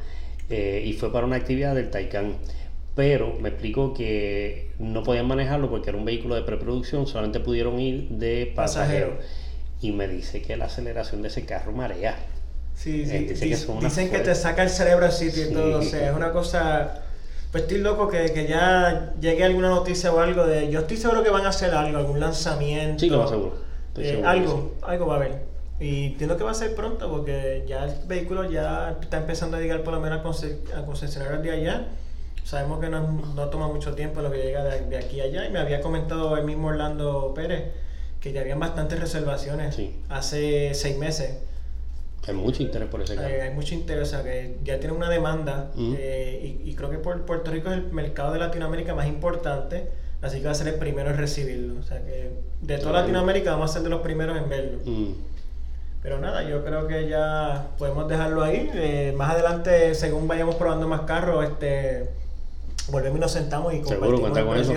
eh, 0.50 0.82
y 0.84 0.92
fue 0.94 1.12
para 1.12 1.26
una 1.26 1.36
actividad 1.36 1.74
del 1.74 1.90
Taycan. 1.90 2.36
Pero 2.94 3.38
me 3.40 3.48
explicó 3.48 3.94
que 3.94 4.72
no 4.78 5.02
podían 5.02 5.26
manejarlo 5.26 5.70
porque 5.70 5.88
era 5.88 5.98
un 5.98 6.04
vehículo 6.04 6.34
de 6.34 6.42
preproducción, 6.42 7.06
solamente 7.06 7.40
pudieron 7.40 7.80
ir 7.80 8.08
de 8.10 8.52
Pasajero. 8.54 9.12
pasajero. 9.16 9.42
Y 9.80 9.92
me 9.92 10.06
dice 10.08 10.42
que 10.42 10.56
la 10.58 10.66
aceleración 10.66 11.22
de 11.22 11.28
ese 11.28 11.46
carro 11.46 11.72
marea. 11.72 12.16
Sí, 12.82 13.06
sí. 13.06 13.14
Eh, 13.16 13.18
dice 13.28 13.46
Dic- 13.46 13.50
que 13.50 13.56
son 13.56 13.76
unas 13.78 13.94
dicen 13.94 14.10
que 14.10 14.18
te 14.18 14.34
saca 14.34 14.62
el 14.62 14.70
cerebro 14.70 15.04
al 15.06 15.12
sitio 15.12 15.42
y 15.44 15.46
Sí. 15.48 15.54
todo. 15.54 15.78
O 15.78 15.82
sea, 15.82 16.10
es 16.10 16.16
una 16.16 16.32
cosa. 16.32 17.02
Pues 17.52 17.64
estoy 17.64 17.78
loco 17.78 18.08
que, 18.08 18.32
que 18.32 18.46
ya 18.46 19.12
llegue 19.20 19.44
alguna 19.44 19.68
noticia 19.68 20.12
o 20.12 20.18
algo 20.20 20.46
de. 20.46 20.70
Yo 20.70 20.80
estoy 20.80 20.96
seguro 20.96 21.22
que 21.22 21.30
van 21.30 21.44
a 21.46 21.50
hacer 21.50 21.74
algo, 21.74 21.98
algún 21.98 22.18
lanzamiento. 22.18 22.98
Sí, 23.00 23.08
lo 23.10 23.18
más 23.18 23.30
seguro. 23.30 23.54
Eh, 23.96 24.08
seguro 24.10 24.28
algo, 24.28 24.74
algo 24.82 25.06
va 25.06 25.14
a 25.14 25.16
haber. 25.18 25.42
Y 25.78 26.06
entiendo 26.06 26.36
que 26.36 26.44
va 26.44 26.52
a 26.52 26.54
ser 26.54 26.74
pronto 26.74 27.10
porque 27.10 27.64
ya 27.66 27.84
el 27.84 27.92
vehículo 28.06 28.50
ya 28.50 28.96
está 29.02 29.18
empezando 29.18 29.56
a 29.56 29.60
llegar 29.60 29.82
por 29.82 29.92
lo 29.92 30.00
menos 30.00 30.20
a 30.76 30.84
concesionarios 30.86 31.42
de 31.42 31.50
allá. 31.50 31.86
Sabemos 32.44 32.80
que 32.80 32.88
no, 32.88 33.00
no 33.34 33.48
toma 33.50 33.68
mucho 33.68 33.94
tiempo 33.94 34.20
lo 34.22 34.30
que 34.30 34.38
llega 34.38 34.64
de, 34.64 34.80
de 34.82 34.96
aquí 34.96 35.20
a 35.20 35.24
allá. 35.24 35.46
Y 35.46 35.50
me 35.50 35.58
había 35.58 35.80
comentado 35.80 36.36
el 36.36 36.44
mismo 36.44 36.68
Orlando 36.68 37.32
Pérez 37.34 37.64
que 38.20 38.32
ya 38.32 38.40
habían 38.40 38.60
bastantes 38.60 38.98
reservaciones 39.00 39.74
Sí. 39.74 39.94
hace 40.08 40.72
seis 40.74 40.96
meses. 40.98 41.36
Hay 42.26 42.34
mucho 42.34 42.62
interés 42.62 42.88
por 42.88 43.02
ese 43.02 43.16
carro. 43.16 43.28
Eh, 43.28 43.42
hay 43.42 43.50
mucho 43.50 43.74
interés, 43.74 44.08
o 44.08 44.10
sea, 44.10 44.22
que 44.22 44.56
ya 44.62 44.78
tiene 44.78 44.94
una 44.94 45.10
demanda 45.10 45.70
eh, 45.76 46.58
y, 46.64 46.70
y 46.70 46.74
creo 46.74 46.88
que 46.90 46.98
por- 46.98 47.22
Puerto 47.22 47.50
Rico 47.50 47.68
es 47.70 47.78
el 47.78 47.92
mercado 47.92 48.32
de 48.32 48.38
Latinoamérica 48.38 48.94
más 48.94 49.06
importante, 49.08 49.88
así 50.22 50.38
que 50.38 50.44
va 50.46 50.52
a 50.52 50.54
ser 50.54 50.68
el 50.68 50.76
primero 50.76 51.10
en 51.10 51.16
recibirlo. 51.16 51.80
O 51.80 51.82
sea 51.82 52.00
que 52.04 52.30
de 52.60 52.78
toda. 52.78 53.00
Latinoamérica 53.00 53.50
vamos 53.52 53.70
a 53.70 53.72
ser 53.74 53.82
de 53.82 53.88
los 53.88 54.02
primeros 54.02 54.36
en 54.38 54.48
verlo. 54.48 54.78
Pero 56.02 56.18
nada, 56.18 56.42
yo 56.42 56.64
creo 56.64 56.86
que 56.88 57.08
ya 57.08 57.68
podemos 57.78 58.08
dejarlo 58.08 58.42
ahí. 58.42 58.70
Eh, 58.74 59.14
más 59.16 59.32
adelante, 59.34 59.94
según 59.94 60.26
vayamos 60.26 60.56
probando 60.56 60.88
más 60.88 61.02
carros, 61.02 61.44
este, 61.44 62.08
volvemos 62.90 63.18
y 63.18 63.20
nos 63.20 63.30
sentamos 63.32 63.72
y 63.72 63.76
Seguro, 63.84 64.20
compartimos 64.20 64.20
cuenta 64.30 64.44
con 64.44 64.58
eso. 64.58 64.72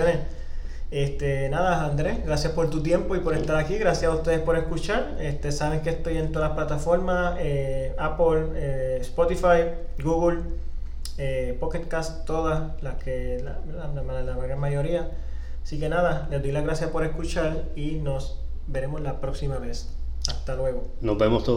Este, 0.90 1.48
nada, 1.48 1.84
Andrés, 1.84 2.24
gracias 2.24 2.52
por 2.52 2.70
tu 2.70 2.82
tiempo 2.82 3.16
y 3.16 3.20
por 3.20 3.34
estar 3.34 3.56
aquí. 3.56 3.76
Gracias 3.76 4.10
a 4.10 4.14
ustedes 4.14 4.40
por 4.40 4.56
escuchar. 4.56 5.16
Este, 5.20 5.50
saben 5.52 5.80
que 5.80 5.90
estoy 5.90 6.16
en 6.18 6.30
todas 6.32 6.48
las 6.50 6.56
plataformas: 6.56 7.36
eh, 7.40 7.94
Apple, 7.98 8.46
eh, 8.54 8.98
Spotify, 9.00 9.64
Google, 10.02 10.42
eh, 11.18 11.56
Pocket 11.58 11.88
Cast, 11.88 12.24
todas 12.24 12.70
las 12.82 12.94
que 13.02 13.42
la, 13.42 13.58
la- 13.66 14.02
la- 14.02 14.22
la 14.22 14.36
gran 14.36 14.60
mayoría. 14.60 15.10
Así 15.62 15.80
que 15.80 15.88
nada, 15.88 16.28
les 16.30 16.40
doy 16.42 16.52
las 16.52 16.62
gracias 16.62 16.90
por 16.90 17.02
escuchar 17.04 17.64
y 17.74 17.96
nos 17.96 18.40
veremos 18.68 19.00
la 19.00 19.20
próxima 19.20 19.58
vez. 19.58 19.92
Hasta 20.28 20.54
luego. 20.54 20.84
Nos 21.00 21.18
vemos 21.18 21.42
todos. 21.44 21.54